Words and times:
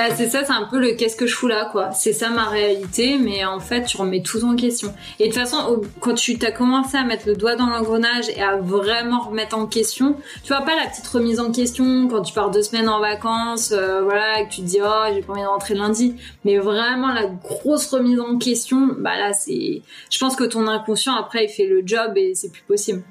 Bah 0.00 0.14
c'est 0.16 0.30
ça, 0.30 0.44
c'est 0.46 0.52
un 0.52 0.64
peu 0.64 0.78
le 0.78 0.92
qu'est-ce 0.92 1.14
que 1.14 1.26
je 1.26 1.34
fous 1.34 1.46
là 1.46 1.68
quoi. 1.70 1.90
C'est 1.92 2.14
ça 2.14 2.30
ma 2.30 2.48
réalité, 2.48 3.18
mais 3.18 3.44
en 3.44 3.60
fait 3.60 3.84
tu 3.84 3.98
remets 3.98 4.22
tout 4.22 4.42
en 4.44 4.56
question. 4.56 4.94
Et 5.18 5.24
de 5.24 5.28
toute 5.28 5.38
façon, 5.38 5.82
quand 6.00 6.14
tu 6.14 6.38
as 6.40 6.52
commencé 6.52 6.96
à 6.96 7.04
mettre 7.04 7.28
le 7.28 7.36
doigt 7.36 7.54
dans 7.54 7.66
l'engrenage 7.66 8.30
et 8.30 8.40
à 8.40 8.56
vraiment 8.56 9.20
remettre 9.20 9.58
en 9.58 9.66
question, 9.66 10.16
tu 10.42 10.54
vois 10.54 10.62
pas 10.62 10.74
la 10.74 10.88
petite 10.88 11.06
remise 11.06 11.38
en 11.38 11.52
question 11.52 12.08
quand 12.08 12.22
tu 12.22 12.32
pars 12.32 12.50
deux 12.50 12.62
semaines 12.62 12.88
en 12.88 12.98
vacances, 12.98 13.72
euh, 13.72 14.00
voilà, 14.00 14.40
et 14.40 14.48
que 14.48 14.54
tu 14.54 14.62
te 14.62 14.66
dis 14.66 14.78
oh 14.82 15.12
j'ai 15.12 15.20
pas 15.20 15.34
envie 15.34 15.42
de 15.42 15.46
rentrer 15.46 15.74
lundi, 15.74 16.16
mais 16.46 16.56
vraiment 16.56 17.12
la 17.12 17.26
grosse 17.26 17.86
remise 17.88 18.20
en 18.20 18.38
question, 18.38 18.88
bah 18.96 19.18
là 19.18 19.34
c'est, 19.34 19.82
je 20.08 20.18
pense 20.18 20.34
que 20.34 20.44
ton 20.44 20.66
inconscient 20.66 21.14
après 21.14 21.44
il 21.44 21.50
fait 21.50 21.66
le 21.66 21.82
job 21.84 22.16
et 22.16 22.34
c'est 22.34 22.50
plus 22.50 22.62
possible. 22.62 23.02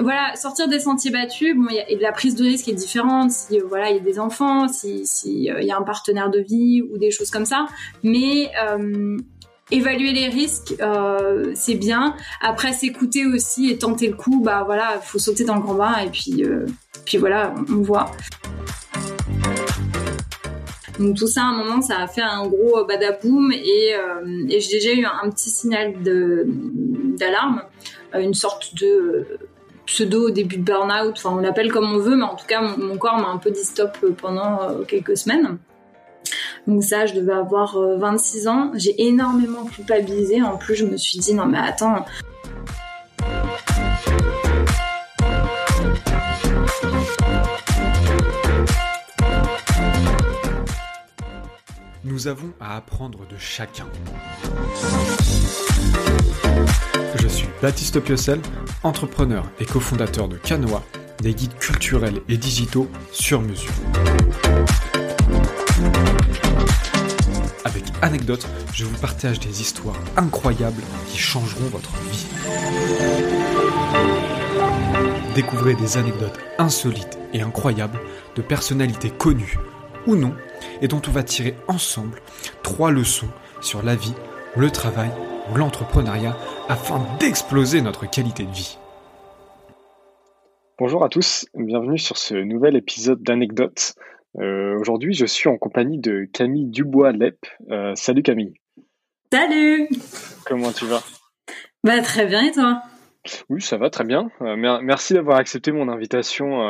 Voilà, 0.00 0.34
sortir 0.36 0.68
des 0.68 0.80
sentiers 0.80 1.10
battus, 1.10 1.56
la 2.00 2.12
prise 2.12 2.34
de 2.34 2.44
risque 2.44 2.68
est 2.68 2.74
différente 2.74 3.30
si 3.30 3.60
euh, 3.60 3.64
voilà, 3.68 3.90
il 3.90 3.96
y 3.96 4.00
a 4.00 4.02
des 4.02 4.18
enfants, 4.18 4.68
si 4.68 5.04
euh, 5.50 5.60
y 5.60 5.70
a 5.70 5.76
un 5.76 5.82
partenaire 5.82 6.30
de 6.30 6.40
vie 6.40 6.82
ou 6.82 6.98
des 6.98 7.10
choses 7.10 7.30
comme 7.30 7.44
ça, 7.44 7.66
mais 8.02 8.50
euh, 8.66 9.16
évaluer 9.70 10.12
les 10.12 10.28
risques, 10.28 10.74
c'est 11.54 11.74
bien. 11.74 12.16
Après, 12.40 12.72
s'écouter 12.72 13.26
aussi 13.26 13.70
et 13.70 13.78
tenter 13.78 14.08
le 14.08 14.16
coup, 14.16 14.42
bah 14.42 14.62
voilà, 14.64 15.00
faut 15.02 15.18
sauter 15.18 15.44
dans 15.44 15.56
le 15.56 15.62
grand 15.62 15.74
bain 15.74 15.96
et 15.98 16.10
puis 16.10 16.44
voilà, 17.18 17.54
on 17.70 17.82
voit. 17.82 18.10
Donc 20.98 21.16
tout 21.16 21.26
ça, 21.26 21.42
à 21.42 21.46
un 21.46 21.56
moment, 21.56 21.82
ça 21.82 21.98
a 21.98 22.06
fait 22.06 22.22
un 22.22 22.46
gros 22.46 22.84
badaboum 22.84 23.50
et, 23.52 23.94
et 24.48 24.60
j'ai 24.60 24.76
déjà 24.76 24.92
eu 24.92 25.04
un, 25.04 25.30
petit 25.30 25.50
signal 25.50 25.94
d'alarme, 26.02 27.62
une 28.14 28.34
sorte 28.34 28.74
de 28.76 29.26
pseudo 29.86 30.30
début 30.30 30.58
de 30.58 30.62
burn-out, 30.62 31.14
enfin 31.16 31.30
on 31.30 31.40
l'appelle 31.40 31.70
comme 31.70 31.92
on 31.92 31.98
veut, 31.98 32.16
mais 32.16 32.24
en 32.24 32.34
tout 32.34 32.46
cas 32.46 32.60
mon, 32.60 32.96
corps 32.96 33.18
m'a 33.18 33.28
un 33.28 33.38
peu 33.38 33.50
dit 33.50 33.64
stop 33.64 33.96
euh, 34.02 34.12
pendant 34.12 34.62
euh, 34.62 34.84
quelques 34.84 35.16
semaines. 35.16 35.58
Donc 36.66 36.82
ça, 36.82 37.04
je 37.04 37.14
devais 37.14 37.34
avoir 37.34 37.76
26 37.78 38.46
euh, 38.46 38.50
ans. 38.50 38.72
J'ai 38.74 38.94
énormément 39.06 39.66
culpabilisé. 39.66 40.42
En 40.42 40.56
plus, 40.56 40.74
je 40.74 40.86
me 40.86 40.96
suis 40.96 41.18
dit 41.18 41.34
non 41.34 41.46
mais 41.46 41.58
attends. 41.58 42.04
Nous 52.04 52.28
avons 52.28 52.52
à 52.60 52.76
apprendre 52.76 53.26
de 53.26 53.36
chacun. 53.38 53.86
Baptiste 57.64 57.98
Piocel, 57.98 58.42
entrepreneur 58.82 59.42
et 59.58 59.64
cofondateur 59.64 60.28
de 60.28 60.36
Canoa, 60.36 60.82
des 61.22 61.32
guides 61.32 61.56
culturels 61.58 62.20
et 62.28 62.36
digitaux 62.36 62.90
sur 63.10 63.40
mesure. 63.40 63.72
Avec 67.64 67.84
anecdotes, 68.02 68.46
je 68.74 68.84
vous 68.84 68.98
partage 68.98 69.40
des 69.40 69.62
histoires 69.62 69.96
incroyables 70.18 70.82
qui 71.08 71.16
changeront 71.16 71.64
votre 71.72 71.90
vie. 72.12 72.26
Découvrez 75.34 75.74
des 75.74 75.96
anecdotes 75.96 76.38
insolites 76.58 77.18
et 77.32 77.40
incroyables 77.40 77.98
de 78.36 78.42
personnalités 78.42 79.08
connues 79.08 79.56
ou 80.06 80.16
non 80.16 80.34
et 80.82 80.88
dont 80.88 81.00
on 81.08 81.12
va 81.12 81.22
tirer 81.22 81.56
ensemble 81.66 82.20
trois 82.62 82.90
leçons 82.90 83.30
sur 83.62 83.82
la 83.82 83.96
vie, 83.96 84.12
le 84.54 84.70
travail 84.70 85.10
l'entrepreneuriat 85.54 86.36
afin 86.68 87.04
d'exploser 87.18 87.82
notre 87.82 88.08
qualité 88.08 88.44
de 88.44 88.50
vie. 88.50 88.78
Bonjour 90.78 91.04
à 91.04 91.08
tous, 91.08 91.46
bienvenue 91.54 91.98
sur 91.98 92.16
ce 92.18 92.34
nouvel 92.34 92.76
épisode 92.76 93.22
d'Anecdotes. 93.22 93.94
Euh, 94.40 94.76
aujourd'hui, 94.80 95.14
je 95.14 95.26
suis 95.26 95.48
en 95.48 95.56
compagnie 95.56 95.98
de 95.98 96.28
Camille 96.32 96.66
Dubois-Lep. 96.66 97.46
Euh, 97.70 97.92
salut 97.94 98.22
Camille. 98.22 98.54
Salut 99.32 99.88
Comment 100.46 100.72
tu 100.72 100.86
vas? 100.86 101.02
Bah 101.84 102.00
très 102.00 102.26
bien 102.26 102.44
et 102.44 102.50
toi? 102.50 102.82
Oui, 103.48 103.60
ça 103.60 103.76
va 103.76 103.90
très 103.90 104.04
bien. 104.04 104.30
Euh, 104.42 104.56
merci 104.56 105.14
d'avoir 105.14 105.38
accepté 105.38 105.70
mon 105.70 105.88
invitation 105.88 106.60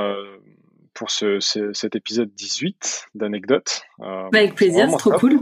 pour 0.93 1.11
cet 1.11 1.97
épisode 1.97 2.31
18 2.35 3.07
d'Anecdotes. 3.15 3.83
Bah, 3.99 4.29
avec 4.33 4.55
plaisir, 4.55 4.91
c'est 4.91 4.97
trop 4.99 5.13
cool. 5.13 5.41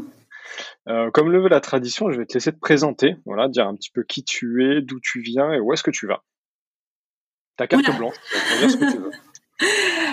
Euh, 0.88 1.10
comme 1.10 1.31
le 1.31 1.41
veut 1.41 1.48
la 1.48 1.60
tradition, 1.60 2.10
je 2.10 2.19
vais 2.19 2.26
te 2.26 2.34
laisser 2.34 2.53
te 2.53 2.59
présenter, 2.59 3.16
voilà, 3.25 3.48
dire 3.48 3.66
un 3.66 3.75
petit 3.75 3.91
peu 3.91 4.03
qui 4.03 4.25
tu 4.25 4.65
es, 4.65 4.82
d'où 4.82 4.98
tu 5.00 5.20
viens 5.20 5.53
et 5.53 5.60
où 5.60 5.72
est-ce 5.72 5.82
que 5.82 5.91
tu 5.91 6.06
vas. 6.06 6.25
Ta 7.56 7.66
carte 7.66 7.97
blanche, 7.97 8.16
tu 8.31 8.59
dire 8.59 8.70
ce 8.70 8.76
que 8.76 8.91
tu 8.91 8.98
veux. 8.98 9.10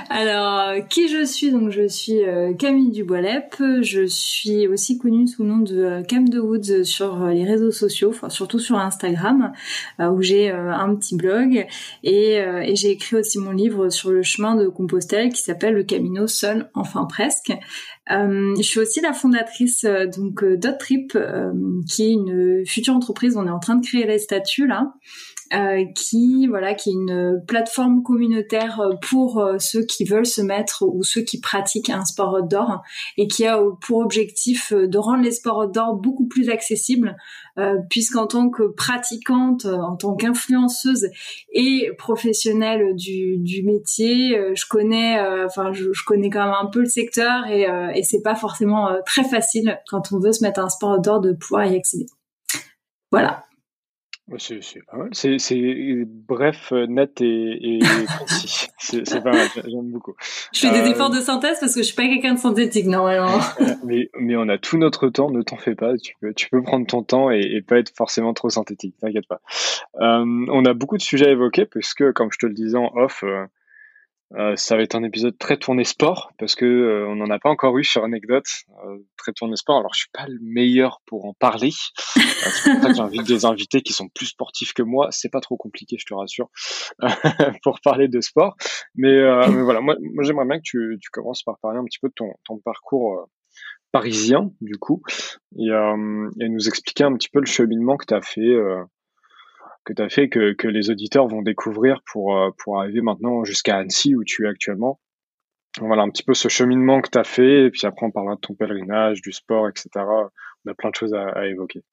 Alors, 0.09 0.59
euh, 0.59 0.79
qui 0.81 1.07
je 1.07 1.23
suis? 1.23 1.51
Donc, 1.51 1.69
je 1.69 1.87
suis 1.87 2.25
euh, 2.25 2.53
Camille 2.53 2.91
Duboilep. 2.91 3.55
Je 3.81 4.05
suis 4.07 4.67
aussi 4.67 4.97
connue 4.97 5.27
sous 5.27 5.43
le 5.43 5.49
nom 5.49 5.57
de 5.59 5.77
euh, 5.77 6.03
Cam 6.03 6.27
de 6.27 6.39
Woods 6.39 6.83
sur 6.83 7.25
les 7.27 7.45
réseaux 7.45 7.71
sociaux, 7.71 8.13
surtout 8.29 8.59
sur 8.59 8.77
Instagram, 8.77 9.53
où 9.99 10.21
j'ai 10.21 10.49
un 10.49 10.95
petit 10.95 11.15
blog. 11.15 11.67
Et, 12.03 12.43
j'ai 12.73 12.91
écrit 12.91 13.17
aussi 13.17 13.38
mon 13.39 13.51
livre 13.51 13.89
sur 13.89 14.11
le 14.11 14.23
chemin 14.23 14.55
de 14.55 14.67
Compostelle 14.67 15.31
qui 15.31 15.41
s'appelle 15.41 15.73
Le 15.73 15.83
Camino 15.83 16.27
Seul, 16.27 16.69
enfin 16.73 17.05
presque. 17.05 17.51
Je 18.09 18.61
suis 18.61 18.79
aussi 18.79 19.01
la 19.01 19.13
fondatrice 19.13 19.85
donc 20.15 20.43
Dot 20.43 20.77
Trip, 20.79 21.17
qui 21.88 22.03
est 22.03 22.11
une 22.11 22.63
future 22.65 22.95
entreprise. 22.95 23.38
On 23.38 23.45
est 23.47 23.51
en 23.51 23.59
train 23.59 23.75
de 23.75 23.85
créer 23.85 24.05
les 24.05 24.19
statuts 24.19 24.67
là. 24.67 24.93
Euh, 25.51 25.83
qui 25.95 26.45
voilà 26.45 26.75
qui 26.75 26.91
est 26.91 26.93
une 26.93 27.43
plateforme 27.47 28.03
communautaire 28.03 28.79
pour 29.09 29.39
euh, 29.39 29.57
ceux 29.57 29.83
qui 29.83 30.03
veulent 30.03 30.27
se 30.27 30.43
mettre 30.43 30.83
ou 30.83 31.03
ceux 31.03 31.21
qui 31.21 31.41
pratiquent 31.41 31.89
un 31.89 32.05
sport 32.05 32.35
outdoor 32.35 32.83
et 33.17 33.27
qui 33.27 33.47
a 33.47 33.59
pour 33.81 33.97
objectif 33.97 34.73
euh, 34.73 34.88
de 34.88 34.97
rendre 34.99 35.23
les 35.23 35.31
sports 35.31 35.57
outdoor 35.57 35.95
beaucoup 35.95 36.27
plus 36.27 36.51
accessibles 36.51 37.17
euh, 37.57 37.77
puisqu'en 37.89 38.27
tant 38.27 38.51
que 38.51 38.61
pratiquante, 38.61 39.65
en 39.65 39.95
tant 39.95 40.15
qu'influenceuse 40.15 41.07
et 41.51 41.89
professionnelle 41.97 42.95
du, 42.95 43.38
du 43.39 43.63
métier, 43.63 44.39
je 44.53 44.65
connais, 44.69 45.19
enfin, 45.45 45.73
je, 45.73 45.91
je, 45.91 46.03
connais 46.05 46.29
quand 46.29 46.45
même 46.45 46.55
un 46.61 46.67
peu 46.67 46.81
le 46.81 46.85
secteur 46.85 47.47
et, 47.47 47.65
et 47.95 48.03
c'est 48.03 48.21
pas 48.21 48.35
forcément 48.35 48.89
très 49.05 49.23
facile 49.23 49.79
quand 49.89 50.11
on 50.13 50.19
veut 50.19 50.31
se 50.31 50.43
mettre 50.43 50.59
un 50.59 50.69
sport 50.69 50.99
outdoor 50.99 51.21
de 51.21 51.33
pouvoir 51.33 51.65
y 51.65 51.75
accéder. 51.75 52.05
Voilà. 53.11 53.43
C'est 54.38 54.85
pas 54.85 54.97
mal. 54.97 55.09
C'est 55.13 56.06
bref, 56.28 56.72
euh, 56.72 56.85
net 56.88 57.22
et, 57.22 57.78
et 57.78 57.79
précis. 58.25 58.67
C'est 58.78 59.23
pas 59.23 59.31
mal. 59.31 59.47
J'aime 59.56 59.91
beaucoup. 59.91 60.13
Je 60.53 60.59
fais 60.59 60.72
des 60.72 60.79
euh, 60.79 60.91
efforts 60.91 61.09
de 61.09 61.19
synthèse 61.19 61.59
parce 61.59 61.73
que 61.73 61.81
je 61.81 61.85
suis 61.85 61.95
pas 61.95 62.07
quelqu'un 62.07 62.34
de 62.34 62.39
synthétique 62.39 62.85
normalement. 62.85 63.39
mais, 63.85 64.09
mais 64.19 64.35
on 64.35 64.47
a 64.50 64.57
tout 64.57 64.78
notre 64.78 65.09
temps. 65.09 65.31
Ne 65.31 65.41
t'en 65.41 65.57
fais 65.57 65.75
pas. 65.75 65.97
Tu 65.97 66.16
peux, 66.22 66.34
tu 66.34 66.50
peux 66.50 66.62
prendre 66.62 66.85
ton 66.85 67.03
temps 67.03 67.31
et, 67.31 67.39
et 67.39 67.62
pas 67.62 67.78
être 67.78 67.91
forcément 67.95 68.34
trop 68.34 68.50
synthétique. 68.50 68.95
T'inquiète 69.01 69.28
pas. 69.28 69.41
Euh, 70.01 70.45
on 70.50 70.66
a 70.66 70.73
beaucoup 70.73 70.97
de 70.97 71.01
sujets 71.01 71.28
à 71.28 71.31
évoquer 71.31 71.66
puisque, 71.66 72.12
comme 72.13 72.31
je 72.31 72.38
te 72.38 72.45
le 72.45 72.53
disais 72.53 72.78
en 72.78 72.91
off, 72.95 73.23
euh, 73.23 73.45
euh, 74.35 74.56
ça 74.56 74.75
va 74.75 74.84
être 74.84 74.94
un 74.94 75.03
épisode 75.03 75.35
très 75.40 75.57
tourné 75.57 75.84
sport 75.84 76.31
parce 76.38 76.53
que 76.53 76.66
euh, 76.66 77.07
on 77.07 77.16
n'en 77.16 77.31
a 77.31 77.40
pas 77.40 77.50
encore 77.50 77.75
eu 77.79 77.84
sur 77.84 78.03
anecdote 78.03 78.45
euh, 78.85 79.00
très 79.17 79.34
tourné 79.34 79.56
sport. 79.56 79.79
Alors 79.79 79.94
je 79.94 80.01
suis 80.01 80.09
pas 80.13 80.28
le 80.28 80.38
meilleur 80.41 81.01
pour 81.07 81.25
en 81.25 81.34
parler. 81.34 81.72
c'est 81.72 82.73
pour 82.73 82.81
ça 82.81 82.89
que 82.89 82.95
j'invite 82.95 83.28
des 83.28 83.45
invités 83.45 83.81
qui 83.81 83.94
sont 83.94 84.07
plus 84.09 84.28
sportifs 84.28 84.73
que 84.73 84.84
moi. 84.84 85.07
C'est 85.09 85.29
pas 85.29 85.41
trop 85.41 85.57
compliqué, 85.57 85.97
je 86.00 86.06
te 86.06 86.13
rassure, 86.13 86.50
pour 87.63 87.81
parler 87.81 88.07
de 88.07 88.22
sport. 88.22 88.56
Mais, 88.95 89.19
mais 89.50 89.63
voilà, 89.63 89.81
moi, 89.81 89.95
moi 90.00 90.23
j'aimerais 90.23 90.45
bien 90.45 90.57
que 90.57 90.63
tu, 90.63 90.97
tu, 91.01 91.09
commences 91.09 91.41
par 91.41 91.57
parler 91.59 91.79
un 91.79 91.85
petit 91.85 92.00
peu 92.00 92.09
de 92.09 92.13
ton, 92.13 92.31
ton 92.45 92.59
parcours 92.59 93.28
parisien 93.91 94.51
du 94.62 94.78
coup 94.78 95.01
et, 95.57 95.69
et, 95.69 96.50
nous 96.50 96.68
expliquer 96.68 97.06
un 97.06 97.13
petit 97.16 97.29
peu 97.29 97.39
le 97.39 97.47
cheminement 97.47 97.97
que 97.97 98.06
tu 98.06 98.13
as 98.13 98.22
fait 98.22 98.56
que 99.85 99.94
tu 99.94 100.01
as 100.01 100.09
fait, 100.09 100.29
que, 100.29 100.53
que, 100.53 100.67
les 100.67 100.89
auditeurs 100.89 101.27
vont 101.27 101.42
découvrir 101.42 102.01
pour, 102.12 102.38
euh, 102.38 102.50
pour 102.57 102.80
arriver 102.80 103.01
maintenant 103.01 103.44
jusqu'à 103.44 103.77
Annecy 103.77 104.15
où 104.15 104.24
tu 104.24 104.45
es 104.45 104.50
actuellement. 104.50 105.00
Voilà 105.80 106.03
un 106.03 106.09
petit 106.09 106.24
peu 106.24 106.33
ce 106.33 106.48
cheminement 106.48 107.01
que 107.01 107.09
tu 107.09 107.18
as 107.18 107.24
fait, 107.24 107.65
et 107.65 107.71
puis 107.71 107.86
après 107.86 108.06
on 108.06 108.12
parlera 108.12 108.36
de 108.36 108.42
ton 108.42 108.56
pèlerinage, 108.56 109.21
du 109.21 109.31
sport, 109.31 109.69
etc. 109.69 109.89
On 109.95 110.71
a 110.71 110.74
plein 110.74 110.89
de 110.89 110.95
choses 110.95 111.13
à, 111.13 111.30
à 111.30 111.45
évoquer. 111.45 111.83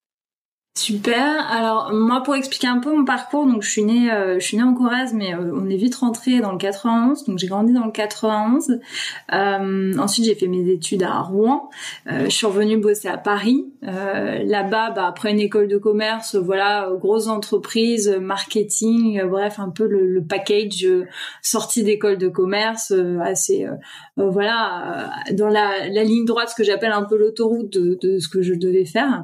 Super. 0.77 1.51
Alors 1.51 1.91
moi 1.95 2.23
pour 2.23 2.37
expliquer 2.37 2.67
un 2.67 2.81
peu 2.81 2.95
mon 2.95 3.07
parcours, 3.07 3.47
donc 3.47 3.63
je 3.63 3.71
suis 3.71 3.83
née, 3.83 4.13
euh, 4.13 4.39
je 4.39 4.45
suis 4.45 4.59
née 4.59 4.63
en 4.63 4.75
Corrèze, 4.75 5.15
mais 5.15 5.35
euh, 5.35 5.51
on 5.55 5.71
est 5.71 5.77
vite 5.77 5.95
rentré 5.95 6.41
dans 6.41 6.53
le 6.53 6.59
91, 6.59 7.25
donc 7.25 7.39
j'ai 7.39 7.47
grandi 7.47 7.73
dans 7.73 7.87
le 7.87 7.91
91. 7.91 8.79
Euh, 9.33 9.99
ensuite 9.99 10.27
j'ai 10.27 10.35
fait 10.35 10.49
mes 10.49 10.69
études 10.69 11.03
à 11.03 11.21
Rouen. 11.23 11.71
Euh, 12.09 12.25
je 12.25 12.29
suis 12.29 12.45
revenue 12.45 12.77
bosser 12.77 13.09
à 13.09 13.17
Paris. 13.17 13.65
Là-bas, 13.81 14.91
bah, 14.91 15.07
après 15.07 15.31
une 15.31 15.41
école 15.41 15.69
de 15.69 15.79
commerce, 15.79 16.35
voilà, 16.35 16.91
grosse 17.01 17.29
entreprise, 17.29 18.11
marketing, 18.21 19.23
bref 19.27 19.59
un 19.61 19.71
peu 19.71 19.87
le, 19.87 20.07
le 20.07 20.25
package 20.25 20.87
sortie 21.41 21.85
d'école 21.85 22.19
de 22.19 22.29
commerce, 22.29 22.93
assez, 23.23 23.67
voilà, 24.17 25.11
dans 25.33 25.49
la, 25.49 25.89
la, 25.89 26.03
ligne 26.03 26.25
droite, 26.25 26.51
ce 26.51 26.57
que 26.57 26.65
j'appelle 26.65 26.91
un 26.91 27.05
peu 27.05 27.17
l'autoroute 27.17 27.73
de, 27.73 27.97
de, 28.03 28.19
ce 28.19 28.29
que 28.29 28.43
je 28.43 28.55
devais 28.55 28.85
faire. 28.85 29.23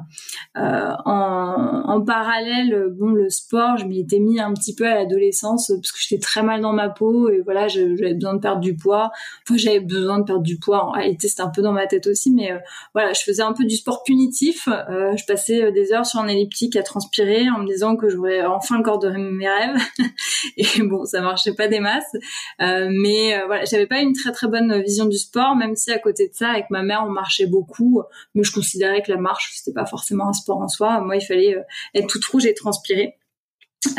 en 0.55 1.42
en, 1.43 2.01
parallèle, 2.01 2.87
bon, 2.91 3.09
le 3.09 3.29
sport, 3.29 3.77
je 3.77 3.85
m'y 3.85 3.99
étais 3.99 4.19
mis 4.19 4.39
un 4.39 4.53
petit 4.53 4.75
peu 4.75 4.85
à 4.85 4.95
l'adolescence 4.95 5.67
parce 5.67 5.91
que 5.91 5.97
j'étais 5.99 6.21
très 6.21 6.43
mal 6.43 6.61
dans 6.61 6.73
ma 6.73 6.89
peau 6.89 7.29
et 7.29 7.41
voilà, 7.41 7.67
j'avais 7.67 8.13
besoin 8.13 8.33
de 8.35 8.39
perdre 8.39 8.61
du 8.61 8.75
poids. 8.75 9.11
Enfin, 9.47 9.57
j'avais 9.57 9.79
besoin 9.79 10.19
de 10.19 10.25
perdre 10.25 10.43
du 10.43 10.57
poids. 10.57 10.85
En 10.85 10.91
réalité, 10.91 11.27
c'était 11.27 11.41
un 11.41 11.49
peu 11.49 11.61
dans 11.61 11.71
ma 11.71 11.87
tête 11.87 12.07
aussi, 12.07 12.31
mais 12.31 12.51
voilà, 12.93 13.13
je 13.13 13.21
faisais 13.21 13.43
un 13.43 13.53
peu 13.53 13.65
du 13.65 13.75
sport 13.75 14.03
punitif. 14.03 14.67
je 14.67 15.25
passais 15.25 15.71
des 15.71 15.93
heures 15.93 16.05
sur 16.05 16.19
un 16.19 16.27
elliptique 16.27 16.75
à 16.75 16.83
transpirer 16.83 17.49
en 17.49 17.59
me 17.59 17.67
disant 17.67 17.95
que 17.95 18.09
j'aurais 18.09 18.45
enfin 18.45 18.77
le 18.77 18.83
corps 18.83 18.99
de 18.99 19.09
mes 19.09 19.49
rêves. 19.49 19.81
et 20.57 20.83
bon, 20.83 21.05
ça 21.05 21.21
marchait 21.21 21.53
pas 21.53 21.67
des 21.67 21.79
masses. 21.79 22.15
mais 22.59 23.41
voilà, 23.45 23.65
j'avais 23.65 23.87
pas 23.87 23.99
une 23.99 24.13
très 24.13 24.31
très 24.31 24.47
bonne 24.47 24.81
vision 24.81 25.05
du 25.05 25.17
sport, 25.17 25.55
même 25.55 25.75
si 25.75 25.91
à 25.91 25.99
côté 25.99 26.27
de 26.27 26.33
ça, 26.33 26.49
avec 26.49 26.69
ma 26.69 26.83
mère, 26.83 27.03
on 27.05 27.09
marchait 27.09 27.47
beaucoup, 27.47 28.01
mais 28.35 28.43
je 28.43 28.51
considérais 28.51 29.01
que 29.01 29.11
la 29.11 29.17
marche, 29.17 29.51
c'était 29.55 29.73
pas 29.73 29.85
forcément 29.85 30.27
un 30.27 30.33
sport 30.33 30.61
en 30.61 30.67
soi. 30.67 31.01
Moi, 31.01 31.15
il 31.17 31.21
fallait 31.21 31.32
euh, 31.33 31.61
être 31.95 32.07
toute 32.07 32.25
rouge 32.25 32.45
et 32.45 32.53
transpirer. 32.53 33.17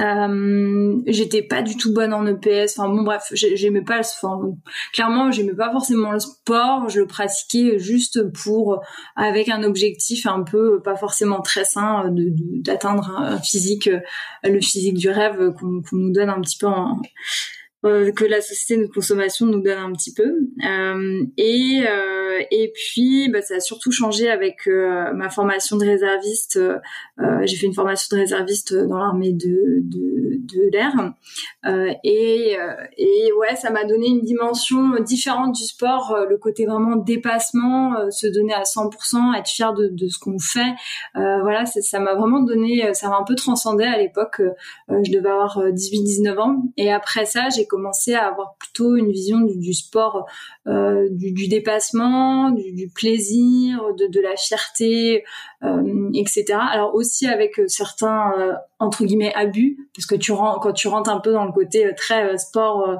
Euh, 0.01 0.97
j'étais 1.07 1.43
pas 1.43 1.61
du 1.63 1.77
tout 1.77 1.93
bonne 1.93 2.15
en 2.15 2.27
EPS. 2.27 2.79
Enfin 2.79 2.89
bon, 2.89 3.03
bref, 3.03 3.25
j'aimais 3.33 3.83
pas. 3.83 4.01
Enfin, 4.01 4.41
clairement, 4.93 5.31
j'aimais 5.31 5.55
pas 5.55 5.71
forcément 5.71 6.13
le 6.13 6.21
sport. 6.21 6.89
Je 6.89 7.01
le 7.01 7.07
pratiquais 7.07 7.79
juste 7.79 8.23
pour, 8.33 8.83
avec 9.17 9.49
un 9.49 9.63
objectif 9.63 10.27
un 10.27 10.43
peu 10.43 10.81
pas 10.83 10.97
forcément 10.97 11.43
très 11.43 11.65
sain, 11.65 12.11
d'atteindre 12.11 13.11
un 13.11 13.39
physique, 13.39 13.91
le 14.43 14.61
physique 14.61 14.97
du 14.97 15.11
rêve 15.11 15.53
qu'on 15.53 15.83
nous 15.93 16.13
donne 16.13 16.31
un 16.31 16.41
petit 16.41 16.57
peu 16.57 16.67
en, 16.67 16.93
euh, 16.93 17.01
que 17.85 18.25
la 18.25 18.41
société 18.41 18.81
de 18.83 18.91
consommation 18.91 19.47
nous 19.47 19.61
donne 19.61 19.79
un 19.79 19.93
petit 19.93 20.15
peu. 20.15 20.25
Euh, 20.25 21.27
et 21.37 21.83
euh, 21.87 22.41
et 22.51 22.73
puis 22.75 23.29
bah, 23.29 23.43
ça 23.43 23.57
a 23.57 23.61
surtout 23.61 23.93
changé 23.93 24.31
avec 24.31 24.67
ma 24.67 25.29
formation 25.31 25.77
de 25.77 25.85
réserviste. 25.85 26.59
j'ai 27.45 27.57
fait 27.57 27.67
une 27.67 27.75
formation 27.75 28.17
de 28.17 28.23
réserviste 28.23 28.75
dans 28.75 28.99
l'armée 28.99 29.33
de, 29.33 29.81
de, 29.83 30.39
de 30.39 30.71
l'air. 30.73 30.93
et 32.05 32.57
et 32.97 33.33
ouais, 33.39 33.57
ça 33.57 33.71
m'a 33.71 33.85
donné 33.85 34.09
une 34.09 34.23
dimension 34.23 35.01
différente 35.01 35.55
du 35.55 35.65
sport, 35.65 36.17
le 36.29 36.39
côté 36.39 36.67
vraiment 36.67 36.97
dépassement, 36.97 38.11
se 38.11 38.27
donner 38.27 38.55
à 38.55 38.63
100%, 38.63 39.39
être 39.39 39.49
fier 39.49 39.73
de, 39.75 39.89
de 39.89 40.09
ce 40.09 40.19
qu'on 40.19 40.39
fait. 40.39 40.75
voilà, 41.15 41.67
ça 41.67 42.01
m'a 42.01 42.15
vraiment 42.15 42.41
donné, 42.41 42.93
ça 42.95 43.09
m'a 43.09 43.19
un 43.19 43.25
peu 43.25 43.35
transcendé 43.35 43.85
à 43.85 43.99
l'époque. 43.99 44.43
je 44.89 45.13
devais 45.13 45.31
avoir 45.31 45.59
18-19 45.59 46.39
ans. 46.39 46.63
Et 46.77 46.93
après 46.93 47.27
ça, 47.27 47.49
j'ai 47.55 47.67
commencé 47.75 48.15
à 48.15 48.29
avoir 48.29 48.55
plutôt 48.57 48.95
une 48.95 49.11
vision 49.11 49.41
du, 49.41 49.75
sport, 49.75 50.27
euh, 50.69 51.09
du, 51.11 51.49
dépassement, 51.49 52.51
du, 52.51 52.89
plaisir, 52.95 53.81
de, 53.99 54.07
de, 54.07 54.21
la 54.21 54.37
fierté, 54.37 55.25
euh, 55.65 56.11
etc. 56.13 56.59
Alors 56.59 56.95
aussi 56.95 57.27
avec 57.27 57.59
euh, 57.59 57.67
certains 57.69 58.33
euh, 58.39 58.53
entre 58.79 59.05
guillemets 59.05 59.33
abus, 59.35 59.79
parce 59.95 60.05
que 60.05 60.15
tu 60.15 60.33
quand 60.33 60.73
tu 60.73 60.89
rentres 60.89 61.09
un 61.09 61.21
peu 61.21 61.33
dans 61.33 61.45
le 61.47 61.53
côté 61.53 61.91
très 61.97 62.37
sport 62.37 62.99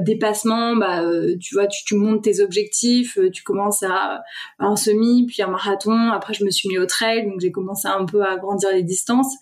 dépassement, 0.00 0.76
bah 0.76 1.02
tu 1.40 1.54
vois, 1.54 1.66
tu, 1.66 1.84
tu, 1.84 1.96
montes 1.96 2.22
tes 2.22 2.40
objectifs, 2.40 3.18
tu 3.32 3.42
commences 3.42 3.82
à, 3.82 4.22
un 4.60 4.76
semi, 4.76 5.26
puis 5.26 5.42
un 5.42 5.48
marathon. 5.48 6.10
Après, 6.12 6.32
je 6.34 6.44
me 6.44 6.50
suis 6.50 6.68
mis 6.68 6.78
au 6.78 6.86
trail, 6.86 7.24
donc 7.24 7.40
j'ai 7.40 7.50
commencé 7.50 7.88
un 7.88 8.04
peu 8.04 8.22
à 8.22 8.36
grandir 8.36 8.70
les 8.70 8.84
distances. 8.84 9.34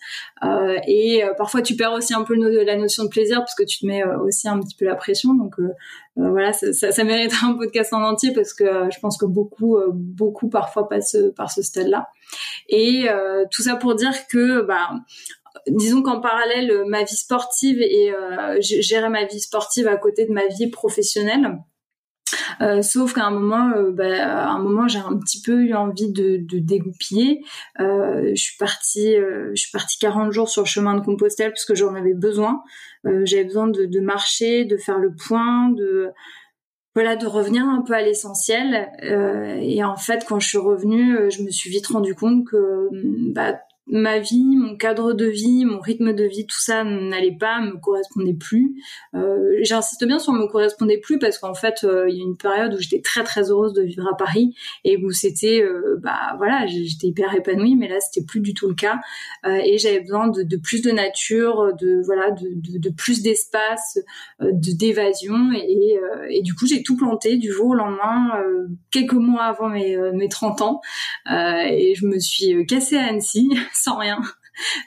et 0.87 1.23
parfois, 1.37 1.61
tu 1.61 1.75
perds 1.75 1.93
aussi 1.93 2.15
un 2.15 2.23
peu 2.23 2.35
la 2.35 2.77
notion 2.77 3.03
de 3.03 3.09
plaisir 3.09 3.39
parce 3.39 3.53
que 3.53 3.63
tu 3.63 3.79
te 3.79 3.85
mets 3.85 4.03
aussi 4.23 4.47
un 4.47 4.59
petit 4.59 4.75
peu 4.75 4.85
la 4.85 4.95
pression. 4.95 5.35
Donc 5.35 5.55
voilà, 6.15 6.53
ça, 6.53 6.71
ça, 6.73 6.91
ça 6.91 7.03
mérite 7.03 7.33
un 7.43 7.53
podcast 7.53 7.93
en 7.93 8.01
entier 8.01 8.33
parce 8.33 8.53
que 8.53 8.65
je 8.89 8.99
pense 8.99 9.17
que 9.17 9.25
beaucoup, 9.25 9.77
beaucoup 9.91 10.49
parfois 10.49 10.87
passent 10.87 11.17
par 11.35 11.51
ce 11.51 11.61
stade-là. 11.61 12.07
Et 12.69 13.09
euh, 13.09 13.45
tout 13.51 13.61
ça 13.61 13.75
pour 13.75 13.95
dire 13.95 14.27
que, 14.27 14.61
bah, 14.61 14.91
disons 15.67 16.01
qu'en 16.01 16.21
parallèle, 16.21 16.83
ma 16.87 17.03
vie 17.03 17.15
sportive 17.15 17.81
et 17.81 18.13
euh, 18.13 18.57
gérer 18.61 19.09
ma 19.09 19.25
vie 19.25 19.39
sportive 19.39 19.87
à 19.87 19.97
côté 19.97 20.25
de 20.25 20.33
ma 20.33 20.47
vie 20.47 20.67
professionnelle. 20.67 21.59
Euh, 22.61 22.81
sauf 22.81 23.13
qu'à 23.13 23.25
un 23.25 23.31
moment, 23.31 23.71
euh, 23.75 23.91
bah, 23.91 24.49
un 24.49 24.59
moment, 24.59 24.87
j'ai 24.87 24.99
un 24.99 25.17
petit 25.17 25.41
peu 25.41 25.63
eu 25.63 25.73
envie 25.73 26.11
de, 26.11 26.39
dégoupiller. 26.59 27.43
Euh, 27.79 28.31
je 28.33 28.41
suis 28.41 28.57
partie, 28.57 29.15
je 29.15 29.55
suis 29.55 29.71
partie 29.71 29.97
40 29.99 30.31
jours 30.31 30.49
sur 30.49 30.63
le 30.63 30.67
chemin 30.67 30.95
de 30.95 31.01
Compostelle 31.01 31.51
parce 31.51 31.65
que 31.65 31.75
j'en 31.75 31.93
avais 31.95 32.13
besoin. 32.13 32.61
J'avais 33.03 33.43
besoin 33.43 33.67
de, 33.67 33.99
marcher, 33.99 34.65
de 34.65 34.77
faire 34.77 34.97
le 34.97 35.13
point, 35.13 35.69
de 35.69 36.11
voilà, 36.95 37.15
de 37.17 37.27
revenir 37.27 37.65
un 37.65 37.81
peu 37.81 37.93
à 37.93 38.01
l'essentiel. 38.01 38.89
Et 39.61 39.83
en 39.83 39.97
fait, 39.97 40.25
quand 40.27 40.39
je 40.39 40.47
suis 40.47 40.57
revenue, 40.57 41.29
je 41.29 41.43
me 41.43 41.51
suis 41.51 41.69
vite 41.69 41.87
rendu 41.87 42.15
compte 42.15 42.45
que 42.47 42.89
bah, 43.33 43.59
ma 43.87 44.19
vie, 44.19 44.55
mon 44.57 44.75
cadre 44.75 45.13
de 45.13 45.25
vie, 45.25 45.63
mon 45.65 45.79
rythme 45.79 46.13
de 46.13 46.23
vie, 46.23 46.47
tout 46.47 46.59
ça 46.59 46.83
n'allait 46.83 47.37
pas, 47.37 47.61
me 47.61 47.77
correspondait 47.79 48.33
plus. 48.33 48.81
Euh, 49.13 49.59
J'insiste 49.61 50.05
bien 50.05 50.19
sur 50.19 50.33
me 50.33 50.47
correspondait 50.47 50.97
plus 50.97 51.19
parce 51.19 51.37
qu'en 51.37 51.53
fait, 51.53 51.83
euh, 51.83 52.09
il 52.09 52.17
y 52.17 52.21
a 52.21 52.23
une 52.23 52.37
période 52.37 52.73
où 52.73 52.79
j'étais 52.79 53.01
très 53.01 53.23
très 53.23 53.51
heureuse 53.51 53.73
de 53.73 53.83
vivre 53.83 54.07
à 54.11 54.17
Paris 54.17 54.55
et 54.83 54.97
où 54.97 55.11
c'était, 55.11 55.61
euh, 55.61 55.97
bah 56.01 56.35
voilà, 56.37 56.65
j'étais 56.65 57.07
hyper 57.07 57.33
épanouie, 57.35 57.75
mais 57.75 57.87
là 57.87 57.99
c'était 57.99 58.25
plus 58.25 58.39
du 58.39 58.53
tout 58.53 58.67
le 58.67 58.75
cas. 58.75 58.99
Euh, 59.45 59.59
et 59.63 59.77
j'avais 59.77 59.99
besoin 59.99 60.27
de, 60.27 60.43
de, 60.43 60.57
plus 60.57 60.81
de 60.81 60.91
nature, 60.91 61.73
de 61.79 62.01
voilà, 62.05 62.31
de, 62.31 62.79
de, 62.79 62.89
plus 62.89 63.21
d'espace, 63.21 63.99
euh, 64.41 64.51
de 64.51 64.75
d'évasion 64.75 65.51
et, 65.53 65.99
et, 66.29 66.41
du 66.41 66.53
coup 66.53 66.67
j'ai 66.67 66.83
tout 66.83 66.97
planté 66.97 67.37
du 67.37 67.51
jour 67.51 67.67
au 67.67 67.73
lendemain, 67.75 68.31
quelques 68.91 69.13
mois 69.13 69.43
avant 69.43 69.69
mes, 69.69 69.95
mes 70.13 70.27
30 70.27 70.61
ans. 70.61 70.81
Et 71.27 71.93
je 71.95 72.05
me 72.05 72.19
suis 72.19 72.65
cassée 72.65 72.97
à 72.97 73.05
Annecy 73.05 73.49
sans 73.75 73.97
rien. 73.97 74.19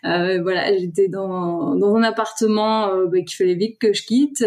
Euh, 0.04 0.40
voilà, 0.42 0.76
j'étais 0.76 1.08
dans, 1.08 1.74
dans 1.74 1.94
un 1.96 2.02
appartement 2.02 2.88
euh, 2.88 3.06
bah, 3.06 3.18
qu'il 3.20 3.36
fallait 3.36 3.54
vite 3.54 3.78
que 3.78 3.92
je 3.92 4.02
quitte. 4.04 4.44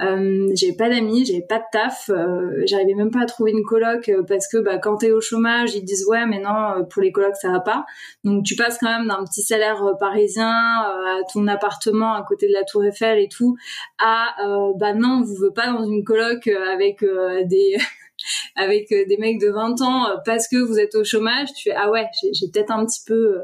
Euh, 0.00 0.50
j'avais 0.54 0.76
pas 0.76 0.88
d'amis, 0.88 1.24
j'avais 1.26 1.44
pas 1.46 1.58
de 1.58 1.64
taf, 1.72 2.10
euh, 2.10 2.62
j'arrivais 2.64 2.94
même 2.94 3.10
pas 3.10 3.22
à 3.22 3.26
trouver 3.26 3.52
une 3.52 3.64
coloc 3.64 4.08
euh, 4.08 4.22
parce 4.26 4.48
que 4.48 4.58
bah, 4.58 4.78
quand 4.78 4.98
t'es 4.98 5.10
au 5.10 5.20
chômage, 5.20 5.74
ils 5.74 5.84
disent 5.84 6.06
ouais, 6.08 6.26
mais 6.26 6.40
non, 6.40 6.84
pour 6.90 7.02
les 7.02 7.12
colocs 7.12 7.36
ça 7.36 7.50
va 7.50 7.60
pas. 7.60 7.84
Donc 8.24 8.44
tu 8.44 8.56
passes 8.56 8.78
quand 8.78 8.90
même 8.98 9.08
d'un 9.08 9.24
petit 9.24 9.42
salaire 9.42 9.82
parisien 10.00 10.48
à 10.48 11.20
ton 11.32 11.46
appartement 11.46 12.14
à 12.14 12.22
côté 12.22 12.48
de 12.48 12.52
la 12.52 12.64
Tour 12.64 12.84
Eiffel 12.84 13.18
et 13.18 13.28
tout, 13.28 13.56
à 13.98 14.34
bah 14.76 14.94
non, 14.94 15.20
on 15.20 15.22
vous 15.22 15.36
veut 15.36 15.52
pas 15.52 15.66
dans 15.66 15.84
une 15.84 16.04
coloc 16.04 16.46
avec 16.46 17.04
des 17.44 17.76
avec 18.56 18.88
des 18.88 19.16
mecs 19.18 19.40
de 19.40 19.50
20 19.50 19.82
ans 19.82 20.06
parce 20.24 20.48
que 20.48 20.56
vous 20.56 20.78
êtes 20.78 20.94
au 20.94 21.04
chômage, 21.04 21.52
tu 21.54 21.70
fais 21.70 21.76
ah 21.76 21.90
ouais, 21.90 22.06
j'ai 22.32 22.48
peut-être 22.48 22.70
un 22.70 22.84
petit 22.86 23.02
peu 23.06 23.40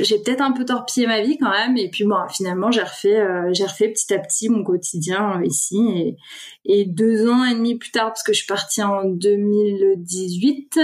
j'ai 0.00 0.18
peut-être 0.18 0.40
un 0.40 0.52
peu 0.52 0.64
torpillé 0.64 1.06
ma 1.06 1.20
vie 1.20 1.38
quand 1.38 1.50
même 1.50 1.76
et 1.76 1.88
puis 1.90 2.04
bon 2.04 2.16
finalement 2.30 2.70
j'ai 2.70 2.82
refait 2.82 3.20
euh, 3.20 3.52
j'ai 3.52 3.64
refait 3.64 3.88
petit 3.88 4.12
à 4.14 4.18
petit 4.18 4.48
mon 4.48 4.64
quotidien 4.64 5.40
euh, 5.40 5.44
ici 5.44 6.16
et, 6.64 6.80
et, 6.80 6.84
deux 6.84 7.28
ans 7.28 7.44
et 7.44 7.54
demi 7.54 7.76
plus 7.76 7.90
tard 7.90 8.08
parce 8.08 8.22
que 8.22 8.32
je 8.32 8.38
suis 8.38 8.46
partie 8.46 8.82
en 8.82 9.04
2018 9.04 10.78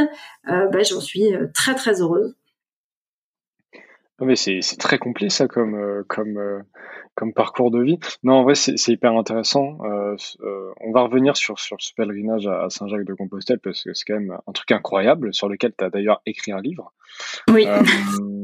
euh, 0.49 0.67
bah, 0.69 0.83
j'en 0.83 1.01
suis 1.01 1.35
euh, 1.35 1.47
très 1.55 1.75
très 1.75 2.01
heureuse 2.01 2.35
non 4.21 4.27
mais 4.27 4.37
c'est 4.37 4.61
très 4.79 4.99
complet 4.99 5.29
ça 5.29 5.47
comme 5.47 6.05
comme 6.09 6.65
comme 7.15 7.33
parcours 7.33 7.73
de 7.73 7.83
vie. 7.83 7.99
Non, 8.23 8.35
en 8.35 8.43
vrai, 8.45 8.55
c'est 8.55 8.77
hyper 8.89 9.13
intéressant. 9.13 9.79
On 9.81 10.93
va 10.93 11.03
revenir 11.03 11.37
sur, 11.37 11.59
sur 11.59 11.77
ce 11.81 11.93
pèlerinage 11.95 12.47
à, 12.47 12.71
Saint-Jacques-de-Compostelle 12.71 13.59
parce 13.59 13.83
que 13.83 13.93
c'est 13.93 14.05
quand 14.07 14.21
même 14.21 14.39
un 14.47 14.53
truc 14.53 14.71
incroyable 14.71 15.35
sur 15.35 15.49
lequel 15.49 15.73
tu 15.77 15.85
as 15.85 15.91
d'ailleurs 15.91 16.23
écrit 16.27 16.53
un 16.53 16.61
livre. 16.61 16.93
Oui. 17.49 17.67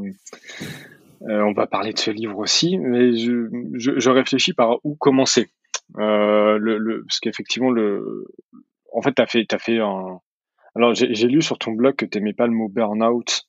Euh, 1.29 1.43
on 1.43 1.53
va 1.53 1.67
parler 1.67 1.93
de 1.93 1.99
ce 1.99 2.11
livre 2.11 2.39
aussi, 2.39 2.77
mais 2.79 3.17
je, 3.17 3.49
je, 3.75 4.11
réfléchis 4.11 4.53
par 4.53 4.79
où 4.85 4.95
commencer. 4.95 5.51
Euh, 5.99 6.59
le, 6.59 6.77
le, 6.77 7.05
parce 7.05 7.21
qu'effectivement, 7.21 7.71
le, 7.71 8.27
en 8.93 9.01
fait, 9.01 9.15
tu 9.15 9.23
as 9.23 9.27
fait, 9.27 9.53
as 9.53 9.59
fait 9.59 9.79
un. 9.79 10.21
Alors, 10.75 10.93
j'ai 10.95 11.29
lu 11.29 11.41
sur 11.41 11.59
ton 11.59 11.73
blog 11.73 11.95
que 11.95 12.05
tu 12.05 12.19
n'aimais 12.19 12.33
pas 12.33 12.47
le 12.47 12.53
mot 12.53 12.69
burn-out, 12.69 13.45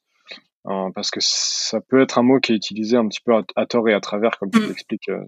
hein, 0.65 0.91
parce 0.93 1.09
que 1.09 1.19
ça 1.21 1.81
peut 1.81 2.01
être 2.01 2.19
un 2.19 2.23
mot 2.23 2.39
qui 2.39 2.53
est 2.53 2.55
utilisé 2.55 2.97
un 2.97 3.07
petit 3.07 3.21
peu 3.25 3.33
à, 3.55 3.65
tort 3.65 3.89
et 3.89 3.93
à 3.93 3.99
travers, 3.99 4.37
comme 4.37 4.51
tu 4.51 4.59
mm. 4.59 4.67
l'expliques 4.67 5.09
euh, 5.09 5.25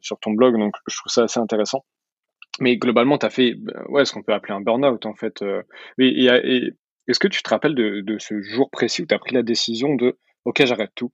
sur 0.00 0.18
ton 0.18 0.32
blog, 0.32 0.58
donc 0.58 0.74
je 0.88 0.96
trouve 0.96 1.12
ça 1.12 1.22
assez 1.22 1.38
intéressant. 1.38 1.84
Mais 2.58 2.76
globalement, 2.76 3.16
tu 3.16 3.26
as 3.26 3.30
fait 3.30 3.54
ouais, 3.88 4.04
ce 4.04 4.12
qu'on 4.12 4.24
peut 4.24 4.34
appeler 4.34 4.54
un 4.54 4.60
burn-out, 4.60 5.06
en 5.06 5.14
fait. 5.14 5.42
et, 5.98 6.26
et 6.26 6.72
est-ce 7.06 7.20
que 7.20 7.28
tu 7.28 7.42
te 7.42 7.48
rappelles 7.48 7.76
de, 7.76 8.00
de 8.00 8.18
ce 8.18 8.42
jour 8.42 8.70
précis 8.70 9.02
où 9.02 9.06
tu 9.06 9.14
as 9.14 9.18
pris 9.18 9.34
la 9.34 9.42
décision 9.42 9.94
de 9.94 10.18
OK, 10.44 10.64
j'arrête 10.64 10.92
tout 10.94 11.12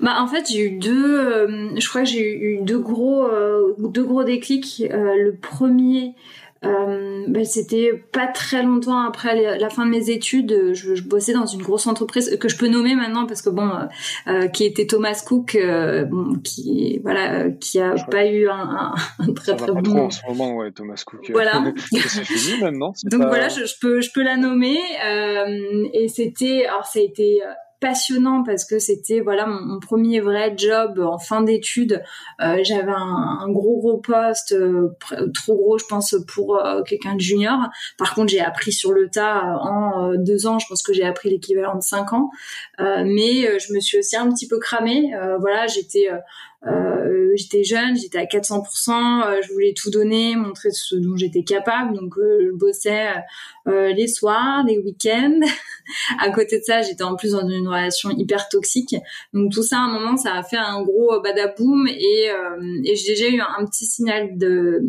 bah 0.00 0.16
en 0.20 0.26
fait 0.26 0.50
j'ai 0.50 0.66
eu 0.66 0.70
deux, 0.78 1.18
euh, 1.18 1.70
je 1.78 1.88
crois 1.88 2.02
que 2.02 2.08
j'ai 2.08 2.36
eu 2.36 2.58
deux 2.60 2.78
gros, 2.78 3.24
euh, 3.24 3.74
deux 3.78 4.04
gros 4.04 4.24
déclics. 4.24 4.82
Euh, 4.90 5.14
le 5.16 5.36
premier, 5.36 6.14
bah, 6.62 7.44
c'était 7.44 7.92
pas 8.12 8.28
très 8.28 8.62
longtemps 8.62 9.00
après 9.00 9.58
la 9.58 9.68
fin 9.68 9.84
de 9.84 9.90
mes 9.90 10.10
études. 10.10 10.72
Je, 10.74 10.94
je, 10.94 11.02
bossais 11.02 11.32
dans 11.32 11.46
une 11.46 11.62
grosse 11.62 11.88
entreprise 11.88 12.36
que 12.38 12.48
je 12.48 12.56
peux 12.56 12.68
nommer 12.68 12.94
maintenant 12.94 13.26
parce 13.26 13.42
que 13.42 13.50
bon, 13.50 13.68
qui 14.52 14.64
était 14.64 14.86
Thomas 14.86 15.20
Cook, 15.26 15.56
bon, 16.08 16.36
qui 16.44 17.00
voilà, 17.02 17.50
qui 17.50 17.80
a 17.80 17.94
pas 18.10 18.26
eu 18.26 18.48
un, 18.48 18.94
un, 19.18 19.32
très 19.32 19.56
très 19.56 19.72
bon. 19.72 20.04
en 20.04 20.10
ce 20.10 20.20
moment, 20.28 20.56
ouais, 20.56 20.70
Thomas 20.70 21.02
Cook. 21.04 21.30
Voilà. 21.32 21.64
c'est 21.92 22.24
fini 22.24 22.60
maintenant. 22.60 22.92
Donc 23.04 23.22
voilà, 23.22 23.48
je, 23.48 23.64
je, 23.64 23.74
peux 23.80 24.00
je 24.00 24.10
peux 24.12 24.22
la 24.22 24.36
nommer 24.36 24.78
et 25.94 26.06
c'était 26.08 26.66
alors 26.66 26.86
ça 26.86 27.00
a 27.00 27.02
été 27.02 27.40
passionnant 27.82 28.44
parce 28.44 28.64
que 28.64 28.78
c'était 28.78 29.20
voilà 29.20 29.46
mon, 29.46 29.80
premier 29.80 30.20
vrai 30.20 30.54
job 30.56 31.00
en 31.00 31.18
fin 31.18 31.42
d'études. 31.42 32.02
J'avais 32.38 32.92
un, 32.92 33.46
gros 33.48 33.78
gros 33.78 33.98
poste, 33.98 34.54
trop 35.34 35.56
gros 35.56 35.78
je 35.78 35.84
pense 35.86 36.16
pour 36.32 36.62
quelqu'un 36.86 37.16
de 37.16 37.20
junior. 37.20 37.58
Par 37.98 38.14
contre 38.14 38.30
j'ai 38.30 38.40
appris 38.40 38.72
sur 38.72 38.92
le 38.92 39.10
tas 39.10 39.58
en 39.60 40.14
deux 40.16 40.46
ans. 40.46 40.58
Je 40.58 40.66
pense 40.68 40.82
que 40.82 40.92
j'ai 40.92 41.04
appris 41.04 41.30
l'équivalent 41.30 41.74
de 41.74 41.82
cinq 41.82 42.12
ans. 42.12 42.30
mais 42.78 43.58
je 43.58 43.74
me 43.74 43.80
suis 43.80 43.98
aussi 43.98 44.16
un 44.16 44.30
petit 44.32 44.46
peu 44.46 44.58
cramée. 44.58 45.12
voilà 45.40 45.66
j'étais 45.66 46.08
euh, 46.66 47.32
j'étais 47.34 47.64
jeune, 47.64 47.96
j'étais 47.96 48.18
à 48.18 48.24
400%, 48.24 49.26
euh, 49.26 49.40
je 49.42 49.52
voulais 49.52 49.74
tout 49.76 49.90
donner, 49.90 50.36
montrer 50.36 50.70
ce 50.70 50.94
dont 50.94 51.16
j'étais 51.16 51.42
capable. 51.42 51.96
Donc 51.96 52.16
euh, 52.18 52.46
je 52.46 52.52
bossais 52.52 53.14
les 53.66 54.06
soirs, 54.06 54.64
les 54.66 54.78
week-ends. 54.78 55.40
à 56.20 56.30
côté 56.30 56.58
de 56.58 56.64
ça, 56.64 56.82
j'étais 56.82 57.02
en 57.02 57.16
plus 57.16 57.32
dans 57.32 57.48
une 57.48 57.66
relation 57.66 58.10
hyper 58.10 58.48
toxique. 58.48 58.94
Donc 59.32 59.52
tout 59.52 59.62
ça, 59.62 59.78
à 59.78 59.82
un 59.82 59.92
moment, 59.92 60.16
ça 60.16 60.34
a 60.34 60.42
fait 60.42 60.56
un 60.56 60.82
gros 60.82 61.20
badaboum 61.20 61.86
et, 61.88 62.30
et 62.84 62.96
j'ai 62.96 63.14
déjà 63.14 63.28
eu 63.28 63.40
un, 63.40 63.64
petit 63.66 63.86
signal 63.86 64.36
de 64.36 64.80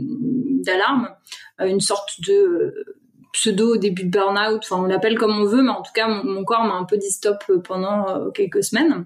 d'alarme, 0.64 1.10
une 1.60 1.82
sorte 1.82 2.22
de 2.28 2.74
pseudo 3.34 3.78
début 3.78 4.04
de 4.04 4.10
burn-out, 4.10 4.62
enfin 4.64 4.78
on 4.78 4.86
l'appelle 4.86 5.18
comme 5.18 5.38
on 5.38 5.46
veut, 5.46 5.64
mais 5.64 5.72
en 5.72 5.82
tout 5.82 5.92
cas 5.94 6.08
mon, 6.08 6.24
mon 6.24 6.44
corps 6.44 6.64
m'a 6.64 6.76
un 6.76 6.86
peu 6.86 6.98
dit 6.98 7.12
stop 7.12 7.44
pendant 7.64 8.32
quelques 8.32 8.64
semaines. 8.64 9.06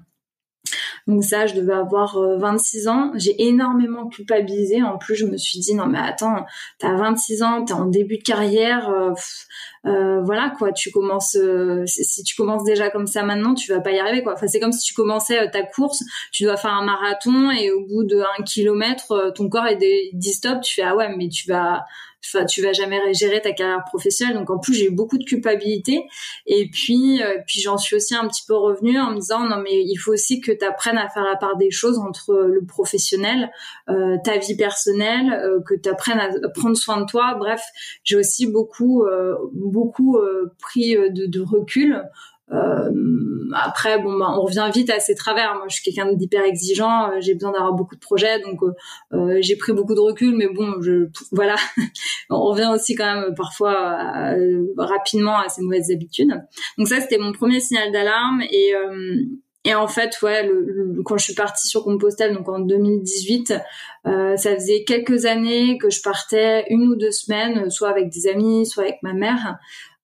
Donc 1.07 1.23
ça, 1.23 1.45
je 1.47 1.55
devais 1.55 1.73
avoir 1.73 2.19
26 2.37 2.87
euh, 2.87 2.91
ans. 2.91 3.11
J'ai 3.15 3.35
énormément 3.47 4.07
culpabilisé. 4.07 4.81
En 4.83 4.97
plus, 4.97 5.15
je 5.15 5.25
me 5.25 5.37
suis 5.37 5.59
dit, 5.59 5.73
non 5.73 5.87
mais 5.87 5.99
attends, 5.99 6.45
t'as 6.79 6.95
26 6.95 7.43
ans, 7.43 7.65
t'es 7.65 7.73
en 7.73 7.85
début 7.85 8.17
de 8.17 8.23
carrière. 8.23 8.89
Euh, 8.89 9.11
euh, 9.85 10.21
voilà 10.23 10.53
quoi, 10.57 10.71
tu 10.71 10.91
commences. 10.91 11.37
si 11.85 12.23
tu 12.23 12.35
commences 12.35 12.63
déjà 12.63 12.89
comme 12.89 13.07
ça 13.07 13.23
maintenant, 13.23 13.53
tu 13.53 13.71
vas 13.71 13.79
pas 13.79 13.91
y 13.91 13.99
arriver 13.99 14.23
quoi. 14.23 14.33
Enfin, 14.33 14.47
c'est 14.47 14.59
comme 14.59 14.71
si 14.71 14.83
tu 14.83 14.93
commençais 14.93 15.49
ta 15.51 15.63
course, 15.63 16.03
tu 16.31 16.43
dois 16.43 16.57
faire 16.57 16.73
un 16.73 16.85
marathon 16.85 17.51
et 17.51 17.71
au 17.71 17.85
bout 17.85 18.03
de 18.03 18.19
un 18.19 18.43
kilomètre, 18.43 19.31
ton 19.35 19.49
corps 19.49 19.67
est 19.67 19.77
dit 20.13 20.33
stop. 20.33 20.61
Tu 20.61 20.75
fais 20.75 20.83
ah 20.83 20.95
ouais, 20.95 21.15
mais 21.15 21.29
tu 21.29 21.47
vas 21.49 21.85
enfin 22.27 22.45
tu 22.45 22.61
vas 22.61 22.73
jamais 22.73 23.13
gérer 23.13 23.41
ta 23.41 23.51
carrière 23.51 23.83
professionnelle. 23.85 24.37
Donc 24.37 24.49
en 24.49 24.59
plus 24.59 24.73
j'ai 24.73 24.85
eu 24.85 24.91
beaucoup 24.91 25.17
de 25.17 25.23
culpabilité. 25.23 26.05
Et 26.45 26.69
puis 26.71 27.21
euh, 27.21 27.39
puis 27.45 27.61
j'en 27.61 27.77
suis 27.77 27.95
aussi 27.95 28.15
un 28.15 28.27
petit 28.27 28.43
peu 28.47 28.55
revenue 28.55 28.99
en 28.99 29.11
me 29.11 29.19
disant 29.19 29.47
non 29.47 29.57
mais 29.57 29.83
il 29.83 29.95
faut 29.97 30.13
aussi 30.13 30.41
que 30.41 30.51
tu 30.51 30.65
apprennes 30.65 30.97
à 30.97 31.09
faire 31.09 31.23
la 31.23 31.35
part 31.35 31.57
des 31.57 31.71
choses 31.71 31.97
entre 31.99 32.33
le 32.33 32.65
professionnel 32.65 33.51
euh, 33.89 34.17
ta 34.23 34.37
vie 34.37 34.55
personnelle 34.55 35.31
euh, 35.33 35.59
que 35.65 35.75
tu 35.75 35.89
apprennes 35.89 36.19
à 36.19 36.49
prendre 36.49 36.77
soin 36.77 37.01
de 37.01 37.05
toi. 37.05 37.35
Bref 37.37 37.61
j'ai 38.03 38.15
aussi 38.15 38.47
beaucoup 38.47 39.05
beaucoup 39.53 40.17
pris 40.59 40.95
de, 40.95 41.25
de 41.25 41.41
recul 41.41 42.03
euh, 42.53 42.89
après, 43.53 43.99
bon, 43.99 44.17
bah, 44.17 44.33
on 44.37 44.41
revient 44.41 44.69
vite 44.73 44.89
à 44.89 44.99
ses 44.99 45.15
travers. 45.15 45.55
Moi, 45.55 45.65
je 45.69 45.75
suis 45.75 45.83
quelqu'un 45.83 46.11
d'hyper 46.13 46.43
exigeant. 46.43 47.09
Euh, 47.09 47.17
j'ai 47.19 47.33
besoin 47.33 47.51
d'avoir 47.51 47.73
beaucoup 47.73 47.95
de 47.95 47.99
projets, 47.99 48.39
donc 48.39 48.61
euh, 48.63 48.73
euh, 49.13 49.37
j'ai 49.41 49.55
pris 49.55 49.73
beaucoup 49.73 49.95
de 49.95 49.99
recul. 49.99 50.35
Mais 50.35 50.47
bon, 50.47 50.81
je, 50.81 51.07
voilà, 51.31 51.55
on 52.29 52.41
revient 52.43 52.69
aussi 52.73 52.95
quand 52.95 53.21
même 53.21 53.35
parfois 53.35 53.97
rapidement 54.77 55.39
à 55.39 55.49
ces 55.49 55.61
mauvaises 55.61 55.91
habitudes. 55.91 56.33
Donc 56.77 56.87
ça, 56.87 56.99
c'était 57.01 57.17
mon 57.17 57.31
premier 57.31 57.59
signal 57.59 57.91
d'alarme. 57.91 58.41
Et 58.51 58.73
et 59.67 59.75
en 59.75 59.87
fait, 59.87 60.17
ouais, 60.21 60.47
le, 60.47 61.01
quand 61.03 61.17
je 61.17 61.25
suis 61.25 61.33
partie 61.33 61.67
sur 61.67 61.83
Compostelle, 61.83 62.33
donc 62.33 62.47
en 62.47 62.59
2018, 62.59 63.53
euh, 64.05 64.37
ça 64.37 64.55
faisait 64.55 64.85
quelques 64.85 65.25
années 65.25 65.77
que 65.77 65.89
je 65.89 66.01
partais 66.01 66.65
une 66.69 66.83
ou 66.83 66.95
deux 66.95 67.11
semaines, 67.11 67.69
soit 67.69 67.89
avec 67.89 68.09
des 68.09 68.27
amis, 68.27 68.65
soit 68.65 68.83
avec 68.83 69.03
ma 69.03 69.11
mère. 69.11 69.57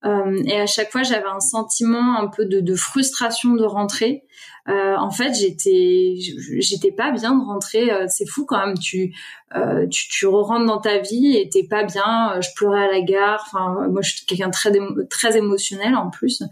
Euh, 0.05 0.41
et 0.45 0.59
à 0.59 0.65
chaque 0.65 0.91
fois, 0.91 1.03
j'avais 1.03 1.27
un 1.27 1.39
sentiment 1.39 2.17
un 2.19 2.27
peu 2.27 2.45
de, 2.45 2.59
de 2.59 2.75
frustration 2.75 3.53
de 3.53 3.63
rentrer. 3.63 4.23
Euh, 4.69 4.95
en 4.95 5.11
fait, 5.11 5.33
j'étais, 5.33 6.15
j'étais 6.59 6.91
pas 6.91 7.11
bien 7.11 7.37
de 7.37 7.43
rentrer. 7.43 7.91
Euh, 7.91 8.05
c'est 8.07 8.25
fou 8.25 8.45
quand 8.45 8.65
même. 8.65 8.77
Tu, 8.77 9.13
euh, 9.55 9.87
tu, 9.87 10.07
tu 10.07 10.25
rentres 10.25 10.65
dans 10.65 10.79
ta 10.79 10.99
vie 10.99 11.37
et 11.37 11.49
t'es 11.49 11.63
pas 11.63 11.83
bien. 11.83 12.39
Je 12.39 12.49
pleurais 12.55 12.85
à 12.85 12.91
la 12.91 13.01
gare. 13.01 13.43
Enfin, 13.47 13.87
moi, 13.89 14.01
je 14.01 14.15
suis 14.15 14.25
quelqu'un 14.25 14.49
très, 14.51 14.71
très 15.09 15.37
émotionnel 15.37 15.95
en 15.95 16.09
plus. 16.09 16.43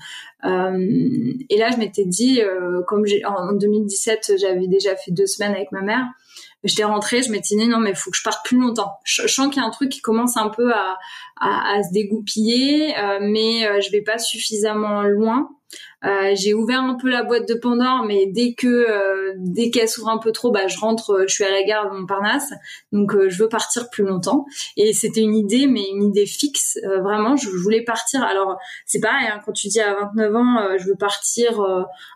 et 0.43 1.57
là, 1.57 1.69
je 1.71 1.77
m'étais 1.77 2.05
dit, 2.05 2.41
comme 2.87 3.05
j'ai, 3.05 3.23
en 3.25 3.53
2017, 3.53 4.33
j'avais 4.39 4.67
déjà 4.67 4.95
fait 4.95 5.11
deux 5.11 5.27
semaines 5.27 5.53
avec 5.53 5.71
ma 5.71 5.81
mère. 5.81 6.05
J'étais 6.63 6.83
rentrée, 6.83 7.23
je 7.23 7.31
m'étais 7.31 7.55
dit 7.55 7.67
non 7.67 7.79
mais 7.79 7.95
faut 7.95 8.11
que 8.11 8.17
je 8.17 8.23
parte 8.23 8.45
plus 8.45 8.59
longtemps. 8.59 8.99
Je, 9.03 9.25
sens 9.27 9.51
qu'il 9.51 9.61
y 9.61 9.65
a 9.65 9.67
un 9.67 9.71
truc 9.71 9.89
qui 9.89 10.01
commence 10.01 10.37
un 10.37 10.49
peu 10.49 10.71
à 10.73 10.97
se 11.83 11.91
dégoupiller, 11.91 12.97
euh, 12.97 13.19
mais 13.21 13.65
euh, 13.65 13.81
je 13.81 13.91
vais 13.91 14.01
pas 14.01 14.19
suffisamment 14.19 15.03
loin. 15.03 15.49
Euh, 16.03 16.33
j'ai 16.33 16.53
ouvert 16.53 16.81
un 16.81 16.95
peu 16.95 17.09
la 17.09 17.23
boîte 17.23 17.47
de 17.47 17.53
Pandore, 17.53 18.03
mais 18.07 18.25
dès 18.25 18.53
que 18.53 18.67
euh, 18.67 19.33
dès 19.37 19.69
qu'elle 19.69 19.87
s'ouvre 19.87 20.09
un 20.09 20.17
peu 20.17 20.31
trop, 20.31 20.51
bah 20.51 20.67
je 20.67 20.79
rentre, 20.79 21.11
euh, 21.11 21.23
je 21.27 21.33
suis 21.33 21.43
à 21.43 21.51
la 21.51 21.63
gare 21.63 21.91
de 21.91 21.97
Montparnasse, 21.97 22.51
donc 22.91 23.15
je 23.27 23.43
veux 23.43 23.49
partir 23.49 23.89
plus 23.89 24.03
longtemps. 24.03 24.45
Et 24.77 24.93
c'était 24.93 25.21
une 25.21 25.35
idée, 25.35 25.67
mais 25.67 25.87
une 25.89 26.03
idée 26.03 26.25
fixe, 26.25 26.79
vraiment. 26.83 27.35
Je, 27.35 27.49
voulais 27.49 27.83
partir. 27.83 28.23
Alors 28.23 28.57
c'est 28.85 28.99
pareil, 28.99 29.27
hein, 29.31 29.39
quand 29.45 29.51
tu 29.51 29.67
dis 29.67 29.79
à 29.79 29.93
29 29.93 30.35
ans, 30.35 30.77
je 30.77 30.85
veux 30.87 30.95
partir 30.95 31.61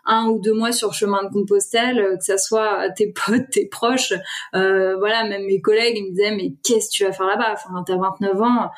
un 0.04 0.26
ou 0.26 0.40
deux 0.40 0.54
mois 0.54 0.72
sur 0.72 0.92
chemin 0.92 1.22
de 1.22 1.28
Compostelle, 1.28 2.16
que 2.18 2.24
ça 2.24 2.38
soit 2.38 2.90
tes 2.90 3.12
potes, 3.12 3.50
tes 3.50 3.66
proches, 3.66 4.14
voilà, 4.52 5.24
même 5.24 5.44
mes 5.46 5.60
collègues, 5.60 5.96
ils 5.96 6.06
me 6.06 6.10
disaient 6.10 6.34
mais 6.34 6.54
qu'est-ce 6.64 6.88
que 6.88 6.94
tu 6.94 7.04
vas 7.04 7.12
faire 7.12 7.26
là-bas? 7.26 7.52
Enfin, 7.52 7.84
t'as 7.86 7.96
29 7.96 8.42
ans 8.42 8.46
euh, 8.64 8.68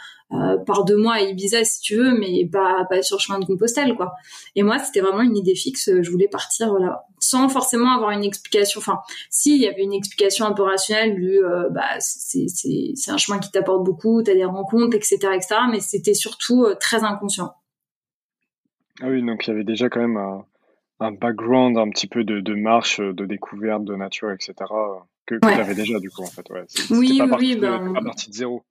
par 0.67 0.85
deux 0.85 0.97
mois 0.97 1.15
à 1.15 1.21
Ibiza 1.21 1.65
si 1.65 1.81
tu 1.81 1.97
veux, 1.97 2.19
mais 2.19 2.47
pas, 2.51 2.85
pas 2.89 3.03
sur 3.03 3.19
chemin 3.21 3.39
de 3.39 3.47
Compostelle 3.47 3.95
quoi. 3.95 4.15
Et 4.55 4.63
moi 4.63 4.79
c'était 4.79 5.01
vraiment 5.01 5.23
une 5.23 5.37
idée 5.37 5.55
fixe, 5.55 5.91
je 6.01 6.11
voulais 6.11 6.29
partir 6.29 6.75
sans 7.19 7.49
forcément 7.49 7.91
avoir 7.91 8.11
une 8.11 8.25
explication. 8.25 8.81
Enfin, 8.81 9.01
si 9.31 9.57
il 9.57 9.63
y 9.63 9.67
avait 9.67 9.83
une 9.83 9.93
explication 9.93 10.47
un 10.47 10.53
peu 10.53 10.63
rationnelle 10.63 11.15
du 11.15 11.39
euh, 11.39 11.69
bah 11.71 11.99
c'est 11.99 12.47
c'est 12.49 13.11
un 13.11 13.17
chemin 13.17 13.39
qui 13.39 13.51
t'apporte 13.51 13.85
beaucoup, 13.85 14.23
t'as 14.23 14.35
des 14.35 14.45
rencontres 14.45 14.97
etc 14.97 15.17
etc. 15.35 15.61
Mais 15.71 15.81
c'était 15.81 16.15
surtout 16.15 16.65
euh, 16.65 16.75
très 16.75 17.05
inconscient. 17.05 17.53
Ah 19.01 19.09
oui 19.09 19.25
donc 19.25 19.47
il 19.47 19.51
y 19.51 19.53
avait 19.53 19.65
déjà 19.65 19.89
quand 19.89 20.01
même 20.01 20.17
un, 20.17 20.45
un 21.01 21.13
background 21.13 21.79
un 21.79 21.89
petit 21.91 22.07
peu 22.07 22.25
de, 22.25 22.41
de, 22.41 22.55
marche, 22.55 23.01
de 23.01 23.25
découverte, 23.25 23.85
de 23.85 23.95
nature 23.95 24.31
etc. 24.33 24.55
que, 25.27 25.37
que 25.37 25.47
tu 25.47 25.61
avais 25.61 25.75
déjà 25.75 25.99
du 26.01 26.11
coup 26.11 26.23
en 26.23 26.27
fait. 26.27 26.49
Ouais. 26.51 26.65
Oui 26.91 27.19
pas 27.19 27.25
oui, 27.25 27.31
parti 27.31 27.57
ben... 27.57 27.93
de, 27.93 28.05
partie 28.05 28.31
de 28.31 28.35
zéro. 28.35 28.63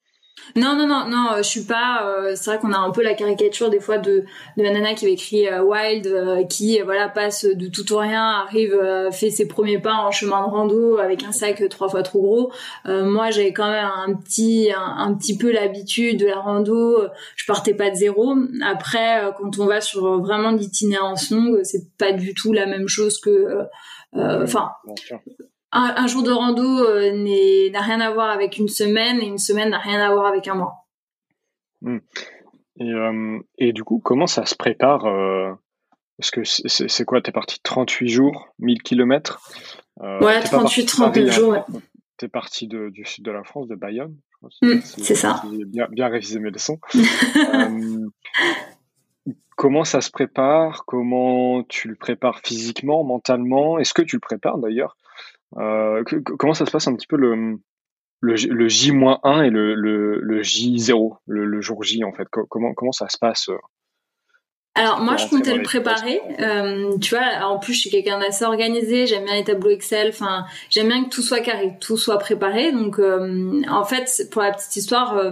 Non, 0.55 0.75
non, 0.75 0.87
non, 0.87 1.07
non, 1.07 1.33
euh, 1.33 1.37
je 1.37 1.49
suis 1.49 1.65
pas. 1.65 2.07
Euh, 2.07 2.33
c'est 2.35 2.49
vrai 2.49 2.59
qu'on 2.59 2.71
a 2.71 2.77
un 2.77 2.91
peu 2.91 3.03
la 3.03 3.13
caricature 3.13 3.69
des 3.69 3.79
fois 3.79 3.97
de, 3.97 4.23
de 4.57 4.63
la 4.63 4.71
nana 4.71 4.93
qui 4.93 5.05
avait 5.05 5.13
écrit 5.13 5.47
euh, 5.47 5.61
Wild, 5.61 6.47
qui 6.49 6.79
voilà 6.81 7.09
passe 7.09 7.45
de 7.45 7.67
tout 7.67 7.91
au 7.93 7.97
rien, 7.97 8.45
arrive, 8.47 8.75
fait 9.11 9.29
ses 9.29 9.47
premiers 9.47 9.79
pas 9.79 9.93
en 9.95 10.11
chemin 10.11 10.41
de 10.41 10.49
rando 10.49 10.97
avec 10.97 11.23
un 11.23 11.31
sac 11.31 11.67
trois 11.69 11.89
fois 11.89 12.03
trop 12.03 12.21
gros. 12.21 12.51
moi, 12.85 13.31
j'avais 13.31 13.53
quand 13.53 13.69
même 13.69 13.89
un 14.07 14.13
petit, 14.13 14.71
un, 14.75 15.13
petit 15.13 15.37
peu 15.37 15.51
l'habitude 15.51 16.19
de 16.19 16.27
la 16.27 16.39
rando. 16.39 17.07
Je 17.35 17.45
partais 17.45 17.73
pas 17.73 17.89
de 17.89 17.95
zéro. 17.95 18.35
Après, 18.65 19.31
quand 19.37 19.59
on 19.59 19.65
va 19.65 19.81
sur 19.81 20.19
vraiment 20.21 20.51
l'itinérance 20.51 21.31
longue, 21.31 21.61
c'est 21.63 21.91
pas 21.97 22.13
du 22.13 22.33
tout 22.33 22.53
la 22.53 22.65
même 22.65 22.87
chose 22.87 23.19
que. 23.19 23.59
Enfin 24.13 24.71
un, 25.71 26.07
jour 26.07 26.23
de 26.23 26.31
rando 26.31 26.63
euh, 26.63 27.69
n'a 27.71 27.81
rien 27.81 27.99
à 27.99 28.11
voir 28.11 28.29
avec 28.29 28.57
une 28.57 28.67
semaine 28.67 29.19
et 29.21 29.25
une 29.25 29.37
semaine 29.37 29.69
n'a 29.69 29.79
rien 29.79 29.99
à 29.99 30.13
voir 30.13 30.25
avec 30.25 30.47
un 30.47 30.55
mois. 30.55 30.87
Hmm. 31.81 31.99
Et, 32.79 32.91
euh, 32.91 33.39
et, 33.57 33.73
du 33.73 33.83
coup, 33.83 33.99
comment 34.03 34.27
ça 34.27 34.45
se 34.45 34.55
prépare 34.55 35.05
euh, 35.05 35.51
Parce 36.17 36.31
que 36.31 36.43
c'est 36.43 37.05
quoi 37.05 37.21
T'es 37.21 37.31
parti 37.31 37.59
38 37.61 38.07
jours, 38.07 38.49
1000 38.59 38.81
km 38.81 39.41
Ouais, 39.99 40.41
38, 40.41 40.85
39 40.85 41.31
jours. 41.31 41.49
Ouais. 41.49 41.63
T'es 42.17 42.27
parti 42.27 42.67
de, 42.67 42.89
du 42.89 43.05
sud 43.05 43.25
de 43.25 43.31
la 43.31 43.43
France, 43.43 43.67
de 43.67 43.75
Bayonne. 43.75 44.15
Hmm, 44.61 44.79
c'est 44.81 45.15
ça. 45.15 45.41
Bien, 45.67 45.87
bien 45.89 46.07
révisé 46.07 46.39
mes 46.39 46.51
leçons. 46.51 46.79
comment 49.55 49.83
ça 49.83 50.01
se 50.01 50.11
prépare 50.11 50.85
Comment 50.85 51.63
tu 51.63 51.89
le 51.89 51.95
prépares 51.95 52.39
physiquement, 52.39 53.03
mentalement 53.03 53.79
Est-ce 53.79 53.93
que 53.93 54.03
tu 54.03 54.15
le 54.15 54.21
prépares 54.21 54.59
d'ailleurs 54.59 54.95
euh, 55.55 56.03
comment 56.37 56.53
ça 56.53 56.65
se 56.65 56.71
passe 56.71 56.87
un 56.87 56.95
petit 56.95 57.07
peu 57.07 57.15
le, 57.15 57.59
le, 58.19 58.33
le 58.33 58.67
J-1 58.67 59.45
et 59.45 59.49
le, 59.49 59.75
le, 59.75 60.19
le 60.19 60.41
J0, 60.41 61.17
le, 61.27 61.61
jour 61.61 61.83
J 61.83 62.03
en 62.03 62.11
fait? 62.13 62.27
Comment, 62.29 62.73
comment 62.73 62.91
ça 62.91 63.07
se 63.09 63.17
passe 63.17 63.49
euh, 63.49 63.57
alors 64.77 64.99
moi 64.99 65.17
je 65.17 65.27
comptais 65.27 65.55
le 65.55 65.63
préparer, 65.63 66.21
euh, 66.39 66.95
tu 66.99 67.15
vois. 67.15 67.47
En 67.47 67.57
plus 67.57 67.73
je 67.73 67.79
suis 67.79 67.89
quelqu'un 67.89 68.19
d'assez 68.19 68.45
organisé, 68.45 69.07
j'aime 69.07 69.25
bien 69.25 69.33
les 69.33 69.43
tableaux 69.43 69.71
Excel. 69.71 70.09
Enfin 70.09 70.45
j'aime 70.69 70.89
bien 70.89 71.03
que 71.03 71.09
tout 71.09 71.23
soit 71.23 71.39
carré, 71.39 71.73
tout 71.81 71.97
soit 71.97 72.19
préparé. 72.19 72.71
Donc 72.71 72.99
euh, 72.99 73.63
en 73.71 73.83
fait 73.83 74.27
pour 74.31 74.43
la 74.43 74.51
petite 74.51 74.75
histoire, 74.75 75.17
euh, 75.17 75.31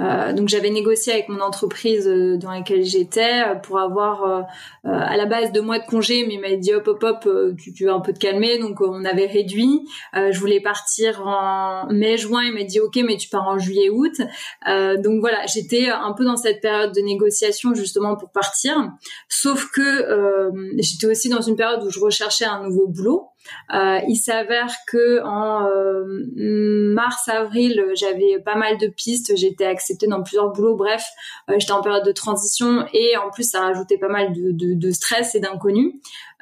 euh 0.00 0.32
donc 0.32 0.48
j'avais 0.48 0.70
négocié 0.70 1.12
avec 1.12 1.28
mon 1.28 1.40
entreprise 1.40 2.08
euh, 2.08 2.38
dans 2.38 2.50
laquelle 2.50 2.84
j'étais 2.84 3.42
pour 3.64 3.78
avoir 3.78 4.46
à 4.84 5.16
la 5.16 5.26
base 5.26 5.52
deux 5.52 5.60
mois 5.60 5.78
de 5.78 5.84
congé, 5.84 6.24
mais 6.26 6.34
il 6.34 6.40
m'a 6.40 6.56
dit 6.56 6.72
hop 6.72 6.88
hop 6.88 7.02
hop, 7.02 7.28
tu, 7.58 7.74
tu 7.74 7.84
vas 7.84 7.92
un 7.92 8.00
peu 8.00 8.14
te 8.14 8.18
calmer. 8.18 8.58
Donc 8.58 8.80
on 8.80 9.04
avait 9.04 9.26
réduit. 9.26 9.86
je 10.14 10.38
voulais 10.38 10.60
partir 10.60 11.26
en 11.26 11.86
mai 11.90 12.16
juin, 12.16 12.44
il 12.44 12.54
m'a 12.54 12.62
dit 12.62 12.80
ok 12.80 12.96
mais 13.04 13.18
tu 13.18 13.28
pars 13.28 13.46
en 13.46 13.58
juillet 13.58 13.90
août. 13.90 14.22
donc 14.64 15.20
voilà 15.20 15.44
j'étais 15.52 15.90
un 15.90 16.12
peu 16.12 16.24
dans 16.24 16.36
cette 16.36 16.62
période 16.62 16.94
de 16.94 17.00
négociation 17.02 17.74
justement 17.74 18.16
pour 18.16 18.30
partir. 18.30 18.85
Sauf 19.28 19.70
que 19.70 20.50
j'étais 20.78 21.06
aussi 21.06 21.28
dans 21.28 21.40
une 21.40 21.56
période 21.56 21.82
où 21.84 21.90
je 21.90 22.00
recherchais 22.00 22.44
un 22.44 22.62
nouveau 22.62 22.86
boulot. 22.88 23.30
Euh, 23.74 24.00
il 24.08 24.16
s'avère 24.16 24.72
que 24.86 25.22
en 25.24 25.66
euh, 25.66 26.04
mars-avril, 26.36 27.84
j'avais 27.94 28.38
pas 28.44 28.54
mal 28.54 28.78
de 28.78 28.88
pistes. 28.88 29.36
J'étais 29.36 29.66
acceptée 29.66 30.06
dans 30.06 30.22
plusieurs 30.22 30.52
boulots. 30.52 30.76
Bref, 30.76 31.04
euh, 31.50 31.54
j'étais 31.58 31.72
en 31.72 31.82
période 31.82 32.04
de 32.04 32.12
transition 32.12 32.86
et 32.92 33.16
en 33.16 33.30
plus, 33.30 33.50
ça 33.50 33.60
rajoutait 33.60 33.98
pas 33.98 34.08
mal 34.08 34.32
de, 34.32 34.52
de, 34.52 34.74
de 34.74 34.90
stress 34.90 35.34
et 35.34 35.40
d'inconnus. 35.40 35.94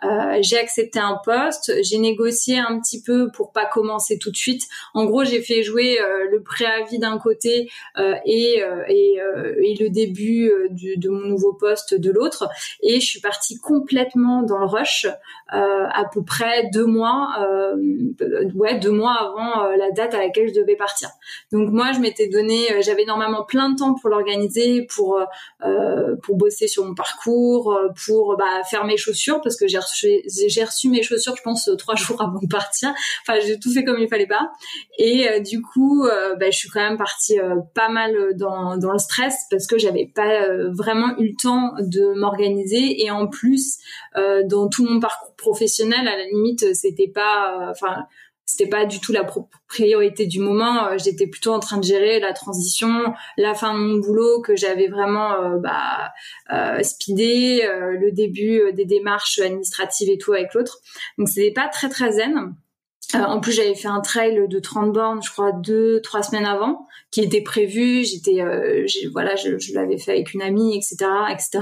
Euh, 0.04 0.38
j'ai 0.42 0.58
accepté 0.58 0.99
un 0.99 1.18
poste, 1.25 1.73
j'ai 1.82 1.99
négocié 1.99 2.58
un 2.58 2.78
petit 2.80 3.02
peu 3.02 3.30
pour 3.30 3.52
pas 3.52 3.66
commencer 3.66 4.18
tout 4.18 4.30
de 4.30 4.37
suite. 4.37 4.62
En 4.92 5.04
gros, 5.04 5.25
j'ai 5.25 5.40
fait 5.40 5.62
jouer 5.62 6.00
euh, 6.00 6.28
le 6.30 6.42
préavis 6.42 6.99
d'un 6.99 7.18
côté 7.18 7.70
euh, 7.99 8.14
et, 8.25 8.62
le 9.80 9.88
début 9.88 10.50
de 10.70 11.08
mon 11.08 11.26
nouveau 11.26 11.52
poste 11.52 11.94
de 11.94 12.11
l'autre, 12.11 12.49
et 12.82 13.00
je 13.00 13.06
suis 13.06 13.20
partie 13.20 13.58
complètement 13.58 14.42
dans 14.42 14.58
le 14.58 14.66
rush, 14.66 15.06
à 15.49 16.04
peu 16.12 16.23
près 16.23 16.70
deux 16.73 16.87
mois, 16.87 17.37
ouais, 18.54 18.78
deux 18.78 18.92
mois 18.92 19.14
avant 19.14 19.66
la 19.76 19.90
date 19.90 20.14
à 20.14 20.18
laquelle 20.18 20.49
je 20.49 20.54
devais 20.54 20.76
partir. 20.76 21.11
Donc 21.52 21.70
moi, 21.70 21.92
je 21.92 21.99
m'étais 21.99 22.28
donné, 22.28 22.80
j'avais 22.80 23.04
normalement 23.04 23.44
plein 23.44 23.70
de 23.70 23.76
temps 23.76 23.94
pour 23.94 24.11
l'organiser, 24.11 24.87
pour 24.94 25.20
pour 26.23 26.37
bosser 26.37 26.68
sur 26.68 26.84
mon 26.84 26.94
parcours, 26.94 27.76
pour 28.06 28.37
bah, 28.37 28.62
faire 28.70 28.84
mes 28.84 28.96
chaussures 28.96 29.40
parce 29.42 29.56
que 29.56 29.66
j'ai 29.66 29.78
j'ai 29.94 30.64
reçu 30.64 30.88
mes 30.88 31.02
chaussures, 31.02 31.36
je 31.36 31.42
pense, 31.42 31.68
euh, 31.68 31.76
trois 31.76 31.94
jours 31.96 32.20
avant 32.22 32.40
de 32.40 32.46
partir. 32.46 32.92
Enfin, 33.22 33.38
j'ai 33.44 33.58
tout 33.58 33.72
fait 33.72 33.84
comme 33.84 33.98
il 33.98 34.08
fallait 34.08 34.26
pas. 34.26 34.50
Et 34.98 35.28
euh, 35.28 35.40
du 35.40 35.62
coup, 35.62 36.04
euh, 36.04 36.34
bah, 36.36 36.50
je 36.50 36.58
suis 36.58 36.68
quand 36.68 36.80
même 36.80 36.98
partie 36.98 37.38
pas 37.74 37.88
mal 37.88 38.34
dans, 38.36 38.76
dans 38.76 38.92
le 38.92 38.98
stress 38.98 39.46
parce 39.50 39.66
que 39.66 39.78
j'avais 39.78 40.06
pas 40.06 40.46
vraiment 40.68 41.16
eu 41.18 41.28
le 41.28 41.36
temps 41.40 41.74
de 41.78 42.18
m'organiser. 42.18 43.02
Et 43.02 43.10
en 43.10 43.26
plus, 43.26 43.78
dans 44.14 44.68
tout 44.68 44.84
mon 44.84 45.00
parcours 45.00 45.34
professionnel, 45.36 46.06
à 46.08 46.16
la 46.16 46.24
limite, 46.26 46.74
c'était 46.74 47.08
pas, 47.08 47.70
enfin, 47.70 48.06
c'était 48.46 48.68
pas 48.68 48.84
du 48.84 49.00
tout 49.00 49.12
la 49.12 49.26
priorité 49.68 50.26
du 50.26 50.38
moment. 50.38 50.86
Euh, 50.86 50.98
j'étais 51.02 51.26
plutôt 51.26 51.52
en 51.52 51.60
train 51.60 51.78
de 51.78 51.84
gérer 51.84 52.20
la 52.20 52.32
transition, 52.32 53.14
la 53.36 53.54
fin 53.54 53.74
de 53.74 53.78
mon 53.78 53.98
boulot 53.98 54.42
que 54.42 54.54
j'avais 54.54 54.88
vraiment 54.88 55.32
euh, 55.32 55.58
bah, 55.58 56.12
euh, 56.52 56.82
speedé, 56.82 57.66
le 57.66 58.12
début 58.12 58.72
des 58.72 58.84
démarches 58.84 59.38
administratives 59.38 60.10
et 60.10 60.18
tout 60.18 60.32
avec 60.32 60.52
l'autre. 60.54 60.78
Donc 61.18 61.28
c'était 61.28 61.52
pas 61.52 61.68
très 61.68 61.88
très 61.88 62.12
zen. 62.12 62.54
En 63.14 63.38
plus, 63.38 63.52
j'avais 63.52 63.74
fait 63.74 63.86
un 63.86 64.00
trail 64.00 64.48
de 64.48 64.58
30 64.58 64.92
bornes, 64.92 65.22
je 65.22 65.30
crois, 65.30 65.52
deux, 65.52 66.00
trois 66.00 66.22
semaines 66.22 66.46
avant, 66.46 66.88
qui 67.12 67.20
était 67.20 67.42
prévu. 67.42 68.02
J'étais, 68.02 68.42
voilà, 69.12 69.36
je, 69.36 69.56
je 69.58 69.74
l'avais 69.74 69.98
fait 69.98 70.12
avec 70.12 70.34
une 70.34 70.42
amie, 70.42 70.74
etc., 70.74 70.96
etc. 71.30 71.60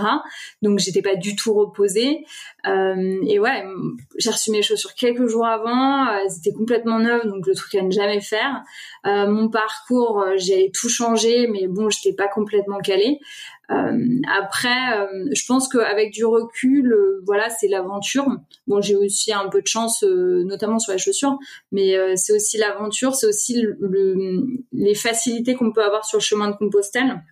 Donc, 0.62 0.78
j'étais 0.78 1.02
pas 1.02 1.16
du 1.16 1.36
tout 1.36 1.52
reposée. 1.52 2.24
Euh, 2.66 3.20
et 3.26 3.38
ouais, 3.40 3.64
j'ai 4.18 4.30
reçu 4.30 4.50
mes 4.50 4.62
chaussures 4.62 4.94
quelques 4.94 5.26
jours 5.26 5.46
avant. 5.46 6.06
Euh, 6.06 6.20
elles 6.22 6.38
étaient 6.38 6.56
complètement 6.56 6.98
neuves, 6.98 7.26
donc 7.26 7.46
le 7.46 7.54
truc 7.54 7.74
à 7.74 7.82
ne 7.82 7.90
jamais 7.90 8.20
faire. 8.20 8.62
Euh, 9.06 9.26
mon 9.26 9.48
parcours, 9.48 10.24
j'ai 10.36 10.70
tout 10.70 10.88
changé, 10.88 11.48
mais 11.48 11.66
bon, 11.66 11.90
j'étais 11.90 12.14
pas 12.14 12.28
complètement 12.28 12.78
calée. 12.78 13.18
Après, 14.38 15.08
je 15.30 15.46
pense 15.46 15.66
qu'avec 15.66 16.12
du 16.12 16.26
recul, 16.26 16.94
voilà, 17.24 17.48
c'est 17.48 17.68
l'aventure. 17.68 18.26
Bon, 18.66 18.82
j'ai 18.82 18.96
aussi 18.96 19.32
un 19.32 19.48
peu 19.48 19.62
de 19.62 19.66
chance, 19.66 20.02
notamment 20.02 20.78
sur 20.78 20.92
les 20.92 20.98
chaussures, 20.98 21.38
mais 21.70 21.96
c'est 22.16 22.34
aussi 22.34 22.58
l'aventure, 22.58 23.14
c'est 23.14 23.26
aussi 23.26 23.62
le, 23.62 24.44
les 24.74 24.94
facilités 24.94 25.54
qu'on 25.54 25.72
peut 25.72 25.82
avoir 25.82 26.04
sur 26.04 26.18
le 26.18 26.22
chemin 26.22 26.50
de 26.50 26.56
Compostelle 26.56 27.22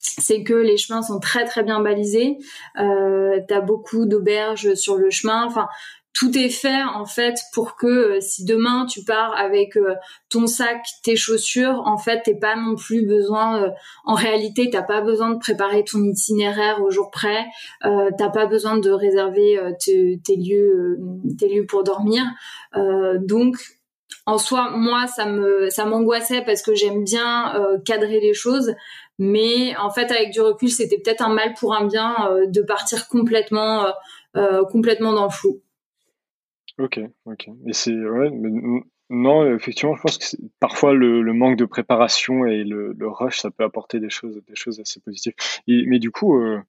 c'est 0.00 0.42
que 0.42 0.54
les 0.54 0.76
chemins 0.76 1.02
sont 1.02 1.20
très 1.20 1.44
très 1.44 1.62
bien 1.62 1.80
balisés. 1.80 2.38
Euh, 2.78 3.38
T'as 3.48 3.60
beaucoup 3.60 4.06
d'auberges 4.06 4.74
sur 4.74 4.96
le 4.96 5.10
chemin. 5.10 5.44
Enfin, 5.44 5.68
tout 6.12 6.36
est 6.36 6.48
fait 6.48 6.82
en 6.82 7.06
fait 7.06 7.36
pour 7.52 7.76
que 7.76 7.86
euh, 7.86 8.20
si 8.20 8.44
demain 8.44 8.86
tu 8.86 9.04
pars 9.04 9.32
avec 9.36 9.76
euh, 9.76 9.94
ton 10.28 10.46
sac, 10.46 10.84
tes 11.04 11.14
chaussures, 11.14 11.82
en 11.86 11.98
fait, 11.98 12.22
t'es 12.24 12.34
pas 12.34 12.56
non 12.56 12.74
plus 12.74 13.06
besoin. 13.06 13.62
Euh, 13.62 13.70
en 14.04 14.14
réalité, 14.14 14.70
t'as 14.70 14.82
pas 14.82 15.02
besoin 15.02 15.30
de 15.30 15.38
préparer 15.38 15.84
ton 15.84 16.02
itinéraire 16.02 16.82
au 16.82 16.90
jour 16.90 17.10
près. 17.10 17.46
T'as 17.82 18.28
pas 18.28 18.46
besoin 18.46 18.78
de 18.78 18.90
réserver 18.90 19.58
tes, 19.78 20.36
lieux, 20.36 20.98
pour 21.68 21.84
dormir. 21.84 22.24
donc 23.20 23.56
en 24.26 24.38
soi, 24.38 24.70
moi, 24.70 25.06
ça 25.06 25.84
m'angoissait 25.86 26.42
parce 26.42 26.62
que 26.62 26.74
j'aime 26.74 27.04
bien 27.04 27.52
cadrer 27.84 28.20
les 28.20 28.34
choses. 28.34 28.74
Mais 29.20 29.76
en 29.76 29.90
fait, 29.90 30.10
avec 30.10 30.30
du 30.30 30.40
recul, 30.40 30.70
c'était 30.70 30.98
peut-être 30.98 31.22
un 31.22 31.32
mal 31.32 31.54
pour 31.54 31.74
un 31.74 31.86
bien 31.86 32.16
de 32.46 32.62
partir 32.62 33.06
complètement 33.06 33.86
complètement 34.70 35.12
dans 35.12 35.24
le 35.24 35.30
flou. 35.30 35.60
Ok, 36.78 37.00
ok. 37.26 37.48
Et 37.66 37.72
c'est 37.74 37.94
non, 39.10 39.56
effectivement, 39.56 39.96
je 39.96 40.02
pense 40.02 40.18
que 40.18 40.36
parfois 40.60 40.94
le, 40.94 41.32
manque 41.32 41.58
de 41.58 41.64
préparation 41.64 42.46
et 42.46 42.62
le, 42.62 42.94
rush, 43.08 43.40
ça 43.40 43.50
peut 43.50 43.64
apporter 43.64 43.98
des 43.98 44.08
choses, 44.08 44.40
des 44.46 44.54
choses 44.54 44.78
assez 44.78 45.00
positives. 45.00 45.34
Mais 45.66 45.98
du 45.98 46.12
coup, 46.12 46.40
euh, 46.40 46.60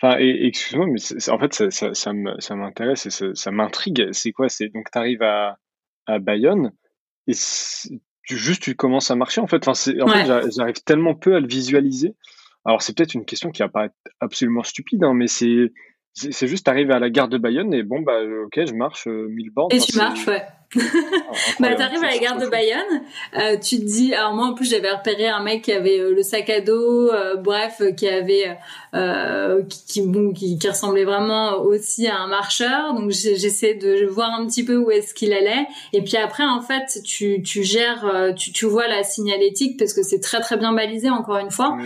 enfin, 0.00 0.16
excuse-moi, 0.18 0.86
mais 0.86 1.30
en 1.30 1.38
fait, 1.38 1.70
ça, 1.70 1.94
ça, 1.94 2.54
m'intéresse 2.56 3.06
et 3.06 3.10
ça, 3.10 3.26
ça 3.34 3.52
m'intrigue. 3.52 4.08
C'est 4.10 4.32
quoi? 4.32 4.48
C'est 4.48 4.70
donc 4.70 4.90
tu 4.90 4.98
arrives 4.98 5.22
à, 5.22 5.58
à 6.06 6.18
Bayonne 6.18 6.72
et 7.28 7.34
tu, 8.24 8.36
juste 8.36 8.62
tu 8.62 8.74
commences 8.74 9.10
à 9.10 9.16
marcher. 9.16 9.40
En 9.40 9.46
fait, 9.46 9.66
enfin, 9.66 9.92
en 10.00 10.08
fait, 10.08 10.50
j'arrive 10.56 10.82
tellement 10.84 11.14
peu 11.14 11.34
à 11.34 11.40
le 11.40 11.46
visualiser. 11.46 12.14
Alors 12.64 12.82
c'est 12.82 12.96
peut-être 12.96 13.14
une 13.14 13.24
question 13.24 13.50
qui 13.50 13.62
va 13.62 13.68
paraître 13.68 13.94
absolument 14.20 14.62
stupide, 14.62 15.02
hein, 15.02 15.14
mais 15.14 15.26
c'est 15.26 15.72
c'est 16.14 16.46
juste, 16.46 16.66
t'arrives 16.66 16.90
à 16.90 16.98
la 16.98 17.08
gare 17.08 17.28
de 17.28 17.38
Bayonne 17.38 17.72
et 17.72 17.82
bon, 17.82 18.02
bah, 18.02 18.18
ok, 18.44 18.66
je 18.66 18.74
marche 18.74 19.06
euh, 19.06 19.28
1000 19.30 19.50
bornes. 19.50 19.72
Et 19.72 19.78
tu 19.78 19.96
marches, 19.96 20.26
ouais. 20.26 20.42
Ah, 20.74 21.34
bah, 21.60 21.74
t'arrives 21.74 22.02
à 22.02 22.10
la 22.10 22.18
gare 22.18 22.38
de 22.38 22.46
Bayonne, 22.46 23.02
euh, 23.36 23.56
tu 23.58 23.78
te 23.78 23.84
dis, 23.84 24.14
alors 24.14 24.34
moi 24.34 24.46
en 24.46 24.54
plus 24.54 24.68
j'avais 24.68 24.90
repéré 24.90 25.28
un 25.28 25.42
mec 25.42 25.62
qui 25.62 25.72
avait 25.72 25.98
euh, 25.98 26.14
le 26.14 26.22
sac 26.22 26.48
à 26.50 26.60
dos, 26.60 27.10
euh, 27.10 27.36
bref, 27.36 27.82
qui 27.96 28.08
avait, 28.08 28.56
euh, 28.94 29.62
qui, 29.64 29.84
qui, 29.86 30.02
bon, 30.02 30.32
qui, 30.32 30.58
qui, 30.58 30.68
ressemblait 30.68 31.04
vraiment 31.04 31.58
aussi 31.58 32.06
à 32.06 32.18
un 32.18 32.26
marcheur, 32.26 32.94
donc 32.94 33.10
j'essaie 33.10 33.74
de 33.74 34.06
voir 34.06 34.30
un 34.30 34.46
petit 34.46 34.64
peu 34.64 34.76
où 34.76 34.90
est-ce 34.90 35.14
qu'il 35.14 35.32
allait, 35.32 35.66
et 35.92 36.02
puis 36.02 36.16
après 36.16 36.44
en 36.44 36.60
fait 36.60 37.02
tu, 37.04 37.42
tu 37.42 37.64
gères, 37.64 38.32
tu, 38.36 38.52
tu 38.52 38.66
vois 38.66 38.88
la 38.88 39.02
signalétique 39.02 39.78
parce 39.78 39.92
que 39.92 40.02
c'est 40.02 40.20
très 40.20 40.40
très 40.40 40.56
bien 40.56 40.72
balisé 40.72 41.10
encore 41.10 41.38
une 41.38 41.50
fois, 41.50 41.76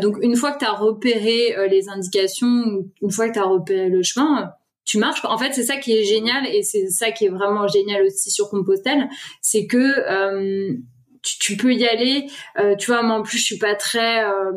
donc 0.00 0.18
une 0.22 0.36
fois 0.36 0.52
que 0.52 0.58
t'as 0.58 0.72
repéré 0.72 1.56
les 1.68 1.88
indications, 1.88 2.84
une 3.02 3.10
fois 3.10 3.28
que 3.28 3.34
t'as 3.34 3.44
repéré 3.44 3.88
le 3.88 4.02
chemin, 4.02 4.52
tu 4.86 4.98
marches. 4.98 5.20
En 5.24 5.36
fait, 5.36 5.52
c'est 5.52 5.64
ça 5.64 5.76
qui 5.76 5.92
est 5.92 6.04
génial 6.04 6.46
et 6.46 6.62
c'est 6.62 6.88
ça 6.88 7.10
qui 7.10 7.26
est 7.26 7.28
vraiment 7.28 7.66
génial 7.66 8.02
aussi 8.04 8.30
sur 8.30 8.48
Compostelle, 8.48 9.08
c'est 9.42 9.66
que 9.66 9.76
euh, 9.76 10.72
tu, 11.22 11.56
peux 11.56 11.74
y 11.74 11.86
aller. 11.86 12.28
Euh, 12.58 12.76
tu 12.76 12.92
vois, 12.92 13.02
moi 13.02 13.16
en 13.16 13.22
plus, 13.22 13.38
je 13.38 13.44
suis 13.44 13.58
pas 13.58 13.74
très 13.74 14.24
euh, 14.24 14.52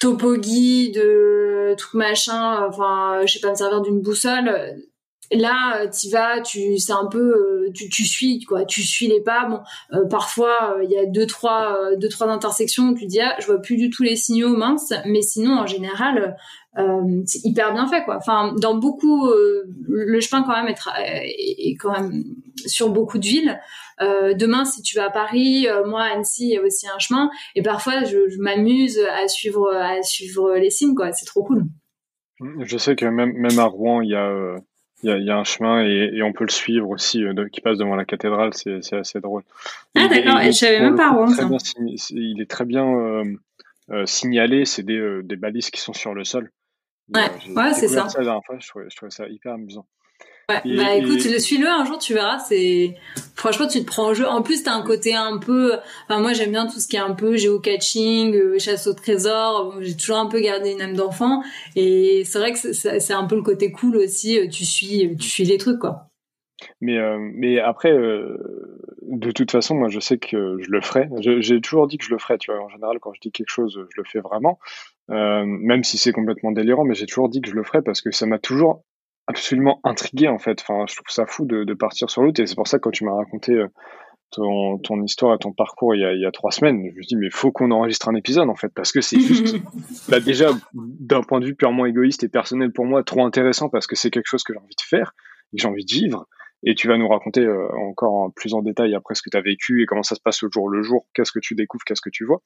topo 0.00 0.36
guide, 0.36 1.02
machin. 1.94 2.66
Enfin, 2.68 3.22
je 3.24 3.34
sais 3.34 3.40
pas 3.40 3.50
me 3.50 3.54
servir 3.54 3.80
d'une 3.80 4.02
boussole. 4.02 4.76
Là, 5.32 5.86
tu 5.86 6.08
vas, 6.10 6.40
tu 6.40 6.76
c'est 6.78 6.92
un 6.92 7.06
peu, 7.06 7.68
tu, 7.72 7.88
tu 7.88 8.04
suis 8.04 8.40
quoi, 8.40 8.64
tu 8.64 8.82
suis 8.82 9.06
les 9.06 9.20
pas. 9.20 9.46
Bon, 9.46 9.60
parfois 10.08 10.76
il 10.82 10.90
y 10.90 10.98
a 10.98 11.06
deux 11.06 11.26
trois 11.26 11.94
deux 11.94 12.08
trois 12.08 12.26
intersections 12.26 12.88
où 12.88 12.98
tu 12.98 13.06
dis 13.06 13.20
ah, 13.20 13.36
je 13.38 13.46
vois 13.46 13.62
plus 13.62 13.76
du 13.76 13.90
tout 13.90 14.02
les 14.02 14.16
signaux 14.16 14.56
minces, 14.56 14.92
mais 15.06 15.22
sinon 15.22 15.60
en 15.60 15.66
général 15.68 16.36
euh, 16.78 17.22
c'est 17.26 17.44
hyper 17.44 17.72
bien 17.72 17.88
fait 17.88 18.04
quoi. 18.04 18.16
Enfin, 18.16 18.54
dans 18.60 18.76
beaucoup, 18.76 19.26
euh, 19.26 19.64
le 19.88 20.20
chemin 20.20 20.44
quand 20.44 20.52
même 20.52 20.68
est, 20.68 20.78
est, 21.26 21.76
quand 21.76 21.92
même 21.92 22.22
sur 22.64 22.90
beaucoup 22.90 23.18
de 23.18 23.24
villes. 23.24 23.58
Euh, 24.00 24.34
demain, 24.34 24.64
si 24.64 24.80
tu 24.82 24.96
vas 24.96 25.06
à 25.06 25.10
Paris, 25.10 25.66
moi 25.86 26.02
à 26.02 26.14
Annecy, 26.14 26.44
il 26.44 26.54
y 26.54 26.56
a 26.56 26.62
aussi 26.62 26.86
un 26.86 26.98
chemin. 26.98 27.30
Et 27.56 27.62
parfois, 27.62 28.04
je, 28.04 28.28
je 28.28 28.38
m'amuse 28.38 29.00
à 29.00 29.26
suivre 29.26 29.72
à 29.74 30.02
suivre 30.02 30.54
les 30.56 30.70
signes 30.70 30.94
quoi. 30.94 31.12
C'est 31.12 31.26
trop 31.26 31.42
cool. 31.42 31.64
Je 32.60 32.78
sais 32.78 32.94
que 32.94 33.04
même 33.04 33.32
même 33.32 33.58
à 33.58 33.64
Rouen, 33.64 34.00
il 34.00 34.10
y 34.10 34.14
a 34.14 34.56
il 35.02 35.08
y, 35.08 35.12
a, 35.12 35.16
il 35.16 35.24
y 35.24 35.30
a, 35.30 35.38
un 35.38 35.44
chemin 35.44 35.82
et, 35.82 36.10
et, 36.12 36.22
on 36.22 36.34
peut 36.34 36.44
le 36.44 36.50
suivre 36.50 36.90
aussi 36.90 37.20
de, 37.20 37.48
qui 37.48 37.62
passe 37.62 37.78
devant 37.78 37.96
la 37.96 38.04
cathédrale, 38.04 38.52
c'est 38.52 38.92
assez 38.92 39.18
drôle. 39.18 39.44
Ah 39.96 40.08
d'accord, 40.08 40.42
je 40.42 40.50
savais 40.50 40.78
même 40.78 40.94
pas 40.94 41.10
Rouen. 41.10 41.32
il 42.10 42.42
est 42.42 42.50
très 42.50 42.66
bien 42.66 43.22
signalé, 44.04 44.66
c'est 44.66 44.82
des, 44.82 45.22
des 45.24 45.36
balises 45.36 45.70
qui 45.70 45.80
sont 45.80 45.94
sur 45.94 46.12
le 46.12 46.24
sol. 46.24 46.50
Ouais, 47.14 47.30
ouais 47.54 47.74
c'est 47.74 47.88
ça. 47.88 48.08
ça 48.08 48.18
la 48.18 48.24
dernière 48.24 48.44
fois, 48.44 48.56
je 48.58 48.68
trouvais, 48.68 48.86
je 48.88 48.96
trouvais 48.96 49.10
ça 49.10 49.26
hyper 49.28 49.54
amusant. 49.54 49.86
Ouais, 50.50 50.76
bah 50.76 50.94
écoute, 50.96 51.20
suis-le 51.20 51.68
un 51.68 51.84
jour, 51.84 51.98
tu 51.98 52.14
verras. 52.14 52.40
C'est 52.40 52.96
franchement, 53.36 53.68
tu 53.68 53.80
te 53.80 53.86
prends 53.86 54.08
au 54.08 54.14
jeu. 54.14 54.26
En 54.26 54.42
plus, 54.42 54.64
t'as 54.64 54.74
un 54.74 54.82
côté 54.82 55.14
un 55.14 55.38
peu. 55.38 55.74
Enfin, 56.08 56.20
moi, 56.20 56.32
j'aime 56.32 56.50
bien 56.50 56.66
tout 56.66 56.80
ce 56.80 56.88
qui 56.88 56.96
est 56.96 57.00
un 57.00 57.14
peu 57.14 57.36
géocaching, 57.36 58.34
euh, 58.34 58.58
chasse 58.58 58.86
au 58.88 58.94
trésor. 58.94 59.76
J'ai 59.80 59.96
toujours 59.96 60.16
un 60.16 60.26
peu 60.26 60.40
gardé 60.40 60.72
une 60.72 60.82
âme 60.82 60.96
d'enfant, 60.96 61.42
et 61.76 62.24
c'est 62.24 62.38
vrai 62.38 62.52
que 62.52 62.72
c'est 62.72 63.12
un 63.12 63.24
peu 63.24 63.36
le 63.36 63.42
côté 63.42 63.70
cool 63.70 63.96
aussi. 63.96 64.38
Euh, 64.38 64.48
tu 64.48 64.64
suis, 64.64 65.16
tu 65.16 65.28
suis 65.28 65.44
les 65.44 65.58
trucs, 65.58 65.78
quoi. 65.78 66.09
Mais 66.80 66.98
euh, 66.98 67.18
mais 67.18 67.58
après, 67.58 67.92
euh, 67.92 68.36
de 69.02 69.30
toute 69.30 69.50
façon, 69.50 69.74
moi, 69.74 69.88
je 69.88 70.00
sais 70.00 70.18
que 70.18 70.58
je 70.60 70.70
le 70.70 70.80
ferai. 70.80 71.08
J'ai 71.20 71.60
toujours 71.60 71.86
dit 71.86 71.98
que 71.98 72.04
je 72.04 72.10
le 72.10 72.18
ferai. 72.18 72.38
Tu 72.38 72.52
vois, 72.52 72.62
en 72.62 72.68
général, 72.68 72.98
quand 73.00 73.12
je 73.12 73.20
dis 73.20 73.32
quelque 73.32 73.50
chose, 73.50 73.78
je 73.78 74.00
le 74.00 74.04
fais 74.04 74.20
vraiment. 74.20 74.58
même 75.08 75.84
si 75.84 75.98
c'est 75.98 76.12
complètement 76.12 76.52
délirant, 76.52 76.84
mais 76.84 76.94
j'ai 76.94 77.06
toujours 77.06 77.28
dit 77.28 77.40
que 77.40 77.48
je 77.48 77.54
le 77.54 77.64
ferais 77.64 77.82
parce 77.82 78.00
que 78.00 78.10
ça 78.10 78.26
m'a 78.26 78.38
toujours 78.38 78.84
absolument 79.26 79.80
intrigué 79.84 80.28
en 80.28 80.38
fait. 80.38 80.60
Enfin, 80.62 80.84
je 80.88 80.96
trouve 80.96 81.08
ça 81.08 81.26
fou 81.26 81.44
de, 81.44 81.64
de 81.64 81.74
partir 81.74 82.10
sur 82.10 82.22
l'autre 82.22 82.40
et 82.42 82.46
c'est 82.46 82.56
pour 82.56 82.66
ça 82.66 82.78
que 82.78 82.82
quand 82.82 82.90
tu 82.90 83.04
m'as 83.04 83.14
raconté 83.14 83.64
ton, 84.30 84.78
ton 84.78 85.02
histoire 85.02 85.34
et 85.34 85.38
ton 85.38 85.52
parcours 85.52 85.94
il 85.94 86.00
y, 86.00 86.04
a, 86.04 86.12
il 86.12 86.20
y 86.20 86.26
a 86.26 86.30
trois 86.30 86.50
semaines, 86.50 86.88
je 86.92 86.96
me 86.96 87.02
dis 87.02 87.16
mais 87.16 87.30
faut 87.30 87.50
qu'on 87.52 87.70
enregistre 87.70 88.08
un 88.08 88.14
épisode 88.14 88.48
en 88.48 88.54
fait 88.54 88.72
parce 88.74 88.92
que 88.92 89.00
c'est 89.00 89.20
juste 89.20 89.56
bah, 90.08 90.20
déjà 90.20 90.50
d'un 90.74 91.22
point 91.22 91.40
de 91.40 91.46
vue 91.46 91.54
purement 91.54 91.86
égoïste 91.86 92.24
et 92.24 92.28
personnel 92.28 92.72
pour 92.72 92.86
moi 92.86 93.02
trop 93.02 93.24
intéressant 93.24 93.68
parce 93.68 93.86
que 93.86 93.96
c'est 93.96 94.10
quelque 94.10 94.28
chose 94.28 94.42
que 94.42 94.52
j'ai 94.52 94.58
envie 94.58 94.76
de 94.76 94.82
faire 94.82 95.14
et 95.52 95.56
que 95.56 95.62
j'ai 95.62 95.68
envie 95.68 95.84
de 95.84 95.92
vivre 95.92 96.28
et 96.62 96.74
tu 96.74 96.88
vas 96.88 96.98
nous 96.98 97.08
raconter 97.08 97.40
euh, 97.40 97.68
encore 97.88 98.32
plus 98.34 98.54
en 98.54 98.62
détail 98.62 98.94
après 98.94 99.14
ce 99.14 99.22
que 99.22 99.30
tu 99.30 99.36
as 99.36 99.40
vécu 99.40 99.82
et 99.82 99.86
comment 99.86 100.02
ça 100.02 100.14
se 100.14 100.20
passe 100.20 100.42
au 100.42 100.50
jour 100.50 100.68
le 100.68 100.82
jour, 100.82 101.06
qu'est-ce 101.14 101.32
que 101.32 101.38
tu 101.40 101.54
découvres, 101.54 101.84
qu'est-ce 101.84 102.02
que 102.02 102.10
tu 102.10 102.24
vois. 102.24 102.42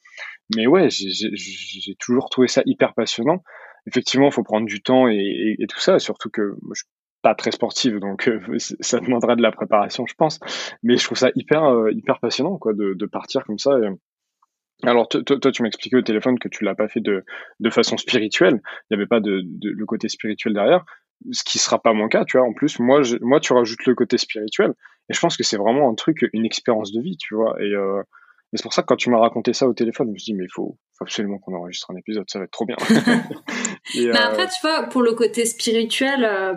Mais 0.55 0.67
ouais, 0.67 0.89
j'ai 0.91 1.95
toujours 1.99 2.31
trouvé 2.31 2.49
ça 2.49 2.63
hyper 2.67 2.95
passionnant. 2.95 3.43
Effectivement, 3.87 4.29
il 4.29 4.33
faut 4.33 4.45
prendre 4.45 4.67
du 4.67 4.83
temps 4.83 5.09
et, 5.09 5.57
et, 5.59 5.67
tout 5.67 5.81
ça, 5.81 5.99
surtout 5.99 6.31
que 6.31 6.55
je 6.75 6.85
pas 7.25 7.35
très 7.35 7.51
sportive, 7.51 7.99
donc 8.01 8.29
euh, 8.29 8.39
ça 8.59 9.01
demandera 9.01 9.35
de 9.35 9.43
la 9.43 9.51
préparation, 9.51 10.07
je 10.07 10.15
pense. 10.15 10.39
Mais 10.83 10.97
je 10.97 11.05
trouve 11.05 11.19
ça 11.19 11.31
hyper 11.35 11.65
euh, 11.65 11.91
hyper 11.91 12.21
passionnant, 12.21 12.59
quoi, 12.59 12.73
de, 12.75 12.95
de 12.95 13.07
partir 13.07 13.45
comme 13.45 13.59
ça. 13.59 13.73
Alors 14.83 15.09
toi, 15.09 15.53
tu 15.53 15.63
m'expliquais 15.63 15.97
au 15.97 16.03
téléphone 16.03 16.39
que 16.39 16.49
tu 16.49 16.65
l'as 16.65 16.75
pas 16.75 16.89
fait 16.89 17.01
de, 17.01 17.25
de 17.61 17.71
façon 17.71 17.97
spirituelle. 17.97 18.61
Il 18.91 18.97
n'y 18.97 18.97
avait 18.97 19.07
pas 19.07 19.21
de, 19.21 19.41
de, 19.45 19.71
le 19.71 19.87
côté 19.87 20.09
spirituel 20.09 20.53
derrière, 20.53 20.85
ce 21.33 21.45
qui 21.45 21.59
sera 21.59 21.81
pas 21.81 21.93
mon 21.93 22.09
cas, 22.09 22.25
tu 22.25 22.39
vois. 22.39 22.47
En 22.47 22.53
plus, 22.53 22.79
moi, 22.79 23.03
je, 23.03 23.17
moi, 23.21 23.41
tu 23.41 23.53
rajoutes 23.53 23.85
le 23.87 23.95
côté 23.95 24.19
spirituel, 24.19 24.75
et 25.09 25.15
je 25.15 25.21
pense 25.21 25.37
que 25.37 25.43
c'est 25.43 25.57
vraiment 25.57 25.91
un 25.91 25.95
truc, 25.95 26.25
une 26.33 26.45
expérience 26.45 26.93
de 26.93 27.01
vie, 27.01 27.17
tu 27.17 27.35
vois. 27.35 27.57
Et 27.61 27.75
euh, 27.75 28.03
et 28.55 28.57
c'est 28.57 28.63
pour 28.63 28.73
ça 28.73 28.83
que 28.83 28.87
quand 28.87 28.97
tu 28.97 29.11
m'as 29.11 29.19
raconté 29.19 29.53
ça 29.53 29.67
au 29.67 29.75
téléphone, 29.75 30.07
je 30.07 30.13
me 30.13 30.19
suis 30.19 30.33
dit, 30.33 30.39
mais 30.39 30.45
il 30.45 30.53
faut, 30.53 30.79
absolument 31.01 31.39
qu'on 31.39 31.57
enregistre 31.57 31.91
un 31.91 31.97
épisode, 31.97 32.25
ça 32.29 32.39
va 32.39 32.45
être 32.45 32.53
trop 32.53 32.65
bien. 32.65 32.77
mais 33.97 34.17
après, 34.17 34.47
tu 34.47 34.61
vois, 34.63 34.85
pour 34.85 35.03
le 35.03 35.13
côté 35.13 35.45
spirituel, 35.45 36.25
euh, 36.25 36.55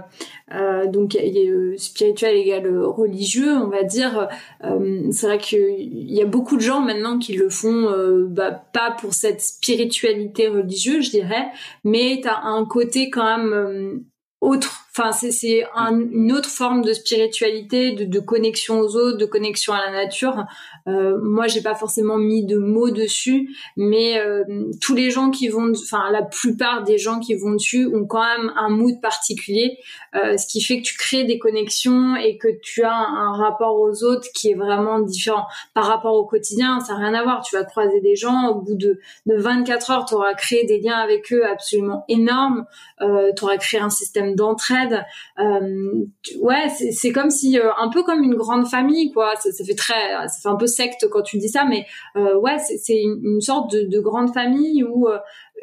euh, 0.53 0.85
donc 0.85 1.15
il 1.15 1.35
y 1.35 1.49
a 1.49 1.77
spirituel 1.79 2.35
égale 2.35 2.67
religieux, 2.85 3.51
on 3.51 3.69
va 3.69 3.81
dire. 3.81 4.29
Euh, 4.63 5.07
c'est 5.11 5.25
vrai 5.25 5.39
qu'il 5.39 6.11
y 6.11 6.21
a 6.21 6.25
beaucoup 6.25 6.55
de 6.57 6.61
gens 6.61 6.81
maintenant 6.81 7.17
qui 7.17 7.33
le 7.33 7.49
font, 7.49 7.89
euh, 7.89 8.27
bah, 8.29 8.51
pas 8.51 8.91
pour 8.91 9.15
cette 9.15 9.41
spiritualité 9.41 10.49
religieuse, 10.49 11.05
je 11.05 11.09
dirais, 11.09 11.47
mais 11.83 12.19
tu 12.21 12.27
as 12.27 12.43
un 12.43 12.63
côté 12.65 13.09
quand 13.09 13.25
même 13.25 13.53
euh, 13.53 14.03
autre. 14.41 14.83
Enfin, 14.99 15.11
c'est 15.11 15.63
une 15.91 16.31
autre 16.31 16.49
forme 16.49 16.81
de 16.81 16.91
spiritualité, 16.91 17.91
de, 17.91 18.05
de, 18.05 18.19
connexion 18.19 18.79
aux 18.79 18.95
autres, 18.95 19.17
de 19.17 19.25
connexion 19.25 19.73
à 19.73 19.85
la 19.85 19.91
nature. 19.91 20.45
Euh, 20.87 21.19
moi, 21.21 21.45
j'ai 21.45 21.61
pas 21.61 21.75
forcément 21.75 22.17
mis 22.17 22.45
de 22.45 22.57
mots 22.57 22.89
dessus, 22.89 23.55
mais 23.75 24.19
euh, 24.19 24.43
tous 24.81 24.95
les 24.95 25.11
gens 25.11 25.29
qui 25.29 25.49
vont, 25.49 25.71
enfin 25.71 26.09
la 26.11 26.23
plupart 26.23 26.83
des 26.83 26.97
gens 26.97 27.19
qui 27.19 27.35
vont 27.35 27.51
dessus 27.51 27.87
ont 27.93 28.05
quand 28.05 28.23
même 28.23 28.51
un 28.57 28.69
mood 28.69 28.99
particulier, 28.99 29.77
euh, 30.15 30.35
ce 30.37 30.47
qui 30.47 30.61
fait 30.61 30.79
que 30.79 30.83
tu 30.83 30.97
crées 30.97 31.25
des 31.25 31.37
connexions 31.37 32.15
et 32.15 32.37
que 32.37 32.47
tu 32.63 32.83
as 32.83 32.91
un, 32.91 33.37
rapport 33.37 33.79
aux 33.79 34.03
autres 34.03 34.27
qui 34.33 34.49
est 34.49 34.55
vraiment 34.55 34.99
différent 34.99 35.45
par 35.75 35.85
rapport 35.85 36.15
au 36.15 36.25
quotidien. 36.25 36.79
Ça 36.79 36.93
n'a 36.93 36.99
rien 36.99 37.13
à 37.13 37.23
voir. 37.23 37.43
Tu 37.43 37.55
vas 37.55 37.63
croiser 37.63 38.01
des 38.01 38.15
gens 38.15 38.47
au 38.49 38.61
bout 38.61 38.75
de, 38.75 38.99
de 39.27 39.35
24 39.35 39.91
heures, 39.91 40.05
tu 40.05 40.15
auras 40.15 40.33
créé 40.33 40.65
des 40.65 40.79
liens 40.79 40.97
avec 40.97 41.31
eux 41.31 41.45
absolument 41.45 42.03
énormes. 42.07 42.65
Euh, 43.01 43.31
tu 43.37 43.43
auras 43.43 43.57
créé 43.57 43.79
un 43.79 43.91
système 43.91 44.26
d'entraide. 44.35 45.05
Euh, 45.39 46.05
ouais, 46.39 46.69
c'est 46.69 47.11
comme 47.11 47.29
si 47.29 47.59
euh, 47.59 47.69
un 47.77 47.89
peu 47.89 48.03
comme 48.03 48.23
une 48.23 48.35
grande 48.35 48.67
famille, 48.67 49.11
quoi. 49.11 49.35
Ça, 49.35 49.63
fait 49.63 49.75
très, 49.75 50.11
ça 50.27 50.39
fait 50.41 50.49
un 50.49 50.55
peu 50.55 50.67
secte 50.67 51.07
quand 51.09 51.21
tu 51.21 51.37
dis 51.37 51.49
ça, 51.49 51.65
mais 51.65 51.85
euh, 52.15 52.35
ouais, 52.37 52.57
c'est 52.59 53.01
une, 53.01 53.41
sorte 53.41 53.71
de, 53.71 53.83
de, 53.83 53.99
grande 53.99 54.33
famille 54.33 54.83
où 54.83 55.07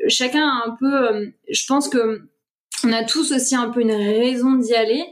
chacun 0.08 0.46
a 0.46 0.68
un 0.68 0.76
peu, 0.78 1.32
je 1.50 1.66
pense 1.66 1.88
que 1.88 2.22
on 2.84 2.92
a 2.92 3.04
tous 3.04 3.32
aussi 3.32 3.54
un 3.54 3.70
peu 3.70 3.80
une 3.80 3.92
raison 3.92 4.54
d'y 4.54 4.74
aller, 4.74 5.04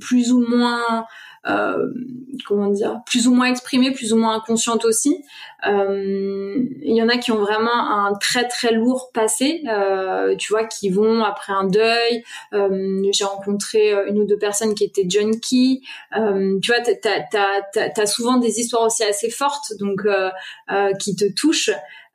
plus 0.00 0.32
ou 0.32 0.40
moins 0.46 1.06
comment 2.46 2.68
dire, 2.70 3.00
plus 3.06 3.26
ou 3.28 3.34
moins 3.34 3.46
exprimée, 3.46 3.92
plus 3.92 4.12
ou 4.12 4.16
moins 4.16 4.36
inconsciente 4.36 4.84
aussi. 4.84 5.24
Euh, 5.66 6.56
il 6.82 6.94
y 6.94 7.02
en 7.02 7.08
a 7.08 7.16
qui 7.16 7.32
ont 7.32 7.38
vraiment 7.38 8.06
un 8.06 8.14
très 8.14 8.46
très 8.48 8.72
lourd 8.72 9.10
passé, 9.12 9.62
euh, 9.68 10.36
tu 10.36 10.52
vois, 10.52 10.64
qui 10.64 10.90
vont 10.90 11.22
après 11.24 11.52
un 11.52 11.64
deuil. 11.64 12.24
Euh, 12.52 13.02
j'ai 13.12 13.24
rencontré 13.24 13.92
une 14.08 14.18
ou 14.18 14.26
deux 14.26 14.38
personnes 14.38 14.74
qui 14.74 14.84
étaient 14.84 15.08
junkies. 15.08 15.82
Euh, 16.16 16.58
tu 16.60 16.72
vois, 16.72 16.80
t'as 16.80 18.02
as, 18.02 18.06
souvent 18.06 18.36
des 18.36 18.60
histoires 18.60 18.82
aussi 18.82 19.04
assez 19.04 19.30
fortes, 19.30 19.72
donc 19.78 20.02
qui 20.98 21.16
te 21.16 21.32
touchent. 21.32 21.70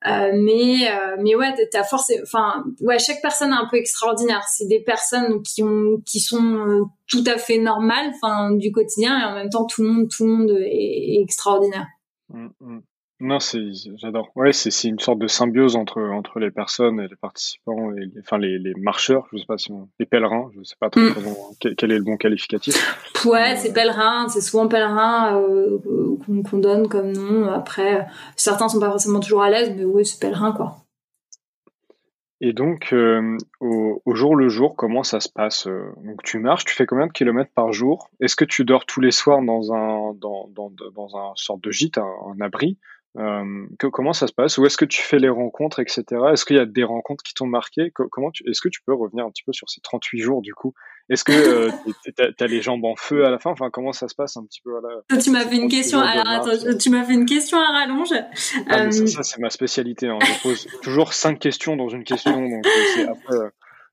Euh, 0.08 0.32
mais 0.34 0.90
euh, 0.90 1.18
mais 1.20 1.36
ouais 1.36 1.54
t'as 1.70 1.84
forcé 1.84 2.22
enfin 2.24 2.64
ouais 2.80 3.00
chaque 3.00 3.22
personne 3.22 3.52
est 3.52 3.58
un 3.58 3.68
peu 3.70 3.76
extraordinaire 3.76 4.42
c'est 4.50 4.66
des 4.66 4.80
personnes 4.80 5.44
qui 5.44 5.62
ont 5.62 6.02
qui 6.06 6.22
sont 6.22 6.56
euh, 6.56 6.84
tout 7.06 7.24
à 7.28 7.38
fait 7.38 7.58
normales 7.58 8.14
enfin 8.16 8.52
du 8.52 8.72
quotidien 8.72 9.20
et 9.20 9.26
en 9.26 9.34
même 9.34 9.50
temps 9.50 9.66
tout 9.66 9.84
le 9.84 9.90
monde 9.90 10.08
tout 10.10 10.26
le 10.26 10.32
monde 10.32 10.52
est, 10.52 11.22
extraordinaire 11.22 11.86
mmh, 12.30 12.48
mmh. 12.62 12.80
Non, 13.22 13.40
c'est, 13.42 13.60
j'adore. 13.98 14.32
Ouais, 14.36 14.54
c'est, 14.54 14.72
c'est 14.72 14.88
une 14.88 15.00
sorte 15.00 15.20
de 15.20 15.28
symbiose 15.28 15.76
entre, 15.76 16.02
entre 16.02 16.40
les 16.40 16.52
personnes 16.52 17.02
et 17.02 17.08
les 17.08 17.18
participants, 17.18 17.92
et 17.92 18.06
les, 18.06 18.22
enfin 18.22 18.38
les, 18.38 18.58
les 18.58 18.74
marcheurs, 18.76 19.28
je 19.34 19.40
sais 19.40 19.46
pas 19.46 19.58
si 19.58 19.74
on, 19.74 19.90
les 20.00 20.06
pèlerins, 20.06 20.50
je 20.56 20.64
sais 20.64 20.78
pas 20.80 20.90
trop 20.90 21.02
mm. 21.02 21.74
quel, 21.76 21.92
est 21.92 21.98
le 21.98 22.04
bon 22.04 22.16
qualificatif. 22.16 22.76
Ouais, 23.26 23.58
c'est 23.58 23.74
pèlerin, 23.74 24.30
c'est 24.30 24.40
souvent 24.40 24.70
pèlerin 24.70 25.42
euh, 25.42 25.78
qu'on, 26.50 26.58
donne 26.60 26.88
comme 26.88 27.12
nom. 27.12 27.50
Après, 27.50 28.08
certains 28.38 28.70
sont 28.70 28.80
pas 28.80 28.90
forcément 28.90 29.20
toujours 29.20 29.44
à 29.44 29.50
l'aise, 29.50 29.74
mais 29.76 29.84
oui, 29.84 30.06
c'est 30.06 30.22
pèlerin 30.22 30.54
quoi. 30.54 30.78
Et 32.40 32.54
donc, 32.54 32.94
euh, 32.94 33.36
au, 33.60 34.02
au, 34.06 34.16
jour 34.16 34.38
le 34.38 34.48
jour, 34.48 34.78
comment 34.78 35.04
ça 35.04 35.20
se 35.20 35.28
passe 35.28 35.68
euh, 35.68 35.92
Donc, 36.06 36.24
tu 36.24 36.40
marches, 36.40 36.64
tu 36.64 36.74
fais 36.74 36.86
combien 36.86 37.08
de 37.08 37.12
kilomètres 37.12 37.52
par 37.54 37.74
jour? 37.74 38.10
Est-ce 38.22 38.38
que 38.38 38.46
tu 38.46 38.64
dors 38.64 38.86
tous 38.86 39.02
les 39.02 39.12
soirs 39.12 39.42
dans 39.42 39.74
un 39.74 40.14
dans, 40.14 40.48
dans, 40.56 40.72
dans 40.96 41.18
un 41.18 41.34
sorte 41.36 41.62
de 41.62 41.72
gîte, 41.72 41.98
un, 41.98 42.08
un 42.08 42.40
abri? 42.40 42.78
Euh, 43.18 43.66
que, 43.80 43.88
comment 43.88 44.14
ça 44.14 44.28
se 44.28 44.34
passe? 44.34 44.58
Où 44.58 44.66
est-ce 44.66 44.78
que 44.78 44.86
tu 44.86 45.02
fais 45.02 45.18
les 45.18 45.30
rencontres, 45.30 45.80
etc. 45.80 46.04
Est-ce 46.32 46.46
qu'il 46.46 46.58
y 46.58 46.60
a 46.60 46.66
des 46.66 46.84
rencontres 46.84 47.24
qui 47.24 47.34
t'ont 47.34 47.48
marqué? 47.48 47.92
Comment 47.92 48.32
tu, 48.32 48.48
Est-ce 48.48 48.62
que 48.62 48.70
tu 48.70 48.82
peux 48.86 48.94
revenir 48.94 49.26
un 49.26 49.32
petit 49.32 49.44
peu 49.44 49.52
sur 49.52 49.70
ces 49.70 49.82
38 49.82 50.20
jours 50.20 50.42
du 50.42 50.54
coup? 50.54 50.74
Est-ce 51.10 51.24
que 51.24 51.32
euh, 51.32 51.72
tu 52.38 52.44
as, 52.44 52.48
les 52.48 52.62
jambes 52.62 52.86
en 52.86 52.96
feu 52.96 53.26
à 53.26 53.32
la 53.32 53.40
fin? 53.40 53.50
Enfin, 53.50 53.72
comment 53.72 53.94
ça 53.94 54.08
se 54.08 54.16
passe 54.16 54.38
un 54.38 54.46
petit 54.46 54.62
peu 54.62 54.70
voilà, 54.70 55.02
Tu 55.22 55.32
m'as 55.32 55.46
fait 55.46 55.56
une 55.56 55.70
question. 55.70 56.00
Alors 56.00 56.28
attends, 56.28 56.78
tu 56.78 56.90
m'as 56.92 57.04
fait 57.04 57.14
une 57.14 57.26
question 57.26 57.58
à 57.58 57.72
rallonge. 57.72 58.14
Ah, 58.68 58.84
euh... 58.84 58.92
Ça, 58.92 59.24
c'est 59.24 59.40
ma 59.40 59.50
spécialité. 59.50 60.08
Hein. 60.08 60.20
Je 60.22 60.44
pose 60.44 60.68
toujours 60.84 61.14
cinq 61.14 61.40
questions 61.40 61.76
dans 61.76 61.90
une 61.90 62.04
question, 62.04 62.48
donc 62.48 62.66
euh, 62.66 63.08
après 63.08 63.38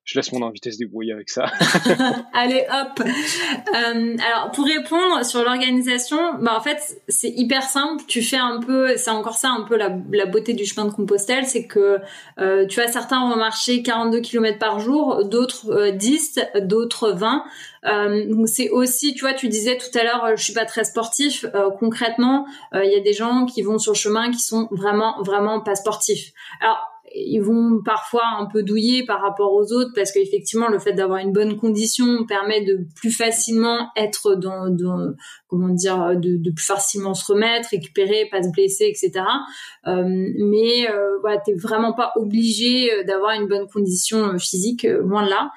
je 0.06 0.16
laisse 0.16 0.32
mon 0.32 0.46
invité 0.46 0.70
se 0.70 0.78
débrouiller 0.78 1.12
avec 1.12 1.28
ça. 1.28 1.46
Allez, 2.32 2.64
hop. 2.70 3.00
Euh, 3.00 4.16
alors, 4.24 4.52
pour 4.54 4.64
répondre 4.64 5.24
sur 5.26 5.42
l'organisation, 5.42 6.16
bah 6.40 6.54
en 6.56 6.60
fait, 6.60 7.02
c'est 7.08 7.30
hyper 7.30 7.64
simple. 7.64 8.04
Tu 8.06 8.22
fais 8.22 8.36
un 8.36 8.60
peu, 8.60 8.96
c'est 8.96 9.10
encore 9.10 9.34
ça 9.34 9.50
un 9.50 9.62
peu 9.62 9.76
la, 9.76 9.90
beauté 10.26 10.54
du 10.54 10.64
chemin 10.64 10.86
de 10.86 10.92
Compostelle, 10.92 11.44
c'est 11.44 11.66
que 11.66 11.98
euh, 12.38 12.66
tu 12.66 12.80
as 12.80 12.86
certains 12.86 13.28
vont 13.28 13.36
marcher 13.36 13.82
42 13.82 14.20
km 14.20 14.58
par 14.60 14.78
jour, 14.78 15.24
d'autres 15.24 15.72
euh, 15.72 15.90
10, 15.90 16.38
d'autres 16.62 17.10
20. 17.10 17.44
Euh, 17.86 18.26
donc 18.28 18.48
c'est 18.48 18.70
aussi, 18.70 19.14
tu 19.14 19.20
vois, 19.20 19.34
tu 19.34 19.48
disais 19.48 19.78
tout 19.78 19.96
à 19.98 20.02
l'heure, 20.02 20.36
je 20.36 20.42
suis 20.42 20.52
pas 20.52 20.64
très 20.64 20.84
sportif. 20.84 21.46
Euh, 21.54 21.70
concrètement, 21.78 22.46
euh, 22.74 22.84
il 22.84 22.92
y 22.92 22.96
a 22.96 23.00
des 23.00 23.12
gens 23.12 23.46
qui 23.46 23.62
vont 23.62 23.78
sur 23.78 23.92
le 23.92 23.96
chemin 23.96 24.30
qui 24.30 24.40
sont 24.40 24.68
vraiment, 24.70 25.22
vraiment 25.22 25.60
pas 25.60 25.74
sportifs. 25.74 26.32
Alors 26.60 26.78
ils 27.18 27.40
vont 27.40 27.82
parfois 27.84 28.24
un 28.38 28.46
peu 28.46 28.62
douiller 28.62 29.04
par 29.04 29.20
rapport 29.22 29.52
aux 29.52 29.72
autres 29.72 29.92
parce 29.94 30.12
qu'effectivement 30.12 30.68
le 30.68 30.78
fait 30.78 30.92
d'avoir 30.92 31.18
une 31.18 31.32
bonne 31.32 31.56
condition 31.56 32.24
permet 32.26 32.64
de 32.64 32.86
plus 32.94 33.10
facilement 33.10 33.90
être 33.96 34.34
dans, 34.34 34.68
dans 34.68 35.12
comment 35.48 35.68
dire 35.68 36.16
de, 36.16 36.50
plus 36.50 36.64
facilement 36.64 37.14
se 37.14 37.32
remettre 37.32 37.68
récupérer 37.70 38.28
pas 38.30 38.42
se 38.42 38.50
blesser 38.50 38.84
etc 38.84 39.24
euh, 39.86 40.04
mais 40.38 40.90
euh, 40.90 41.18
voilà 41.20 41.38
t'es 41.38 41.54
vraiment 41.54 41.92
pas 41.92 42.12
obligé 42.16 42.92
euh, 42.92 43.04
d'avoir 43.04 43.32
une 43.32 43.46
bonne 43.46 43.66
condition 43.68 44.34
euh, 44.34 44.38
physique 44.38 44.84
loin 44.84 45.24
de 45.24 45.30
là. 45.30 45.50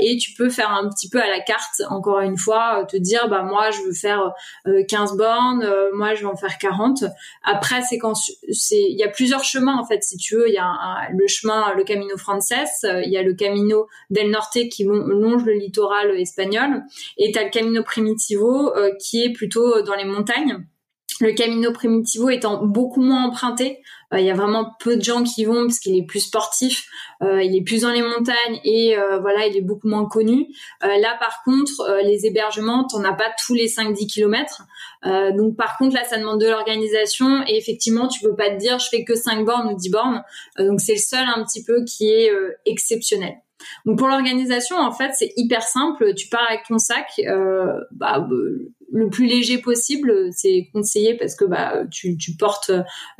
Et 0.00 0.16
tu 0.16 0.32
peux 0.34 0.48
faire 0.48 0.70
un 0.70 0.88
petit 0.88 1.08
peu 1.08 1.20
à 1.20 1.28
la 1.28 1.40
carte 1.40 1.82
encore 1.88 2.20
une 2.20 2.36
fois 2.36 2.84
te 2.88 2.96
dire 2.96 3.28
bah 3.28 3.42
moi 3.42 3.70
je 3.70 3.80
veux 3.82 3.92
faire 3.92 4.32
15 4.88 5.16
bornes 5.16 5.66
moi 5.94 6.14
je 6.14 6.20
vais 6.20 6.26
en 6.26 6.36
faire 6.36 6.58
40 6.58 7.04
après 7.42 7.82
c'est 7.82 7.98
quand 7.98 8.14
c'est 8.14 8.80
il 8.80 8.96
y 8.98 9.02
a 9.02 9.08
plusieurs 9.08 9.44
chemins 9.44 9.76
en 9.76 9.84
fait 9.84 10.02
si 10.02 10.16
tu 10.16 10.36
veux. 10.36 10.48
Il 10.48 10.54
y 10.54 10.58
a 10.58 10.64
le 11.12 11.26
chemin, 11.26 11.74
le 11.74 11.84
Camino 11.84 12.16
Frances, 12.16 12.52
euh, 12.84 13.02
il 13.04 13.10
y 13.10 13.16
a 13.16 13.22
le 13.22 13.34
Camino 13.34 13.86
del 14.10 14.30
Norte 14.30 14.58
qui 14.70 14.84
longe 14.84 15.44
le 15.44 15.52
littoral 15.52 16.10
espagnol, 16.18 16.82
et 17.18 17.32
tu 17.32 17.38
as 17.38 17.44
le 17.44 17.50
Camino 17.50 17.82
Primitivo 17.82 18.74
euh, 18.76 18.90
qui 19.00 19.22
est 19.22 19.32
plutôt 19.32 19.82
dans 19.82 19.94
les 19.94 20.04
montagnes. 20.04 20.66
le 21.20 21.32
Camino 21.32 21.72
Primitivo 21.72 22.28
étant 22.28 22.64
beaucoup 22.64 23.00
moins 23.00 23.24
emprunté, 23.26 23.78
euh, 23.78 24.03
il 24.20 24.26
y 24.26 24.30
a 24.30 24.34
vraiment 24.34 24.72
peu 24.80 24.96
de 24.96 25.02
gens 25.02 25.22
qui 25.22 25.44
vont 25.44 25.66
parce 25.66 25.78
qu'il 25.78 25.96
est 25.96 26.06
plus 26.06 26.20
sportif, 26.20 26.86
euh, 27.22 27.42
il 27.42 27.56
est 27.56 27.62
plus 27.62 27.82
dans 27.82 27.92
les 27.92 28.02
montagnes 28.02 28.60
et 28.64 28.96
euh, 28.96 29.18
voilà, 29.18 29.46
il 29.46 29.56
est 29.56 29.62
beaucoup 29.62 29.88
moins 29.88 30.06
connu. 30.06 30.46
là, 30.82 31.16
par 31.18 31.42
contre, 31.44 32.00
les 32.04 32.26
hébergements, 32.26 32.86
t'en 32.86 33.02
as 33.04 33.12
pas 33.12 33.30
tous 33.44 33.54
les 33.54 33.66
5-10 33.66 34.06
kilomètres. 34.06 34.62
donc, 35.04 35.56
par 35.56 35.78
contre, 35.78 35.94
là, 35.94 36.04
ça 36.04 36.18
demande 36.18 36.40
de 36.40 36.46
l'organisation 36.46 37.42
et 37.46 37.56
effectivement, 37.56 38.08
tu 38.08 38.20
peux 38.20 38.34
pas 38.34 38.50
te 38.50 38.56
dire, 38.56 38.78
je 38.78 38.88
fais 38.88 39.04
que 39.04 39.14
5 39.14 39.44
bornes 39.44 39.72
ou 39.72 39.76
10 39.76 39.90
bornes. 39.90 40.22
donc, 40.58 40.80
c'est 40.80 40.94
le 40.94 40.98
seul 40.98 41.26
un 41.34 41.44
petit 41.44 41.64
peu 41.64 41.84
qui 41.84 42.08
est 42.08 42.30
exceptionnel. 42.66 43.34
Donc 43.84 43.98
pour 43.98 44.08
l'organisation, 44.08 44.76
en 44.76 44.92
fait, 44.92 45.10
c'est 45.14 45.32
hyper 45.36 45.62
simple. 45.62 46.14
Tu 46.14 46.28
pars 46.28 46.46
avec 46.48 46.64
ton 46.68 46.78
sac. 46.78 47.06
Euh, 47.20 47.80
bah, 47.92 48.26
le 48.94 49.10
plus 49.10 49.26
léger 49.26 49.58
possible, 49.58 50.28
c'est 50.30 50.68
conseillé 50.72 51.14
parce 51.14 51.34
que 51.34 51.44
bah 51.44 51.82
tu, 51.90 52.16
tu 52.16 52.36
portes, 52.36 52.70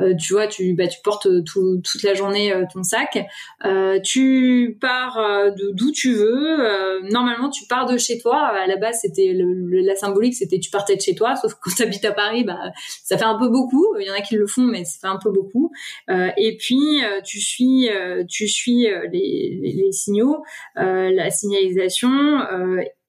euh, 0.00 0.14
tu 0.14 0.32
vois, 0.32 0.46
tu 0.46 0.72
bah 0.74 0.86
tu 0.86 1.00
portes 1.02 1.26
tout, 1.44 1.80
toute 1.82 2.02
la 2.04 2.14
journée 2.14 2.52
euh, 2.52 2.64
ton 2.72 2.84
sac. 2.84 3.18
Euh, 3.64 3.98
tu 4.00 4.78
pars 4.80 5.16
de 5.16 5.72
d'où 5.72 5.90
tu 5.90 6.14
veux. 6.14 7.02
normalement, 7.10 7.50
tu 7.50 7.66
pars 7.66 7.86
de 7.86 7.98
chez 7.98 8.18
toi. 8.18 8.46
À 8.46 8.68
la 8.68 8.76
base, 8.76 9.00
c'était 9.02 9.34
la 9.34 9.96
symbolique, 9.96 10.34
c'était 10.34 10.60
tu 10.60 10.70
partais 10.70 10.94
de 10.94 11.00
chez 11.00 11.16
toi. 11.16 11.34
Sauf 11.34 11.54
que 11.54 11.58
quand 11.62 11.74
tu 11.76 11.82
habites 11.82 12.04
à 12.04 12.12
Paris, 12.12 12.44
bah 12.44 12.70
ça 13.02 13.18
fait 13.18 13.24
un 13.24 13.36
peu 13.36 13.48
beaucoup. 13.48 13.96
Il 13.98 14.06
y 14.06 14.10
en 14.10 14.14
a 14.14 14.20
qui 14.20 14.36
le 14.36 14.46
font, 14.46 14.62
mais 14.62 14.84
ça 14.84 14.98
fait 15.00 15.12
un 15.12 15.18
peu 15.20 15.32
beaucoup. 15.32 15.72
et 16.08 16.56
puis 16.56 17.00
tu 17.24 17.40
suis, 17.40 17.88
tu 18.28 18.46
suis 18.46 18.86
les, 19.10 19.58
les, 19.60 19.72
les 19.72 19.92
signaux, 19.92 20.44
la 20.76 21.30
signalisation 21.30 22.10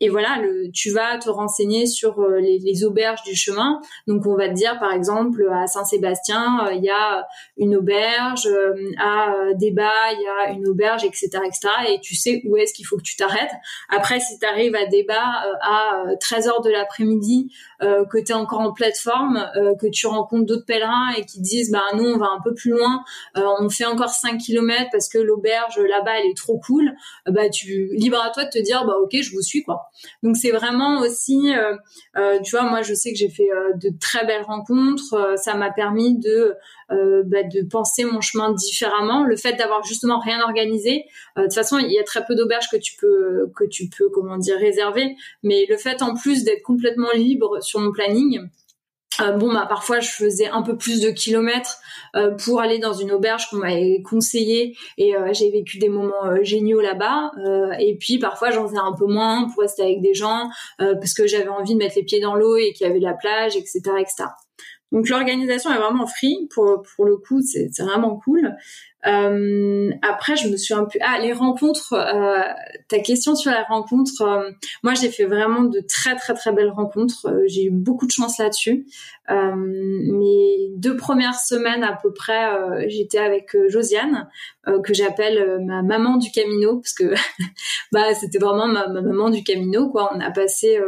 et 0.06 0.10
voilà, 0.10 0.38
le, 0.40 0.70
tu 0.72 0.92
vas 0.92 1.18
te 1.18 1.30
renseigner 1.30 1.88
sur 1.88 2.20
euh, 2.20 2.40
les, 2.40 2.60
les, 2.60 2.86
auberges 2.86 3.24
du 3.24 3.36
chemin. 3.36 3.82
Donc, 4.06 4.28
on 4.28 4.36
va 4.36 4.50
te 4.50 4.54
dire, 4.54 4.78
par 4.80 4.92
exemple, 4.92 5.50
à 5.52 5.66
Saint-Sébastien, 5.66 6.68
euh, 6.68 6.74
il 6.74 6.84
y 6.84 6.92
a 6.92 7.28
une 7.58 7.76
auberge, 7.76 8.46
euh, 8.46 8.76
à 9.00 9.34
Débat, 9.56 10.12
il 10.12 10.22
y 10.22 10.28
a 10.28 10.52
une 10.54 10.68
auberge, 10.68 11.04
etc., 11.04 11.30
etc. 11.44 11.70
Et 11.90 12.00
tu 12.02 12.14
sais 12.14 12.44
où 12.46 12.56
est-ce 12.56 12.76
qu'il 12.76 12.86
faut 12.86 12.98
que 12.98 13.02
tu 13.02 13.16
t'arrêtes. 13.16 13.50
Après, 13.90 14.20
si 14.20 14.38
tu 14.38 14.46
arrives 14.46 14.76
à 14.76 14.86
Débat 14.86 15.26
à 15.64 16.04
13 16.20 16.50
heures 16.50 16.62
de 16.62 16.70
l'après-midi, 16.70 17.52
que 17.82 18.18
tu 18.24 18.32
es 18.32 18.36
encore 18.36 18.62
en 18.62 18.74
plateforme, 18.74 19.50
que 19.80 19.88
tu 19.88 20.08
rencontres 20.08 20.46
d'autres 20.46 20.66
pèlerins 20.66 21.14
et 21.18 21.26
qui 21.26 21.42
disent, 21.42 21.72
bah 21.72 21.84
nous, 21.96 22.06
on 22.06 22.18
va 22.18 22.28
un 22.28 22.42
peu 22.44 22.54
plus 22.54 22.72
loin, 22.72 23.04
on 23.36 23.70
fait 23.70 23.86
encore 23.86 24.10
5 24.10 24.38
km 24.38 24.90
parce 24.92 25.10
que 25.10 25.18
l'auberge 25.18 25.78
là-bas, 25.78 26.20
elle 26.20 26.32
est 26.32 26.38
trop 26.38 26.60
cool, 26.60 26.94
bah 27.30 27.50
tu 27.50 27.90
libre 27.94 28.22
à 28.22 28.30
toi 28.30 28.46
de 28.46 28.50
te 28.50 28.60
dire, 28.60 28.86
bah 28.86 28.96
ok, 29.02 29.16
je 29.22 29.32
vous 29.32 29.42
suis, 29.42 29.64
quoi. 29.64 29.90
Donc 30.24 30.38
c'est 30.38 30.52
vraiment 30.52 31.00
aussi, 31.00 31.54
euh, 31.56 31.76
euh, 32.18 32.40
tu 32.42 32.52
vois, 32.52 32.64
moi 32.70 32.82
je 32.82 32.94
sais 32.94 33.12
que 33.12 33.18
j'ai 33.18 33.30
fait 33.30 33.50
euh, 33.52 33.74
de 33.76 33.90
très 34.00 34.26
belles 34.26 34.44
rencontres. 34.44 35.38
ça 35.38 35.56
m'a 35.56 35.72
permis 35.72 36.18
de 36.18 36.56
bah, 36.90 37.44
de 37.44 37.68
penser 37.68 38.06
mon 38.06 38.22
chemin 38.22 38.54
différemment. 38.54 39.24
Le 39.24 39.36
fait 39.36 39.54
d'avoir 39.54 39.84
justement 39.84 40.20
rien 40.20 40.42
organisé. 40.42 41.06
de 41.38 41.44
toute 41.44 41.54
façon, 41.54 41.78
il 41.80 41.92
y 41.92 42.00
a 42.00 42.04
très 42.04 42.26
peu 42.26 42.36
d'auberges 42.36 42.70
que 42.70 42.78
tu 42.78 42.96
peux 42.96 43.52
que 43.56 43.64
tu 43.66 43.90
peux 43.90 44.10
comment 44.10 44.38
dire 44.38 44.58
réserver, 44.58 45.16
mais 45.44 45.66
le 45.68 45.78
fait 45.78 46.02
en 46.02 46.16
plus 46.16 46.44
d'être 46.44 46.64
complètement 46.64 47.12
libre 47.14 47.62
sur 47.62 47.80
mon 47.80 47.92
planning 47.92 48.50
euh, 49.22 49.32
bon 49.32 49.54
bah 49.54 49.66
parfois 49.68 50.00
je 50.00 50.10
faisais 50.10 50.48
un 50.48 50.62
peu 50.62 50.78
plus 50.78 51.02
de 51.02 51.10
kilomètres 51.10 51.78
euh, 52.16 52.32
pour 52.32 52.60
aller 52.60 52.80
dans 52.80 52.94
une 52.94 53.12
auberge 53.12 53.50
qu'on 53.50 53.58
m'avait 53.58 54.02
conseillé 54.02 54.76
et 54.98 55.16
euh, 55.16 55.32
j'ai 55.32 55.50
vécu 55.52 55.78
des 55.78 55.88
moments 55.88 56.44
géniaux 56.44 56.82
là-bas 56.82 57.32
et 57.80 57.98
puis 57.98 58.20
parfois 58.20 58.52
j'en 58.52 58.68
faisais 58.68 58.78
un 58.78 58.94
peu 58.94 59.06
moins 59.06 59.48
pour 59.50 59.62
rester 59.62 59.84
avec 59.84 60.02
des 60.02 60.14
gens 60.14 60.50
parce 60.78 61.14
que 61.14 61.28
j'avais 61.28 61.48
envie 61.48 61.74
de 61.74 61.80
mettre 61.80 61.96
les 61.96 62.04
pieds 62.04 62.20
dans 62.20 62.36
l'eau 62.36 62.58
et 62.58 62.74
qu'il 62.74 62.88
y 62.88 62.90
avait 62.90 63.00
de 63.00 63.06
la 63.06 63.14
plage 63.14 63.56
etc 63.56 63.82
etc 64.00 64.26
donc 64.92 65.10
l'organisation 65.10 65.72
est 65.72 65.78
vraiment 65.78 66.08
free 66.08 66.48
pour 66.54 66.84
pour 66.96 67.06
le 67.06 67.18
coup 67.18 67.42
c'est 67.42 67.70
vraiment 67.80 68.18
cool 68.18 68.56
euh, 69.08 69.92
après, 70.02 70.36
je 70.36 70.48
me 70.48 70.58
suis 70.58 70.74
un 70.74 70.86
peu 70.86 70.98
ah 71.02 71.20
les 71.20 71.34
rencontres. 71.34 71.94
Euh, 71.94 72.42
ta 72.88 73.00
question 73.00 73.36
sur 73.36 73.52
la 73.52 73.64
rencontre, 73.64 74.22
euh, 74.22 74.50
moi 74.84 74.94
j'ai 74.94 75.10
fait 75.10 75.26
vraiment 75.26 75.64
de 75.64 75.80
très 75.80 76.16
très 76.16 76.34
très 76.34 76.52
belles 76.52 76.72
rencontres. 76.72 77.28
Euh, 77.28 77.44
j'ai 77.48 77.66
eu 77.66 77.72
beaucoup 77.72 78.08
de 78.08 78.12
chance 78.12 78.40
là-dessus. 78.40 78.86
Euh, 79.30 79.56
mes 79.56 80.70
deux 80.78 80.96
premières 80.96 81.36
semaines 81.36 81.84
à 81.84 81.98
peu 82.02 82.14
près, 82.14 82.48
j'étais 82.88 83.18
avec 83.18 83.56
Josiane, 83.68 84.30
que 84.84 84.94
j'appelle 84.94 85.60
ma 85.66 85.82
maman 85.82 86.18
du 86.18 86.32
Camino, 86.32 86.78
parce 86.78 86.94
que 86.94 87.14
bah 87.92 88.14
c'était 88.14 88.38
vraiment 88.38 88.68
ma, 88.68 88.88
ma, 88.88 89.02
maman 89.02 89.30
du 89.30 89.44
Camino 89.44 89.90
quoi. 89.90 90.12
On 90.14 90.20
a 90.20 90.32
passé 90.32 90.80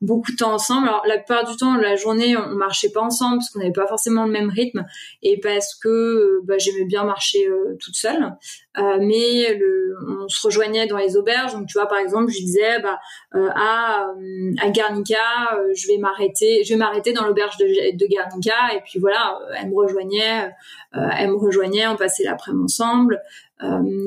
beaucoup 0.00 0.32
de 0.32 0.36
temps 0.36 0.52
ensemble. 0.52 0.88
Alors 0.88 1.02
la 1.06 1.16
plupart 1.18 1.48
du 1.48 1.56
temps, 1.56 1.76
la 1.76 1.96
journée, 1.96 2.36
on 2.36 2.54
marchait 2.54 2.90
pas 2.90 3.02
ensemble 3.02 3.38
parce 3.38 3.50
qu'on 3.50 3.60
n'avait 3.60 3.72
pas 3.72 3.86
forcément 3.86 4.26
le 4.26 4.32
même 4.32 4.50
rythme 4.50 4.84
et 5.22 5.40
parce 5.40 5.74
que 5.74 6.40
bah, 6.44 6.58
j'aimais 6.58 6.86
bien 6.86 7.04
marcher 7.04 7.48
toute 7.80 7.96
seule, 7.96 8.34
euh, 8.78 8.98
mais 9.00 9.54
le, 9.54 9.94
on 10.24 10.28
se 10.28 10.46
rejoignait 10.46 10.86
dans 10.86 10.98
les 10.98 11.16
auberges. 11.16 11.52
Donc 11.52 11.66
tu 11.66 11.78
vois, 11.78 11.86
par 11.86 11.98
exemple, 11.98 12.30
je 12.30 12.38
disais 12.38 12.80
bah 12.80 12.98
euh, 13.34 13.48
à 13.54 14.08
euh, 14.10 14.52
à 14.60 14.70
Guernica, 14.70 15.58
je 15.74 15.86
vais 15.88 15.98
m'arrêter, 15.98 16.62
je 16.64 16.74
vais 16.74 16.76
m'arrêter 16.76 17.12
dans 17.12 17.26
l'auberge 17.26 17.56
de, 17.56 17.96
de 17.96 18.06
Guernica, 18.06 18.74
et 18.74 18.80
puis 18.84 18.98
voilà, 18.98 19.38
elle 19.58 19.70
me 19.70 19.76
rejoignait, 19.76 20.50
elle 20.92 21.30
me 21.30 21.36
rejoignait, 21.36 21.86
on 21.86 21.96
passait 21.96 22.24
l'après-midi 22.24 22.64
ensemble. 22.64 23.20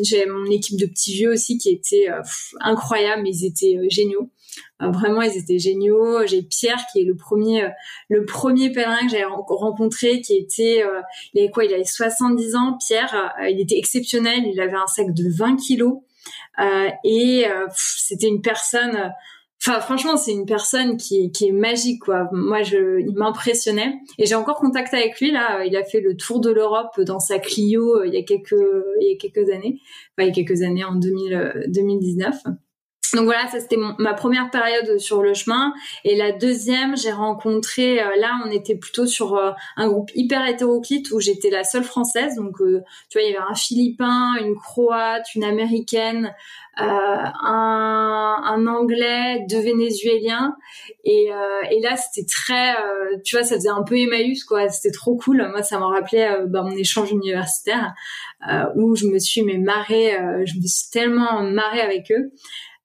J'ai 0.04 0.26
mon 0.26 0.46
équipe 0.46 0.80
de 0.80 0.86
petits 0.86 1.14
vieux 1.14 1.32
aussi 1.32 1.58
qui 1.58 1.70
était 1.70 2.08
incroyable, 2.60 3.24
mais 3.24 3.32
ils 3.32 3.46
étaient 3.46 3.78
géniaux. 3.90 4.30
Euh, 4.82 4.92
vraiment, 4.92 5.22
ils 5.22 5.38
étaient 5.38 5.60
géniaux. 5.60 6.26
J'ai 6.26 6.42
Pierre 6.44 6.86
qui 6.92 7.02
est 7.02 7.06
le 7.06 7.16
premier, 7.16 7.64
euh, 7.64 7.70
le 8.10 8.26
premier 8.26 8.72
pèlerin 8.72 9.02
que 9.02 9.12
j'ai 9.12 9.24
rencontré, 9.24 10.22
qui 10.22 10.38
était, 10.38 10.84
euh, 10.84 11.02
il 11.34 11.42
avait 11.42 11.52
quoi? 11.52 11.66
Il 11.66 11.74
avait 11.74 11.84
70 11.84 12.56
ans. 12.56 12.78
Pierre, 12.86 13.34
il 13.50 13.60
était 13.60 13.78
exceptionnel. 13.78 14.46
Il 14.46 14.60
avait 14.60 14.78
un 14.78 14.88
sac 14.88 15.14
de 15.14 15.30
20 15.30 15.58
kilos 15.58 16.00
et 17.04 17.46
c'était 17.76 18.28
une 18.28 18.42
personne. 18.42 19.14
Enfin, 19.62 19.82
franchement, 19.82 20.16
c'est 20.16 20.32
une 20.32 20.46
personne 20.46 20.96
qui, 20.96 21.32
qui 21.32 21.50
est 21.50 21.52
magique, 21.52 22.04
quoi. 22.04 22.30
Moi, 22.32 22.64
je, 22.64 23.02
il 23.02 23.14
m'impressionnait. 23.16 23.96
Et 24.18 24.26
j'ai 24.26 24.36
encore 24.36 24.56
contact 24.56 24.94
avec 24.94 25.20
lui, 25.20 25.32
là. 25.32 25.66
Il 25.66 25.76
a 25.76 25.84
fait 25.84 26.00
le 26.00 26.16
tour 26.16 26.40
de 26.40 26.50
l'Europe 26.50 27.00
dans 27.02 27.20
sa 27.20 27.40
Clio 27.40 28.04
il 28.06 28.14
y 28.14 28.18
a 28.18 28.24
quelques, 28.24 28.56
il 29.02 29.10
y 29.10 29.14
a 29.14 29.18
quelques 29.18 29.50
années. 29.52 29.82
Enfin, 30.18 30.24
il 30.24 30.28
y 30.28 30.30
a 30.30 30.34
quelques 30.34 30.62
années, 30.62 30.86
en 30.86 30.96
2000, 30.96 31.66
2019. 31.68 32.36
Donc 33.14 33.26
voilà, 33.26 33.48
ça 33.48 33.60
c'était 33.60 33.78
ma 33.78 34.14
première 34.14 34.52
période 34.52 35.00
sur 35.00 35.22
le 35.22 35.34
chemin. 35.34 35.74
Et 36.04 36.16
la 36.16 36.32
deuxième, 36.32 36.96
j'ai 36.96 37.12
rencontré, 37.12 38.02
euh, 38.02 38.16
là 38.18 38.40
on 38.46 38.52
était 38.52 38.76
plutôt 38.76 39.06
sur 39.06 39.36
euh, 39.36 39.52
un 39.78 39.88
groupe 39.88 40.12
hyper 40.14 40.46
hétéroclite 40.48 41.12
où 41.12 41.20
j'étais 41.20 41.50
la 41.50 41.64
seule 41.64 41.84
française. 41.84 42.36
Donc 42.36 42.62
euh, 42.62 42.82
tu 43.10 43.18
vois, 43.18 43.28
il 43.28 43.32
y 43.32 43.36
avait 43.36 43.46
un 43.50 43.56
Philippin, 43.56 44.36
une 44.42 44.56
Croate, 44.56 45.34
une 45.36 45.44
Américaine, 45.44 46.34
un, 46.82 47.34
un, 47.44 48.68
Anglais, 48.68 49.46
deux 49.50 49.60
Vénézuéliens. 49.60 50.56
Et, 51.04 51.30
et 51.72 51.82
là 51.82 51.98
c'était 51.98 52.26
très, 52.26 52.74
tu 53.26 53.36
vois, 53.36 53.44
ça 53.44 53.56
faisait 53.56 53.68
un 53.68 53.84
peu 53.84 53.98
Emmaüs 53.98 54.46
quoi. 54.46 54.70
C'était 54.70 54.92
trop 54.92 55.18
cool. 55.18 55.46
Moi 55.52 55.62
ça 55.62 55.78
m'a 55.78 55.88
rappelé 55.88 56.34
bah, 56.48 56.62
mon 56.62 56.78
échange 56.78 57.12
universitaire 57.12 57.96
où 58.76 58.96
je 58.96 59.08
me 59.08 59.20
suis 59.20 59.42
mais 59.42 59.58
marrée, 59.58 60.18
je 60.46 60.56
me 60.56 60.68
suis 60.68 60.90
tellement 60.90 61.44
marrée 61.44 61.82
avec 61.82 62.12
eux. 62.12 62.32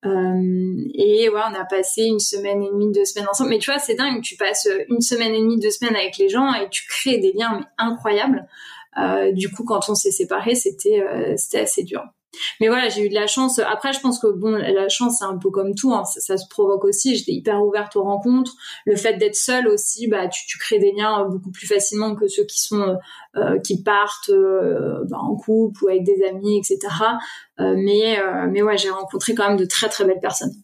Euh, 0.04 0.84
et 0.94 1.28
ouais, 1.28 1.40
on 1.50 1.54
a 1.54 1.64
passé 1.64 2.02
une 2.02 2.20
semaine 2.20 2.62
et 2.62 2.68
demie, 2.68 2.92
deux 2.92 3.04
semaines 3.04 3.28
ensemble. 3.30 3.50
Mais 3.50 3.58
tu 3.58 3.70
vois, 3.70 3.78
c'est 3.78 3.94
dingue. 3.94 4.22
Tu 4.22 4.36
passes 4.36 4.68
une 4.88 5.00
semaine 5.00 5.34
et 5.34 5.40
demie, 5.40 5.58
deux 5.58 5.70
semaines 5.70 5.96
avec 5.96 6.18
les 6.18 6.28
gens 6.28 6.52
et 6.54 6.68
tu 6.70 6.86
crées 6.86 7.18
des 7.18 7.32
liens 7.32 7.60
incroyables. 7.78 8.46
Euh, 8.98 9.32
du 9.32 9.50
coup, 9.50 9.64
quand 9.64 9.88
on 9.88 9.94
s'est 9.94 10.10
séparés, 10.10 10.54
c'était 10.54 11.00
euh, 11.00 11.34
c'était 11.36 11.60
assez 11.60 11.82
dur. 11.82 12.02
Mais 12.60 12.68
voilà, 12.68 12.88
j'ai 12.88 13.06
eu 13.06 13.08
de 13.08 13.14
la 13.14 13.26
chance. 13.26 13.58
Après, 13.58 13.92
je 13.92 14.00
pense 14.00 14.18
que 14.18 14.26
bon, 14.26 14.50
la 14.50 14.88
chance, 14.88 15.18
c'est 15.18 15.24
un 15.24 15.38
peu 15.38 15.50
comme 15.50 15.74
tout. 15.74 15.92
Hein. 15.94 16.04
Ça, 16.04 16.36
se 16.36 16.48
provoque 16.48 16.84
aussi. 16.84 17.16
J'étais 17.16 17.32
hyper 17.32 17.62
ouverte 17.62 17.96
aux 17.96 18.02
rencontres. 18.02 18.52
Le 18.86 18.96
fait 18.96 19.14
d'être 19.14 19.36
seule 19.36 19.68
aussi, 19.68 20.06
bah, 20.06 20.28
tu, 20.28 20.58
crées 20.58 20.78
des 20.78 20.92
liens 20.92 21.24
beaucoup 21.24 21.50
plus 21.50 21.66
facilement 21.66 22.14
que 22.14 22.28
ceux 22.28 22.44
qui 22.44 22.60
sont 22.60 22.96
euh, 23.36 23.58
qui 23.58 23.82
partent 23.82 24.30
euh, 24.30 25.04
bah, 25.04 25.18
en 25.18 25.36
couple 25.36 25.84
ou 25.84 25.88
avec 25.88 26.04
des 26.04 26.22
amis, 26.24 26.58
etc. 26.58 26.78
Euh, 27.60 27.74
mais 27.76 28.18
mais 28.50 28.62
ouais, 28.62 28.76
j'ai 28.76 28.90
rencontré 28.90 29.34
quand 29.34 29.48
même 29.48 29.56
de 29.56 29.64
très 29.64 29.88
très 29.88 30.04
belles 30.04 30.20
personnes. 30.20 30.54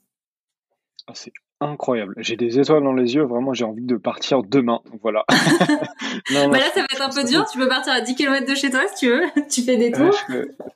Ah, 1.06 1.12
c'est 1.14 1.32
incroyable. 1.60 2.14
J'ai 2.16 2.36
des 2.36 2.58
étoiles 2.58 2.82
dans 2.82 2.94
les 2.94 3.14
yeux, 3.14 3.22
vraiment, 3.22 3.52
j'ai 3.52 3.64
envie 3.64 3.84
de 3.84 3.96
partir 3.96 4.42
demain. 4.42 4.80
Voilà. 5.02 5.24
non, 6.32 6.48
bah 6.48 6.58
là, 6.58 6.70
ça 6.72 6.80
va 6.80 6.86
être 6.90 7.02
un 7.02 7.10
peu 7.10 7.28
dur. 7.28 7.44
Tu 7.50 7.58
peux 7.58 7.68
partir 7.68 7.92
à 7.92 8.00
10 8.00 8.14
km 8.14 8.48
de 8.48 8.54
chez 8.54 8.70
toi 8.70 8.80
si 8.88 9.06
tu 9.06 9.08
veux. 9.10 9.22
tu 9.50 9.62
fais 9.62 9.76
des 9.76 9.92
tours. 9.92 10.16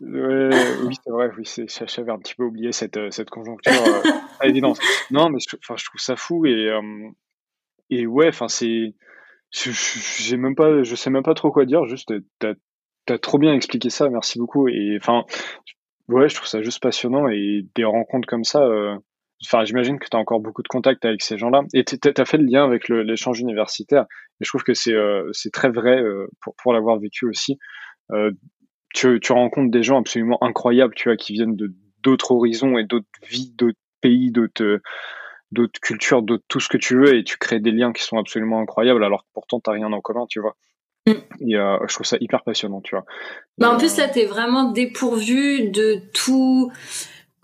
oui, 0.01 0.97
c'est 1.03 1.11
vrai. 1.11 1.31
Oui, 1.37 1.44
j'avais 1.87 2.12
un 2.12 2.18
petit 2.18 2.35
peu 2.35 2.44
oublié 2.44 2.73
cette, 2.73 2.97
euh, 2.97 3.11
cette 3.11 3.31
conjoncture 3.31 3.73
euh, 3.73 4.11
à 4.40 4.47
évidence. 4.47 4.79
Non, 5.11 5.31
mais 5.31 5.38
je, 5.40 5.57
je 5.57 5.85
trouve 5.85 6.01
ça 6.01 6.16
fou 6.16 6.47
et, 6.47 6.68
euh, 6.68 7.11
et 7.90 8.07
ouais, 8.07 8.29
enfin, 8.29 8.49
c'est. 8.49 8.94
J'ai 9.51 10.37
même 10.37 10.57
pas, 10.57 10.83
je 10.83 10.97
sais 10.97 11.11
même 11.11 11.23
pas 11.23 11.35
trop 11.35 11.53
quoi 11.53 11.64
dire. 11.64 11.87
Juste, 11.87 12.12
t'as 12.40 12.55
as 13.09 13.18
trop 13.18 13.38
bien 13.38 13.55
expliqué 13.55 13.88
ça. 13.88 14.09
Merci 14.09 14.38
beaucoup. 14.38 14.68
Et 14.68 14.99
enfin, 15.01 15.23
ouais, 16.09 16.29
je 16.29 16.35
trouve 16.35 16.49
ça 16.49 16.61
juste 16.61 16.83
passionnant 16.83 17.29
et 17.29 17.64
des 17.77 17.85
rencontres 17.85 18.27
comme 18.27 18.42
ça. 18.42 18.68
Euh, 19.45 19.57
enfin, 19.57 19.65
j'imagine 19.65 19.99
que 19.99 20.09
tu 20.09 20.17
as 20.17 20.21
encore 20.21 20.41
beaucoup 20.41 20.63
de 20.63 20.69
contacts 20.69 21.05
avec 21.05 21.23
ces 21.23 21.39
gens-là. 21.39 21.63
Et 21.75 21.85
tu 21.85 21.99
as 22.17 22.25
fait 22.25 22.39
le 22.39 22.47
lien 22.47 22.65
avec 22.65 22.89
l'échange 22.89 23.41
universitaire. 23.41 24.07
Et 24.41 24.45
je 24.45 24.49
trouve 24.49 24.63
que 24.63 24.75
c'est 24.75 24.95
c'est 25.33 25.53
très 25.53 25.71
vrai 25.71 26.03
pour, 26.41 26.55
pour 26.57 26.73
l'avoir 26.73 26.99
vécu 26.99 27.27
aussi. 27.27 27.59
tu, 28.95 29.21
tu 29.21 29.33
rencontres 29.33 29.71
des 29.71 29.83
gens 29.83 30.01
absolument 30.01 30.39
incroyables, 30.43 30.95
tu 30.95 31.09
vois, 31.09 31.17
qui 31.17 31.33
viennent 31.33 31.57
de 31.57 31.73
d'autres 32.03 32.33
horizons 32.33 32.79
et 32.79 32.85
d'autres 32.85 33.07
vies, 33.29 33.53
d'autres 33.57 33.79
pays, 34.01 34.31
d'autres 34.31 34.81
d'autres 35.53 35.81
cultures, 35.81 36.23
d'autres 36.23 36.45
tout 36.49 36.61
ce 36.61 36.69
que 36.69 36.77
tu 36.77 36.97
veux, 36.97 37.17
et 37.17 37.25
tu 37.25 37.39
crées 37.39 37.61
des 37.61 37.71
liens 37.71 37.93
qui 37.93 38.03
sont 38.03 38.19
absolument 38.19 38.61
incroyables, 38.61 39.05
alors 39.05 39.23
que 39.23 39.29
pourtant 39.33 39.61
t'as 39.61 39.73
rien 39.73 39.93
en 39.93 40.01
commun, 40.01 40.27
tu 40.29 40.41
vois. 40.41 40.57
Mm. 41.07 41.13
Et 41.49 41.57
euh, 41.57 41.79
je 41.89 41.95
trouve 41.95 42.07
ça 42.07 42.17
hyper 42.21 42.43
passionnant, 42.43 42.81
tu 42.81 42.95
vois. 42.95 43.05
Mais 43.59 43.67
en 43.67 43.77
plus 43.77 43.97
là, 43.99 44.09
t'es 44.09 44.27
vraiment 44.27 44.73
dépourvu 44.73 45.69
de 45.71 46.01
tout 46.13 46.71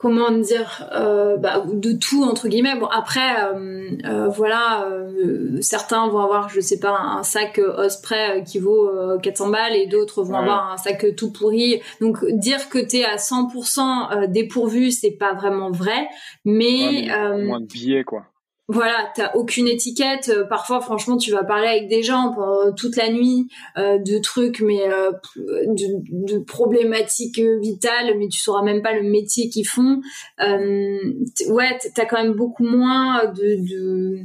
comment 0.00 0.30
dire 0.30 0.88
euh, 0.92 1.36
bah, 1.36 1.62
de 1.70 1.92
tout 1.92 2.24
entre 2.24 2.48
guillemets. 2.48 2.76
Bon 2.76 2.86
après 2.86 3.44
euh, 3.44 3.90
euh 4.04 4.28
voilà 4.28 4.86
euh, 4.90 5.58
certains 5.60 6.08
vont 6.08 6.20
avoir 6.20 6.48
je 6.48 6.60
sais 6.60 6.80
pas 6.80 6.98
un 6.98 7.22
sac 7.22 7.60
Osprey 7.76 8.42
qui 8.46 8.58
vaut 8.58 8.90
400 9.22 9.50
balles 9.50 9.76
et 9.76 9.86
d'autres 9.86 10.22
vont 10.22 10.36
avoir 10.36 10.72
un 10.72 10.76
sac 10.78 11.14
tout 11.16 11.30
pourri. 11.30 11.80
Donc 12.00 12.24
dire 12.24 12.68
que 12.70 12.78
t'es 12.78 13.04
à 13.04 13.16
100% 13.16 14.26
dépourvu 14.28 14.90
c'est 14.90 15.12
pas 15.12 15.34
vraiment 15.34 15.70
vrai. 15.70 16.08
Mais, 16.44 17.08
mais 17.08 17.44
moins 17.44 17.60
de 17.60 17.66
billets 17.66 18.04
quoi 18.04 18.24
voilà, 18.72 19.10
t'as 19.16 19.32
aucune 19.34 19.66
étiquette. 19.66 20.28
Euh, 20.28 20.44
parfois, 20.44 20.80
franchement, 20.80 21.16
tu 21.16 21.32
vas 21.32 21.42
parler 21.42 21.66
avec 21.66 21.88
des 21.88 22.02
gens 22.02 22.32
pendant 22.32 22.72
toute 22.72 22.96
la 22.96 23.10
nuit 23.10 23.48
euh, 23.76 23.98
de 23.98 24.18
trucs, 24.18 24.60
mais 24.60 24.80
euh, 24.88 25.10
de, 25.36 26.38
problématiques 26.38 27.40
vitales, 27.60 28.16
mais 28.18 28.28
tu 28.28 28.38
sauras 28.38 28.62
même 28.62 28.80
pas 28.80 28.92
le 28.92 29.02
métier 29.02 29.48
qu'ils 29.48 29.66
font. 29.66 30.00
ouais, 30.38 31.78
t'as 31.94 32.04
quand 32.06 32.22
même 32.22 32.34
beaucoup 32.34 32.64
moins 32.64 33.26
de, 33.26 34.24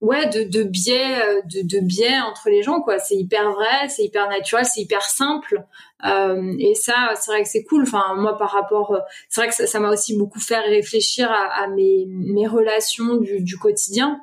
ouais 0.00 0.26
de, 0.26 0.42
de 0.42 0.62
biais 0.62 1.42
de, 1.44 1.62
de 1.66 1.80
biais 1.80 2.20
entre 2.20 2.50
les 2.50 2.62
gens 2.62 2.80
quoi 2.80 2.98
c'est 2.98 3.16
hyper 3.16 3.50
vrai 3.52 3.88
c'est 3.88 4.04
hyper 4.04 4.28
naturel 4.28 4.64
c'est 4.64 4.82
hyper 4.82 5.02
simple 5.02 5.64
euh, 6.04 6.54
et 6.58 6.74
ça, 6.74 7.12
c'est 7.16 7.30
vrai 7.30 7.42
que 7.42 7.48
c'est 7.48 7.64
cool. 7.64 7.82
Enfin, 7.82 8.14
moi, 8.16 8.36
par 8.36 8.50
rapport, 8.50 8.92
euh, 8.92 9.00
c'est 9.28 9.40
vrai 9.40 9.48
que 9.50 9.66
ça 9.66 9.80
m'a 9.80 9.90
aussi 9.90 10.16
beaucoup 10.16 10.40
fait 10.40 10.58
réfléchir 10.58 11.30
à, 11.30 11.66
mes, 11.68 12.06
mes 12.08 12.46
relations 12.46 13.16
du, 13.16 13.40
du 13.40 13.56
quotidien, 13.56 14.20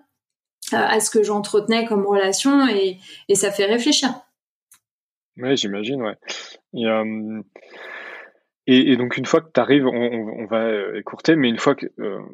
euh, 0.74 0.78
à 0.78 1.00
ce 1.00 1.10
que 1.10 1.24
j'entretenais 1.24 1.86
comme 1.86 2.06
relation, 2.06 2.68
et, 2.68 2.98
et 3.28 3.36
ça 3.36 3.52
fait 3.52 3.66
réfléchir. 3.66 4.10
Oui, 5.38 5.58
j'imagine, 5.58 6.02
ouais. 6.02 6.16
Et, 6.76 6.86
euh, 6.86 7.42
et, 8.68 8.92
et, 8.92 8.98
donc 8.98 9.18
une 9.18 9.26
fois 9.26 9.42
que 9.42 9.50
tu 9.54 9.60
arrives, 9.60 9.86
on, 9.86 9.92
on, 9.92 10.46
va 10.46 10.98
écourter, 10.98 11.36
mais 11.36 11.50
une 11.50 11.58
fois 11.58 11.76
que, 11.76 11.88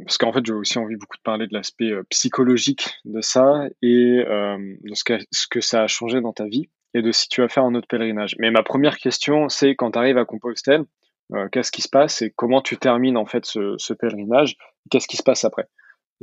parce 0.06 0.18
qu'en 0.18 0.32
fait 0.32 0.46
j'ai 0.46 0.54
aussi 0.54 0.78
envie 0.78 0.96
beaucoup 0.96 1.18
de 1.18 1.24
parler 1.24 1.48
de 1.48 1.54
l'aspect 1.54 1.92
psychologique 2.10 2.92
de 3.06 3.22
ça 3.22 3.64
et 3.82 4.24
de 4.24 4.94
ce 4.94 5.04
que, 5.04 5.18
ce 5.32 5.48
que 5.48 5.62
ça 5.62 5.84
a 5.84 5.88
changé 5.88 6.22
dans 6.22 6.34
ta 6.34 6.46
vie 6.46 6.70
et 6.94 7.02
de 7.02 7.12
si 7.12 7.28
tu 7.30 7.42
vas 7.42 7.50
faire 7.50 7.64
un 7.64 7.76
autre 7.76 7.88
pèlerinage. 7.88 8.36
Mais 8.40 8.52
ma 8.52 8.64
première 8.64 8.98
question, 8.98 9.50
c'est 9.50 9.76
quand 9.76 9.92
tu 9.92 10.00
arrives 10.00 10.18
à 10.18 10.26
Compostelle, 10.26 10.84
euh, 11.34 11.48
qu'est-ce 11.52 11.72
qui 11.72 11.82
se 11.82 11.90
passe 11.90 12.22
et 12.22 12.32
comment 12.36 12.62
tu 12.62 12.78
termines 12.78 13.18
en 13.18 13.26
fait 13.26 13.46
ce, 13.46 13.76
ce 13.78 13.94
pèlerinage? 13.94 14.56
Qu'est-ce 14.90 15.08
qui 15.08 15.18
se 15.18 15.24
passe 15.24 15.46
après? 15.46 15.68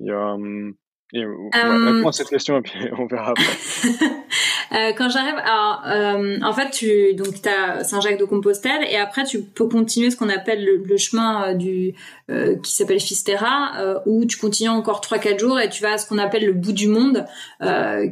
Euh, 0.01 0.73
et, 1.13 1.23
euh, 1.23 1.33
réponds 1.55 2.09
à 2.09 2.13
cette 2.13 2.29
question 2.29 2.59
et 2.59 2.63
puis 2.63 2.79
on 2.99 3.07
verra 3.07 3.31
après. 3.31 3.45
Euh, 4.73 4.93
quand 4.97 5.09
j'arrive, 5.09 5.37
alors 5.37 5.83
euh, 5.87 6.39
en 6.43 6.53
fait, 6.53 6.71
tu 6.71 7.15
donc 7.15 7.35
as 7.47 7.85
Saint-Jacques 7.85 8.19
de 8.19 8.25
Compostelle 8.25 8.85
et 8.91 8.97
après 8.97 9.25
tu 9.25 9.43
peux 9.43 9.69
continuer 9.69 10.11
ce 10.11 10.17
qu'on 10.17 10.29
appelle 10.29 10.65
le, 10.65 10.97
chemin 10.97 11.51
euh, 11.51 11.55
du 11.55 11.95
euh, 12.31 12.57
qui 12.57 12.75
s'appelle 12.75 12.99
Fisterra, 12.99 14.03
où 14.07 14.25
tu 14.25 14.37
continues 14.37 14.71
encore 14.71 15.01
3-4 15.01 15.39
jours 15.39 15.61
et 15.61 15.69
tu 15.69 15.83
vas 15.83 15.93
à 15.93 15.99
ce 15.99 16.09
qu'on 16.09 16.19
appelle 16.19 16.45
le 16.45 16.53
bout 16.53 16.73
du 16.73 16.89
monde, 16.89 17.25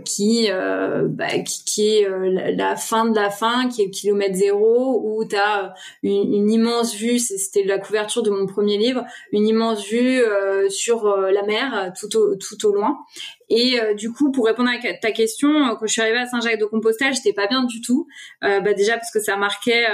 qui, 0.04 0.48
bah, 0.48 1.38
qui, 1.44 1.64
qui 1.64 1.88
est 1.88 2.08
la, 2.56 2.76
fin 2.76 3.06
de 3.06 3.16
la 3.16 3.30
fin, 3.30 3.68
qui 3.68 3.82
est 3.82 3.86
le 3.86 3.90
kilomètre 3.90 4.36
zéro, 4.36 5.02
où 5.04 5.24
tu 5.24 5.36
as 5.36 5.74
une, 6.02 6.32
une, 6.32 6.50
immense 6.50 6.94
vue. 6.94 7.18
C'était 7.18 7.64
la 7.64 7.78
couverture 7.78 8.22
de 8.22 8.30
mon 8.30 8.46
premier 8.46 8.78
livre, 8.78 9.04
une 9.32 9.46
immense 9.46 9.84
vue 9.84 10.22
sur 10.68 11.16
la 11.16 11.42
mer 11.42 11.92
tout 11.98 12.16
au, 12.16 12.36
tout 12.36 12.66
au 12.66 12.72
loin. 12.84 13.06
Et 13.50 13.80
euh, 13.80 13.94
du 13.94 14.12
coup, 14.12 14.32
pour 14.32 14.46
répondre 14.46 14.70
à 14.70 14.94
ta 15.00 15.12
question, 15.12 15.50
euh, 15.50 15.74
quand 15.74 15.86
je 15.86 15.92
suis 15.92 16.00
arrivée 16.00 16.18
à 16.18 16.26
Saint-Jacques-de-Compostelle, 16.26 17.14
j'étais 17.14 17.32
pas 17.32 17.46
bien 17.46 17.64
du 17.64 17.80
tout. 17.80 18.06
Euh, 18.42 18.60
bah 18.60 18.72
déjà 18.72 18.94
parce 18.94 19.10
que 19.12 19.20
ça 19.20 19.36
marquait 19.36 19.84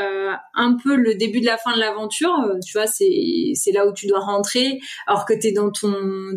un 0.55 0.77
peu 0.83 0.95
le 0.97 1.15
début 1.15 1.41
de 1.41 1.47
la 1.47 1.57
fin 1.57 1.75
de 1.75 1.81
l'aventure. 1.81 2.33
tu 2.65 2.73
vois, 2.73 2.87
c'est 2.87 3.53
c'est 3.55 3.73
là 3.73 3.87
où 3.87 3.93
tu 3.93 4.07
dois 4.07 4.21
rentrer, 4.21 4.81
alors 5.07 5.25
que 5.25 5.33
t'es 5.33 5.53
dans 5.53 5.71
ton 5.71 5.95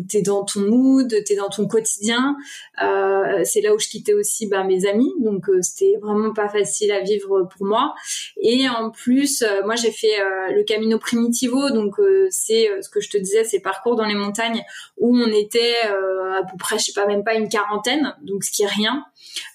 t'es 0.08 0.22
dans 0.22 0.44
ton 0.44 0.60
mood, 0.60 1.14
t'es 1.24 1.36
dans 1.36 1.48
ton 1.48 1.66
quotidien. 1.66 2.36
c'est 2.78 3.60
là 3.60 3.74
où 3.74 3.78
je 3.78 3.88
quittais 3.88 4.14
aussi 4.14 4.48
bah, 4.48 4.64
mes 4.64 4.86
amis, 4.86 5.12
donc 5.20 5.44
c'était 5.60 5.96
vraiment 6.02 6.32
pas 6.32 6.48
facile 6.48 6.92
à 6.92 7.00
vivre 7.00 7.48
pour 7.56 7.66
moi. 7.66 7.94
Et 8.40 8.68
en 8.68 8.90
plus, 8.90 9.44
moi 9.64 9.76
j'ai 9.76 9.92
fait 9.92 10.18
le 10.50 10.62
Camino 10.64 10.98
Primitivo, 10.98 11.70
donc 11.70 11.94
c'est 12.30 12.68
ce 12.80 12.88
que 12.88 13.00
je 13.00 13.10
te 13.10 13.18
disais, 13.18 13.44
ces 13.44 13.60
parcours 13.60 13.96
dans 13.96 14.06
les 14.06 14.14
montagnes 14.14 14.62
où 14.98 15.16
on 15.16 15.28
était 15.28 15.74
à 15.82 16.42
peu 16.42 16.56
près, 16.58 16.78
je 16.78 16.84
sais 16.84 16.92
pas 16.92 17.03
même 17.06 17.24
pas 17.24 17.34
une 17.34 17.48
quarantaine, 17.48 18.14
donc 18.22 18.44
ce 18.44 18.50
qui 18.50 18.62
est 18.62 18.68
rien. 18.68 19.04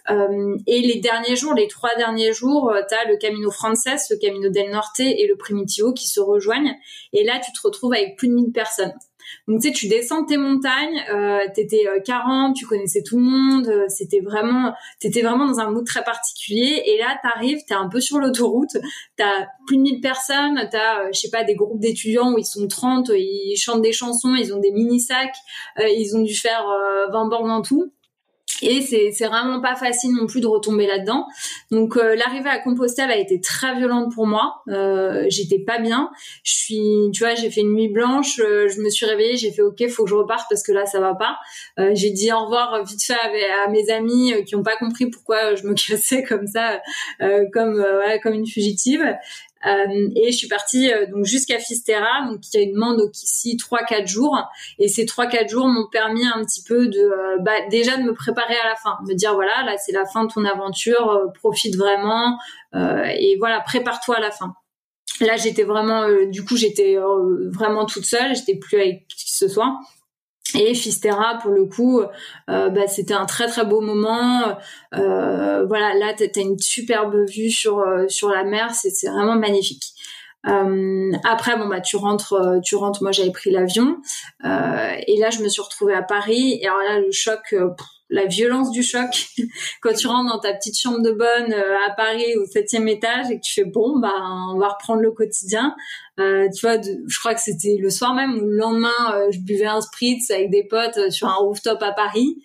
Euh, 0.09 0.57
et 0.67 0.81
les 0.81 0.99
derniers 0.99 1.35
jours, 1.35 1.53
les 1.53 1.67
trois 1.67 1.95
derniers 1.95 2.33
jours, 2.33 2.71
euh, 2.71 2.81
tu 2.88 2.95
as 2.95 3.09
le 3.09 3.17
Camino 3.17 3.51
Frances, 3.51 4.09
le 4.09 4.17
Camino 4.17 4.49
del 4.49 4.71
Norte 4.71 4.99
et 4.99 5.27
le 5.27 5.35
Primitivo 5.35 5.93
qui 5.93 6.07
se 6.07 6.19
rejoignent. 6.19 6.75
Et 7.13 7.23
là, 7.23 7.39
tu 7.39 7.51
te 7.51 7.59
retrouves 7.63 7.93
avec 7.93 8.17
plus 8.17 8.27
de 8.27 8.33
1000 8.33 8.51
personnes. 8.51 8.93
Donc 9.47 9.61
tu 9.61 9.67
sais, 9.67 9.73
tu 9.73 9.87
descends 9.87 10.25
tes 10.25 10.37
montagnes, 10.37 11.03
euh, 11.11 11.39
t'étais 11.53 11.85
40, 12.05 12.51
euh, 12.51 12.53
tu 12.57 12.65
connaissais 12.65 13.03
tout 13.03 13.17
le 13.17 13.23
monde, 13.23 13.71
c'était 13.87 14.19
vraiment, 14.19 14.73
t'étais 14.99 15.21
vraiment 15.21 15.47
dans 15.47 15.59
un 15.59 15.71
mood 15.71 15.85
très 15.85 16.03
particulier. 16.03 16.83
Et 16.85 16.97
là, 16.97 17.19
t'arrives, 17.21 17.59
t'es 17.67 17.73
un 17.73 17.89
peu 17.89 17.99
sur 17.99 18.19
l'autoroute, 18.19 18.77
t'as 19.17 19.47
plus 19.67 19.77
de 19.77 19.81
1000 19.81 20.01
personnes, 20.01 20.67
t'as, 20.71 21.11
je 21.11 21.19
sais 21.19 21.29
pas, 21.29 21.43
des 21.43 21.55
groupes 21.55 21.79
d'étudiants 21.79 22.33
où 22.33 22.37
ils 22.37 22.45
sont 22.45 22.67
30, 22.67 23.11
ils 23.15 23.55
chantent 23.57 23.81
des 23.81 23.93
chansons, 23.93 24.35
ils 24.35 24.53
ont 24.53 24.59
des 24.59 24.71
mini 24.71 24.99
sacs, 24.99 25.35
ils 25.79 26.15
ont 26.15 26.21
dû 26.21 26.35
faire 26.35 26.65
20 27.11 27.25
bornes 27.27 27.51
en 27.51 27.61
tout. 27.61 27.91
Et 28.62 28.81
c'est 28.81 29.27
vraiment 29.27 29.62
pas 29.62 29.75
facile 29.75 30.12
non 30.13 30.27
plus 30.27 30.41
de 30.41 30.47
retomber 30.47 30.85
là-dedans. 30.85 31.27
Donc 31.71 31.95
euh, 31.95 32.15
l'arrivée 32.15 32.49
à 32.49 32.59
Compostelle 32.59 33.09
a 33.09 33.17
été 33.17 33.39
très 33.39 33.75
violente 33.75 34.13
pour 34.13 34.27
moi. 34.27 34.63
Euh, 34.67 35.25
j'étais 35.29 35.59
pas 35.59 35.79
bien. 35.79 36.09
Je 36.43 36.53
suis, 36.53 37.09
tu 37.13 37.23
vois, 37.23 37.35
j'ai 37.35 37.49
fait 37.49 37.62
une 37.62 37.73
nuit 37.73 37.88
blanche. 37.88 38.39
Euh, 38.39 38.67
je 38.67 38.81
me 38.81 38.89
suis 38.89 39.05
réveillée, 39.05 39.38
j'ai 39.38 39.51
fait 39.51 39.62
ok, 39.62 39.88
faut 39.89 40.03
que 40.03 40.09
je 40.09 40.15
reparte 40.15 40.47
parce 40.49 40.63
que 40.63 40.71
là 40.71 40.85
ça 40.85 40.99
va 40.99 41.15
pas. 41.15 41.38
Euh, 41.79 41.91
j'ai 41.93 42.09
dit 42.12 42.31
au 42.33 42.39
revoir 42.45 42.83
vite 42.83 43.03
fait 43.03 43.13
à, 43.13 43.69
mes 43.69 43.89
amis 43.91 44.33
qui 44.45 44.55
ont 44.55 44.63
pas 44.63 44.75
compris 44.75 45.09
pourquoi 45.09 45.55
je 45.55 45.65
me 45.65 45.73
cassais 45.88 46.23
comme 46.23 46.47
ça, 46.47 46.81
comme 47.53 47.75
voilà, 47.75 48.19
comme 48.19 48.33
une 48.33 48.47
fugitive. 48.47 49.05
Euh, 49.65 50.09
et 50.15 50.31
je 50.31 50.37
suis 50.37 50.47
partie 50.47 50.91
euh, 50.91 51.05
donc 51.07 51.25
jusqu'à 51.25 51.59
Fisterra, 51.59 52.25
donc 52.27 52.39
qui 52.39 52.57
a 52.57 52.61
une 52.61 52.73
demande 52.73 53.01
ici 53.13 53.57
trois 53.57 53.83
quatre 53.83 54.07
jours. 54.07 54.37
Et 54.77 54.87
ces 54.87 55.05
trois 55.05 55.27
quatre 55.27 55.49
jours 55.49 55.67
m'ont 55.67 55.87
permis 55.87 56.25
un 56.25 56.43
petit 56.43 56.63
peu 56.63 56.87
de 56.87 56.99
euh, 56.99 57.37
bah, 57.41 57.67
déjà 57.69 57.97
de 57.97 58.03
me 58.03 58.13
préparer 58.13 58.55
à 58.55 58.69
la 58.69 58.75
fin, 58.75 58.97
me 59.05 59.13
dire 59.13 59.33
voilà 59.33 59.63
là 59.65 59.75
c'est 59.77 59.91
la 59.91 60.05
fin 60.05 60.23
de 60.25 60.31
ton 60.31 60.45
aventure, 60.45 61.31
profite 61.35 61.75
vraiment 61.75 62.37
et 62.73 63.35
voilà 63.39 63.59
prépare-toi 63.61 64.17
à 64.17 64.21
la 64.21 64.31
fin. 64.31 64.53
Là 65.21 65.35
j'étais 65.35 65.63
vraiment, 65.63 66.05
du 66.27 66.45
coup 66.45 66.55
j'étais 66.55 66.97
vraiment 67.51 67.85
toute 67.85 68.05
seule, 68.05 68.35
j'étais 68.35 68.55
plus 68.55 68.77
avec 68.77 69.07
qui 69.07 69.33
ce 69.33 69.47
soit. 69.47 69.79
Et 70.55 70.73
Fistera, 70.73 71.38
pour 71.41 71.51
le 71.51 71.65
coup, 71.65 72.01
euh, 72.49 72.69
bah, 72.69 72.88
c'était 72.88 73.13
un 73.13 73.25
très 73.25 73.47
très 73.47 73.65
beau 73.65 73.81
moment. 73.81 74.57
Euh, 74.95 75.65
voilà, 75.65 75.93
là, 75.95 76.13
tu 76.13 76.23
as 76.23 76.41
une 76.41 76.57
superbe 76.57 77.15
vue 77.29 77.51
sur 77.51 77.79
euh, 77.79 78.07
sur 78.07 78.29
la 78.29 78.43
mer, 78.43 78.73
c'est 78.73 79.09
vraiment 79.09 79.35
magnifique. 79.35 79.93
après, 80.43 81.57
bon 81.57 81.67
bah 81.67 81.81
tu 81.81 81.97
rentres, 81.97 82.59
tu 82.63 82.75
rentres. 82.75 83.03
Moi, 83.03 83.12
j'avais 83.12 83.31
pris 83.31 83.51
l'avion 83.51 83.97
et 84.43 85.17
là, 85.19 85.29
je 85.29 85.43
me 85.43 85.49
suis 85.49 85.62
retrouvée 85.62 85.93
à 85.95 86.03
Paris. 86.03 86.59
Et 86.62 86.67
alors 86.67 86.79
là, 86.79 86.99
le 86.99 87.12
choc, 87.12 87.53
la 88.09 88.25
violence 88.25 88.71
du 88.71 88.83
choc. 88.83 89.27
Quand 89.81 89.93
tu 89.93 90.07
rentres 90.07 90.31
dans 90.31 90.39
ta 90.39 90.53
petite 90.53 90.79
chambre 90.79 91.01
de 91.01 91.11
bonne 91.11 91.53
euh, 91.53 91.75
à 91.87 91.91
Paris 91.91 92.35
au 92.37 92.45
septième 92.45 92.87
étage 92.87 93.29
et 93.31 93.35
que 93.35 93.43
tu 93.43 93.53
fais 93.53 93.65
bon 93.65 93.99
bah 93.99 94.13
on 94.51 94.57
va 94.57 94.69
reprendre 94.69 95.01
le 95.01 95.11
quotidien. 95.11 95.75
Euh, 96.19 96.47
tu 96.55 96.65
vois 96.65 96.81
je 96.81 97.19
crois 97.19 97.33
que 97.33 97.41
c'était 97.41 97.77
le 97.79 97.89
soir 97.89 98.13
même 98.13 98.37
ou 98.37 98.45
le 98.45 98.57
lendemain 98.57 98.89
euh, 99.13 99.31
je 99.31 99.39
buvais 99.39 99.67
un 99.67 99.81
spritz 99.81 100.29
avec 100.31 100.49
des 100.49 100.63
potes 100.63 101.11
sur 101.11 101.27
un 101.27 101.35
rooftop 101.35 101.81
à 101.81 101.91
Paris 101.91 102.43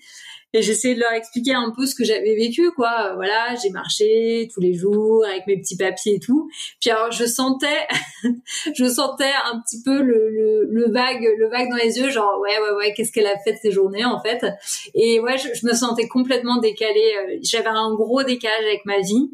et 0.54 0.62
j'essayais 0.62 0.94
de 0.94 1.00
leur 1.00 1.12
expliquer 1.12 1.52
un 1.52 1.72
peu 1.76 1.84
ce 1.84 1.94
que 1.94 2.04
j'avais 2.04 2.34
vécu 2.36 2.70
quoi. 2.70 3.10
Euh, 3.10 3.14
voilà 3.16 3.54
j'ai 3.62 3.70
marché 3.70 4.48
tous 4.54 4.60
les 4.60 4.72
jours 4.72 5.24
avec 5.26 5.46
mes 5.46 5.58
petits 5.58 5.76
papiers 5.76 6.14
et 6.14 6.20
tout. 6.20 6.48
Puis 6.80 6.90
alors 6.90 7.10
je 7.10 7.26
sentais 7.26 7.86
je 8.74 8.88
sentais 8.88 9.32
un 9.52 9.60
petit 9.60 9.82
peu 9.82 10.00
le, 10.00 10.30
le, 10.30 10.68
le, 10.70 10.90
vague 10.90 11.28
le 11.38 11.48
vague 11.48 11.68
dans 11.68 11.76
les 11.76 11.98
yeux 11.98 12.08
genre 12.08 12.40
ouais 12.40 12.56
ouais 12.60 12.76
ouais 12.76 12.94
qu'est-ce 12.94 13.12
qu'elle 13.12 13.26
a 13.26 13.38
fait 13.44 13.52
de 13.52 13.58
ces 13.60 13.72
journées 13.72 14.04
en 14.04 14.20
fait. 14.22 14.46
Et 14.94 15.20
ouais 15.20 15.36
je, 15.38 15.66
me 15.66 15.74
sentais 15.74 16.06
complètement 16.06 16.58
décalée. 16.58 17.14
Euh, 17.18 17.38
j'avais 17.42 17.68
un 17.68 17.92
gros 17.94 18.22
décalage 18.22 18.64
avec 18.64 18.84
ma 18.84 19.00
vie. 19.00 19.30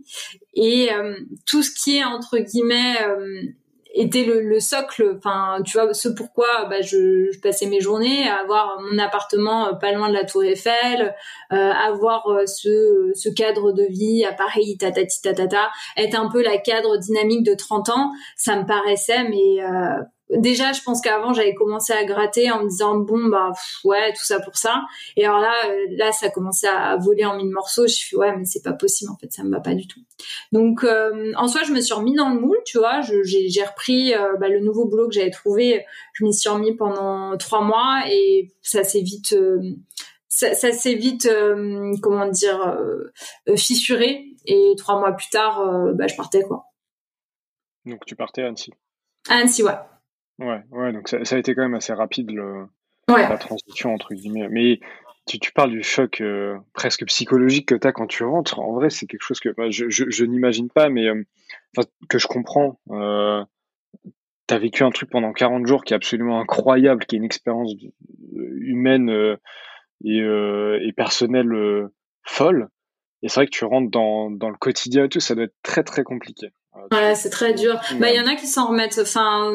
Et 0.54 0.92
euh, 0.92 1.14
tout 1.46 1.62
ce 1.62 1.70
qui 1.70 1.98
est 1.98 2.04
entre 2.04 2.38
guillemets 2.38 2.96
était 3.94 4.24
le, 4.24 4.60
socle. 4.60 5.16
Enfin, 5.18 5.58
tu 5.64 5.78
vois, 5.78 5.92
ce 5.94 6.08
pourquoi 6.08 6.66
bah, 6.68 6.80
je, 6.80 7.38
passais 7.40 7.66
mes 7.66 7.80
journées 7.80 8.28
à 8.28 8.40
avoir 8.40 8.80
mon 8.80 8.98
appartement 8.98 9.74
pas 9.76 9.92
loin 9.92 10.08
de 10.08 10.14
la 10.14 10.24
Tour 10.24 10.44
Eiffel, 10.44 11.14
avoir 11.50 12.24
ce, 12.46 13.10
ce 13.14 13.28
cadre 13.28 13.72
de 13.72 13.84
vie 13.84 14.24
à 14.24 14.32
Paris, 14.32 14.76
tatati 14.78 15.22
tatata, 15.22 15.70
être 15.96 16.14
un 16.14 16.28
peu 16.28 16.42
la 16.42 16.58
cadre 16.58 16.98
dynamique 16.98 17.44
de 17.44 17.54
30 17.54 17.88
ans, 17.90 18.10
ça 18.36 18.56
me 18.56 18.66
paraissait 18.66 19.24
mais 19.24 19.58
déjà 20.36 20.72
je 20.72 20.82
pense 20.82 21.00
qu'avant 21.00 21.32
j'avais 21.32 21.54
commencé 21.54 21.92
à 21.92 22.04
gratter 22.04 22.50
en 22.50 22.62
me 22.62 22.68
disant 22.68 22.96
bon 22.96 23.26
bah 23.26 23.52
ouais 23.84 24.12
tout 24.12 24.24
ça 24.24 24.40
pour 24.40 24.56
ça. 24.56 24.82
Et 25.16 25.24
alors 25.24 25.40
là 25.40 25.52
euh, 25.68 25.86
là 25.90 26.12
ça 26.12 26.30
commençait 26.30 26.68
à 26.68 26.96
voler 26.96 27.24
en 27.24 27.36
mille 27.36 27.50
morceaux. 27.50 27.86
Je 27.86 27.94
suis 27.94 28.16
ouais 28.16 28.36
mais 28.36 28.44
c'est 28.44 28.62
pas 28.62 28.72
possible 28.72 29.10
en 29.10 29.16
fait 29.16 29.32
ça 29.32 29.42
me 29.42 29.50
va 29.50 29.60
pas 29.60 29.74
du 29.74 29.86
tout. 29.86 30.00
Donc 30.52 30.84
euh, 30.84 31.32
en 31.36 31.48
soi 31.48 31.62
je 31.64 31.72
me 31.72 31.80
suis 31.80 31.94
remis 31.94 32.14
dans 32.14 32.28
le 32.30 32.40
moule 32.40 32.58
tu 32.64 32.78
vois. 32.78 33.00
J'ai 33.00 33.64
repris 33.64 34.14
euh, 34.14 34.36
bah, 34.38 34.48
le 34.48 34.60
nouveau 34.60 34.86
boulot 34.86 35.08
que 35.08 35.14
j'avais 35.14 35.30
trouvé. 35.30 35.84
Je 36.12 36.24
m'y 36.24 36.34
suis 36.34 36.48
remis 36.48 36.74
pendant 36.76 37.36
trois 37.36 37.62
mois 37.62 38.02
et 38.08 38.52
ça 38.62 38.84
s'est 38.84 39.02
vite 39.02 39.34
ça, 40.28 40.54
ça 40.54 40.72
s'est 40.72 40.94
vite 40.94 41.28
comment 42.02 42.28
dire 42.28 42.78
fissuré. 43.56 44.26
Et 44.46 44.74
trois 44.78 44.98
mois 44.98 45.12
plus 45.12 45.28
tard 45.28 45.62
bah 45.94 46.06
je 46.06 46.16
partais 46.16 46.42
quoi. 46.42 46.64
Donc 47.84 48.04
tu 48.06 48.14
partais 48.14 48.42
à 48.42 48.48
Annecy. 48.48 48.72
À 49.28 49.36
Annecy 49.36 49.62
ouais 49.62 49.72
Ouais, 50.40 50.62
ouais, 50.70 50.92
donc 50.92 51.08
ça, 51.08 51.18
a 51.18 51.38
été 51.38 51.54
quand 51.54 51.62
même 51.62 51.74
assez 51.74 51.92
rapide 51.92 52.30
le, 52.30 52.66
la 53.08 53.36
transition 53.36 53.92
entre 53.92 54.14
guillemets. 54.14 54.48
Mais 54.48 54.80
tu, 55.26 55.38
tu 55.38 55.52
parles 55.52 55.70
du 55.70 55.82
choc 55.82 56.22
euh, 56.22 56.56
presque 56.72 57.04
psychologique 57.06 57.68
que 57.68 57.74
tu 57.74 57.86
as 57.86 57.92
quand 57.92 58.06
tu 58.06 58.24
rentres. 58.24 58.58
En 58.58 58.72
vrai, 58.72 58.88
c'est 58.88 59.06
quelque 59.06 59.22
chose 59.22 59.38
que 59.38 59.50
bah, 59.50 59.70
je, 59.70 59.90
je, 59.90 60.24
n'imagine 60.24 60.70
pas, 60.70 60.88
mais 60.88 61.08
euh, 61.08 61.22
que 62.08 62.18
je 62.18 62.26
comprends. 62.26 62.80
Euh, 62.90 63.44
tu 64.48 64.54
as 64.54 64.58
vécu 64.58 64.82
un 64.82 64.90
truc 64.90 65.10
pendant 65.10 65.32
40 65.32 65.66
jours 65.66 65.84
qui 65.84 65.92
est 65.92 65.96
absolument 65.96 66.40
incroyable, 66.40 67.04
qui 67.04 67.16
est 67.16 67.18
une 67.18 67.24
expérience 67.24 67.72
humaine 68.32 69.36
et, 70.04 70.18
et 70.18 70.92
personnelle 70.92 71.90
folle. 72.24 72.68
Et 73.22 73.28
c'est 73.28 73.40
vrai 73.40 73.46
que 73.46 73.50
tu 73.50 73.66
rentres 73.66 73.90
dans, 73.90 74.30
dans 74.30 74.48
le 74.48 74.56
quotidien 74.56 75.04
et 75.04 75.08
tout, 75.10 75.20
ça 75.20 75.34
doit 75.34 75.44
être 75.44 75.56
très 75.62 75.84
très 75.84 76.02
compliqué. 76.02 76.50
Ouais, 76.92 77.16
c'est 77.16 77.30
très 77.30 77.52
dur. 77.52 77.80
Bah, 77.98 78.10
il 78.10 78.16
y 78.16 78.20
en 78.20 78.28
a 78.28 78.36
qui 78.36 78.46
s'en 78.46 78.68
remettent, 78.68 79.00
enfin, 79.02 79.52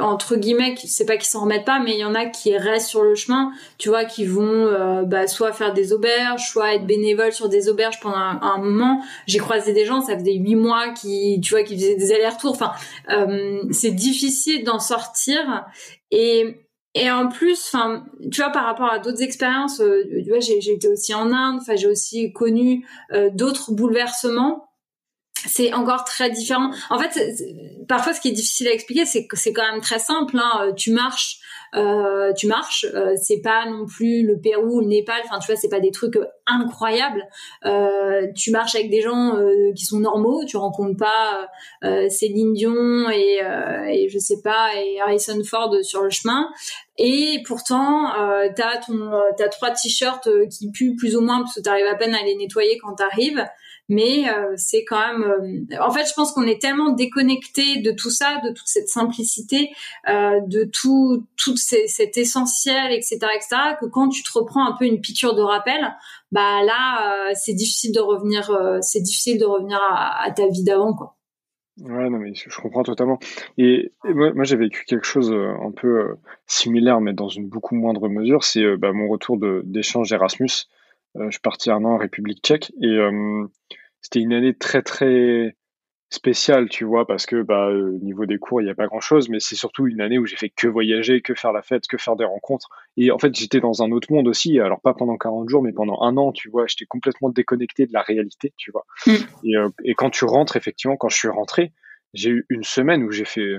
entre 0.00 0.36
guillemets, 0.36 0.76
c'est 0.84 1.04
pas 1.04 1.16
qu'ils 1.16 1.26
s'en 1.26 1.42
remettent 1.42 1.64
pas, 1.64 1.80
mais 1.80 1.94
il 1.94 1.98
y 1.98 2.04
en 2.04 2.14
a 2.14 2.26
qui 2.26 2.56
restent 2.56 2.88
sur 2.88 3.02
le 3.02 3.16
chemin, 3.16 3.50
tu 3.78 3.88
vois, 3.88 4.04
qui 4.04 4.26
vont, 4.26 4.44
euh, 4.44 5.02
bah, 5.02 5.26
soit 5.26 5.52
faire 5.52 5.74
des 5.74 5.92
auberges, 5.92 6.48
soit 6.48 6.74
être 6.74 6.86
bénévoles 6.86 7.32
sur 7.32 7.48
des 7.48 7.68
auberges 7.68 7.98
pendant 7.98 8.16
un, 8.16 8.58
moment. 8.58 9.02
J'ai 9.26 9.38
croisé 9.38 9.72
des 9.72 9.84
gens, 9.84 10.00
ça 10.00 10.16
faisait 10.16 10.34
huit 10.34 10.54
mois 10.54 10.90
qui, 10.90 11.40
tu 11.42 11.50
vois, 11.50 11.64
qui 11.64 11.74
faisaient 11.74 11.96
des 11.96 12.12
allers-retours. 12.12 12.52
Enfin, 12.52 12.72
euh, 13.10 13.62
c'est 13.72 13.90
difficile 13.90 14.62
d'en 14.62 14.78
sortir. 14.78 15.66
Et, 16.12 16.68
et 16.94 17.10
en 17.10 17.28
plus, 17.28 17.60
enfin, 17.72 18.04
tu 18.30 18.40
vois, 18.40 18.50
par 18.50 18.66
rapport 18.66 18.92
à 18.92 19.00
d'autres 19.00 19.22
expériences, 19.22 19.80
euh, 19.80 20.04
tu 20.22 20.30
vois, 20.30 20.38
j'ai 20.38 20.58
été 20.72 20.86
aussi 20.86 21.12
en 21.12 21.32
Inde, 21.32 21.58
enfin, 21.60 21.74
j'ai 21.74 21.88
aussi 21.88 22.32
connu 22.32 22.86
d'autres 23.34 23.72
bouleversements 23.72 24.65
c'est 25.44 25.72
encore 25.74 26.04
très 26.04 26.30
différent. 26.30 26.70
En 26.90 26.98
fait, 26.98 27.20
parfois, 27.88 28.12
ce 28.12 28.20
qui 28.20 28.28
est 28.28 28.32
difficile 28.32 28.68
à 28.68 28.72
expliquer, 28.72 29.04
c'est 29.04 29.26
que 29.26 29.36
c'est 29.36 29.52
quand 29.52 29.70
même 29.70 29.80
très 29.80 29.98
simple. 29.98 30.36
Hein. 30.38 30.72
Tu 30.76 30.92
marches, 30.92 31.38
euh, 31.74 32.32
tu 32.32 32.46
marches. 32.46 32.86
Euh, 32.94 33.14
c'est 33.20 33.40
pas 33.42 33.66
non 33.66 33.86
plus 33.86 34.22
le 34.22 34.40
Pérou 34.40 34.78
ou 34.78 34.80
le 34.80 34.86
Népal. 34.86 35.20
Enfin, 35.24 35.38
tu 35.38 35.46
vois, 35.46 35.56
c'est 35.56 35.68
pas 35.68 35.80
des 35.80 35.90
trucs 35.90 36.18
incroyables. 36.46 37.22
Euh, 37.64 38.26
tu 38.34 38.50
marches 38.50 38.74
avec 38.74 38.90
des 38.90 39.02
gens 39.02 39.36
euh, 39.36 39.72
qui 39.76 39.84
sont 39.84 40.00
normaux. 40.00 40.44
Tu 40.46 40.56
rencontres 40.56 40.96
pas 40.96 41.48
euh, 41.84 42.08
Céline 42.08 42.54
Dion 42.54 43.10
et, 43.10 43.40
et 43.90 44.08
je 44.08 44.18
sais 44.18 44.40
pas 44.42 44.70
et 44.74 45.00
Harrison 45.00 45.40
Ford 45.44 45.74
sur 45.82 46.02
le 46.02 46.10
chemin. 46.10 46.48
Et 46.98 47.42
pourtant, 47.46 48.18
euh, 48.18 48.48
t'as 48.56 48.78
ton, 48.78 49.10
t'as 49.36 49.48
trois 49.48 49.70
t-shirts 49.70 50.28
qui 50.48 50.70
puent 50.70 50.96
plus 50.96 51.14
ou 51.14 51.20
moins 51.20 51.42
parce 51.42 51.56
que 51.56 51.60
t'arrives 51.60 51.86
à 51.86 51.94
peine 51.94 52.14
à 52.14 52.22
les 52.22 52.36
nettoyer 52.36 52.78
quand 52.78 52.94
t'arrives 52.94 53.44
mais 53.88 54.28
euh, 54.28 54.52
c'est 54.56 54.84
quand 54.84 54.98
même 54.98 55.22
euh, 55.22 55.76
en 55.80 55.90
fait 55.90 56.06
je 56.06 56.14
pense 56.14 56.32
qu'on 56.32 56.46
est 56.46 56.60
tellement 56.60 56.92
déconnecté 56.92 57.80
de 57.80 57.92
tout 57.92 58.10
ça 58.10 58.40
de 58.44 58.48
toute 58.50 58.66
cette 58.66 58.88
simplicité 58.88 59.70
euh, 60.08 60.40
de 60.46 60.64
tout 60.64 61.26
tout 61.36 61.56
cet 61.56 62.16
essentiel 62.16 62.92
etc 62.92 63.18
etc 63.34 63.62
que 63.80 63.86
quand 63.86 64.08
tu 64.08 64.22
te 64.22 64.38
reprends 64.38 64.66
un 64.66 64.76
peu 64.76 64.86
une 64.86 65.00
piqûre 65.00 65.34
de 65.34 65.42
rappel 65.42 65.94
bah 66.32 66.62
là 66.64 67.32
c'est 67.34 67.54
difficile 67.54 67.92
de 67.92 68.00
revenir 68.00 68.50
c'est 68.80 69.00
difficile 69.00 69.38
de 69.38 69.44
revenir 69.44 69.78
à, 69.90 70.30
ta 70.32 70.48
vie 70.48 70.64
d'avant 70.64 70.94
quoi 70.94 71.14
Ouais, 71.78 72.08
non, 72.08 72.16
mais 72.16 72.32
je 72.32 72.58
comprends 72.58 72.84
totalement. 72.84 73.18
Et, 73.58 73.92
moi, 74.02 74.32
moi 74.32 74.44
j'ai 74.44 74.56
vécu 74.56 74.86
quelque 74.86 75.04
chose 75.04 75.30
un 75.30 75.70
peu 75.72 76.16
similaire, 76.46 77.02
mais 77.02 77.12
dans 77.12 77.28
une 77.28 77.48
beaucoup 77.48 77.74
moindre 77.74 78.08
mesure. 78.08 78.44
C'est 78.44 78.78
bah, 78.78 78.94
mon 78.94 79.08
retour 79.08 79.36
d'échange 79.62 80.10
Erasmus. 80.10 80.68
Je 81.24 81.30
suis 81.30 81.40
parti 81.40 81.70
un 81.70 81.84
an 81.84 81.94
en 81.94 81.98
République 81.98 82.42
tchèque 82.42 82.72
et 82.80 82.98
c'était 84.00 84.20
une 84.20 84.32
année 84.32 84.54
très 84.54 84.82
très 84.82 85.56
spéciale, 86.10 86.68
tu 86.68 86.84
vois, 86.84 87.06
parce 87.06 87.26
que 87.26 87.42
bah, 87.42 87.68
au 87.68 87.98
niveau 87.98 88.26
des 88.26 88.38
cours, 88.38 88.60
il 88.60 88.64
n'y 88.64 88.70
a 88.70 88.74
pas 88.74 88.86
grand-chose, 88.86 89.28
mais 89.28 89.40
c'est 89.40 89.56
surtout 89.56 89.86
une 89.86 90.00
année 90.00 90.18
où 90.18 90.26
j'ai 90.26 90.36
fait 90.36 90.50
que 90.50 90.68
voyager, 90.68 91.20
que 91.20 91.34
faire 91.34 91.52
la 91.52 91.62
fête, 91.62 91.86
que 91.88 91.98
faire 91.98 92.16
des 92.16 92.24
rencontres. 92.24 92.68
Et 92.96 93.10
en 93.10 93.18
fait, 93.18 93.34
j'étais 93.34 93.60
dans 93.60 93.82
un 93.82 93.90
autre 93.90 94.12
monde 94.12 94.28
aussi, 94.28 94.60
alors 94.60 94.80
pas 94.80 94.94
pendant 94.94 95.16
40 95.16 95.48
jours, 95.48 95.62
mais 95.62 95.72
pendant 95.72 96.00
un 96.02 96.16
an, 96.16 96.32
tu 96.32 96.48
vois, 96.48 96.66
j'étais 96.68 96.86
complètement 96.86 97.30
déconnecté 97.30 97.86
de 97.86 97.92
la 97.92 98.02
réalité, 98.02 98.52
tu 98.56 98.70
vois. 98.70 98.84
Mm. 99.06 99.12
Et, 99.44 99.56
euh, 99.56 99.68
et, 99.84 99.94
quand 99.94 100.10
tu 100.10 100.24
rentres, 100.24 100.56
effectivement, 100.56 100.96
quand 100.96 101.08
je 101.08 101.16
suis 101.16 101.28
rentré, 101.28 101.72
j'ai 102.14 102.30
eu 102.30 102.46
une 102.48 102.64
semaine 102.64 103.02
où 103.02 103.10
j'ai 103.10 103.24
fait 103.24 103.56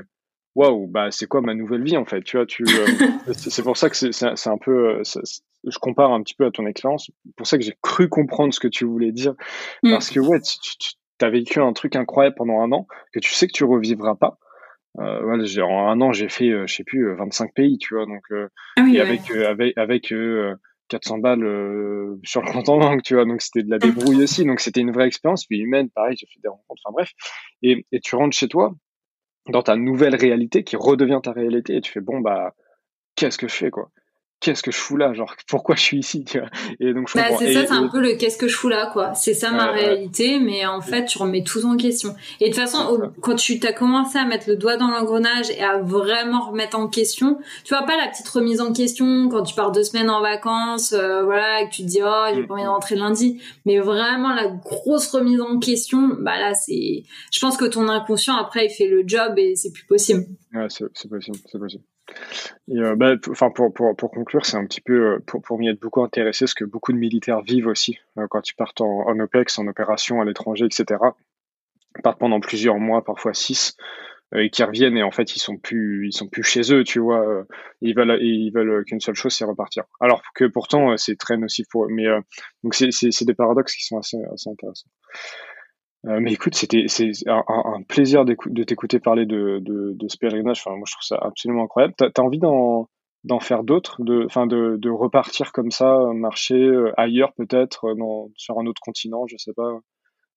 waouh, 0.58 0.88
bah 0.88 1.12
c'est 1.12 1.28
quoi 1.28 1.42
ma 1.42 1.54
nouvelle 1.54 1.84
vie 1.84 1.98
en 1.98 2.06
fait, 2.06 2.24
tu 2.24 2.36
vois, 2.36 2.48
tu 2.48 2.64
euh, 2.64 2.86
c'est 3.34 3.62
pour 3.62 3.78
ça 3.78 3.90
que 3.90 3.96
c'est 3.96 4.48
un 4.48 4.58
peu 4.58 4.98
euh, 4.98 5.04
je 5.04 5.78
compare 5.78 6.12
un 6.12 6.22
petit 6.24 6.34
peu 6.34 6.46
à 6.48 6.52
ton 6.52 6.66
expérience, 6.66 7.12
pour 7.36 7.46
ça 7.46 7.58
que 7.58 7.64
j'ai 7.64 7.78
cru 7.84 8.10
comprendre 8.10 8.54
ce 8.54 8.60
que 8.60 8.68
tu 8.68 8.84
voulais 8.84 9.12
dire 9.12 9.36
mm. 9.84 9.92
parce 9.92 10.10
que 10.10 10.20
ouais, 10.20 10.40
tu, 10.42 10.96
as 11.22 11.30
vécu 11.30 11.60
un 11.60 11.74
truc 11.74 11.96
incroyable 11.96 12.36
pendant 12.38 12.60
un 12.60 12.72
an 12.72 12.88
que 13.14 13.20
tu 13.20 13.32
sais 13.34 13.48
que 13.48 13.54
tu 13.54 13.64
revivras 13.64 14.16
pas. 14.16 14.40
Euh, 15.00 15.24
ouais, 15.24 15.62
en 15.62 15.90
un 15.90 16.02
an, 16.02 16.12
j'ai 16.12 16.28
fait, 16.28 16.50
euh, 16.50 16.66
je 16.66 16.74
sais 16.74 16.84
plus, 16.84 17.16
25 17.16 17.54
pays, 17.54 17.78
tu 17.78 17.94
vois, 17.94 18.08
donc 18.08 18.24
ah 18.78 18.88
et 18.92 19.00
avec, 19.00 19.30
avec 19.30 19.78
avec 19.78 20.14
400 20.88 21.20
balles 21.20 22.18
sur 22.24 22.42
le 22.42 22.52
compte 22.52 22.70
en 22.70 22.80
banque, 22.80 23.04
tu 23.04 23.14
vois, 23.14 23.26
donc 23.26 23.44
c'était 23.44 23.62
de 23.62 23.70
la 23.70 23.78
débrouille 23.78 24.24
aussi, 24.24 24.44
donc 24.44 24.60
c'était 24.60 24.82
une 24.82 24.92
vraie 24.92 25.06
expérience, 25.06 25.46
puis 25.46 25.60
humaine, 25.60 25.92
pareil, 25.92 26.18
j'ai 26.20 26.26
fait 26.26 26.40
des 26.42 26.50
rencontres, 26.50 26.82
enfin 26.84 26.94
bref, 26.94 27.12
et, 27.62 27.86
et 27.92 28.00
tu 28.00 28.16
rentres 28.16 28.36
chez 28.36 28.48
toi, 28.48 28.74
dans 29.50 29.62
ta 29.62 29.76
nouvelle 29.76 30.16
réalité 30.16 30.64
qui 30.64 30.76
redevient 30.76 31.20
ta 31.24 31.32
réalité 31.32 31.76
et 31.76 31.82
tu 31.82 31.92
fais 31.92 32.02
bon 32.02 32.20
bah 32.20 32.54
qu'est-ce 33.16 33.38
que 33.38 33.48
je 33.48 33.56
fais 33.56 33.72
quoi? 33.72 33.92
Qu'est-ce 34.40 34.62
que 34.62 34.72
je 34.72 34.78
fous 34.78 34.98
là 34.98 35.14
genre 35.14 35.36
pourquoi 35.48 35.76
je 35.76 35.82
suis 35.82 35.98
ici 35.98 36.24
tu 36.24 36.40
vois. 36.40 36.50
Et 36.80 36.94
donc 36.94 37.10
bah, 37.16 37.24
c'est 37.38 37.54
ça 37.54 37.66
c'est 37.66 37.72
un 37.72 37.88
peu 37.88 38.00
le 38.00 38.16
qu'est-ce 38.16 38.38
que 38.38 38.48
je 38.48 38.56
fous 38.56 38.70
là 38.70 38.90
quoi. 38.94 39.14
C'est 39.16 39.34
ça 39.34 39.52
ma 39.52 39.72
réalité 39.72 40.40
mais 40.40 40.66
en 40.66 40.82
fait 40.82 41.06
tu 41.06 41.18
remets 41.18 41.44
tout 41.44 41.66
en 41.66 41.76
question. 41.76 42.16
Et 42.40 42.50
de 42.50 42.54
toute 42.54 42.62
façon 42.62 43.12
quand 43.22 43.36
tu 43.36 43.60
t'as 43.60 43.74
commencé 43.74 44.18
à 44.18 44.26
mettre 44.26 44.48
le 44.50 44.56
doigt 44.56 44.78
dans 44.78 44.90
l'engrenage 44.90 45.50
et 45.50 45.64
à 45.64 45.80
vraiment 45.80 46.50
remettre 46.50 46.78
en 46.78 46.88
question 46.88 47.40
tu 47.64 47.74
vois 47.74 47.86
pas 47.86 47.98
la 47.98 48.08
petite 48.08 48.28
remise 48.28 48.62
en 48.62 48.74
question 48.74 49.28
quand 49.30 49.44
tu 49.44 49.56
pars 49.56 49.72
deux 49.72 49.84
semaines 49.84 50.10
en 50.10 50.22
vacances 50.22 50.94
euh, 50.94 51.24
voilà 51.24 51.62
et 51.62 51.70
que 51.70 51.74
tu 51.74 51.82
te 51.82 51.88
dis 51.88 52.00
oh 52.04 52.26
j'ai 52.34 52.44
pas 52.44 52.54
envie 52.54 52.64
de 52.64 52.70
rentrer 52.70 52.96
lundi. 52.96 53.42
Mais 53.66 53.80
vraiment 53.80 54.34
la 54.34 54.48
grosse 54.48 55.08
remise 55.08 55.42
en 55.42 55.60
question 55.60 56.10
bah 56.20 56.40
là 56.40 56.54
c'est 56.54 57.04
je 57.32 57.40
pense 57.40 57.58
que 57.58 57.66
ton 57.66 57.88
inconscient 57.88 58.36
après 58.36 58.68
il 58.68 58.70
fait 58.70 58.88
le 58.88 59.04
job 59.06 59.34
et 59.38 59.56
c'est 59.56 59.72
plus 59.72 59.86
possible. 59.86 60.26
Ouais 60.54 60.68
c'est 60.70 61.10
possible 61.10 61.40
c'est 61.46 61.60
possible 61.60 61.84
euh, 62.70 62.96
bah, 62.96 63.16
enfin 63.30 63.50
pour, 63.50 63.74
pour, 63.74 63.96
pour, 63.96 64.12
conclure, 64.12 64.46
c'est 64.46 64.58
un 64.58 64.66
petit 64.66 64.82
peu 64.82 65.14
euh, 65.16 65.20
pour, 65.26 65.42
pour 65.42 65.58
m'y 65.60 65.70
être 65.70 65.80
beaucoup 65.80 66.04
intéressé, 66.04 66.48
ce 66.48 66.56
que 66.56 66.66
beaucoup 66.66 66.92
de 66.92 66.98
militaires 66.98 67.42
vivent 67.42 67.68
aussi 67.68 68.00
euh, 68.18 68.28
quand 68.30 68.50
ils 68.50 68.56
partent 68.56 68.82
en, 68.82 69.20
OPEX, 69.20 69.60
en 69.60 69.68
opération 69.68 70.22
à 70.22 70.26
l'étranger, 70.26 70.66
etc. 70.66 71.00
Ils 71.98 72.02
partent 72.02 72.20
pendant 72.20 72.40
plusieurs 72.40 72.78
mois, 72.78 73.04
parfois 73.04 73.34
six, 73.34 73.76
et 74.36 74.50
qui 74.50 74.64
reviennent 74.64 74.98
et 74.98 75.04
en 75.04 75.12
fait 75.12 75.36
ils 75.36 75.40
sont 75.40 75.58
plus 75.58 76.08
ils 76.08 76.12
sont 76.12 76.28
plus 76.28 76.44
chez 76.44 76.74
eux, 76.74 76.84
tu 76.84 77.00
vois. 77.00 77.46
ils 77.82 77.96
veulent 77.96 78.20
ils 78.22 78.52
veulent 78.52 78.84
qu'une 78.84 79.00
seule 79.00 79.16
chose, 79.16 79.34
c'est 79.34 79.46
repartir. 79.46 79.86
Alors 80.02 80.22
que 80.36 80.44
pourtant 80.44 80.98
c'est 80.98 81.16
très 81.16 81.38
nocif 81.38 81.66
pour. 81.72 81.88
Mais 81.90 82.06
donc 82.62 82.76
c'est 82.76 83.26
des 83.26 83.34
paradoxes 83.34 83.74
qui 83.74 83.86
sont 83.86 83.98
assez 83.98 84.18
assez 84.34 84.50
intéressants. 84.50 84.90
Euh, 86.06 86.20
mais 86.22 86.32
écoute, 86.34 86.56
c'était 86.56 86.86
c'est 86.88 87.12
un, 87.28 87.44
un, 87.48 87.82
plaisir 87.84 88.24
de 88.24 88.64
t'écouter 88.64 89.00
parler 89.00 89.26
de, 89.26 89.60
de, 89.62 89.94
de, 89.94 90.08
ce 90.08 90.18
pèlerinage. 90.18 90.62
Enfin, 90.64 90.76
moi, 90.76 90.86
je 90.88 90.94
trouve 90.94 91.04
ça 91.04 91.18
absolument 91.22 91.64
incroyable. 91.64 91.96
T'as 91.98 92.10
as 92.16 92.22
envie 92.22 92.40
d'en 92.40 92.88
d'en 93.24 93.40
faire 93.40 93.64
d'autres, 93.64 94.02
de, 94.04 94.24
enfin, 94.26 94.48
de, 94.48 94.78
de 94.78 94.90
repartir 94.90 95.52
comme 95.52 95.72
ça, 95.72 95.98
marcher 96.14 96.56
euh, 96.56 96.94
ailleurs 96.98 97.34
peut-être, 97.34 97.86
euh, 97.86 98.30
sur 98.38 98.60
un 98.60 98.66
autre 98.68 98.82
continent, 98.82 99.26
je 99.28 99.36
sais 99.38 99.54
pas. 99.54 99.80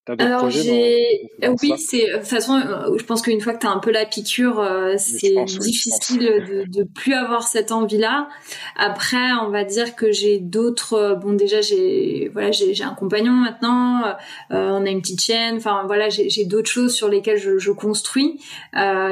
Alors 0.06 0.48
j'ai 0.48 1.28
oui 1.46 1.74
c'est 1.76 2.06
de 2.06 2.16
toute 2.16 2.26
façon 2.26 2.54
euh, 2.54 2.96
je 2.98 3.04
pense 3.04 3.20
qu'une 3.20 3.40
fois 3.40 3.52
que 3.52 3.58
tu 3.58 3.66
as 3.66 3.70
un 3.70 3.78
peu 3.78 3.90
la 3.90 4.06
piqûre 4.06 4.58
euh, 4.58 4.94
c'est 4.96 5.44
difficile 5.44 6.20
de, 6.20 6.64
de 6.66 6.84
plus 6.84 7.12
avoir 7.12 7.42
cette 7.46 7.70
envie 7.70 7.98
là 7.98 8.28
après 8.76 9.32
on 9.42 9.50
va 9.50 9.64
dire 9.64 9.96
que 9.96 10.10
j'ai 10.10 10.38
d'autres 10.38 10.94
euh, 10.94 11.14
bon 11.16 11.34
déjà 11.34 11.60
j'ai 11.60 12.30
voilà 12.32 12.50
j'ai 12.50 12.82
un 12.82 12.94
compagnon 12.94 13.32
maintenant 13.32 14.16
on 14.48 14.86
a 14.86 14.88
une 14.88 15.02
petite 15.02 15.20
chienne 15.20 15.56
enfin 15.56 15.84
voilà 15.86 16.08
j'ai 16.08 16.44
d'autres 16.46 16.70
choses 16.70 16.94
sur 16.94 17.08
lesquelles 17.08 17.38
je, 17.38 17.58
je 17.58 17.70
construis 17.70 18.40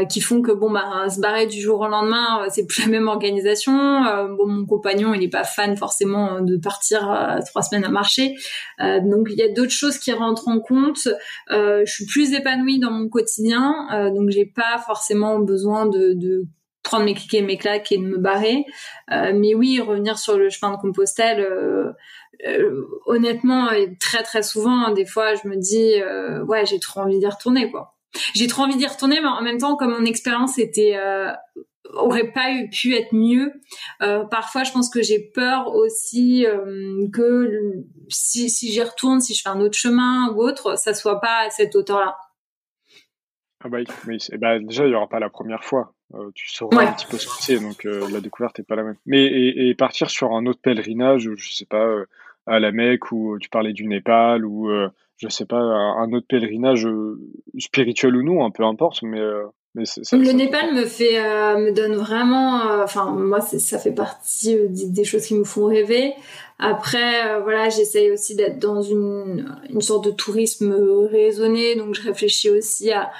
qui 0.08 0.20
font 0.20 0.40
que 0.40 0.52
bon 0.52 0.70
bah 0.70 1.08
se 1.10 1.20
barrer 1.20 1.46
du 1.46 1.60
jour 1.60 1.80
au 1.80 1.88
lendemain 1.88 2.46
c'est 2.48 2.66
plus 2.66 2.82
la 2.82 2.88
même 2.88 3.08
organisation. 3.08 3.72
Bon 4.36 4.46
mon 4.46 4.66
compagnon 4.66 5.12
il 5.14 5.22
est 5.22 5.28
pas 5.28 5.44
fan 5.44 5.76
forcément 5.76 6.40
de 6.40 6.56
partir 6.56 7.40
trois 7.46 7.62
semaines 7.62 7.84
à 7.84 7.90
marcher. 7.90 8.34
Donc 8.80 9.28
il 9.30 9.36
y 9.36 9.42
a 9.42 9.48
d'autres 9.48 9.72
choses 9.72 9.98
qui 9.98 10.12
rentrent 10.12 10.48
en 10.48 10.60
compte 10.60 10.77
euh, 11.50 11.82
je 11.84 11.92
suis 11.92 12.06
plus 12.06 12.32
épanouie 12.32 12.78
dans 12.78 12.90
mon 12.90 13.08
quotidien, 13.08 13.88
euh, 13.92 14.10
donc 14.10 14.30
j'ai 14.30 14.46
pas 14.46 14.78
forcément 14.78 15.38
besoin 15.38 15.86
de, 15.86 16.46
prendre 16.82 17.04
mes 17.04 17.14
clics 17.14 17.34
et 17.34 17.42
mes 17.42 17.58
claques 17.58 17.92
et 17.92 17.98
de 17.98 18.02
me 18.02 18.16
barrer. 18.16 18.64
Euh, 19.12 19.32
mais 19.34 19.54
oui, 19.54 19.80
revenir 19.80 20.18
sur 20.18 20.38
le 20.38 20.48
chemin 20.48 20.72
de 20.72 20.78
Compostelle, 20.78 21.40
euh, 21.40 21.92
euh, 22.46 22.86
honnêtement, 23.04 23.68
très 24.00 24.22
très 24.22 24.42
souvent, 24.42 24.90
des 24.92 25.04
fois, 25.04 25.34
je 25.34 25.46
me 25.48 25.56
dis, 25.56 25.94
ouais, 26.46 26.64
j'ai 26.64 26.78
trop 26.80 27.00
envie 27.00 27.18
d'y 27.18 27.26
retourner, 27.26 27.70
quoi. 27.70 27.94
J'ai 28.34 28.46
trop 28.46 28.62
envie 28.62 28.76
d'y 28.76 28.86
retourner, 28.86 29.20
mais 29.20 29.28
en 29.28 29.42
même 29.42 29.58
temps, 29.58 29.76
comme 29.76 29.90
mon 29.90 30.06
expérience 30.06 30.58
était 30.58 30.96
aurait 31.94 32.32
pas 32.32 32.52
eu, 32.52 32.68
pu 32.68 32.94
être 32.94 33.12
mieux. 33.12 33.52
Euh, 34.02 34.24
parfois, 34.24 34.64
je 34.64 34.72
pense 34.72 34.90
que 34.90 35.02
j'ai 35.02 35.30
peur 35.34 35.74
aussi 35.74 36.46
euh, 36.46 37.06
que 37.12 37.84
si, 38.08 38.50
si 38.50 38.70
j'y 38.72 38.82
retourne, 38.82 39.20
si 39.20 39.34
je 39.34 39.42
fais 39.42 39.48
un 39.48 39.60
autre 39.60 39.76
chemin 39.76 40.32
ou 40.32 40.42
autre, 40.42 40.76
ça 40.78 40.94
soit 40.94 41.20
pas 41.20 41.46
à 41.46 41.50
cette 41.50 41.74
hauteur-là. 41.74 42.16
Ah 43.64 43.68
bah, 43.68 43.78
oui, 44.06 44.18
bah, 44.38 44.58
déjà, 44.58 44.86
il 44.86 44.92
y 44.92 44.94
aura 44.94 45.08
pas 45.08 45.18
la 45.18 45.30
première 45.30 45.64
fois. 45.64 45.92
Euh, 46.14 46.30
tu 46.34 46.48
sauras 46.48 46.86
un 46.86 46.92
petit 46.92 47.06
peu 47.06 47.18
ce 47.18 47.26
que 47.26 47.42
c'est, 47.42 47.58
donc 47.58 47.84
la 47.84 48.20
découverte 48.20 48.58
est 48.60 48.66
pas 48.66 48.76
la 48.76 48.84
même. 48.84 48.96
Mais 49.04 49.24
et, 49.26 49.68
et, 49.68 49.74
partir 49.74 50.10
sur 50.10 50.32
un 50.32 50.46
autre 50.46 50.60
pèlerinage, 50.60 51.28
je 51.36 51.52
sais 51.52 51.66
pas, 51.66 51.86
à 52.46 52.60
la 52.60 52.72
Mecque 52.72 53.12
ou 53.12 53.36
tu 53.38 53.50
parlais 53.50 53.72
du 53.72 53.86
Népal 53.86 54.46
ou 54.46 54.70
je 55.18 55.28
sais 55.28 55.44
pas, 55.44 55.58
un 55.58 56.12
autre 56.12 56.26
pèlerinage 56.26 56.88
spirituel 57.58 58.16
ou 58.16 58.22
non, 58.22 58.46
hein, 58.46 58.50
peu 58.50 58.64
importe, 58.64 59.02
mais 59.02 59.20
le 60.12 60.32
Népal 60.32 60.74
me 60.74 60.84
fait, 60.84 61.18
euh, 61.18 61.58
me 61.58 61.72
donne 61.72 61.94
vraiment, 61.94 62.70
euh, 62.70 62.84
enfin 62.84 63.06
moi 63.12 63.40
ça 63.40 63.78
fait 63.78 63.92
partie 63.92 64.56
euh, 64.56 64.66
des, 64.68 65.04
choses 65.04 65.26
qui 65.26 65.34
me 65.34 65.44
font 65.44 65.66
rêver. 65.66 66.14
Après 66.58 67.40
voilà, 67.42 67.68
j'essaye 67.68 68.10
aussi 68.10 68.34
d'être 68.34 68.58
dans 68.58 68.82
une, 68.82 69.54
une 69.70 69.80
sorte 69.80 70.04
de 70.04 70.10
tourisme 70.10 70.74
raisonné, 71.10 71.76
donc 71.76 71.94
je 71.94 72.02
réfléchis 72.02 72.50
aussi 72.50 72.90
à 72.90 73.10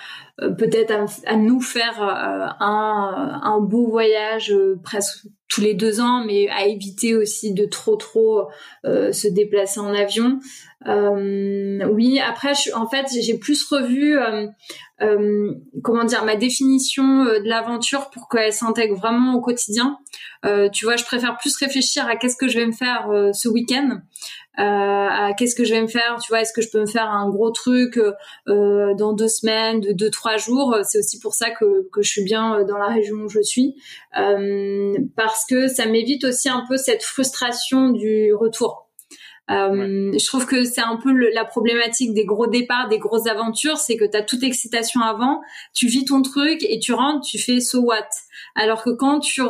peut-être 0.56 0.92
à, 1.26 1.36
nous 1.36 1.60
faire 1.60 2.00
un, 2.00 3.40
un 3.42 3.60
beau 3.60 3.88
voyage 3.88 4.54
presque 4.82 5.26
tous 5.48 5.60
les 5.60 5.74
deux 5.74 6.00
ans, 6.00 6.22
mais 6.24 6.48
à 6.48 6.66
éviter 6.66 7.16
aussi 7.16 7.54
de 7.54 7.64
trop 7.64 7.96
trop 7.96 8.48
se 8.84 9.28
déplacer 9.28 9.80
en 9.80 9.92
avion. 9.94 10.38
oui, 10.86 12.20
après 12.20 12.52
en 12.74 12.88
fait 12.88 13.06
j'ai 13.20 13.38
plus 13.38 13.64
revu 13.68 14.16
euh, 15.00 15.54
comment 15.84 16.02
dire 16.02 16.24
ma 16.24 16.34
définition 16.34 17.24
euh, 17.24 17.38
de 17.38 17.48
l'aventure 17.48 18.10
pour 18.10 18.28
qu'elle 18.28 18.52
s'intègre 18.52 18.96
vraiment 18.96 19.34
au 19.34 19.40
quotidien. 19.40 19.96
Euh, 20.44 20.68
tu 20.70 20.84
vois, 20.84 20.96
je 20.96 21.04
préfère 21.04 21.36
plus 21.36 21.56
réfléchir 21.56 22.06
à 22.08 22.16
qu'est-ce 22.16 22.36
que 22.36 22.48
je 22.48 22.58
vais 22.58 22.66
me 22.66 22.72
faire 22.72 23.08
ce 23.32 23.48
week-end, 23.48 24.00
à 24.58 25.32
qu'est-ce 25.38 25.54
que 25.54 25.64
je 25.64 25.72
vais 25.72 25.80
me 25.80 25.86
faire. 25.86 26.18
Tu 26.22 26.28
vois, 26.28 26.40
est-ce 26.40 26.52
que 26.52 26.60
je 26.62 26.70
peux 26.70 26.80
me 26.80 26.86
faire 26.86 27.08
un 27.08 27.30
gros 27.30 27.50
truc 27.50 27.98
dans 28.46 29.12
deux 29.12 29.28
semaines, 29.28 29.80
de 29.80 29.92
deux 29.92 30.10
trois 30.10 30.36
jours? 30.36 30.76
C'est 30.82 30.98
aussi 30.98 31.18
pour 31.20 31.34
ça 31.34 31.50
que 31.50 31.88
que 31.92 32.02
je 32.02 32.08
suis 32.10 32.24
bien 32.24 32.64
dans 32.64 32.76
la 32.76 32.88
région 32.88 33.16
où 33.18 33.28
je 33.28 33.40
suis, 33.40 33.74
parce 34.12 35.46
que 35.48 35.68
ça 35.68 35.86
m'évite 35.86 36.24
aussi 36.24 36.48
un 36.48 36.64
peu 36.68 36.76
cette 36.76 37.02
frustration 37.02 37.90
du 37.90 38.34
retour. 38.34 38.88
Euh, 39.50 40.12
je 40.12 40.26
trouve 40.26 40.44
que 40.46 40.64
c'est 40.64 40.82
un 40.82 40.96
peu 40.96 41.10
la 41.32 41.44
problématique 41.44 42.12
des 42.12 42.26
gros 42.26 42.46
départs, 42.46 42.88
des 42.88 42.98
grosses 42.98 43.26
aventures, 43.26 43.78
c'est 43.78 43.96
que 43.96 44.04
tu 44.04 44.16
as 44.16 44.22
toute 44.22 44.42
excitation 44.42 45.00
avant, 45.00 45.40
tu 45.72 45.86
vis 45.86 46.04
ton 46.04 46.20
truc 46.20 46.62
et 46.68 46.78
tu 46.78 46.92
rentres, 46.92 47.26
tu 47.26 47.38
fais 47.38 47.60
so 47.60 47.80
what? 47.80 48.08
Alors 48.54 48.82
que 48.82 48.90
quand 48.90 49.20
tu, 49.20 49.42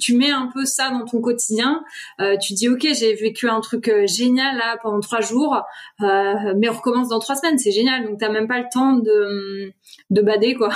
tu 0.00 0.16
mets 0.16 0.30
un 0.30 0.48
peu 0.52 0.64
ça 0.64 0.90
dans 0.90 1.04
ton 1.04 1.20
quotidien, 1.20 1.82
euh, 2.20 2.36
tu 2.38 2.54
dis 2.54 2.68
ok 2.68 2.86
j'ai 2.92 3.14
vécu 3.14 3.48
un 3.48 3.60
truc 3.60 3.88
euh, 3.88 4.06
génial 4.06 4.56
là 4.56 4.76
pendant 4.82 5.00
trois 5.00 5.20
jours, 5.20 5.62
euh, 6.02 6.54
mais 6.58 6.68
on 6.68 6.72
recommence 6.72 7.08
dans 7.08 7.18
trois 7.18 7.36
semaines, 7.36 7.58
c'est 7.58 7.72
génial. 7.72 8.04
Donc 8.04 8.18
t'as 8.18 8.30
même 8.30 8.48
pas 8.48 8.58
le 8.58 8.66
temps 8.72 8.94
de, 8.94 9.72
de 10.10 10.22
bader 10.22 10.54
quoi. 10.54 10.70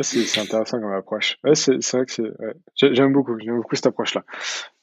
c'est 0.00 0.40
intéressant 0.40 0.80
comme 0.80 0.92
approche. 0.92 1.38
C'est 1.54 1.92
vrai 1.92 2.06
que. 2.06 2.34
J'aime 2.76 3.12
beaucoup, 3.12 3.38
j'aime 3.38 3.56
beaucoup 3.56 3.76
cette 3.76 3.86
approche-là. 3.86 4.24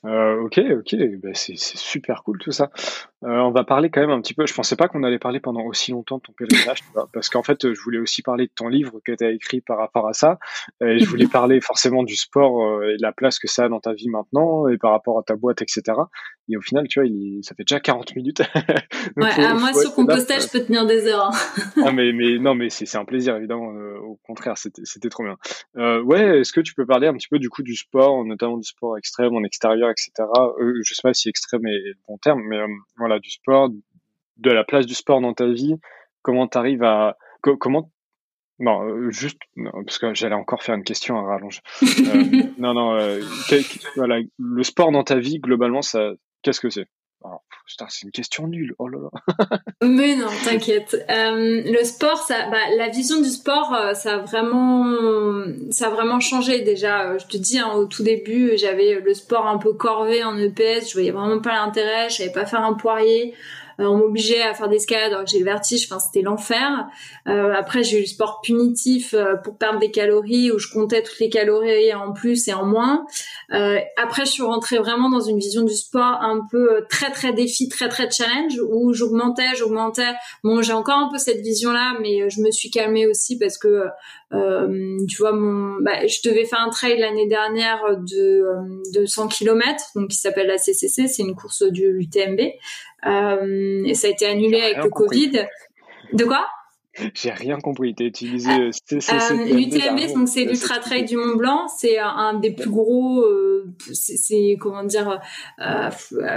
Euh, 0.06 0.40
ok, 0.44 0.62
ok, 0.80 0.96
ben 1.22 1.34
c'est 1.34 1.58
super 1.58 2.24
cool 2.24 2.38
tout 2.38 2.52
ça. 2.52 2.72
Euh, 3.24 3.40
on 3.40 3.52
va 3.52 3.66
parler 3.66 3.90
quand 3.90 4.00
même 4.00 4.12
un 4.12 4.22
petit 4.22 4.34
peu. 4.34 4.48
Je 4.48 4.54
pensais 4.54 4.78
pas 4.78 4.88
qu'on 4.88 5.04
allait 5.04 5.20
parler 5.20 5.42
pendant 5.42 5.64
aussi 5.64 5.92
longtemps 5.92 6.18
de 6.18 6.22
ton 6.22 6.32
pèlerinage, 6.32 6.80
parce 7.12 7.30
qu'en 7.30 7.44
fait, 7.44 7.74
je 7.74 7.82
voulais 7.82 7.98
aussi 7.98 8.22
parler 8.22 8.46
de 8.46 8.52
ton 8.56 8.70
livre 8.70 9.02
que 9.04 9.12
tu 9.12 9.26
as 9.26 9.32
écrit 9.32 9.60
par 9.60 9.78
rapport 9.78 10.08
à 10.08 10.14
ça. 10.14 10.40
Et 10.82 11.00
je 11.00 11.06
voulais 11.06 11.28
parler 11.32 11.60
forcément 11.60 12.04
du 12.04 12.16
sport 12.16 12.64
euh, 12.64 12.94
et 12.94 12.98
de 12.98 13.02
la 13.02 13.12
place 13.12 13.40
que 13.40 13.48
ça 13.48 13.66
a 13.66 13.70
dans 13.70 13.82
ta 13.82 13.94
vie 13.94 14.10
maintenant 14.10 14.70
et 14.70 14.78
par 14.78 14.92
rapport 14.92 15.20
à 15.20 15.24
ta 15.24 15.36
boîte, 15.36 15.62
etc. 15.62 15.82
Et 16.48 16.56
au 16.56 16.62
final, 16.62 16.88
tu 16.88 17.02
vois, 17.02 17.08
il, 17.08 17.42
ça 17.44 17.54
fait 17.54 17.64
déjà 17.64 17.82
40 17.82 18.16
minutes. 18.16 18.40
ouais, 19.18 19.30
ah, 19.38 19.54
moi 19.56 19.74
sur 19.74 19.94
compostage, 19.94 20.44
je 20.44 20.60
peux 20.60 20.66
tenir 20.66 20.86
des 20.86 21.08
heures. 21.08 21.30
Hein. 21.30 21.72
ah, 21.86 21.92
mais, 21.92 22.14
mais 22.14 22.40
non, 22.40 22.56
mais 22.56 22.70
c'est 22.70 22.98
un 22.98 23.06
plaisir 23.06 23.36
évidemment. 23.36 23.68
Au 24.02 24.18
contraire, 24.26 24.56
c'était 24.58 25.10
trop 25.10 25.24
bien. 25.24 25.36
ouais, 26.04 26.40
est-ce 26.40 26.54
que 26.54 26.62
tu 26.62 26.74
peux 26.74 26.86
parler 26.86 27.08
un 27.08 27.14
petit 27.14 27.28
peu 27.28 27.38
du 27.38 27.50
coup 27.50 27.64
du 27.64 27.76
sport, 27.76 28.24
notamment 28.24 28.58
du 28.58 28.64
sport 28.64 28.98
extrême 28.98 29.36
en 29.36 29.44
extérieur 29.44 29.89
etc. 29.92 30.12
Euh, 30.60 30.82
je 30.84 30.94
sais 30.94 31.02
pas 31.02 31.14
si 31.14 31.30
extrême 31.30 31.66
est 31.66 31.80
le 31.80 31.96
bon 32.08 32.18
terme, 32.18 32.42
mais 32.48 32.58
euh, 32.58 32.68
voilà, 32.98 33.20
du 33.20 33.30
sport, 33.30 33.70
de 34.38 34.52
la 34.52 34.64
place 34.64 34.86
du 34.86 34.94
sport 34.94 35.22
dans 35.22 35.34
ta 35.34 35.48
vie, 35.48 35.76
comment 36.22 36.48
tu 36.48 36.58
arrives 36.58 36.84
à... 36.84 37.18
comment 37.42 37.92
non, 38.62 38.84
euh, 38.84 39.10
juste 39.10 39.40
parce 39.56 40.00
que 40.00 40.14
j'allais 40.14 40.36
encore 40.36 40.64
faire 40.64 40.76
une 40.76 40.84
question 40.84 41.18
à 41.18 41.22
rallonge. 41.22 41.62
non, 42.58 42.74
non. 42.74 43.20
voilà, 43.96 44.20
le 44.38 44.64
sport 44.64 44.92
dans 44.92 45.06
ta 45.06 45.18
vie 45.18 45.40
globalement, 45.40 45.82
ça, 45.82 46.12
qu'est-ce 46.42 46.60
que 46.60 46.70
c'est? 46.70 46.88
C'est 47.90 48.04
une 48.04 48.12
question 48.12 48.48
nulle. 48.48 48.76
Oh 48.80 48.88
là 48.88 49.00
là. 49.00 49.60
Mais 49.82 50.16
non, 50.16 50.28
t'inquiète. 50.44 50.98
Euh, 51.10 51.62
le 51.66 51.84
sport, 51.84 52.18
ça, 52.18 52.50
bah, 52.50 52.58
la 52.78 52.90
vision 52.90 53.22
du 53.22 53.30
sport, 53.30 53.74
euh, 53.74 53.94
ça 53.94 54.16
a 54.16 54.18
vraiment, 54.18 54.86
ça 55.72 55.88
a 55.88 55.90
vraiment 55.90 56.20
changé 56.20 56.62
déjà. 56.62 57.12
Euh, 57.12 57.20
je 57.20 57.28
te 57.28 57.38
dis, 57.38 57.60
hein, 57.60 57.72
au 57.76 57.86
tout 57.86 58.04
début, 58.04 58.58
j'avais 58.58 59.00
le 59.00 59.14
sport 59.14 59.48
un 59.48 59.58
peu 59.58 59.74
corvé 59.74 60.24
en 60.24 60.38
EPS. 60.38 60.90
Je 60.90 60.94
voyais 60.94 61.12
vraiment 61.12 61.40
pas 61.40 61.54
l'intérêt. 61.54 62.10
Je 62.10 62.18
savais 62.18 62.32
pas 62.32 62.46
faire 62.46 62.62
un 62.62 62.74
poirier. 62.74 63.34
Euh, 63.80 63.86
on 63.86 63.98
m'obligeait 63.98 64.42
à 64.42 64.54
faire 64.54 64.68
des 64.68 64.78
escalades 64.78 65.14
alors 65.14 65.26
j'ai 65.26 65.40
le 65.40 65.46
vertige. 65.46 65.88
Enfin, 65.90 66.00
c'était 66.00 66.22
l'enfer. 66.22 66.88
Euh, 67.28 67.54
après, 67.54 67.84
j'ai 67.84 67.98
eu 67.98 68.02
le 68.02 68.08
sport 68.08 68.42
punitif 68.42 69.14
euh, 69.14 69.36
pour 69.36 69.58
perdre 69.58 69.80
des 69.80 69.92
calories 69.92 70.52
où 70.52 70.60
je 70.60 70.68
comptais 70.72 71.02
toutes 71.02 71.20
les 71.20 71.30
calories 71.30 71.94
en 71.94 72.12
plus 72.12 72.48
et 72.48 72.54
en 72.54 72.66
moins. 72.66 73.06
après, 73.98 74.26
je 74.26 74.32
suis 74.32 74.44
rentrée 74.44 74.78
vraiment 74.78 75.10
dans 75.10 75.22
une 75.22 75.40
vision 75.40 75.64
du 75.64 75.74
sport 75.74 76.22
un 76.22 76.42
peu 76.52 76.86
très 76.90 77.12
très 77.12 77.34
défi, 77.34 77.70
très 77.70 77.90
très 77.90 78.10
challenge 78.10 78.60
où 78.70 78.94
j'augmentais, 78.94 79.56
j'augmentais. 79.56 80.14
Bon, 80.44 80.62
j'ai 80.62 80.74
encore 80.74 80.98
un 80.98 81.10
peu 81.10 81.18
cette 81.18 81.42
vision-là, 81.42 81.98
mais 82.02 82.30
je 82.30 82.42
me 82.42 82.52
suis 82.52 82.70
calmée 82.70 83.08
aussi 83.08 83.38
parce 83.38 83.58
que 83.58 83.86
tu 84.32 85.18
vois, 85.18 85.32
mon, 85.32 85.82
bah, 85.82 86.06
je 86.06 86.28
devais 86.28 86.46
faire 86.46 86.62
un 86.62 86.70
trail 86.70 87.00
l'année 87.00 87.28
dernière 87.28 87.82
de, 87.98 88.44
de 88.94 89.06
100 89.06 89.28
km, 89.30 89.84
donc 89.96 90.10
qui 90.10 90.18
s'appelle 90.18 90.48
la 90.48 90.58
CCC, 90.58 91.08
c'est 91.08 91.24
une 91.24 91.36
course 91.36 91.64
du 91.64 91.86
UTMB. 92.00 92.40
Euh, 93.06 93.84
et 93.86 93.94
ça 93.94 94.08
a 94.08 94.12
été 94.12 94.26
annulé 94.26 94.62
avec 94.62 94.84
le 94.84 94.90
Covid. 94.90 95.46
De 96.14 96.26
quoi? 96.26 96.48
J'ai 97.14 97.30
rien 97.32 97.60
compris. 97.60 97.96
T'as 97.96 98.04
utilisé 98.06 98.50
euh, 98.52 98.72
L'UTMB, 98.92 100.14
donc 100.14 100.28
c'est 100.28 100.44
l'Ultra 100.44 100.80
Trail 100.80 101.06
du 101.06 101.16
Mont 101.16 101.36
Blanc. 101.36 101.68
C'est 101.68 101.98
un 101.98 102.34
des 102.34 102.52
plus 102.52 102.70
gros. 102.70 103.22
Euh, 103.22 103.72
c'est 103.94 104.58
comment 104.60 104.84
dire 104.84 105.22
euh, 105.62 105.90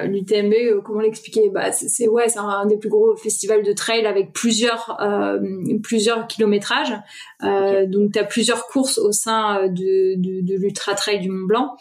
l'UTMB. 0.05 0.53
Euh, 0.53 0.81
comment 0.85 1.01
l'expliquer? 1.01 1.49
Bah 1.49 1.73
c'est 1.73 2.07
ouais, 2.07 2.29
c'est 2.29 2.39
un, 2.39 2.67
des 2.67 2.77
plus 2.77 2.91
gros 2.91 3.17
festivals 3.17 3.63
de 3.65 3.73
trail 3.73 4.07
avec 4.07 4.33
plusieurs 4.33 4.99
euh, 5.01 5.41
plusieurs 5.83 6.27
kilométrages. 6.29 6.95
Euh, 7.43 7.87
Donc 7.87 8.13
t'as 8.13 8.25
plusieurs 8.25 8.67
courses 8.67 8.99
au 8.99 9.11
sein 9.11 9.67
de, 9.69 10.15
de, 10.17 10.47
de 10.47 10.55
l'Ultra 10.55 10.95
Trail 10.95 11.21
du 11.21 11.31
Mont 11.31 11.47
Blanc. 11.47 11.77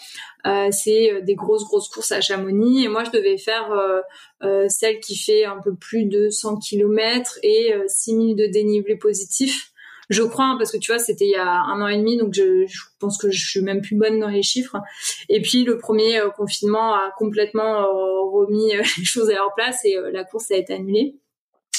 Euh, 0.47 0.69
c'est 0.71 1.21
des 1.21 1.35
grosses 1.35 1.63
grosses 1.65 1.89
courses 1.89 2.11
à 2.11 2.21
Chamonix. 2.21 2.83
Et 2.83 2.87
moi 2.87 3.03
je 3.03 3.11
devais 3.11 3.37
faire 3.37 3.71
euh, 3.71 4.01
euh, 4.43 4.65
celle 4.69 4.99
qui 4.99 5.17
fait 5.17 5.45
un 5.45 5.59
peu 5.63 5.75
plus 5.75 6.05
de 6.05 6.29
100 6.29 6.57
km 6.57 7.37
et 7.43 7.73
6000 7.87 8.35
de 8.35 8.45
dénivelé 8.47 8.95
positif. 8.95 9.71
Je 10.09 10.23
crois 10.23 10.45
hein, 10.45 10.55
parce 10.57 10.71
que 10.71 10.77
tu 10.77 10.91
vois 10.91 10.99
c'était 10.99 11.25
il 11.25 11.31
y 11.31 11.35
a 11.35 11.47
un 11.47 11.81
an 11.81 11.87
et 11.87 11.97
demi 11.97 12.17
donc 12.17 12.33
je, 12.33 12.65
je, 12.67 12.79
pense 12.99 13.17
que 13.17 13.31
je 13.31 13.49
suis 13.49 13.61
même 13.61 13.81
plus 13.81 13.95
bonne 13.95 14.19
dans 14.19 14.27
les 14.27 14.43
chiffres. 14.43 14.77
Et 15.29 15.41
puis 15.41 15.63
le 15.63 15.77
premier 15.77 16.21
confinement 16.35 16.93
a 16.93 17.11
complètement 17.17 17.87
remis 18.31 18.73
les 18.97 19.05
choses 19.05 19.29
à 19.29 19.35
leur 19.35 19.53
place 19.55 19.85
et 19.85 19.95
la 20.11 20.23
course 20.23 20.51
a 20.51 20.57
été 20.57 20.73
annulée. 20.73 21.15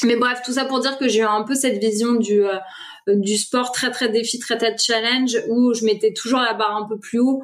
Mais 0.04 0.16
bref, 0.16 0.40
tout 0.44 0.52
ça 0.52 0.64
pour 0.64 0.80
dire 0.80 0.98
que 0.98 1.06
j'ai 1.08 1.20
eu 1.20 1.24
un 1.24 1.42
peu 1.42 1.54
cette 1.54 1.78
vision 1.78 2.14
du 2.14 2.42
du 3.08 3.36
sport 3.36 3.72
très 3.72 3.90
très 3.90 4.08
défi, 4.08 4.38
très 4.38 4.56
très 4.56 4.76
challenge 4.78 5.36
où 5.48 5.74
je 5.74 5.84
mettais 5.84 6.12
toujours 6.12 6.40
la 6.40 6.54
barre 6.54 6.76
un 6.76 6.88
peu 6.88 6.98
plus 6.98 7.18
haut 7.18 7.42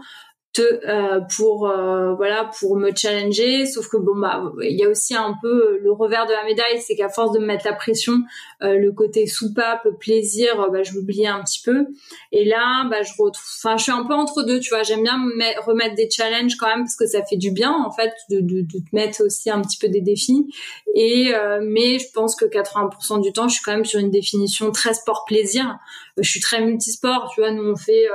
euh, 0.58 1.20
pour 1.36 1.68
euh, 1.68 2.14
voilà 2.14 2.50
pour 2.58 2.76
me 2.76 2.90
challenger. 2.94 3.66
Sauf 3.66 3.88
que 3.88 3.96
bon 3.96 4.16
bah 4.16 4.42
il 4.62 4.76
y 4.76 4.84
a 4.84 4.88
aussi 4.88 5.14
un 5.14 5.34
peu 5.40 5.78
le 5.80 5.92
revers 5.92 6.26
de 6.26 6.32
la 6.32 6.44
médaille 6.44 6.80
c'est 6.80 6.96
qu'à 6.96 7.08
force 7.08 7.32
de 7.32 7.38
me 7.38 7.46
mettre 7.46 7.64
la 7.64 7.74
pression 7.74 8.14
euh, 8.62 8.74
le 8.74 8.90
côté 8.92 9.26
soupape 9.26 9.86
plaisir 10.00 10.68
bah 10.72 10.82
je 10.82 10.94
l'oubliais 10.94 11.28
un 11.28 11.42
petit 11.42 11.60
peu. 11.64 11.86
Et 12.32 12.44
là 12.44 12.88
bah 12.90 13.02
je 13.02 13.12
retrouve 13.12 13.44
enfin 13.58 13.76
je 13.76 13.84
suis 13.84 13.92
un 13.92 14.04
peu 14.04 14.14
entre 14.14 14.42
deux 14.42 14.58
tu 14.58 14.70
vois. 14.70 14.82
J'aime 14.82 15.02
bien 15.02 15.18
me 15.18 15.64
remettre 15.64 15.94
des 15.94 16.10
challenges 16.10 16.56
quand 16.56 16.66
même 16.66 16.84
parce 16.84 16.96
que 16.96 17.06
ça 17.06 17.24
fait 17.24 17.36
du 17.36 17.52
bien 17.52 17.72
en 17.72 17.92
fait 17.92 18.12
de, 18.30 18.40
de, 18.40 18.62
de 18.62 18.78
te 18.78 18.94
mettre 18.96 19.24
aussi 19.24 19.50
un 19.50 19.60
petit 19.60 19.78
peu 19.78 19.88
des 19.88 20.00
défis. 20.00 20.46
Et 20.94 21.32
mais 21.62 21.98
je 21.98 22.10
pense 22.12 22.34
que 22.34 22.46
80% 22.46 23.20
du 23.20 23.32
temps 23.32 23.48
je 23.48 23.54
suis 23.54 23.62
quand 23.62 23.72
même 23.72 23.84
sur 23.84 24.00
une 24.00 24.10
définition 24.10 24.72
très 24.72 24.94
sport 24.94 25.24
plaisir 25.24 25.78
je 26.18 26.28
suis 26.28 26.40
très 26.40 26.60
multisport 26.60 27.30
tu 27.34 27.40
vois 27.40 27.50
nous 27.50 27.70
on 27.70 27.76
fait 27.76 28.06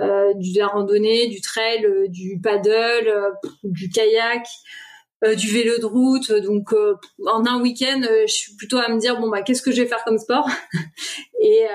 euh, 0.00 0.32
de 0.34 0.58
la 0.58 0.68
randonnée, 0.68 1.28
du 1.28 1.42
trail, 1.42 1.84
euh, 1.84 2.08
du 2.08 2.40
paddle, 2.42 3.08
euh, 3.08 3.30
du 3.62 3.90
kayak. 3.90 4.46
du 5.36 5.52
vélo 5.52 5.78
de 5.78 5.84
route. 5.84 6.32
Donc 6.32 6.72
en 6.72 7.46
un 7.46 7.60
week-end, 7.60 8.00
je 8.02 8.32
suis 8.32 8.56
plutôt 8.56 8.78
à 8.78 8.88
me 8.88 8.98
dire 8.98 9.20
bon 9.20 9.28
bah 9.28 9.42
qu'est-ce 9.42 9.62
que 9.62 9.70
je 9.70 9.82
vais 9.82 9.86
faire 9.86 10.02
comme 10.02 10.18
sport? 10.18 10.48
Et, 11.42 11.66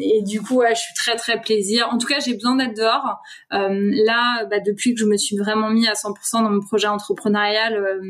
et 0.00 0.22
du 0.22 0.40
coup 0.40 0.62
je 0.68 0.74
suis 0.74 0.94
très 0.94 1.16
très 1.16 1.40
plaisir. 1.40 1.88
En 1.92 1.98
tout 1.98 2.06
cas 2.06 2.18
j'ai 2.20 2.34
besoin 2.34 2.56
d'être 2.56 2.76
dehors. 2.76 3.20
là 3.50 4.44
bah, 4.46 4.60
depuis 4.60 4.94
que 4.94 5.00
je 5.00 5.06
me 5.06 5.16
suis 5.16 5.36
vraiment 5.36 5.70
mis 5.70 5.86
à 5.86 5.92
100% 5.92 6.42
dans 6.44 6.50
mon 6.50 6.60
projet 6.60 6.88
entrepreneurial, 6.88 8.00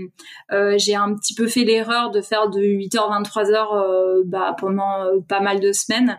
j'ai 0.76 0.94
un 0.94 1.14
petit 1.14 1.34
peu 1.34 1.46
fait 1.46 1.64
l'erreur 1.64 2.11
de 2.11 2.20
faire 2.20 2.48
de 2.50 2.61
8h 2.61 3.22
23h 3.24 4.24
bah, 4.26 4.55
pendant 4.59 5.05
pas 5.28 5.40
mal 5.40 5.61
de 5.61 5.72
semaines 5.72 6.18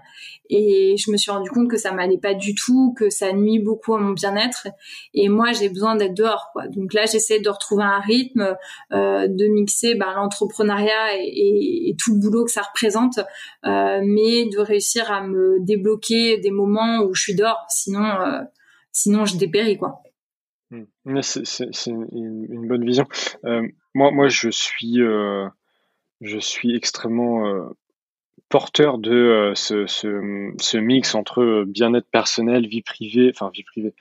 et 0.49 0.95
je 0.97 1.09
me 1.09 1.17
suis 1.17 1.31
rendu 1.31 1.49
compte 1.49 1.69
que 1.69 1.77
ça 1.77 1.91
m'allait 1.91 2.17
pas 2.17 2.33
du 2.33 2.53
tout, 2.53 2.93
que 2.97 3.09
ça 3.09 3.33
nuit 3.33 3.59
beaucoup 3.59 3.95
à 3.95 3.99
mon 3.99 4.11
bien-être. 4.11 4.67
Et 5.13 5.29
moi, 5.29 5.51
j'ai 5.51 5.69
besoin 5.69 5.95
d'être 5.95 6.13
dehors, 6.13 6.49
quoi. 6.51 6.67
Donc 6.67 6.93
là, 6.93 7.05
j'essaie 7.05 7.39
de 7.39 7.49
retrouver 7.49 7.83
un 7.83 7.99
rythme, 7.99 8.55
euh, 8.91 9.27
de 9.27 9.47
mixer 9.47 9.95
ben, 9.95 10.13
l'entrepreneuriat 10.15 11.17
et, 11.17 11.95
tout 11.97 12.13
le 12.13 12.19
boulot 12.19 12.45
que 12.45 12.51
ça 12.51 12.61
représente, 12.61 13.19
euh, 13.65 14.01
mais 14.03 14.45
de 14.45 14.59
réussir 14.73 15.11
à 15.11 15.25
me 15.25 15.59
débloquer 15.59 16.37
des 16.39 16.51
moments 16.51 17.03
où 17.03 17.13
je 17.13 17.21
suis 17.21 17.35
dehors. 17.35 17.65
Sinon, 17.69 18.03
euh, 18.03 18.41
sinon, 18.91 19.25
je 19.25 19.37
dépéris, 19.37 19.77
quoi. 19.77 20.01
Mmh. 20.71 21.21
C'est 21.21 21.91
une, 21.91 22.67
bonne 22.67 22.85
vision. 22.85 23.05
Euh, 23.45 23.67
moi, 23.93 24.11
moi, 24.11 24.27
je 24.27 24.49
suis, 24.49 25.01
euh, 25.01 25.47
je 26.21 26.39
suis 26.39 26.75
extrêmement 26.75 27.69
porteur 28.49 28.97
de 28.97 29.53
ce, 29.55 29.85
ce, 29.85 30.77
mix 30.77 31.13
entre 31.13 31.63
bien-être 31.67 32.09
personnel, 32.09 32.67
vie 32.67 32.81
privée, 32.81 33.31
enfin 33.33 33.51
vie 33.53 33.63
privée, 33.63 33.93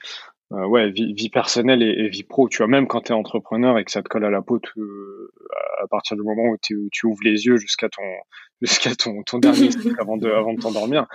euh, 0.52 0.66
ouais, 0.66 0.90
vie, 0.90 1.12
vie 1.14 1.30
personnelle 1.30 1.82
et, 1.82 2.08
vie 2.08 2.22
pro. 2.24 2.48
Tu 2.48 2.58
vois, 2.58 2.66
même 2.66 2.86
quand 2.86 3.02
tu 3.02 3.12
es 3.12 3.14
entrepreneur 3.14 3.78
et 3.78 3.84
que 3.84 3.90
ça 3.90 4.02
te 4.02 4.08
colle 4.08 4.24
à 4.24 4.30
la 4.30 4.42
peau 4.42 4.60
à 5.82 5.86
partir 5.88 6.16
du 6.16 6.22
moment 6.22 6.44
où 6.44 6.56
tu, 6.60 6.88
tu 6.92 7.06
ouvres 7.06 7.22
les 7.24 7.46
yeux 7.46 7.56
jusqu'à 7.56 7.88
ton 7.88 8.02
jusqu'à 8.62 8.94
ton, 8.94 9.22
ton 9.24 9.38
dernier 9.38 9.70
souffle 9.72 9.96
avant 9.98 10.16
de 10.16 10.30
avant 10.30 10.54
de 10.54 10.60
t'endormir. 10.60 11.06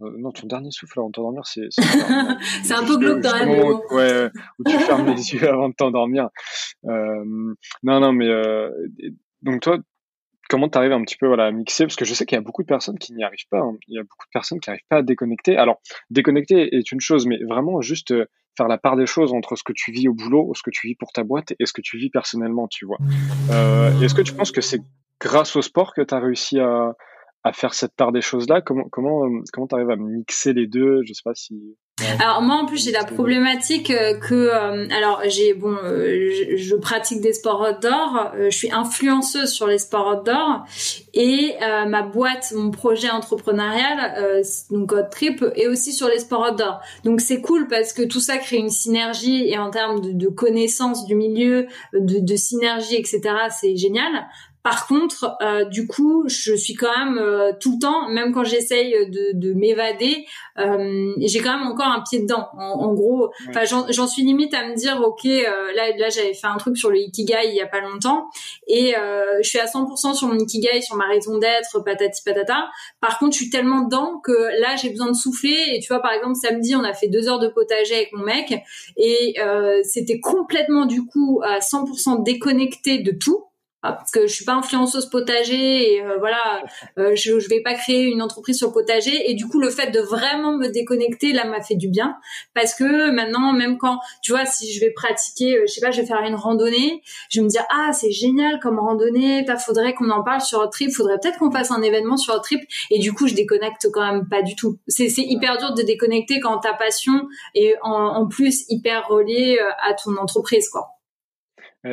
non, 0.00 0.30
ton 0.30 0.46
dernier 0.46 0.70
souffle 0.70 1.00
avant 1.00 1.08
de 1.08 1.12
t'endormir, 1.12 1.44
c'est 1.46 1.66
c'est 1.70 2.74
un 2.74 2.84
peu 2.84 2.96
glauque 2.98 3.20
dans 3.20 3.34
la 3.34 3.46
où, 3.46 3.82
ouais, 3.94 4.30
où 4.58 4.64
tu 4.64 4.78
fermes 4.78 5.06
les 5.06 5.34
yeux 5.34 5.48
avant 5.48 5.68
de 5.68 5.74
t'endormir. 5.74 6.28
non, 6.84 7.54
non, 8.00 8.12
mais 8.12 8.28
donc 9.42 9.60
toi, 9.60 9.78
comment 10.48 10.68
tu 10.68 10.78
arrives 10.78 10.92
un 10.92 11.02
petit 11.02 11.16
peu 11.16 11.26
voilà, 11.26 11.46
à 11.46 11.50
mixer? 11.50 11.84
Parce 11.84 11.96
que 11.96 12.04
je 12.04 12.14
sais 12.14 12.26
qu'il 12.26 12.36
y 12.36 12.38
a 12.38 12.42
beaucoup 12.42 12.62
de 12.62 12.66
personnes 12.68 12.98
qui 12.98 13.12
n'y 13.12 13.24
arrivent 13.24 13.48
pas. 13.50 13.60
Hein. 13.60 13.76
Il 13.88 13.94
y 13.94 13.98
a 13.98 14.02
beaucoup 14.02 14.26
de 14.26 14.32
personnes 14.32 14.60
qui 14.60 14.70
n'arrivent 14.70 14.86
pas 14.88 14.98
à 14.98 15.02
déconnecter. 15.02 15.56
Alors, 15.56 15.80
déconnecter 16.10 16.76
est 16.76 16.92
une 16.92 17.00
chose, 17.00 17.26
mais 17.26 17.38
vraiment 17.44 17.80
juste 17.80 18.12
euh, 18.12 18.26
faire 18.56 18.68
la 18.68 18.78
part 18.78 18.96
des 18.96 19.06
choses 19.06 19.32
entre 19.32 19.56
ce 19.56 19.62
que 19.62 19.72
tu 19.74 19.92
vis 19.92 20.08
au 20.08 20.14
boulot, 20.14 20.52
ce 20.54 20.62
que 20.62 20.70
tu 20.70 20.88
vis 20.88 20.94
pour 20.94 21.12
ta 21.12 21.24
boîte 21.24 21.52
et 21.58 21.66
ce 21.66 21.72
que 21.72 21.80
tu 21.80 21.98
vis 21.98 22.10
personnellement, 22.10 22.68
tu 22.68 22.86
vois. 22.86 22.98
Euh, 23.50 24.00
Est-ce 24.00 24.14
que 24.14 24.22
tu 24.22 24.32
penses 24.32 24.52
que 24.52 24.60
c'est 24.60 24.80
grâce 25.20 25.56
au 25.56 25.62
sport 25.62 25.94
que 25.94 26.02
tu 26.02 26.14
as 26.14 26.18
réussi 26.18 26.60
à, 26.60 26.94
à 27.44 27.52
faire 27.52 27.74
cette 27.74 27.94
part 27.94 28.10
des 28.10 28.22
choses-là? 28.22 28.62
Comment 28.62 28.88
comment 28.90 29.26
euh, 29.26 29.42
comment 29.52 29.66
t'arrives 29.66 29.90
à 29.90 29.96
mixer 29.96 30.54
les 30.54 30.66
deux? 30.66 31.02
Je 31.06 31.12
sais 31.12 31.22
pas 31.22 31.34
si. 31.34 31.76
Alors 32.18 32.42
moi 32.42 32.56
en 32.56 32.66
plus 32.66 32.84
j'ai 32.84 32.90
la 32.90 33.04
problématique 33.04 33.90
euh, 33.92 34.18
que 34.18 34.34
euh, 34.34 34.88
alors 34.90 35.20
j'ai 35.26 35.54
bon 35.54 35.76
je, 35.76 36.74
pratique 36.74 37.20
des 37.20 37.32
sports 37.32 37.60
outdoor, 37.60 38.32
je 38.36 38.56
suis 38.56 38.72
influenceuse 38.72 39.52
sur 39.52 39.68
les 39.68 39.78
sports 39.78 40.08
outdoor 40.08 40.64
et 41.12 41.54
ma 41.60 42.02
boîte 42.02 42.52
mon 42.56 42.72
projet 42.72 43.10
entrepreneurial 43.10 44.42
donc 44.70 44.92
Trip 45.10 45.44
est 45.54 45.68
aussi 45.68 45.92
sur 45.92 46.08
les 46.08 46.18
sports 46.18 46.50
outdoor. 46.50 46.80
Donc 47.04 47.20
c'est 47.20 47.40
cool 47.40 47.68
parce 47.68 47.92
que 47.92 48.02
tout 48.02 48.20
ça 48.20 48.38
crée 48.38 48.56
une 48.56 48.70
synergie 48.70 49.48
et 49.48 49.58
en 49.58 49.70
termes 49.70 50.00
de, 50.00 50.12
de 50.12 50.28
connaissance 50.28 51.06
du 51.06 51.14
milieu, 51.14 51.66
de 51.92 52.36
synergie 52.36 52.96
etc 52.96 53.20
c'est 53.50 53.76
génial. 53.76 54.26
Par 54.64 54.86
contre, 54.86 55.36
euh, 55.42 55.66
du 55.66 55.86
coup, 55.86 56.24
je 56.26 56.54
suis 56.54 56.72
quand 56.72 56.98
même 56.98 57.18
euh, 57.18 57.52
tout 57.60 57.74
le 57.74 57.78
temps, 57.78 58.08
même 58.08 58.32
quand 58.32 58.44
j'essaye 58.44 58.92
de, 59.10 59.32
de 59.34 59.52
m'évader, 59.52 60.24
euh, 60.58 61.12
j'ai 61.18 61.40
quand 61.40 61.58
même 61.58 61.66
encore 61.66 61.88
un 61.88 62.00
pied 62.00 62.20
dedans. 62.20 62.48
En, 62.56 62.94
gros, 62.94 63.30
enfin, 63.50 63.64
j'en 63.90 64.06
suis 64.06 64.22
limite 64.22 64.54
à 64.54 64.66
me 64.66 64.74
dire, 64.74 65.02
ok, 65.02 65.24
là, 65.24 65.94
là, 65.98 66.08
j'avais 66.08 66.32
fait 66.32 66.46
un 66.46 66.56
truc 66.56 66.78
sur 66.78 66.88
le 66.88 66.96
ikigai 66.96 67.48
il 67.48 67.54
y 67.54 67.60
a 67.60 67.66
pas 67.66 67.82
longtemps, 67.82 68.30
et 68.66 68.94
je 69.42 69.46
suis 69.46 69.58
à 69.58 69.66
100% 69.66 70.14
sur 70.14 70.28
mon 70.28 70.38
ikigai, 70.38 70.80
sur 70.80 70.96
ma 70.96 71.08
raison 71.08 71.36
d'être, 71.36 71.80
patati 71.84 72.22
patata. 72.24 72.70
Par 73.02 73.18
contre, 73.18 73.32
je 73.32 73.42
suis 73.42 73.50
tellement 73.50 73.82
dedans 73.82 74.18
que 74.24 74.32
là, 74.62 74.76
j'ai 74.76 74.88
besoin 74.88 75.08
de 75.08 75.16
souffler. 75.16 75.74
Et 75.74 75.80
tu 75.80 75.88
vois, 75.88 76.00
par 76.00 76.12
exemple, 76.12 76.36
samedi, 76.36 76.74
on 76.74 76.84
a 76.84 76.94
fait 76.94 77.08
deux 77.08 77.28
heures 77.28 77.38
de 77.38 77.48
potager 77.48 77.96
avec 77.96 78.14
mon 78.14 78.24
mec, 78.24 78.54
et 78.96 79.36
c'était 79.82 80.20
complètement 80.20 80.86
du 80.86 81.04
coup 81.04 81.42
à 81.44 81.58
100% 81.58 82.22
déconnecté 82.22 83.00
de 83.00 83.10
tout 83.10 83.44
parce 83.92 84.10
que 84.10 84.26
je 84.26 84.34
suis 84.34 84.44
pas 84.44 84.54
influenceuse 84.54 85.06
potager 85.06 85.94
et 85.94 86.02
euh, 86.02 86.16
voilà, 86.18 86.62
euh, 86.98 87.14
je, 87.14 87.38
je 87.38 87.48
vais 87.48 87.60
pas 87.60 87.74
créer 87.74 88.04
une 88.04 88.22
entreprise 88.22 88.56
sur 88.56 88.72
potager 88.72 89.30
et 89.30 89.34
du 89.34 89.46
coup 89.46 89.60
le 89.60 89.70
fait 89.70 89.90
de 89.90 90.00
vraiment 90.00 90.56
me 90.56 90.68
déconnecter 90.68 91.32
là 91.32 91.44
m'a 91.44 91.60
fait 91.60 91.74
du 91.74 91.88
bien 91.88 92.16
parce 92.54 92.74
que 92.74 93.10
maintenant 93.10 93.52
même 93.52 93.76
quand 93.78 94.00
tu 94.22 94.32
vois 94.32 94.46
si 94.46 94.72
je 94.72 94.80
vais 94.80 94.90
pratiquer, 94.90 95.58
euh, 95.58 95.64
je 95.66 95.72
sais 95.72 95.80
pas, 95.80 95.90
je 95.90 96.00
vais 96.00 96.06
faire 96.06 96.22
une 96.22 96.34
randonnée, 96.34 97.02
je 97.28 97.40
vais 97.40 97.44
me 97.44 97.50
dire 97.50 97.64
ah 97.70 97.90
c'est 97.92 98.10
génial 98.10 98.58
comme 98.60 98.78
randonnée, 98.78 99.44
il 99.46 99.56
faudrait 99.58 99.94
qu'on 99.94 100.10
en 100.10 100.22
parle 100.22 100.40
sur 100.40 100.68
trip, 100.70 100.90
faudrait 100.90 101.18
peut-être 101.20 101.38
qu'on 101.38 101.50
fasse 101.50 101.70
un 101.70 101.82
événement 101.82 102.16
sur 102.16 102.40
trip 102.40 102.60
et 102.90 102.98
du 102.98 103.12
coup 103.12 103.26
je 103.28 103.34
déconnecte 103.34 103.88
quand 103.92 104.04
même 104.04 104.28
pas 104.28 104.42
du 104.42 104.56
tout. 104.56 104.78
C'est 104.88 105.08
hyper 105.18 105.58
dur 105.58 105.74
de 105.74 105.82
déconnecter 105.82 106.40
quand 106.40 106.58
ta 106.58 106.72
passion 106.72 107.28
est 107.54 107.74
en, 107.82 107.92
en 107.92 108.26
plus 108.26 108.64
hyper 108.68 109.08
reliée 109.08 109.58
à 109.82 109.94
ton 109.94 110.16
entreprise 110.16 110.68
quoi. 110.68 110.93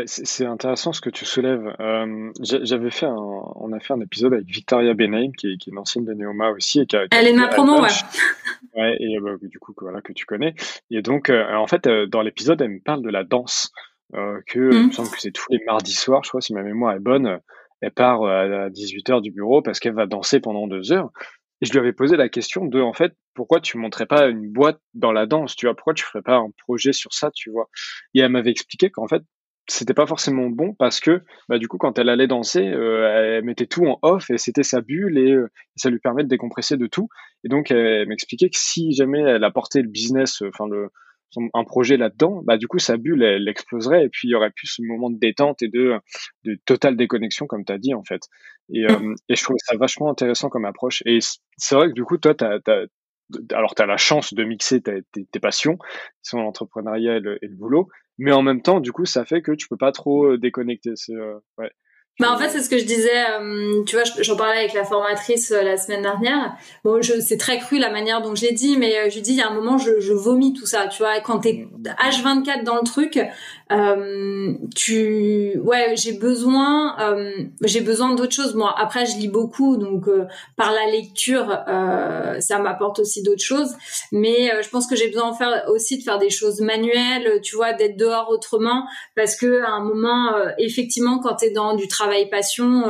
C'est 0.06 0.46
intéressant 0.46 0.94
ce 0.94 1.02
que 1.02 1.10
tu 1.10 1.26
soulèves. 1.26 1.76
Euh, 1.82 2.32
j'avais 2.40 2.92
fait 2.92 3.08
un, 3.08 3.16
on 3.16 3.74
a 3.74 3.80
fait 3.82 3.94
un 3.94 4.00
épisode 4.00 4.34
avec 4.34 4.48
Victoria 4.48 4.94
Benaim, 4.94 5.32
qui 5.38 5.52
est, 5.52 5.58
qui 5.58 5.70
est 5.70 5.74
une 5.74 5.80
ancienne 5.80 6.06
de 6.06 6.14
Neoma 6.14 6.52
aussi. 6.52 6.80
Et 6.80 6.86
qui 6.86 6.96
a, 6.96 7.08
Elle 7.12 7.28
est 7.28 7.34
ma 7.34 7.50
promo, 7.50 7.82
ouais. 7.82 7.90
ouais. 8.76 8.98
Et 9.02 9.20
bah, 9.20 9.32
du 9.42 9.60
coup, 9.60 9.74
voilà, 9.78 10.02
que 10.02 10.14
tu 10.14 10.26
connais. 10.26 10.56
Et 10.92 11.02
donc, 11.02 11.30
euh, 11.30 11.54
en 11.56 11.68
fait, 11.68 11.88
euh, 11.88 12.08
dans 12.08 12.22
l'épisode, 12.22 12.62
elle 12.62 12.70
me 12.70 12.80
parle 12.80 13.02
de 13.02 13.10
la 13.10 13.26
danse. 13.26 13.72
que, 14.14 14.40
il 14.56 14.62
me 14.62 14.88
mmh. 14.88 14.92
semble 14.94 15.10
que 15.10 15.20
c'est 15.20 15.32
tous 15.32 15.48
les 15.50 15.62
mardis 15.66 15.94
soirs, 15.94 16.24
je 16.24 16.30
crois, 16.30 16.42
si 16.42 16.54
ma 16.54 16.64
mémoire 16.64 16.96
est 16.96 17.00
bonne. 17.00 17.40
Elle 17.82 17.92
part 17.92 18.24
à 18.24 18.70
18h 18.70 19.22
du 19.22 19.32
bureau 19.32 19.62
parce 19.62 19.80
qu'elle 19.80 19.96
va 19.96 20.06
danser 20.06 20.40
pendant 20.40 20.68
deux 20.68 20.94
heures. 20.94 21.10
Et 21.62 21.66
je 21.66 21.72
lui 21.74 21.80
avais 21.80 21.94
posé 21.94 22.16
la 22.16 22.30
question 22.30 22.66
de, 22.66 22.80
en 22.80 22.94
fait, 22.94 23.14
pourquoi 23.34 23.60
tu 23.60 23.78
montrais 23.78 24.06
pas 24.06 24.28
une 24.28 24.52
boîte 24.52 24.80
dans 24.94 25.12
la 25.12 25.28
danse, 25.28 25.56
tu 25.56 25.68
vois, 25.68 25.76
pourquoi 25.76 25.94
tu 25.94 26.04
ferais 26.04 26.24
pas 26.24 26.38
un 26.38 26.50
projet 26.58 26.92
sur 26.92 27.14
ça, 27.14 27.30
tu 27.32 27.52
vois. 27.52 27.70
Et 28.16 28.22
elle 28.22 28.32
m'avait 28.32 28.50
expliqué 28.50 28.90
qu'en 28.90 29.08
fait, 29.08 29.22
c'était 29.68 29.94
pas 29.94 30.08
forcément 30.08 30.50
bon 30.50 30.74
parce 30.74 31.00
que 31.00 31.22
bah, 31.48 31.58
du 31.58 31.68
coup 31.68 31.78
quand 31.78 31.98
elle 32.00 32.10
allait 32.10 32.28
danser 32.28 32.68
euh, 32.68 33.38
elle 33.38 33.44
mettait 33.44 33.68
tout 33.68 33.86
en 33.86 34.00
off 34.02 34.30
et 34.30 34.38
c'était 34.38 34.64
sa 34.64 34.82
bulle 34.82 35.18
et, 35.18 35.32
euh, 35.32 35.48
ça 35.76 35.90
lui 35.90 36.00
permet 36.00 36.24
de 36.24 36.30
décompresser 36.30 36.78
de 36.78 36.88
tout. 36.88 37.10
Et 37.44 37.50
donc 37.50 37.72
elle, 37.72 38.08
m'expliquait 38.08 38.50
que 38.50 38.58
si 38.58 38.92
jamais 38.94 39.22
elle 39.22 39.44
apportait 39.44 39.82
le 39.82 39.90
business 39.90 40.42
enfin 40.42 40.68
le 40.68 40.90
un 41.54 41.64
projet 41.64 41.96
là-dedans 41.96 42.42
bah 42.44 42.58
du 42.58 42.68
coup 42.68 42.80
sa 42.80 42.98
bulle 42.98 43.24
elle, 43.24 43.48
exploserait 43.48 44.04
et 44.04 44.10
puis 44.10 44.28
il 44.28 44.32
y 44.32 44.36
aurait 44.36 44.52
plus 44.52 44.68
ce 44.68 44.82
moment 44.82 45.10
de 45.10 45.18
détente 45.18 45.62
et 45.62 45.70
de 45.70 45.98
de 46.44 46.58
totale 46.66 46.98
déconnexion 46.98 47.48
comme 47.48 47.64
tu 47.64 47.72
as 47.72 47.78
dit 47.78 47.94
en 47.94 48.04
fait. 48.04 48.24
Et, 48.74 48.86
euh, 48.86 49.16
et 49.30 49.36
je 49.36 49.44
trouvais 49.44 49.60
ça 49.64 49.78
vachement 49.78 50.10
intéressant 50.10 50.50
comme 50.50 50.66
approche. 50.66 51.04
Et 51.06 51.20
c'est 51.58 51.76
vrai 51.76 51.88
que 51.88 51.94
du 51.94 52.04
coup 52.04 52.18
toi 52.18 52.36
tu 52.36 52.44
alors 53.54 53.76
tu 53.76 53.82
as 53.82 53.86
la 53.86 53.98
chance 53.98 54.34
de 54.34 54.44
mixer 54.44 54.82
tes, 54.82 55.04
tes, 55.12 55.40
passions, 55.40 55.78
qui 55.78 56.30
sont 56.30 56.42
l'entrepreneuriat 56.42 57.18
et 57.18 57.20
le, 57.20 57.40
boulot, 57.52 57.90
mais 58.22 58.32
en 58.32 58.44
même 58.44 58.62
temps, 58.62 58.80
du 58.80 58.92
coup, 58.92 59.06
ça 59.06 59.26
fait 59.26 59.42
que 59.42 59.52
tu 59.52 59.68
peux 59.68 59.78
pas 59.78 59.92
trop 59.92 60.26
euh, 60.26 60.38
déconnecter. 60.38 60.92
C'est 60.94 61.16
euh, 61.16 61.40
ouais. 61.58 61.72
Bah 62.20 62.32
en 62.32 62.38
fait, 62.38 62.50
c'est 62.50 62.62
ce 62.62 62.70
que 62.70 62.78
je 62.78 62.86
disais. 62.86 63.32
Euh, 63.32 63.84
tu 63.86 63.96
vois, 63.96 64.04
j'en 64.20 64.36
parlais 64.36 64.60
avec 64.60 64.74
la 64.74 64.84
formatrice 64.84 65.50
la 65.50 65.76
semaine 65.76 66.04
dernière. 66.04 66.56
Bon, 66.84 67.02
je, 67.02 67.20
c'est 67.20 67.38
très 67.38 67.58
cru 67.58 67.80
la 67.80 67.90
manière 67.90 68.22
dont 68.22 68.36
j'ai 68.36 68.52
dit, 68.52 68.78
mais 68.78 69.10
je 69.10 69.20
dis 69.20 69.32
il 69.32 69.38
y 69.38 69.42
a 69.42 69.50
un 69.50 69.56
moment, 69.56 69.80
je, 69.80 70.00
je 70.00 70.14
vomis 70.14 70.54
tout 70.54 70.68
ça. 70.68 70.88
Tu 70.88 71.02
vois, 71.02 71.20
quand 71.22 71.40
t'es 71.40 71.68
H24 71.84 72.64
dans 72.64 72.76
le 72.76 72.84
truc, 72.84 73.20
euh, 73.72 74.54
tu, 74.76 75.58
ouais, 75.60 75.96
j'ai 75.96 76.14
besoin, 76.14 77.00
euh, 77.00 77.32
j'ai 77.64 77.82
besoin 77.82 78.14
d'autres 78.16 78.34
choses. 78.34 78.54
Moi, 78.54 78.74
après, 78.78 79.06
je 79.06 79.18
lis 79.18 79.30
beaucoup, 79.30 79.78
donc 79.78 80.08
euh, 80.08 80.26
par 80.58 80.72
la 80.74 80.92
lecture, 80.92 81.48
ça 82.40 82.60
m'apporte 82.60 83.00
aussi 83.00 83.24
d'autres 83.24 83.44
choses. 83.44 83.74
Mais 84.12 84.52
je 84.62 84.70
pense 84.70 84.88
que 84.88 84.96
j'ai 84.96 85.08
besoin 85.08 85.34
faire 85.34 85.66
aussi 85.70 85.98
de 85.98 86.04
faire 86.04 86.18
des 86.18 86.30
choses 86.30 86.60
manuelles, 86.62 87.40
tu 87.42 87.56
vois, 87.56 87.74
d'être 87.74 87.98
dehors 87.98 88.30
autrement, 88.30 88.86
parce 89.16 89.36
que 89.36 89.62
à 89.62 89.72
un 89.72 89.84
moment, 89.84 90.34
effectivement, 90.58 91.20
quand 91.20 91.36
tu 91.36 91.46
es 91.46 91.52
dans 91.52 91.76
du 91.76 91.88
travail 91.88 92.30
passion, 92.30 92.84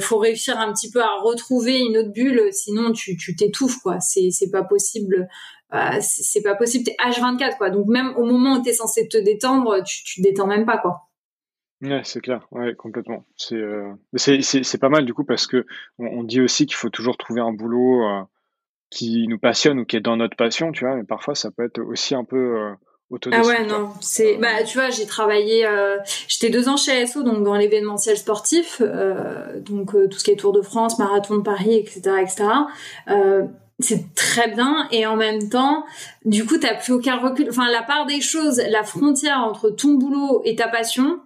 faut 0.00 0.18
réussir 0.18 0.58
un 0.58 0.72
petit 0.72 0.90
peu 0.90 1.00
à 1.00 1.20
retrouver 1.22 1.78
une 1.78 1.96
autre 1.96 2.12
bulle, 2.12 2.48
sinon 2.52 2.92
tu 2.92 3.16
tu 3.16 3.34
t'étouffes 3.34 3.78
quoi. 3.82 4.00
C'est 4.00 4.28
c'est 4.30 4.50
pas 4.50 4.64
possible 4.64 5.28
bah, 5.72 6.00
c'est 6.02 6.42
pas 6.42 6.54
possible, 6.54 6.84
t'es 6.84 6.96
H24 7.02 7.56
quoi. 7.56 7.70
Donc 7.70 7.86
même 7.86 8.14
au 8.16 8.24
moment 8.24 8.58
où 8.58 8.62
t'es 8.62 8.74
censé 8.74 9.08
te 9.08 9.16
détendre, 9.16 9.82
tu, 9.82 10.04
tu 10.04 10.20
détends 10.20 10.46
même 10.46 10.66
pas 10.66 10.76
quoi. 10.76 11.08
Ouais, 11.80 12.02
c'est 12.04 12.20
clair, 12.20 12.46
ouais, 12.52 12.74
complètement. 12.74 13.24
C'est 13.36 13.56
euh... 13.56 13.92
c'est 14.14 14.78
pas 14.80 14.88
mal 14.88 15.04
du 15.04 15.14
coup 15.14 15.24
parce 15.24 15.48
que 15.48 15.66
on, 15.98 16.22
dit 16.22 16.40
aussi 16.40 16.66
qu'il 16.66 16.76
faut 16.76 16.90
toujours 16.90 17.16
trouver 17.16 17.40
un 17.40 17.52
boulot 17.52 18.04
euh, 18.04 18.22
qui 18.90 19.26
nous 19.26 19.38
passionne 19.38 19.80
ou 19.80 19.84
qui 19.84 19.96
est 19.96 20.00
dans 20.00 20.16
notre 20.16 20.36
passion, 20.36 20.70
tu 20.70 20.84
vois. 20.84 20.94
Mais 20.94 21.04
parfois, 21.04 21.34
ça 21.34 21.50
peut 21.50 21.64
être 21.64 21.80
aussi 21.80 22.14
un 22.14 22.22
peu 22.22 22.36
euh, 22.36 23.18
Ah 23.32 23.42
ouais, 23.42 23.66
non, 23.66 23.90
c'est 24.00 24.36
bah 24.36 24.62
tu 24.64 24.78
vois, 24.78 24.90
j'ai 24.90 25.06
travaillé, 25.06 25.66
euh, 25.66 25.96
j'étais 26.28 26.50
deux 26.50 26.68
ans 26.68 26.76
chez 26.76 27.04
SO 27.06 27.24
donc 27.24 27.42
dans 27.42 27.56
l'événementiel 27.56 28.16
sportif, 28.16 28.80
euh, 28.80 29.58
donc 29.58 29.92
tout 29.92 30.18
ce 30.18 30.22
qui 30.22 30.30
est 30.30 30.36
Tour 30.36 30.52
de 30.52 30.62
France, 30.62 30.98
marathon 31.00 31.38
de 31.38 31.42
Paris, 31.42 31.74
etc., 31.74 32.12
etc 32.20 32.44
c'est 33.78 34.14
très 34.14 34.48
bien. 34.48 34.88
Et 34.90 35.06
en 35.06 35.16
même 35.16 35.48
temps 35.48 35.84
du 36.24 36.44
coup 36.44 36.58
t'as 36.58 36.74
plus 36.74 36.92
aucun 36.92 37.16
recul. 37.18 37.48
Enfin 37.50 37.70
la 37.70 37.82
part 37.82 38.06
des 38.06 38.20
choses 38.20 38.62
la 38.68 38.82
frontière 38.82 39.38
entre 39.38 39.70
ton 39.70 39.94
boulot 39.94 40.42
et 40.44 40.56
ta 40.56 40.68
passion 40.68 41.20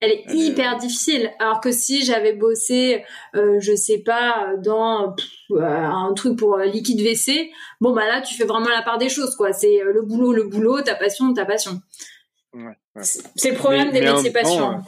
elle 0.00 0.10
est 0.10 0.24
hyper 0.28 0.76
difficile. 0.76 1.32
Alors 1.38 1.60
que 1.60 1.72
si 1.72 2.04
j'avais 2.04 2.34
bossé 2.34 3.04
euh, 3.34 3.58
je 3.60 3.74
sais 3.74 3.98
pas 3.98 4.54
dans 4.62 5.16
euh, 5.52 5.62
un 5.62 6.12
truc 6.14 6.38
pour 6.38 6.56
euh, 6.56 6.64
liquide 6.64 7.00
WC 7.00 7.50
bon 7.80 7.94
bah 7.94 8.06
là 8.06 8.20
tu 8.20 8.34
fais 8.34 8.44
vraiment 8.44 8.68
la 8.68 8.82
part 8.82 8.98
des 8.98 9.08
choses 9.08 9.34
quoi. 9.36 9.52
C'est 9.52 9.80
le 9.82 10.02
boulot 10.02 10.32
le 10.32 10.44
boulot 10.44 10.80
ta 10.82 10.94
passion 10.94 11.32
ta 11.32 11.44
passion. 11.44 11.80
C'est 13.00 13.50
le 13.50 13.56
problème 13.56 13.90
des 13.90 14.00
métiers 14.00 14.30
passion 14.30 14.82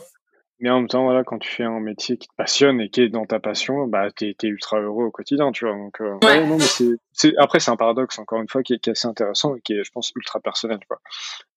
mais 0.61 0.71
en 0.71 0.81
même 0.81 0.89
temps, 0.89 1.05
voilà, 1.05 1.23
quand 1.23 1.39
tu 1.39 1.49
fais 1.49 1.63
un 1.63 1.79
métier 1.79 2.17
qui 2.17 2.27
te 2.27 2.35
passionne 2.37 2.81
et 2.81 2.89
qui 2.89 3.03
est 3.03 3.09
dans 3.09 3.27
ta 3.27 3.39
passion, 3.39 3.87
bah, 3.87 4.11
t'es 4.11 4.35
es 4.43 4.47
ultra 4.47 4.81
heureux 4.81 5.05
au 5.05 5.11
quotidien, 5.11 5.53
tu 5.53 5.65
vois. 5.65 5.75
Donc, 5.77 6.01
euh, 6.01 6.19
ouais. 6.25 6.45
non, 6.47 6.59
mais 6.59 6.97
c'est, 7.13 7.37
après, 7.39 7.61
c'est 7.61 7.71
un 7.71 7.77
paradoxe, 7.77 8.19
encore 8.19 8.41
une 8.41 8.49
fois, 8.49 8.65
qui 8.65 8.75
est, 8.75 8.79
qui 8.79 8.91
est, 8.91 8.93
assez 8.93 9.07
intéressant 9.07 9.55
et 9.55 9.61
qui 9.61 9.75
est, 9.75 9.85
je 9.85 9.91
pense, 9.93 10.13
ultra 10.17 10.41
personnel, 10.41 10.81
quoi. 10.89 11.01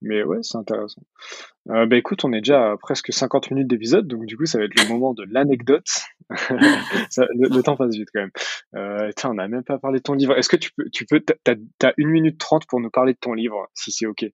Mais 0.04 0.24
ouais, 0.24 0.38
c'est 0.44 0.58
intéressant. 0.58 1.02
Euh, 1.70 1.88
bah, 1.88 1.96
écoute, 1.96 2.24
on 2.26 2.32
est 2.32 2.42
déjà 2.42 2.72
à 2.72 2.78
presque 2.78 3.12
50 3.12 3.50
minutes 3.50 3.68
d'épisode, 3.68 4.08
donc 4.08 4.26
du 4.26 4.38
coup, 4.38 4.46
ça 4.46 4.60
va 4.60 4.66
être 4.66 4.80
le 4.80 4.88
moment 4.88 5.14
de 5.14 5.24
l'anecdote. 5.24 6.04
le, 6.30 7.62
temps 7.62 7.76
passe 7.76 7.96
vite, 7.96 8.10
quand 8.14 8.22
même. 8.22 8.32
Euh, 8.76 9.12
on 9.24 9.34
n'a 9.34 9.48
même 9.48 9.64
pas 9.64 9.80
parlé 9.80 9.98
de 9.98 10.04
ton 10.04 10.14
livre. 10.14 10.38
Est-ce 10.38 10.50
que 10.50 10.58
tu 10.58 10.72
peux, 10.78 10.90
tu 10.92 11.06
peux, 11.06 11.20
t'as, 11.22 11.56
t'as 11.80 11.94
une 11.98 12.10
minute 12.10 12.38
trente 12.38 12.68
pour 12.68 12.80
nous 12.80 12.92
parler 12.92 13.14
de 13.14 13.20
ton 13.20 13.34
livre, 13.34 13.68
si 13.74 13.92
c'est 13.92 14.06
OK? 14.06 14.26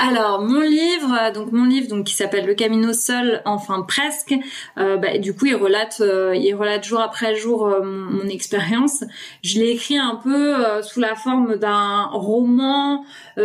Alors 0.00 0.40
mon 0.40 0.60
livre, 0.60 1.12
euh, 1.20 1.32
donc 1.32 1.50
mon 1.50 1.64
livre 1.64 1.88
donc 1.88 2.06
qui 2.06 2.14
s'appelle 2.14 2.46
Le 2.46 2.54
Camino 2.54 2.92
seul, 2.92 3.42
enfin 3.44 3.82
presque. 3.82 4.32
Euh, 4.78 4.96
bah, 4.96 5.18
du 5.18 5.34
coup, 5.34 5.46
il 5.46 5.56
relate, 5.56 6.00
euh, 6.00 6.36
il 6.36 6.54
relate 6.54 6.84
jour 6.84 7.00
après 7.00 7.34
jour 7.34 7.68
mon, 7.82 8.28
expérience. 8.28 9.02
Je 9.42 9.58
l'ai 9.58 9.70
écrit 9.70 9.98
un 9.98 10.14
peu 10.14 10.54
sous 10.82 11.00
la 11.00 11.14
forme 11.14 11.56
d'un 11.56 12.04
roman 12.12 13.04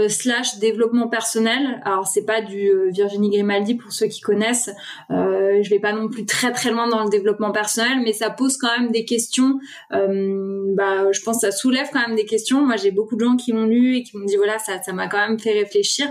slash 0.10 0.60
développement 0.60 1.08
personnel. 1.08 1.82
Alors 1.86 2.06
c'est 2.06 2.26
pas 2.26 2.41
du 2.41 2.70
Virginie 2.91 3.30
Grimaldi 3.30 3.76
pour 3.76 3.93
ceux 3.93 4.08
qui 4.08 4.20
connaissent. 4.20 4.70
je 5.10 5.70
vais 5.70 5.80
pas 5.80 5.93
non 5.93 6.10
plus 6.10 6.26
très 6.26 6.51
très 6.51 6.70
loin 6.70 6.89
dans 6.89 7.04
le 7.04 7.10
développement 7.10 7.51
personnel, 7.51 8.01
mais 8.04 8.12
ça 8.12 8.30
pose 8.30 8.58
quand 8.58 8.78
même 8.78 8.91
des 8.91 9.06
questions. 9.06 9.60
bah, 9.89 11.12
je 11.12 11.22
pense 11.22 11.38
que 11.38 11.49
ça 11.49 11.51
soulève 11.51 11.88
quand 11.93 12.06
même 12.06 12.18
des 12.18 12.26
questions. 12.26 12.66
Moi, 12.66 12.76
j'ai 12.76 12.91
beaucoup 12.91 13.16
de 13.16 13.24
gens 13.24 13.38
qui 13.38 13.54
l'ont 13.54 13.66
lu 13.66 13.95
et 13.95 14.04
qui 14.04 14.18
m'ont 14.18 14.26
dit 14.26 14.36
voilà, 14.36 14.58
ça 14.60 14.80
m'a 14.91 15.08
quand 15.08 15.26
même 15.26 15.39
fait 15.39 15.54
réfléchir. 15.54 16.10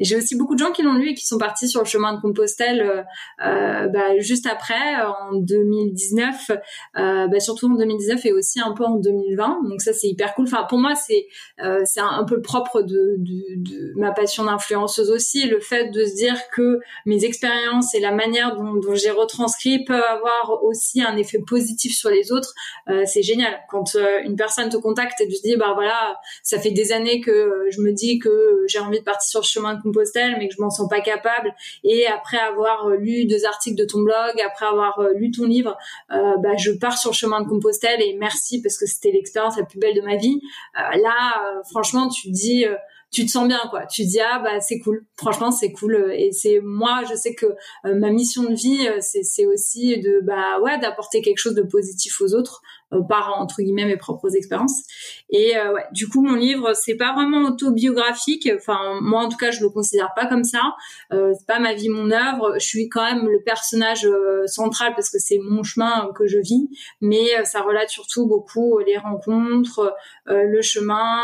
Et 0.00 0.04
j'ai 0.04 0.16
aussi 0.16 0.36
beaucoup 0.36 0.54
de 0.54 0.58
gens 0.58 0.72
qui 0.72 0.82
l'ont 0.82 0.94
lu 0.94 1.10
et 1.10 1.14
qui 1.14 1.26
sont 1.26 1.38
partis 1.38 1.68
sur 1.68 1.80
le 1.80 1.86
chemin 1.86 2.14
de 2.14 2.20
Compostelle 2.20 2.82
euh, 2.82 3.02
euh 3.44 3.88
bah, 3.88 4.18
juste 4.18 4.46
après, 4.46 4.96
en 5.30 5.34
2019, 5.34 6.50
euh, 6.50 7.26
bah, 7.28 7.40
surtout 7.40 7.66
en 7.66 7.76
2019 7.76 8.24
et 8.26 8.32
aussi 8.32 8.60
un 8.60 8.72
peu 8.72 8.84
en 8.84 8.96
2020. 8.96 9.62
Donc 9.68 9.80
ça, 9.80 9.92
c'est 9.92 10.08
hyper 10.08 10.34
cool. 10.34 10.46
Enfin, 10.46 10.64
pour 10.68 10.78
moi, 10.78 10.94
c'est 10.94 11.26
euh, 11.60 11.82
c'est 11.84 12.00
un, 12.00 12.24
peu 12.24 12.36
le 12.36 12.42
propre 12.42 12.82
de, 12.82 13.16
de, 13.18 13.42
de 13.56 13.92
ma 13.96 14.12
passion 14.12 14.44
d'influenceuse 14.44 15.10
aussi, 15.10 15.46
le 15.46 15.60
fait 15.60 15.90
de 15.90 16.04
se 16.04 16.14
dire 16.14 16.36
que 16.52 16.80
mes 17.06 17.24
expériences 17.24 17.94
et 17.94 18.00
la 18.00 18.12
manière 18.12 18.56
dont, 18.56 18.74
dont 18.74 18.94
j'ai 18.94 19.10
retranscrit 19.10 19.84
peuvent 19.84 20.02
avoir 20.02 20.62
aussi 20.64 21.02
un 21.02 21.16
effet 21.16 21.38
positif 21.46 21.96
sur 21.96 22.10
les 22.10 22.32
autres. 22.32 22.52
Euh, 22.88 23.02
c'est 23.06 23.22
génial 23.22 23.60
quand 23.68 23.96
une 24.24 24.36
personne 24.36 24.68
te 24.68 24.76
contacte 24.76 25.20
et 25.20 25.28
te 25.28 25.42
dis 25.42 25.56
bah 25.56 25.72
voilà, 25.74 26.16
ça 26.42 26.58
fait 26.58 26.70
des 26.70 26.92
années 26.92 27.20
que 27.20 27.66
je 27.70 27.80
me 27.80 27.92
dis 27.92 28.18
que 28.18 28.64
j'ai 28.66 28.78
envie 28.78 28.98
de 28.98 29.04
partir 29.04 29.28
sur 29.28 29.40
le 29.40 29.46
chemin 29.46 29.71
Compostelle, 29.80 30.36
mais 30.38 30.48
que 30.48 30.54
je 30.54 30.60
m'en 30.60 30.70
sens 30.70 30.88
pas 30.88 31.00
capable. 31.00 31.54
Et 31.84 32.06
après 32.06 32.38
avoir 32.38 32.88
euh, 32.88 32.96
lu 32.96 33.26
deux 33.26 33.44
articles 33.44 33.76
de 33.76 33.84
ton 33.84 34.00
blog, 34.00 34.40
après 34.44 34.66
avoir 34.66 34.98
euh, 34.98 35.12
lu 35.14 35.30
ton 35.30 35.44
livre, 35.44 35.76
euh, 36.12 36.36
bah, 36.42 36.56
je 36.56 36.72
pars 36.72 36.98
sur 36.98 37.10
le 37.10 37.16
chemin 37.16 37.42
de 37.42 37.48
Compostelle 37.48 38.00
et 38.00 38.16
merci 38.18 38.60
parce 38.62 38.78
que 38.78 38.86
c'était 38.86 39.10
l'expérience 39.10 39.56
la 39.56 39.64
plus 39.64 39.78
belle 39.78 39.94
de 39.94 40.02
ma 40.02 40.16
vie. 40.16 40.40
là, 40.74 41.62
franchement, 41.70 42.08
tu 42.08 42.28
te 42.28 42.32
dis 42.32 42.64
tu 43.10 43.26
te 43.26 43.30
sens 43.30 43.46
bien 43.46 43.60
quoi 43.68 43.84
tu 43.84 44.04
dis 44.04 44.20
ah 44.20 44.38
bah 44.42 44.60
c'est 44.60 44.78
cool 44.78 45.04
franchement 45.16 45.50
c'est 45.50 45.70
cool 45.70 46.12
et 46.16 46.32
c'est 46.32 46.60
moi 46.62 47.02
je 47.08 47.14
sais 47.14 47.34
que 47.34 47.46
ma 47.84 48.10
mission 48.10 48.44
de 48.44 48.54
vie 48.54 48.88
c'est 49.00 49.44
aussi 49.44 50.00
de 50.00 50.20
bah 50.22 50.60
ouais 50.62 50.78
d'apporter 50.78 51.20
quelque 51.20 51.36
chose 51.36 51.54
de 51.54 51.62
positif 51.62 52.22
aux 52.22 52.34
autres 52.34 52.62
par 53.00 53.34
entre 53.38 53.62
guillemets 53.62 53.86
mes 53.86 53.96
propres 53.96 54.36
expériences. 54.36 54.82
Et 55.30 55.56
euh, 55.56 55.72
ouais, 55.72 55.84
du 55.92 56.08
coup 56.08 56.22
mon 56.22 56.34
livre 56.34 56.74
c'est 56.74 56.96
pas 56.96 57.14
vraiment 57.14 57.48
autobiographique. 57.48 58.48
Enfin 58.54 58.98
moi 59.00 59.22
en 59.22 59.28
tout 59.28 59.36
cas 59.36 59.50
je 59.50 59.60
le 59.60 59.70
considère 59.70 60.10
pas 60.14 60.26
comme 60.26 60.44
ça. 60.44 60.74
Euh, 61.12 61.32
c'est 61.38 61.46
pas 61.46 61.58
ma 61.58 61.74
vie 61.74 61.88
mon 61.88 62.10
œuvre. 62.10 62.54
Je 62.58 62.66
suis 62.66 62.88
quand 62.88 63.04
même 63.04 63.28
le 63.28 63.42
personnage 63.42 64.06
euh, 64.06 64.46
central 64.46 64.94
parce 64.94 65.10
que 65.10 65.18
c'est 65.18 65.38
mon 65.38 65.62
chemin 65.62 66.10
que 66.14 66.26
je 66.26 66.38
vis. 66.38 66.68
Mais 67.00 67.44
ça 67.44 67.62
relate 67.62 67.88
surtout 67.88 68.26
beaucoup 68.26 68.78
les 68.78 68.96
rencontres, 68.96 69.94
le 70.26 70.60
chemin, 70.62 71.22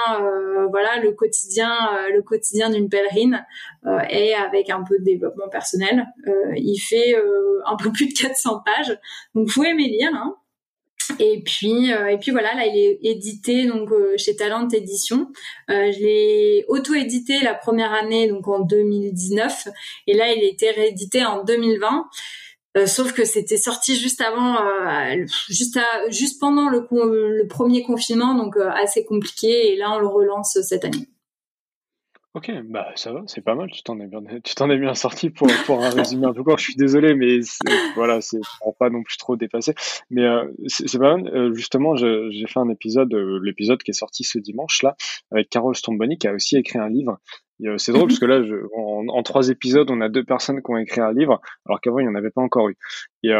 voilà 0.70 1.00
le 1.00 1.12
quotidien, 1.12 1.70
le 2.12 2.22
quotidien 2.22 2.70
d'une 2.70 2.88
pèlerine 2.88 3.44
et 4.10 4.34
avec 4.34 4.70
un 4.70 4.82
peu 4.82 4.98
de 4.98 5.04
développement 5.04 5.48
personnel. 5.48 6.06
il 6.56 6.78
fait 6.78 7.14
un 7.66 7.76
peu 7.76 7.90
plus 7.92 8.08
de 8.08 8.14
400 8.14 8.62
pages, 8.64 8.98
donc 9.34 9.48
vous 9.48 9.64
aimez 9.64 9.88
lire. 9.88 10.10
Hein 10.14 10.36
et 11.18 11.42
puis, 11.42 11.92
euh, 11.92 12.08
et 12.08 12.18
puis 12.18 12.30
voilà, 12.30 12.54
là, 12.54 12.66
il 12.66 12.76
est 12.76 12.98
édité 13.02 13.66
donc 13.66 13.90
euh, 13.90 14.14
chez 14.16 14.36
Talent 14.36 14.68
Édition. 14.68 15.28
Euh, 15.70 15.90
je 15.92 15.98
l'ai 15.98 16.64
auto-édité 16.68 17.40
la 17.42 17.54
première 17.54 17.92
année, 17.92 18.28
donc 18.28 18.46
en 18.48 18.60
2019, 18.60 19.68
et 20.06 20.14
là, 20.14 20.32
il 20.32 20.42
a 20.42 20.46
été 20.46 20.70
réédité 20.70 21.24
en 21.24 21.44
2020. 21.44 22.06
sauf 22.86 23.12
que 23.12 23.24
c'était 23.24 23.56
sorti 23.56 23.96
juste 23.96 24.20
avant, 24.20 24.56
juste 25.48 25.78
à, 25.78 26.10
juste 26.10 26.40
pendant 26.40 26.68
le, 26.68 26.86
le 26.90 27.46
premier 27.48 27.82
confinement, 27.82 28.34
donc 28.34 28.56
assez 28.56 29.04
compliqué. 29.04 29.72
Et 29.72 29.76
là, 29.76 29.92
on 29.92 29.98
le 29.98 30.06
relance 30.06 30.58
cette 30.62 30.84
année. 30.84 31.08
Ok, 32.34 32.52
bah 32.64 32.92
ça 32.94 33.10
va, 33.10 33.22
c'est 33.26 33.40
pas 33.40 33.54
mal. 33.54 33.70
Tu 33.70 33.82
t'en 33.82 33.98
es 34.00 34.06
bien, 34.06 34.20
tu 34.44 34.54
t'en 34.54 34.68
es 34.68 34.76
bien 34.76 34.94
sorti 34.94 35.30
pour 35.30 35.48
pour 35.64 35.82
un 35.82 35.88
résumé 35.88 36.26
un 36.26 36.34
peu 36.34 36.44
court. 36.44 36.58
Je 36.58 36.64
suis 36.64 36.76
désolé, 36.76 37.14
mais 37.14 37.40
voilà, 37.94 38.20
c'est 38.20 38.40
pas 38.78 38.90
non 38.90 39.02
plus 39.02 39.16
trop 39.16 39.36
dépassé. 39.36 39.74
Mais 40.10 40.24
euh, 40.24 40.44
c'est 40.66 40.98
pas 40.98 41.16
mal. 41.16 41.26
Euh, 41.34 41.54
justement, 41.54 41.96
j'ai 41.96 42.46
fait 42.46 42.60
un 42.60 42.68
épisode, 42.68 43.12
euh, 43.14 43.40
l'épisode 43.42 43.82
qui 43.82 43.92
est 43.92 43.94
sorti 43.94 44.24
ce 44.24 44.38
dimanche 44.38 44.82
là, 44.82 44.94
avec 45.30 45.48
Carole 45.48 45.74
Stomboni 45.74 46.18
qui 46.18 46.28
a 46.28 46.34
aussi 46.34 46.58
écrit 46.58 46.78
un 46.78 46.90
livre. 46.90 47.18
C'est 47.78 47.92
drôle 47.92 48.08
parce 48.08 48.20
que 48.20 48.26
là, 48.26 48.44
je, 48.44 48.54
en, 48.76 49.22
trois 49.24 49.48
épisodes, 49.48 49.90
on 49.90 50.00
a 50.00 50.08
deux 50.08 50.22
personnes 50.22 50.62
qui 50.62 50.70
ont 50.70 50.76
écrit 50.76 51.00
un 51.00 51.12
livre, 51.12 51.40
alors 51.66 51.80
qu'avant 51.80 51.98
il 51.98 52.04
n'y 52.04 52.08
en 52.08 52.14
avait 52.14 52.30
pas 52.30 52.42
encore 52.42 52.68
eu. 52.68 52.76
Et, 53.24 53.32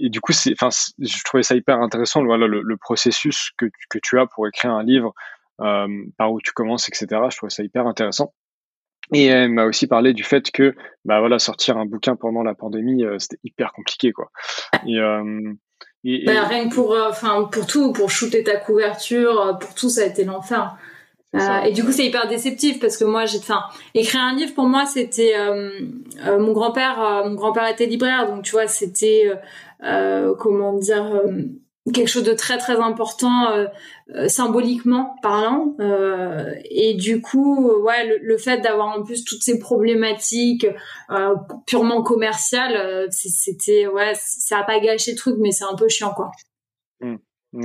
et 0.00 0.10
du 0.10 0.20
coup, 0.20 0.32
c'est, 0.32 0.52
enfin, 0.52 0.68
je 0.98 1.24
trouvais 1.24 1.42
ça 1.42 1.54
hyper 1.54 1.80
intéressant, 1.80 2.22
voilà, 2.22 2.46
le, 2.46 2.60
le 2.60 2.76
processus 2.76 3.52
que, 3.56 3.66
que 3.88 3.98
tu 4.02 4.18
as 4.18 4.26
pour 4.26 4.46
écrire 4.46 4.72
un 4.72 4.82
livre 4.82 5.14
euh, 5.14 5.39
par 6.16 6.32
où 6.32 6.40
tu 6.40 6.52
commences, 6.52 6.88
etc. 6.88 7.06
Je 7.30 7.36
trouvais 7.36 7.50
ça 7.50 7.62
hyper 7.62 7.86
intéressant. 7.86 8.32
Et 9.12 9.26
elle 9.26 9.50
m'a 9.50 9.64
aussi 9.64 9.86
parlé 9.86 10.12
du 10.12 10.22
fait 10.22 10.50
que, 10.50 10.74
bah 11.04 11.18
voilà, 11.20 11.38
sortir 11.38 11.76
un 11.76 11.86
bouquin 11.86 12.14
pendant 12.14 12.42
la 12.42 12.54
pandémie, 12.54 13.04
euh, 13.04 13.18
c'était 13.18 13.38
hyper 13.42 13.72
compliqué, 13.72 14.12
quoi. 14.12 14.30
Et, 14.86 14.98
euh, 14.98 15.52
bah, 16.24 16.44
rien 16.44 16.68
que 16.68 16.74
pour, 16.74 16.96
enfin, 17.08 17.48
pour 17.50 17.66
tout, 17.66 17.92
pour 17.92 18.10
shooter 18.10 18.44
ta 18.44 18.56
couverture, 18.56 19.58
pour 19.60 19.74
tout, 19.74 19.88
ça 19.88 20.02
a 20.02 20.04
été 20.04 20.24
l'enfer. 20.24 20.76
et 21.34 21.72
du 21.72 21.84
coup, 21.84 21.92
c'est 21.92 22.06
hyper 22.06 22.28
déceptif 22.28 22.78
parce 22.78 22.96
que 22.96 23.04
moi, 23.04 23.26
j'ai, 23.26 23.38
enfin, 23.38 23.64
écrire 23.94 24.20
un 24.22 24.36
livre 24.36 24.54
pour 24.54 24.66
moi, 24.66 24.86
c'était 24.86 25.34
mon 26.24 26.52
grand-père. 26.52 27.24
mon 27.26 27.34
grand-père 27.34 27.66
était 27.68 27.86
libraire, 27.86 28.28
donc 28.28 28.44
tu 28.44 28.52
vois, 28.52 28.66
c'était 28.66 29.30
comment 30.38 30.72
dire 30.78 31.20
quelque 31.92 32.08
chose 32.08 32.24
de 32.24 32.34
très 32.34 32.58
très 32.58 32.76
important 32.76 33.50
euh, 33.50 33.66
euh, 34.14 34.28
symboliquement 34.28 35.16
parlant. 35.22 35.74
Euh, 35.80 36.54
et 36.64 36.94
du 36.94 37.20
coup 37.20 37.68
ouais 37.68 38.18
le, 38.18 38.36
fait 38.36 38.60
d'avoir 38.60 38.98
en 38.98 39.02
plus 39.02 39.24
toutes 39.24 39.42
ces 39.42 39.58
problématiques 39.58 40.66
purement 41.66 42.02
commerciales 42.02 43.06
c'était 43.10 43.86
ouais 43.86 44.12
ça 44.14 44.58
a 44.58 44.64
pas 44.64 44.80
gâché 44.80 45.12
le 45.12 45.16
truc 45.16 45.36
mais 45.38 45.50
c'est 45.50 45.64
un 45.64 45.74
peu 45.74 45.88
chiant 45.88 46.12
quoi. 46.14 46.30
Mmh. 47.00 47.16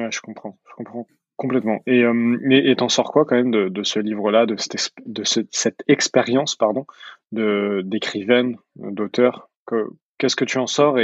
je 0.10 0.22
comprends. 0.22 0.58
Je 0.70 0.74
comprends 0.76 1.08
complètement. 1.38 1.80
Et 1.86 2.04
et 2.52 2.76
t'en 2.78 2.90
sors 2.90 3.12
quoi 3.12 3.26
quand 3.26 3.36
même 3.36 3.52
de, 3.52 3.84
ce 3.84 4.00
livre 4.00 4.32
là 4.32 4.46
de 4.46 4.56
cette 4.58 4.94
de 5.06 5.24
cette 5.24 5.84
expérience 5.88 6.56
pardon 6.56 6.86
de 7.32 7.82
d'écrivaine 7.86 8.58
d'auteur 8.76 9.50
qu'est-ce 10.18 10.36
que 10.36 10.46
tu 10.46 10.58
en 10.58 10.68
sors 10.68 11.00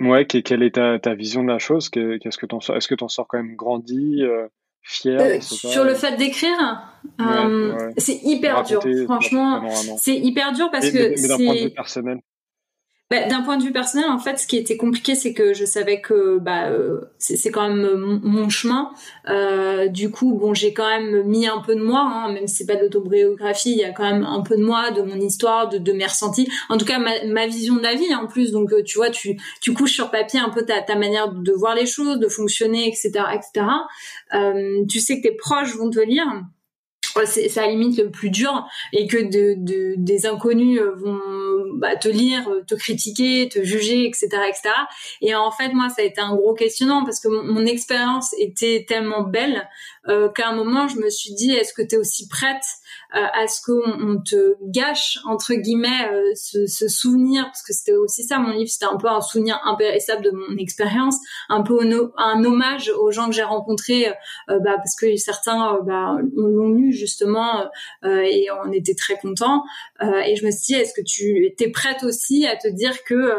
Ouais, 0.00 0.24
quelle 0.24 0.62
est 0.62 0.74
ta, 0.74 0.98
ta 0.98 1.14
vision 1.14 1.42
de 1.42 1.48
la 1.48 1.58
chose? 1.58 1.88
Qu'est-ce 1.90 2.38
que 2.38 2.46
t'en 2.46 2.58
Est-ce 2.58 2.88
que 2.88 2.94
t'en 2.94 3.08
sors 3.08 3.28
quand 3.28 3.38
même 3.38 3.54
grandi, 3.54 4.22
euh, 4.22 4.46
fier 4.82 5.20
euh, 5.20 5.40
Sur 5.40 5.84
le 5.84 5.94
fait 5.94 6.16
d'écrire, 6.16 6.82
euh, 7.20 7.92
c'est 7.98 8.18
hyper 8.22 8.62
dur. 8.62 8.82
Franchement, 9.04 9.62
c'est 9.98 10.16
hyper 10.16 10.52
dur 10.52 10.70
parce 10.70 10.90
que 10.90 11.20
mais 11.20 11.28
d'un 11.28 11.36
point 11.36 11.54
de 11.54 11.68
vue 11.68 11.70
personnel. 11.70 12.18
Bah, 13.10 13.24
d'un 13.24 13.42
point 13.42 13.56
de 13.56 13.64
vue 13.64 13.72
personnel, 13.72 14.08
en 14.08 14.20
fait, 14.20 14.38
ce 14.38 14.46
qui 14.46 14.56
était 14.56 14.76
compliqué, 14.76 15.16
c'est 15.16 15.34
que 15.34 15.52
je 15.52 15.64
savais 15.64 16.00
que 16.00 16.38
bah, 16.38 16.68
euh, 16.68 17.00
c'est 17.18 17.50
quand 17.50 17.68
même 17.68 18.20
mon, 18.22 18.48
chemin. 18.48 18.92
Euh, 19.28 19.88
du 19.88 20.12
coup, 20.12 20.34
bon, 20.34 20.54
j'ai 20.54 20.72
quand 20.72 20.88
même 20.88 21.24
mis 21.24 21.48
un 21.48 21.58
peu 21.58 21.74
de 21.74 21.82
moi, 21.82 22.02
hein, 22.02 22.32
même 22.32 22.46
si 22.46 22.54
c'est 22.54 22.66
pas 22.66 22.76
de 22.76 22.82
l'autobiographie, 22.82 23.72
il 23.72 23.78
y 23.78 23.84
a 23.84 23.90
quand 23.90 24.08
même 24.08 24.22
un 24.22 24.42
peu 24.42 24.56
de 24.56 24.62
moi, 24.62 24.92
de 24.92 25.02
mon 25.02 25.18
histoire, 25.20 25.68
de, 25.68 25.78
de 25.78 25.92
mes 25.92 26.06
ressentis. 26.06 26.48
En 26.68 26.78
tout 26.78 26.84
cas, 26.84 27.00
ma, 27.00 27.24
ma 27.26 27.48
vision 27.48 27.74
de 27.74 27.82
la 27.82 27.96
vie, 27.96 28.14
en 28.14 28.28
plus. 28.28 28.52
Donc, 28.52 28.72
euh, 28.72 28.84
tu 28.84 28.98
vois, 28.98 29.10
tu, 29.10 29.36
tu 29.60 29.74
couches 29.74 29.94
sur 29.94 30.12
papier 30.12 30.38
un 30.38 30.50
peu 30.50 30.64
ta, 30.64 30.80
ta 30.80 30.94
manière 30.94 31.32
de 31.32 31.52
voir 31.52 31.74
les 31.74 31.86
choses, 31.86 32.20
de 32.20 32.28
fonctionner, 32.28 32.86
etc., 32.86 33.10
etc. 33.34 33.66
Euh, 34.34 34.84
tu 34.88 35.00
sais 35.00 35.20
que 35.20 35.26
tes 35.26 35.34
proches 35.34 35.74
vont 35.74 35.90
te 35.90 35.98
lire 35.98 36.28
c'est 37.24 37.54
la 37.56 37.68
limite 37.68 37.98
le 37.98 38.10
plus 38.10 38.30
dur 38.30 38.66
et 38.92 39.06
que 39.06 39.16
de, 39.16 39.54
de 39.56 39.94
des 39.96 40.26
inconnus 40.26 40.80
euh, 40.80 40.94
vont 40.96 41.20
bah, 41.74 41.96
te 41.96 42.08
lire, 42.08 42.48
euh, 42.48 42.62
te 42.66 42.74
critiquer, 42.74 43.48
te 43.48 43.62
juger, 43.62 44.06
etc., 44.06 44.28
etc. 44.48 44.70
Et 45.20 45.34
en 45.34 45.50
fait, 45.50 45.72
moi, 45.72 45.88
ça 45.88 46.02
a 46.02 46.04
été 46.04 46.20
un 46.20 46.34
gros 46.34 46.54
questionnement 46.54 47.04
parce 47.04 47.20
que 47.20 47.28
mon 47.28 47.64
expérience 47.66 48.34
était 48.38 48.84
tellement 48.88 49.22
belle 49.22 49.68
euh, 50.08 50.28
qu'à 50.30 50.48
un 50.48 50.54
moment, 50.54 50.88
je 50.88 50.96
me 50.96 51.10
suis 51.10 51.34
dit, 51.34 51.52
est-ce 51.52 51.74
que 51.74 51.82
tu 51.82 51.94
es 51.94 51.98
aussi 51.98 52.26
prête 52.28 52.64
euh, 53.16 53.26
à 53.34 53.48
ce 53.48 53.60
qu'on 53.60 53.90
on 53.90 54.20
te 54.22 54.54
gâche 54.70 55.18
entre 55.24 55.52
guillemets 55.54 56.08
euh, 56.12 56.32
ce, 56.36 56.66
ce, 56.66 56.86
souvenir? 56.86 57.44
Parce 57.44 57.62
que 57.62 57.72
c'était 57.72 57.94
aussi 57.96 58.22
ça 58.22 58.38
mon 58.38 58.50
livre 58.50 58.70
c'était 58.70 58.86
un 58.86 58.96
peu 58.96 59.08
un 59.08 59.20
souvenir 59.20 59.60
impérissable 59.64 60.22
de 60.22 60.30
mon 60.30 60.56
expérience 60.56 61.16
un 61.48 61.62
peu 61.62 61.80
un 62.16 62.44
hommage 62.44 62.88
aux 62.90 63.10
gens 63.10 63.26
que 63.26 63.32
j'ai 63.32 63.42
rencontrés 63.42 64.06
euh, 64.48 64.60
bah, 64.60 64.76
parce 64.76 64.94
que 64.94 65.16
certains 65.16 65.80
bah, 65.84 66.18
l'ont 66.36 66.68
lu 66.68 66.92
justement 66.92 67.68
et 68.04 68.46
on 68.64 68.70
était 68.70 68.94
très 68.94 69.16
contents. 69.16 69.64
Et 70.00 70.36
je 70.36 70.46
me 70.46 70.50
suis 70.50 70.60
dit 70.68 70.74
est-ce 70.74 70.94
que 70.94 71.04
tu 71.04 71.46
étais 71.46 71.70
prête 71.70 72.04
aussi 72.04 72.46
à 72.46 72.56
te 72.56 72.68
dire 72.68 73.02
que 73.04 73.32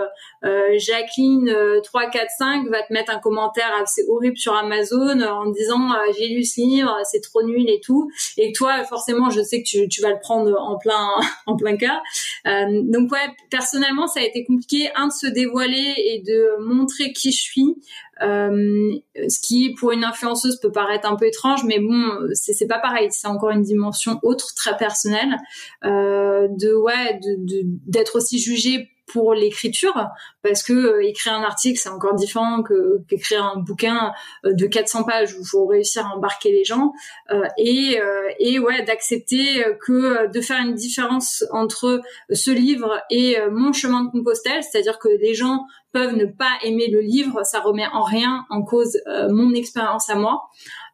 Jacqueline 0.77 1.53
345 1.83 2.67
va 2.69 2.83
te 2.83 2.91
mettre 2.91 3.11
un 3.11 3.19
commentaire 3.19 3.71
assez 3.81 4.03
horrible 4.09 4.37
sur 4.37 4.53
Amazon 4.53 5.21
en 5.21 5.49
disant 5.49 5.89
j'ai 6.17 6.27
lu 6.27 6.43
livre 6.57 6.95
c'est 7.09 7.21
trop 7.21 7.43
nul 7.43 7.69
et 7.69 7.79
tout 7.79 8.09
et 8.37 8.51
toi 8.53 8.83
forcément 8.83 9.29
je 9.29 9.41
sais 9.41 9.63
tu, 9.63 9.87
tu, 9.87 10.01
vas 10.01 10.09
le 10.09 10.19
prendre 10.19 10.59
en 10.59 10.77
plein 10.77 11.07
en 11.45 11.55
plein 11.55 11.77
cas. 11.77 12.01
Euh, 12.47 12.81
donc 12.83 13.11
ouais, 13.11 13.27
personnellement, 13.49 14.07
ça 14.07 14.19
a 14.19 14.23
été 14.23 14.43
compliqué 14.45 14.89
un 14.95 15.07
de 15.07 15.13
se 15.13 15.27
dévoiler 15.27 15.93
et 15.97 16.21
de 16.21 16.63
montrer 16.63 17.13
qui 17.13 17.31
je 17.31 17.41
suis. 17.41 17.75
Euh, 18.21 18.93
ce 19.15 19.39
qui 19.39 19.73
pour 19.79 19.91
une 19.91 20.03
influenceuse 20.03 20.59
peut 20.59 20.71
paraître 20.71 21.11
un 21.11 21.15
peu 21.15 21.25
étrange, 21.25 21.63
mais 21.65 21.79
bon, 21.79 22.29
c'est 22.33 22.67
pas 22.67 22.79
pareil. 22.79 23.07
C'est 23.11 23.27
encore 23.27 23.49
une 23.49 23.63
dimension 23.63 24.19
autre, 24.23 24.53
très 24.55 24.77
personnelle, 24.77 25.37
euh, 25.85 26.47
de 26.49 26.73
ouais, 26.73 27.19
de 27.23 27.61
d'être 27.87 28.17
aussi 28.17 28.39
jugée 28.39 28.89
pour 29.11 29.33
l'écriture 29.33 30.07
parce 30.43 30.63
que 30.63 30.73
euh, 30.73 31.07
écrire 31.07 31.33
un 31.33 31.43
article 31.43 31.79
c'est 31.79 31.89
encore 31.89 32.15
différent 32.15 32.63
que 32.63 33.01
qu'écrire 33.07 33.43
un 33.43 33.59
bouquin 33.59 34.11
euh, 34.45 34.53
de 34.53 34.65
400 34.65 35.03
pages 35.03 35.33
où 35.33 35.41
il 35.41 35.47
faut 35.47 35.65
réussir 35.65 36.05
à 36.05 36.15
embarquer 36.15 36.51
les 36.51 36.63
gens 36.63 36.93
euh, 37.31 37.43
et 37.57 37.99
et 38.39 38.59
ouais 38.59 38.83
d'accepter 38.83 39.63
que 39.85 40.31
de 40.31 40.41
faire 40.41 40.59
une 40.59 40.73
différence 40.73 41.43
entre 41.51 42.01
ce 42.31 42.51
livre 42.51 43.01
et 43.09 43.37
mon 43.51 43.73
chemin 43.73 44.03
de 44.05 44.09
Compostelle, 44.09 44.63
c'est-à-dire 44.63 44.99
que 44.99 45.09
les 45.09 45.33
gens 45.33 45.65
peuvent 45.91 46.15
ne 46.15 46.25
pas 46.25 46.51
aimer 46.63 46.87
le 46.87 47.01
livre, 47.01 47.43
ça 47.43 47.59
remet 47.59 47.85
en 47.91 48.03
rien 48.03 48.45
en 48.49 48.63
cause 48.63 48.97
mon 49.29 49.53
expérience 49.53 50.09
à 50.09 50.15
moi. 50.15 50.49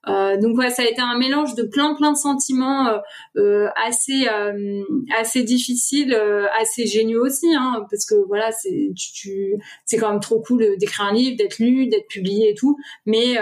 Euh, 0.08 0.38
donc 0.38 0.56
voilà, 0.56 0.70
ça 0.70 0.84
a 0.84 0.86
été 0.86 1.02
un 1.02 1.18
mélange 1.18 1.56
de 1.56 1.64
plein 1.64 1.94
plein 1.96 2.12
de 2.12 2.18
sentiments 2.18 2.88
euh, 2.88 2.98
euh 3.38 3.68
assez 3.76 4.28
euh, 4.28 4.84
assez 5.18 5.44
difficiles, 5.44 6.14
assez 6.60 6.86
géniaux 6.86 7.26
aussi, 7.26 7.54
hein, 7.56 7.86
parce 7.90 8.06
que 8.06 8.16
voilà, 8.28 8.52
c'est 8.52 8.92
tu, 8.96 9.12
tu 9.14 9.56
c'est 9.86 9.98
quand 9.98 10.12
même 10.12 10.20
trop 10.20 10.40
cool 10.42 10.78
d'écrire 10.78 11.06
un 11.06 11.14
livre, 11.14 11.38
d'être 11.38 11.60
lu, 11.60 11.88
d'être 11.88 12.08
publié 12.08 12.52
et 12.52 12.56
tout, 12.56 12.78
mais 13.06 13.36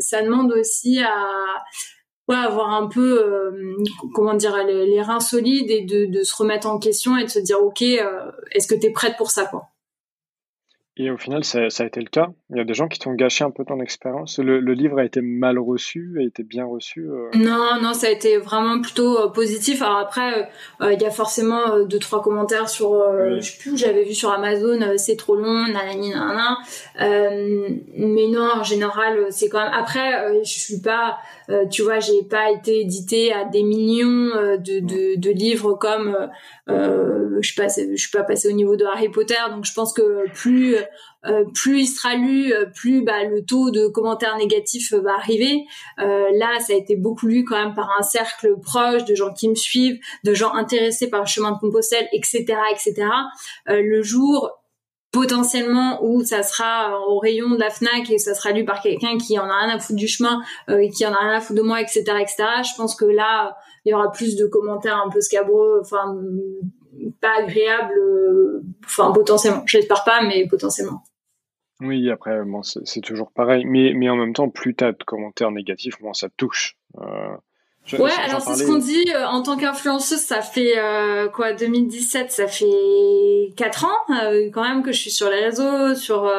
ça 0.00 0.22
demande 0.22 0.52
aussi 0.52 1.00
à 1.00 1.26
ouais, 2.28 2.36
avoir 2.36 2.70
un 2.70 2.88
peu 2.88 3.54
comment 4.14 4.34
dire 4.34 4.56
les, 4.66 5.02
reins 5.02 5.20
solides 5.20 5.70
et 5.70 5.82
de, 5.82 6.06
de, 6.06 6.22
se 6.22 6.34
remettre 6.36 6.68
en 6.68 6.78
question 6.78 7.16
et 7.16 7.24
de 7.24 7.30
se 7.30 7.38
dire 7.38 7.60
ok 7.62 7.82
est-ce 7.82 8.66
que 8.68 8.74
tu 8.74 8.86
es 8.86 8.90
prête 8.90 9.16
pour 9.16 9.30
ça 9.30 9.46
quoi? 9.46 9.73
Et 10.96 11.10
au 11.10 11.16
final, 11.16 11.42
ça, 11.42 11.70
ça, 11.70 11.82
a 11.82 11.86
été 11.86 12.00
le 12.00 12.08
cas. 12.08 12.28
Il 12.50 12.56
y 12.56 12.60
a 12.60 12.64
des 12.64 12.74
gens 12.74 12.86
qui 12.86 13.00
t'ont 13.00 13.14
gâché 13.14 13.42
un 13.42 13.50
peu 13.50 13.64
ton 13.64 13.80
expérience. 13.80 14.38
Le, 14.38 14.60
le, 14.60 14.72
livre 14.74 15.00
a 15.00 15.04
été 15.04 15.22
mal 15.22 15.58
reçu, 15.58 16.16
a 16.20 16.22
été 16.22 16.44
bien 16.44 16.64
reçu. 16.64 17.00
Euh... 17.00 17.30
Non, 17.34 17.80
non, 17.82 17.94
ça 17.94 18.06
a 18.06 18.10
été 18.10 18.38
vraiment 18.38 18.80
plutôt 18.80 19.18
euh, 19.18 19.28
positif. 19.28 19.82
Alors 19.82 19.98
après, 19.98 20.48
euh, 20.80 20.92
il 20.92 21.02
y 21.02 21.04
a 21.04 21.10
forcément 21.10 21.80
deux 21.84 21.98
trois 21.98 22.22
commentaires 22.22 22.68
sur, 22.68 22.92
je 22.92 23.40
sais 23.40 23.58
plus, 23.58 23.76
j'avais 23.76 24.04
vu 24.04 24.14
sur 24.14 24.30
Amazon, 24.30 24.78
c'est 24.96 25.16
trop 25.16 25.34
long, 25.34 25.66
nanani, 25.66 26.10
nanana. 26.10 26.58
mais 27.00 28.28
non, 28.28 28.48
en 28.60 28.62
général, 28.62 29.26
c'est 29.30 29.48
quand 29.48 29.64
même. 29.64 29.74
Après, 29.74 30.42
je 30.44 30.48
suis 30.48 30.80
pas, 30.80 31.18
tu 31.70 31.82
vois, 31.82 32.00
j'ai 32.00 32.22
pas 32.22 32.50
été 32.50 32.80
édité 32.80 33.32
à 33.32 33.44
des 33.44 33.62
millions 33.62 34.30
de, 34.58 34.80
de, 34.80 35.18
de 35.18 35.30
livres 35.30 35.74
comme, 35.74 36.16
je 36.68 37.40
suis 37.42 37.54
pas, 37.54 37.68
je 37.68 37.96
suis 37.96 38.10
pas 38.10 38.22
passé 38.22 38.48
au 38.48 38.52
niveau 38.52 38.76
de 38.76 38.84
Harry 38.84 39.08
Potter, 39.08 39.34
donc 39.50 39.64
je 39.64 39.72
pense 39.74 39.92
que 39.92 40.30
plus 40.32 40.76
euh, 41.26 41.44
plus 41.54 41.82
il 41.82 41.86
sera 41.86 42.14
lu, 42.16 42.52
euh, 42.52 42.66
plus 42.66 43.02
bah, 43.02 43.24
le 43.24 43.44
taux 43.44 43.70
de 43.70 43.86
commentaires 43.88 44.36
négatifs 44.36 44.92
euh, 44.92 45.00
va 45.00 45.14
arriver. 45.14 45.64
là, 45.98 46.58
ça 46.60 46.72
a 46.72 46.76
été 46.76 46.96
beaucoup 46.96 47.26
lu 47.26 47.44
quand 47.44 47.56
même 47.56 47.74
par 47.74 47.90
un 47.98 48.02
cercle 48.02 48.58
proche 48.60 49.04
de 49.04 49.14
gens 49.14 49.32
qui 49.32 49.48
me 49.48 49.54
suivent, 49.54 49.98
de 50.24 50.34
gens 50.34 50.52
intéressés 50.54 51.08
par 51.08 51.20
le 51.20 51.26
chemin 51.26 51.52
de 51.52 51.58
Compostelle, 51.58 52.08
etc., 52.12 52.44
etc. 52.72 53.06
le 53.66 54.02
jour 54.02 54.50
potentiellement 55.14 56.04
où 56.04 56.24
ça 56.24 56.42
sera 56.42 57.00
au 57.08 57.20
rayon 57.20 57.50
de 57.50 57.60
la 57.60 57.70
Fnac 57.70 58.10
et 58.10 58.18
ça 58.18 58.34
sera 58.34 58.50
lu 58.50 58.64
par 58.64 58.82
quelqu'un 58.82 59.16
qui 59.16 59.38
en 59.38 59.48
a 59.48 59.64
rien 59.64 59.76
à 59.76 59.78
foutre 59.78 59.98
du 59.98 60.08
chemin 60.08 60.42
et 60.68 60.90
qui 60.90 61.06
en 61.06 61.12
a 61.12 61.18
rien 61.18 61.36
à 61.36 61.40
foutre 61.40 61.60
de 61.60 61.64
moi, 61.64 61.80
etc., 61.80 62.00
etc. 62.20 62.44
Je 62.64 62.76
pense 62.76 62.96
que 62.96 63.04
là, 63.04 63.56
il 63.84 63.92
y 63.92 63.94
aura 63.94 64.10
plus 64.10 64.34
de 64.34 64.46
commentaires 64.46 65.00
un 65.06 65.08
peu 65.08 65.20
scabreux, 65.20 65.78
enfin 65.80 66.16
pas 67.20 67.38
agréables, 67.38 68.62
enfin 68.84 69.12
potentiellement. 69.12 69.62
Je 69.66 69.78
l'espère 69.78 70.02
pas, 70.04 70.22
mais 70.22 70.48
potentiellement. 70.48 71.04
Oui, 71.80 72.10
après, 72.10 72.40
c'est 72.84 73.00
toujours 73.00 73.30
pareil. 73.32 73.64
Mais, 73.66 73.92
mais 73.94 74.08
en 74.08 74.16
même 74.16 74.32
temps, 74.32 74.48
plus 74.48 74.74
tu 74.74 74.84
as 74.84 74.92
de 74.92 75.04
commentaires 75.04 75.52
négatifs, 75.52 76.00
moins 76.00 76.12
ça 76.12 76.28
touche. 76.36 76.76
Euh, 76.98 77.36
ouais, 77.92 78.10
alors 78.24 78.40
c'est 78.40 78.54
ce 78.54 78.66
qu'on 78.66 78.78
dit 78.78 79.04
euh, 79.14 79.26
en 79.26 79.42
tant 79.42 79.56
qu'influenceuse, 79.56 80.20
ça 80.20 80.40
fait 80.40 80.74
euh, 80.78 81.28
quoi 81.28 81.52
2017, 81.52 82.32
ça 82.32 82.46
fait 82.46 83.52
4 83.56 83.84
ans 83.84 83.88
euh, 84.10 84.48
quand 84.52 84.62
même 84.62 84.82
que 84.82 84.92
je 84.92 84.98
suis 84.98 85.10
sur 85.10 85.28
les 85.28 85.40
réseaux, 85.44 85.94
sur 85.94 86.30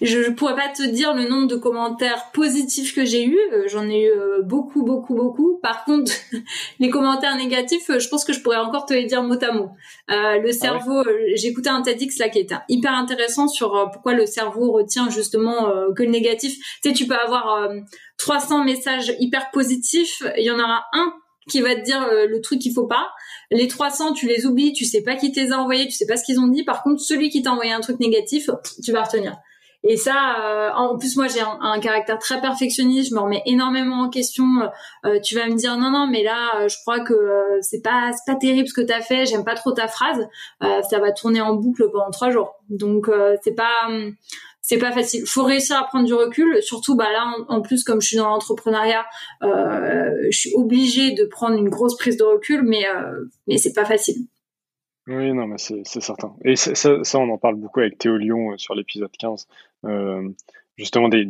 je, 0.00 0.22
je 0.22 0.30
pourrais 0.30 0.54
pas 0.54 0.68
te 0.68 0.82
dire 0.82 1.14
le 1.14 1.28
nombre 1.28 1.48
de 1.48 1.56
commentaires 1.56 2.30
positifs 2.32 2.94
que 2.94 3.04
j'ai 3.04 3.24
eu, 3.24 3.38
j'en 3.66 3.88
ai 3.88 4.04
eu 4.06 4.12
beaucoup 4.42 4.84
beaucoup 4.84 5.14
beaucoup. 5.14 5.58
Par 5.62 5.84
contre, 5.84 6.12
les 6.80 6.90
commentaires 6.90 7.36
négatifs, 7.36 7.90
je 7.98 8.08
pense 8.08 8.24
que 8.24 8.32
je 8.32 8.40
pourrais 8.40 8.58
encore 8.58 8.86
te 8.86 8.94
les 8.94 9.06
dire 9.06 9.22
mot 9.22 9.34
à 9.42 9.52
mot. 9.52 9.70
le 10.08 10.48
ah 10.48 10.52
cerveau, 10.52 11.02
j'ai 11.34 11.48
écouté 11.48 11.70
un 11.70 11.82
TEDx 11.82 12.18
là 12.18 12.28
qui 12.28 12.38
était 12.38 12.56
hyper 12.68 12.92
intéressant 12.92 13.48
sur 13.48 13.90
pourquoi 13.92 14.14
le 14.14 14.26
cerveau 14.26 14.72
retient 14.72 15.10
justement 15.10 15.72
que 15.96 16.02
le 16.02 16.10
négatif. 16.10 16.56
Tu 16.82 16.90
sais, 16.90 16.94
tu 16.94 17.06
peux 17.06 17.16
avoir 17.16 17.68
300 18.18 18.64
messages 18.64 19.12
hyper 19.18 19.50
positifs, 19.50 20.22
il 20.36 20.44
y 20.44 20.50
en 20.50 20.58
aura 20.58 20.83
un 20.92 21.14
qui 21.48 21.60
va 21.60 21.74
te 21.74 21.80
dire 21.80 22.02
euh, 22.02 22.26
le 22.26 22.40
truc 22.40 22.58
qu'il 22.58 22.72
faut 22.72 22.86
pas. 22.86 23.10
Les 23.50 23.68
300, 23.68 24.14
tu 24.14 24.26
les 24.26 24.46
oublies, 24.46 24.72
tu 24.72 24.84
sais 24.84 25.02
pas 25.02 25.16
qui 25.16 25.32
t'es 25.32 25.52
envoyé, 25.52 25.86
tu 25.86 25.92
sais 25.92 26.06
pas 26.06 26.16
ce 26.16 26.24
qu'ils 26.24 26.40
ont 26.40 26.48
dit. 26.48 26.64
Par 26.64 26.82
contre, 26.82 27.00
celui 27.00 27.28
qui 27.30 27.42
t'a 27.42 27.52
envoyé 27.52 27.72
un 27.72 27.80
truc 27.80 28.00
négatif, 28.00 28.50
tu 28.82 28.92
vas 28.92 29.02
retenir. 29.02 29.36
Et 29.86 29.98
ça, 29.98 30.36
euh, 30.40 30.70
en 30.74 30.96
plus 30.96 31.14
moi 31.14 31.26
j'ai 31.28 31.42
un, 31.42 31.78
caractère 31.78 32.18
très 32.18 32.40
perfectionniste, 32.40 33.10
je 33.10 33.14
me 33.14 33.20
remets 33.20 33.42
énormément 33.44 34.04
en 34.04 34.08
question. 34.08 34.46
Euh, 35.04 35.20
tu 35.20 35.34
vas 35.34 35.46
me 35.46 35.56
dire 35.56 35.76
non 35.76 35.90
non 35.90 36.06
mais 36.06 36.22
là 36.22 36.66
je 36.68 36.76
crois 36.80 37.00
que 37.00 37.14
c'est 37.60 37.82
pas 37.82 38.10
c'est 38.12 38.32
pas 38.32 38.38
terrible 38.38 38.66
ce 38.66 38.72
que 38.72 38.80
t'as 38.80 39.02
fait, 39.02 39.26
j'aime 39.26 39.44
pas 39.44 39.54
trop 39.54 39.72
ta 39.72 39.86
phrase. 39.86 40.26
ça 40.62 40.98
va 40.98 41.12
tourner 41.12 41.42
en 41.42 41.52
boucle 41.52 41.90
pendant 41.92 42.10
trois 42.10 42.30
jours. 42.30 42.54
Donc 42.70 43.10
c'est 43.42 43.54
pas 43.54 43.90
c'est 44.66 44.78
pas 44.78 44.92
facile. 44.92 45.26
Faut 45.26 45.44
réussir 45.44 45.76
à 45.76 45.84
prendre 45.84 46.06
du 46.06 46.14
recul, 46.14 46.62
surtout 46.62 46.96
bah 46.96 47.12
là 47.12 47.30
en, 47.48 47.60
plus 47.60 47.84
comme 47.84 48.00
je 48.00 48.08
suis 48.08 48.16
dans 48.16 48.30
l'entrepreneuriat, 48.30 49.04
euh, 49.42 50.10
je 50.30 50.38
suis 50.38 50.54
obligée 50.54 51.12
de 51.12 51.26
prendre 51.26 51.58
une 51.58 51.68
grosse 51.68 51.98
prise 51.98 52.16
de 52.16 52.24
recul, 52.24 52.62
mais 52.62 52.86
euh, 52.88 53.26
c'est 53.58 53.74
pas 53.74 53.84
facile. 53.84 54.26
Oui, 55.06 55.34
non, 55.34 55.46
mais 55.46 55.58
c'est 55.58 55.84
certain. 55.84 56.34
Et 56.46 56.56
ça, 56.56 57.18
on 57.18 57.28
en 57.28 57.36
parle 57.36 57.56
beaucoup 57.56 57.80
avec 57.80 57.98
Théo 57.98 58.16
Lyon 58.16 58.52
euh, 58.52 58.56
sur 58.56 58.74
l'épisode 58.74 59.10
15. 59.18 59.46
Euh, 59.84 60.30
justement, 60.78 61.10
des, 61.10 61.26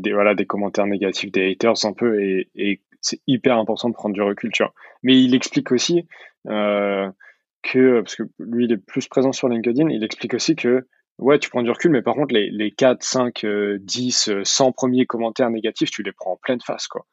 commentaires 0.47 0.87
négatifs, 0.87 1.33
des 1.33 1.51
haters 1.51 1.85
un 1.87 1.93
peu, 1.93 2.23
et, 2.23 2.81
c'est 3.01 3.21
hyper 3.27 3.59
important 3.59 3.89
de 3.89 3.95
prendre 3.95 4.15
du 4.15 4.23
recul, 4.23 4.53
tu 4.53 4.63
vois. 4.63 4.73
Mais 5.03 5.21
il 5.21 5.35
explique 5.35 5.73
aussi 5.73 6.07
que, 6.47 8.01
parce 8.01 8.15
que 8.15 8.23
lui, 8.39 8.67
il 8.67 8.73
est 8.73 8.79
plus 8.79 9.09
présent 9.09 9.33
sur 9.33 9.49
LinkedIn, 9.49 9.91
il 9.91 10.05
explique 10.05 10.35
aussi 10.35 10.55
que, 10.55 10.87
ouais, 11.19 11.39
tu 11.39 11.51
prends 11.51 11.63
du 11.63 11.71
recul, 11.71 11.91
mais 11.91 12.03
par 12.03 12.15
contre, 12.15 12.35
les, 12.35 12.51
les 12.51 12.71
4, 12.71 13.03
5, 13.03 13.47
10, 13.81 14.31
100 14.43 14.73
premiers 14.73 15.07
commentaires 15.07 15.51
négatifs, 15.51 15.91
tu 15.91 16.03
les 16.03 16.13
prends 16.13 16.33
en 16.33 16.37
pleine 16.37 16.61
face, 16.61 16.87
quoi. 16.89 17.07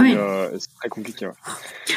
Oui. 0.00 0.14
Euh, 0.16 0.50
c'est 0.58 0.74
très 0.74 0.88
compliqué. 0.88 1.28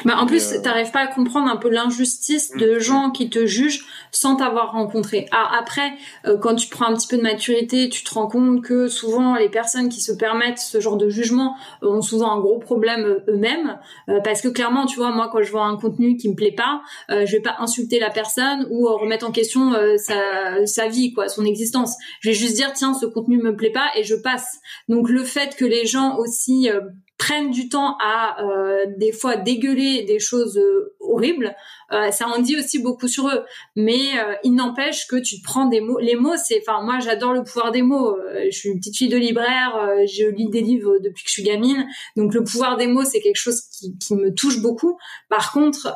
Bah, 0.05 0.17
en 0.17 0.27
plus, 0.27 0.53
euh... 0.53 0.61
t'arrives 0.61 0.91
pas 0.91 0.99
à 0.99 1.07
comprendre 1.07 1.49
un 1.49 1.57
peu 1.57 1.69
l'injustice 1.69 2.51
de 2.51 2.75
mm. 2.75 2.79
gens 2.79 3.09
qui 3.09 3.29
te 3.29 3.47
jugent 3.47 3.85
sans 4.11 4.35
t'avoir 4.35 4.73
rencontré. 4.73 5.27
Alors 5.31 5.51
après, 5.59 5.93
euh, 6.25 6.37
quand 6.37 6.53
tu 6.55 6.67
prends 6.69 6.85
un 6.85 6.93
petit 6.93 7.07
peu 7.07 7.17
de 7.17 7.23
maturité, 7.23 7.89
tu 7.89 8.03
te 8.03 8.13
rends 8.13 8.27
compte 8.27 8.61
que 8.61 8.87
souvent 8.87 9.35
les 9.35 9.49
personnes 9.49 9.89
qui 9.89 10.01
se 10.01 10.11
permettent 10.11 10.59
ce 10.59 10.79
genre 10.79 10.97
de 10.97 11.09
jugement 11.09 11.55
ont 11.81 12.01
souvent 12.01 12.31
un 12.31 12.39
gros 12.39 12.59
problème 12.59 13.03
euh, 13.03 13.23
eux-mêmes, 13.29 13.79
parce 14.23 14.41
que 14.41 14.47
clairement, 14.47 14.85
tu 14.85 14.97
vois, 14.97 15.11
moi 15.11 15.29
quand 15.31 15.41
je 15.41 15.51
vois 15.51 15.65
un 15.65 15.77
contenu 15.77 16.17
qui 16.17 16.29
me 16.29 16.35
plaît 16.35 16.55
pas, 16.55 16.81
je 17.09 17.31
vais 17.31 17.41
pas 17.41 17.55
insulter 17.59 17.99
la 17.99 18.09
personne 18.09 18.67
ou 18.69 18.87
remettre 18.87 19.27
en 19.27 19.31
question 19.31 19.73
sa, 19.97 20.65
sa 20.65 20.87
vie, 20.87 21.13
quoi, 21.13 21.27
son 21.29 21.45
existence. 21.45 21.95
Je 22.21 22.29
vais 22.29 22.35
juste 22.35 22.55
dire 22.55 22.71
tiens, 22.73 22.93
ce 22.93 23.05
contenu 23.05 23.37
me 23.37 23.55
plaît 23.55 23.71
pas 23.71 23.87
et 23.95 24.03
je 24.03 24.15
passe. 24.15 24.59
Donc 24.87 25.09
le 25.09 25.23
fait 25.23 25.55
que 25.55 25.65
les 25.65 25.85
gens 25.85 26.17
aussi 26.17 26.69
prennent 27.17 27.51
du 27.51 27.69
temps 27.69 27.97
à 27.99 28.43
euh, 28.43 28.85
des 28.97 29.11
fois 29.11 29.37
dégueuler 29.37 30.03
des 30.03 30.19
choses 30.19 30.57
euh, 30.57 30.95
horribles, 30.99 31.55
euh, 31.91 32.11
ça 32.11 32.27
en 32.27 32.39
dit 32.39 32.57
aussi 32.57 32.79
beaucoup 32.79 33.07
sur 33.07 33.27
eux. 33.29 33.43
Mais 33.75 34.19
euh, 34.19 34.35
il 34.43 34.53
n'empêche 34.55 35.07
que 35.07 35.15
tu 35.15 35.41
prends 35.41 35.65
des 35.65 35.81
mots. 35.81 35.99
Les 35.99 36.15
mots, 36.15 36.35
c'est, 36.37 36.61
enfin 36.67 36.83
moi 36.83 36.99
j'adore 36.99 37.33
le 37.33 37.43
pouvoir 37.43 37.71
des 37.71 37.81
mots. 37.81 38.17
je 38.45 38.55
suis 38.55 38.69
une 38.69 38.79
petite 38.79 38.97
fille 38.97 39.09
de 39.09 39.17
libraire, 39.17 39.89
je 40.05 40.27
lis 40.27 40.49
des 40.49 40.61
livres 40.61 40.99
depuis 40.99 41.23
que 41.23 41.29
je 41.29 41.33
suis 41.33 41.43
gamine, 41.43 41.87
donc 42.15 42.33
le 42.33 42.43
pouvoir 42.43 42.77
des 42.77 42.87
mots 42.87 43.03
c'est 43.03 43.19
quelque 43.19 43.37
chose 43.37 43.61
qui, 43.61 43.97
qui, 43.97 44.15
me 44.15 44.33
touche 44.33 44.61
beaucoup. 44.61 44.97
Par 45.29 45.51
contre, 45.51 45.95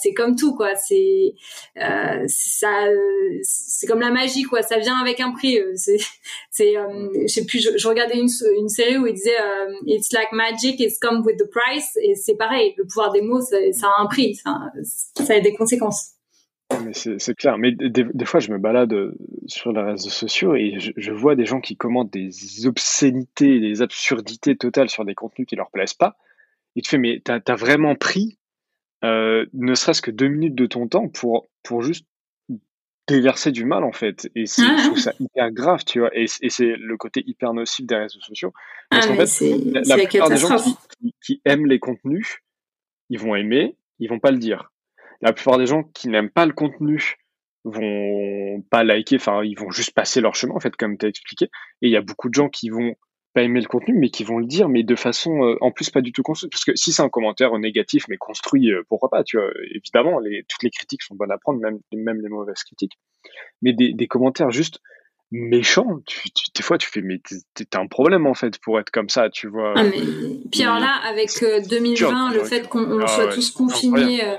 c'est 0.00 0.14
comme 0.14 0.36
tout 0.36 0.54
quoi. 0.54 0.74
C'est 0.74 1.34
ça, 2.26 2.86
c'est 3.42 3.86
comme 3.86 4.00
la 4.00 4.10
magie 4.10 4.42
quoi. 4.42 4.62
Ça 4.62 4.78
vient 4.78 4.98
avec 5.00 5.20
un 5.20 5.32
prix. 5.32 5.58
C'est, 5.76 5.98
c'est, 6.50 6.74
je 6.74 7.26
sais 7.26 7.44
plus. 7.44 7.60
Je, 7.60 7.76
je 7.76 7.88
regardais 7.88 8.18
une, 8.18 8.28
une 8.58 8.68
série 8.68 8.96
où 8.96 9.06
il 9.06 9.14
disait 9.14 9.36
It's 9.86 10.12
like 10.12 10.32
magic 10.32 10.80
is 10.80 10.98
come 11.00 11.22
with 11.24 11.36
the 11.38 11.48
price 11.48 11.96
et 12.02 12.14
c'est 12.14 12.36
pareil 12.36 12.74
le 12.76 12.84
pouvoir 12.84 13.12
des 13.12 13.22
mots 13.22 13.40
ça, 13.40 13.56
a 13.56 14.02
un 14.02 14.06
prix 14.06 14.34
ça, 14.34 14.70
ça 15.16 15.34
a 15.34 15.40
des 15.40 15.54
conséquences. 15.54 16.12
C'est 16.92 17.34
clair. 17.34 17.58
Mais 17.58 17.72
des, 17.72 18.24
fois, 18.24 18.40
je 18.40 18.50
me 18.50 18.58
balade 18.58 18.92
euh, 18.94 19.14
sur 19.46 19.72
les 19.72 19.82
réseaux 19.82 20.10
sociaux 20.10 20.54
et 20.54 20.76
je, 20.78 21.12
vois 21.12 21.34
des 21.34 21.44
gens 21.44 21.60
qui 21.60 21.76
commentent 21.76 22.12
des 22.12 22.66
obscénités, 22.66 23.60
des 23.60 23.82
absurdités 23.82 24.56
totales 24.56 24.88
sur 24.88 25.04
des 25.04 25.14
contenus 25.14 25.46
qui 25.46 25.56
leur 25.56 25.70
plaisent 25.70 25.94
pas. 25.94 26.16
Et 26.76 26.80
tu 26.80 26.88
fais, 26.88 26.98
mais 26.98 27.20
t'as 27.22 27.40
as 27.46 27.54
vraiment 27.54 27.94
pris 27.94 28.38
euh, 29.04 29.46
ne 29.52 29.74
serait-ce 29.74 30.00
que 30.00 30.10
deux 30.10 30.28
minutes 30.28 30.54
de 30.54 30.66
ton 30.66 30.86
temps 30.86 31.08
pour, 31.08 31.48
pour 31.62 31.82
juste 31.82 32.06
déverser 33.08 33.50
du 33.50 33.64
mal 33.64 33.84
en 33.84 33.92
fait. 33.92 34.30
Et 34.36 34.46
c'est 34.46 34.62
je 34.62 34.86
trouve 34.86 34.98
ça 34.98 35.12
hyper 35.18 35.50
grave 35.50 35.84
tu 35.84 35.98
vois. 36.00 36.10
Et, 36.16 36.26
c'est 36.26 36.76
le 36.76 36.96
côté 36.96 37.22
hyper 37.26 37.52
nocif 37.52 37.86
des 37.86 37.96
réseaux 37.96 38.20
sociaux. 38.20 38.52
Parce 38.90 39.06
ah, 39.06 39.08
qu'en 39.08 39.26
fait 39.26 39.56
la, 39.72 39.80
la 39.80 40.06
plupart 40.06 40.28
des 40.28 40.36
gens 40.36 40.56
qui, 41.20 41.40
aiment 41.44 41.66
les 41.66 41.80
contenus 41.80 42.38
ils 43.10 43.18
vont 43.18 43.34
aimer 43.34 43.76
ils 43.98 44.08
vont 44.08 44.20
pas 44.20 44.30
le 44.30 44.38
dire 44.38 44.71
la 45.22 45.32
plupart 45.32 45.58
des 45.58 45.66
gens 45.66 45.82
qui 45.82 46.08
n'aiment 46.08 46.30
pas 46.30 46.46
le 46.46 46.52
contenu 46.52 47.16
vont 47.64 48.60
pas 48.70 48.82
liker 48.82 49.16
enfin 49.16 49.42
ils 49.44 49.58
vont 49.58 49.70
juste 49.70 49.94
passer 49.94 50.20
leur 50.20 50.34
chemin 50.34 50.54
en 50.54 50.60
fait 50.60 50.74
comme 50.74 50.98
tu 50.98 51.06
as 51.06 51.08
expliqué 51.08 51.46
et 51.80 51.86
il 51.86 51.90
y 51.90 51.96
a 51.96 52.02
beaucoup 52.02 52.28
de 52.28 52.34
gens 52.34 52.48
qui 52.48 52.68
vont 52.68 52.94
pas 53.34 53.42
aimer 53.42 53.60
le 53.60 53.66
contenu, 53.66 53.94
mais 53.94 54.10
qui 54.10 54.24
vont 54.24 54.38
le 54.38 54.46
dire, 54.46 54.68
mais 54.68 54.82
de 54.82 54.94
façon 54.94 55.42
euh, 55.42 55.56
en 55.60 55.70
plus 55.70 55.90
pas 55.90 56.02
du 56.02 56.12
tout 56.12 56.22
construite. 56.22 56.52
Parce 56.52 56.64
que 56.64 56.76
si 56.76 56.92
c'est 56.92 57.02
un 57.02 57.08
commentaire 57.08 57.58
négatif, 57.58 58.04
mais 58.08 58.16
construit, 58.18 58.70
euh, 58.70 58.82
pourquoi 58.88 59.08
pas, 59.08 59.24
tu 59.24 59.38
vois. 59.38 59.48
Évidemment, 59.74 60.18
les, 60.18 60.44
toutes 60.48 60.62
les 60.62 60.70
critiques 60.70 61.02
sont 61.02 61.14
bonnes 61.14 61.32
à 61.32 61.38
prendre, 61.38 61.58
même, 61.60 61.78
même 61.94 62.20
les 62.20 62.28
mauvaises 62.28 62.62
critiques. 62.62 62.98
Mais 63.62 63.72
des, 63.72 63.94
des 63.94 64.06
commentaires 64.06 64.50
juste 64.50 64.80
méchants, 65.32 66.00
tu, 66.06 66.28
des 66.54 66.62
fois 66.62 66.76
tu 66.76 66.88
fais, 66.90 67.00
mais 67.00 67.20
t'as 67.70 67.80
un 67.80 67.86
problème 67.86 68.26
en 68.26 68.34
fait 68.34 68.58
pour 68.58 68.78
être 68.78 68.90
comme 68.90 69.08
ça, 69.08 69.30
tu 69.30 69.48
vois. 69.48 69.72
Ah, 69.76 69.84
mais, 69.84 70.02
puis 70.50 70.62
alors 70.62 70.78
là, 70.78 71.00
avec 71.08 71.30
2020, 71.40 72.32
euh, 72.32 72.34
le 72.34 72.44
fait 72.44 72.68
qu'on 72.68 73.00
ah 73.00 73.06
soit 73.06 73.28
tous 73.28 73.50
confinés 73.50 74.24
euh, 74.24 74.36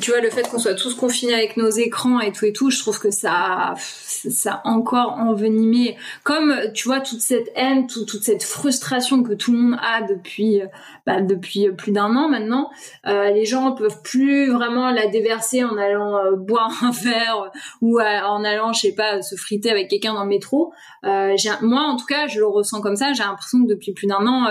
tu 0.00 0.10
vois 0.10 0.22
le 0.22 0.30
fait 0.30 0.48
qu'on 0.48 0.58
soit 0.58 0.74
tous 0.74 0.94
confinés 0.94 1.34
avec 1.34 1.58
nos 1.58 1.68
écrans 1.68 2.18
et 2.20 2.32
tout 2.32 2.46
et 2.46 2.52
tout 2.54 2.70
je 2.70 2.78
trouve 2.78 2.98
que 2.98 3.10
ça 3.10 3.74
ça 3.76 4.62
a 4.64 4.68
encore 4.68 5.18
envenimé. 5.18 5.98
Comme 6.24 6.54
tu 6.72 6.88
vois 6.88 7.00
toute 7.00 7.20
cette 7.20 7.52
haine 7.54 7.86
toute 7.86 8.22
cette 8.22 8.42
frustration 8.42 9.22
que 9.22 9.34
tout 9.34 9.52
le 9.52 9.58
monde 9.58 9.78
a 9.82 10.00
depuis 10.02 10.62
bah, 11.04 11.20
depuis 11.20 11.70
plus 11.72 11.92
d'un 11.92 12.16
an 12.16 12.30
maintenant 12.30 12.70
euh, 13.06 13.30
les 13.30 13.44
gens 13.44 13.72
peuvent 13.72 14.00
plus 14.02 14.50
vraiment 14.50 14.90
la 14.90 15.08
déverser 15.08 15.62
en 15.62 15.76
allant 15.76 16.16
euh, 16.16 16.36
boire 16.36 16.72
un 16.82 16.90
verre 16.90 17.52
ou 17.82 18.00
en 18.00 18.44
allant 18.44 18.72
je 18.72 18.80
sais 18.80 18.94
pas 18.94 19.20
se 19.20 19.36
friter 19.36 19.70
avec 19.70 19.88
quelqu'un 19.88 20.14
dans 20.14 20.24
le 20.24 20.30
métro. 20.30 20.72
Euh, 21.04 21.36
moi 21.60 21.82
en 21.82 21.96
tout 21.96 22.06
cas 22.06 22.28
je 22.28 22.38
le 22.38 22.46
ressens 22.46 22.80
comme 22.80 22.96
ça. 22.96 23.12
J'ai 23.12 23.24
l'impression 23.24 23.62
que 23.62 23.68
depuis 23.68 23.92
plus 23.92 24.06
d'un 24.06 24.26
an 24.26 24.46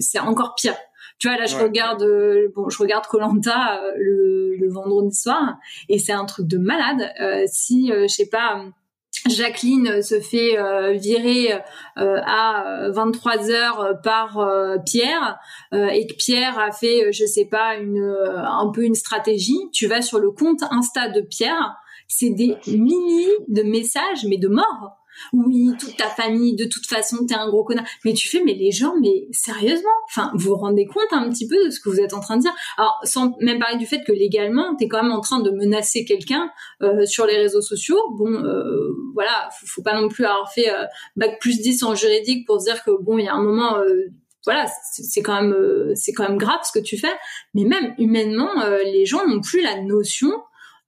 c'est 0.00 0.18
encore 0.18 0.56
pire 0.56 0.74
tu 1.20 1.28
vois 1.28 1.36
là 1.36 1.46
je 1.46 1.56
regarde 1.56 2.02
euh, 2.02 2.48
bon 2.56 2.68
je 2.70 2.78
regarde 2.78 3.06
Colanta 3.06 3.82
euh, 3.82 3.92
le, 3.98 4.56
le, 4.56 4.68
vendredi 4.72 5.14
soir 5.14 5.56
et 5.88 5.98
c'est 5.98 6.12
un 6.12 6.24
truc 6.24 6.48
de 6.48 6.58
malade. 6.58 7.12
Euh, 7.20 7.44
si 7.46 7.92
je 7.92 8.08
sais 8.08 8.28
pas 8.28 8.64
Jacqueline 9.28 10.00
se 10.02 10.18
fait 10.18 10.56
virer 10.96 11.52
à 11.96 12.88
23 12.90 13.50
heures 13.50 14.00
par 14.02 14.48
Pierre 14.86 15.38
et 15.72 16.06
que 16.06 16.14
Pierre 16.14 16.58
a 16.58 16.72
fait 16.72 17.12
je 17.12 17.26
sais 17.26 17.44
pas 17.44 17.74
une 17.74 18.00
un 18.00 18.70
peu 18.72 18.82
une 18.82 18.94
stratégie 18.94 19.58
tu 19.72 19.88
vas 19.88 20.00
sur 20.00 20.20
le 20.20 20.30
compte 20.30 20.62
Insta 20.70 21.10
de 21.10 21.20
Pierre 21.20 21.74
c'est 22.08 22.30
des 22.30 22.56
milliers 22.66 23.36
de 23.48 23.62
messages 23.62 24.24
mais 24.26 24.38
de 24.38 24.48
mort 24.48 24.99
oui, 25.32 25.70
toute 25.78 25.96
ta 25.96 26.08
famille, 26.08 26.54
de 26.56 26.64
toute 26.64 26.86
façon, 26.86 27.26
t'es 27.26 27.34
un 27.34 27.48
gros 27.48 27.64
connard. 27.64 27.84
Mais 28.04 28.12
tu 28.12 28.28
fais, 28.28 28.42
mais 28.44 28.54
les 28.54 28.70
gens, 28.70 28.94
mais 29.00 29.26
sérieusement, 29.32 29.88
enfin, 30.08 30.30
vous 30.34 30.50
vous 30.50 30.56
rendez 30.56 30.86
compte 30.86 31.12
un 31.12 31.28
petit 31.30 31.46
peu 31.46 31.56
de 31.64 31.70
ce 31.70 31.80
que 31.80 31.88
vous 31.88 32.00
êtes 32.00 32.14
en 32.14 32.20
train 32.20 32.36
de 32.36 32.42
dire? 32.42 32.54
Alors, 32.76 33.00
sans 33.04 33.36
même 33.40 33.58
parler 33.58 33.78
du 33.78 33.86
fait 33.86 34.02
que 34.04 34.12
légalement, 34.12 34.74
t'es 34.76 34.88
quand 34.88 35.02
même 35.02 35.12
en 35.12 35.20
train 35.20 35.40
de 35.40 35.50
menacer 35.50 36.04
quelqu'un 36.04 36.50
euh, 36.82 37.06
sur 37.06 37.26
les 37.26 37.36
réseaux 37.36 37.60
sociaux. 37.60 38.00
Bon, 38.12 38.32
euh, 38.32 38.94
voilà, 39.14 39.48
faut, 39.66 39.82
pas 39.82 40.00
non 40.00 40.08
plus 40.08 40.24
avoir 40.24 40.52
fait 40.52 40.70
euh, 40.70 40.84
bac 41.16 41.38
plus 41.40 41.60
10 41.60 41.82
en 41.84 41.94
juridique 41.94 42.46
pour 42.46 42.60
se 42.60 42.66
dire 42.66 42.82
que 42.84 42.90
bon, 43.02 43.18
il 43.18 43.24
y 43.24 43.28
a 43.28 43.34
un 43.34 43.42
moment 43.42 43.78
voilà, 44.46 44.66
c'est 44.92 45.20
quand 45.20 45.42
même 45.42 45.94
c'est 45.94 46.12
quand 46.12 46.26
même 46.26 46.38
grave 46.38 46.60
ce 46.64 46.72
que 46.72 46.82
tu 46.82 46.96
fais, 46.96 47.12
mais 47.52 47.64
même 47.64 47.94
humainement, 47.98 48.50
les 48.84 49.04
gens 49.04 49.26
n'ont 49.26 49.42
plus 49.42 49.60
la 49.60 49.82
notion 49.82 50.32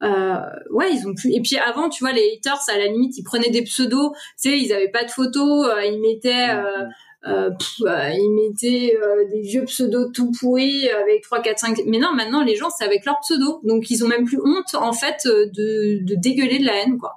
euh, 0.03 0.41
ouais, 0.71 0.93
ils 0.93 1.07
ont 1.07 1.15
plus. 1.15 1.33
Et 1.33 1.41
puis 1.41 1.57
avant, 1.59 1.89
tu 1.89 2.03
vois, 2.03 2.13
les 2.13 2.37
haters, 2.37 2.59
à 2.69 2.79
la 2.79 2.87
limite, 2.87 3.17
ils 3.19 3.23
prenaient 3.23 3.51
des 3.51 3.63
pseudos. 3.63 4.13
Tu 4.41 4.51
sais, 4.51 4.59
ils 4.59 4.73
avaient 4.73 4.91
pas 4.91 5.05
de 5.05 5.11
photos. 5.11 5.69
Euh, 5.69 5.85
ils 5.85 6.01
mettaient. 6.01 6.51
Euh, 6.51 6.87
euh, 7.29 7.51
euh 7.87 8.11
ils 8.13 8.35
mettaient 8.35 8.99
des 9.31 9.41
vieux 9.43 9.65
pseudos 9.65 10.11
tout 10.13 10.33
pourris 10.33 10.89
avec 10.89 11.23
3, 11.23 11.41
4, 11.41 11.59
5... 11.59 11.79
Mais 11.87 11.99
non, 11.99 12.13
maintenant, 12.15 12.43
les 12.43 12.57
gens, 12.57 12.69
c'est 12.69 12.85
avec 12.85 13.05
leur 13.05 13.21
pseudo. 13.21 13.61
Donc, 13.63 13.91
ils 13.91 14.05
ont 14.05 14.09
même 14.09 14.25
plus 14.25 14.41
honte, 14.45 14.75
en 14.75 14.93
fait, 14.93 15.25
de, 15.25 16.05
de 16.05 16.15
dégueuler 16.17 16.59
de 16.59 16.67
la 16.67 16.83
haine, 16.83 16.99
quoi. 16.99 17.15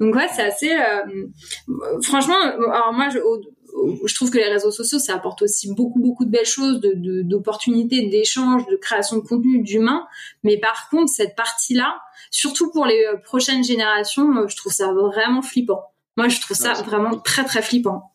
Donc, 0.00 0.16
ouais, 0.16 0.26
c'est 0.34 0.42
assez... 0.42 0.72
Franchement, 2.02 2.34
alors 2.34 2.92
moi, 2.92 3.10
je, 3.10 3.20
je 4.04 4.14
trouve 4.14 4.30
que 4.30 4.38
les 4.38 4.48
réseaux 4.48 4.70
sociaux, 4.70 4.98
ça 4.98 5.14
apporte 5.14 5.42
aussi 5.42 5.72
beaucoup, 5.72 6.00
beaucoup 6.00 6.24
de 6.24 6.30
belles 6.30 6.46
choses, 6.46 6.80
d'opportunités, 6.80 8.04
de, 8.06 8.10
d'échanges, 8.10 8.66
de 8.66 8.76
création 8.76 9.16
de 9.16 9.22
contenu, 9.22 9.62
d'humain. 9.62 10.06
Mais 10.42 10.58
par 10.58 10.88
contre, 10.90 11.10
cette 11.10 11.34
partie-là, 11.34 12.00
surtout 12.34 12.70
pour 12.70 12.84
les 12.86 13.04
euh, 13.04 13.16
prochaines 13.16 13.64
générations, 13.64 14.48
je 14.48 14.56
trouve 14.56 14.72
ça 14.72 14.92
vraiment 14.92 15.42
flippant. 15.42 15.82
Moi, 16.16 16.28
je 16.28 16.40
trouve 16.40 16.56
ça 16.56 16.72
vraiment 16.74 17.18
très, 17.18 17.44
très 17.44 17.62
flippant. 17.62 18.12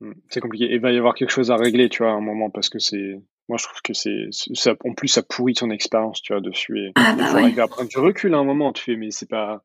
Hmm, 0.00 0.12
c'est 0.28 0.40
compliqué. 0.40 0.68
Il 0.70 0.80
va 0.80 0.92
y 0.92 0.98
avoir 0.98 1.14
quelque 1.14 1.30
chose 1.30 1.50
à 1.50 1.56
régler, 1.56 1.88
tu 1.88 2.02
vois, 2.02 2.12
à 2.12 2.14
un 2.14 2.20
moment, 2.20 2.50
parce 2.50 2.68
que 2.68 2.78
c'est. 2.78 3.20
Moi, 3.48 3.58
je 3.58 3.64
trouve 3.64 3.80
que 3.82 3.94
c'est. 3.94 4.28
Ça, 4.30 4.74
en 4.84 4.92
plus, 4.92 5.08
ça 5.08 5.22
pourrit 5.22 5.54
ton 5.54 5.70
expérience, 5.70 6.20
tu 6.22 6.32
vois, 6.32 6.42
dessus. 6.42 6.78
Et 6.78 6.92
ah, 6.96 7.14
bah 7.16 7.42
il 7.42 7.54
va 7.54 7.66
prendre 7.68 7.88
du 7.88 7.98
recul 7.98 8.34
à 8.34 8.38
un 8.38 8.44
moment, 8.44 8.72
tu 8.72 8.82
fais, 8.84 8.96
mais 8.96 9.10
c'est 9.10 9.28
pas 9.28 9.62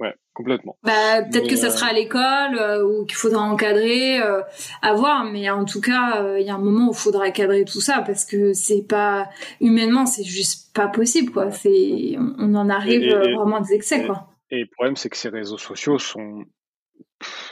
Ouais, 0.00 0.14
complètement. 0.32 0.78
Bah, 0.82 1.22
peut-être 1.30 1.46
que 1.46 1.56
ça 1.56 1.66
euh, 1.66 1.70
sera 1.70 1.88
à 1.88 1.92
l'école 1.92 2.58
euh, 2.58 2.82
ou 2.82 3.04
qu'il 3.04 3.18
faudra 3.18 3.42
encadrer, 3.42 4.18
euh, 4.18 4.40
à 4.80 4.94
voir. 4.94 5.24
Mais 5.24 5.50
en 5.50 5.66
tout 5.66 5.82
cas, 5.82 6.38
il 6.38 6.46
y 6.46 6.48
a 6.48 6.54
un 6.54 6.58
moment 6.58 6.88
où 6.88 6.92
il 6.92 6.96
faudra 6.96 7.30
cadrer 7.30 7.66
tout 7.66 7.82
ça 7.82 8.02
parce 8.04 8.24
que 8.24 8.54
c'est 8.54 8.86
pas 8.88 9.28
humainement, 9.60 10.06
c'est 10.06 10.24
juste 10.24 10.74
pas 10.74 10.88
possible, 10.88 11.30
quoi. 11.32 11.50
C'est, 11.50 12.16
on, 12.18 12.54
en 12.54 12.70
arrive 12.70 13.14
vraiment 13.14 13.56
à 13.56 13.60
des 13.60 13.74
excès, 13.74 14.06
quoi. 14.06 14.28
Et 14.50 14.60
le 14.60 14.68
problème, 14.74 14.96
c'est 14.96 15.10
que 15.10 15.18
ces 15.18 15.28
réseaux 15.28 15.58
sociaux 15.58 15.98
sont 15.98 16.44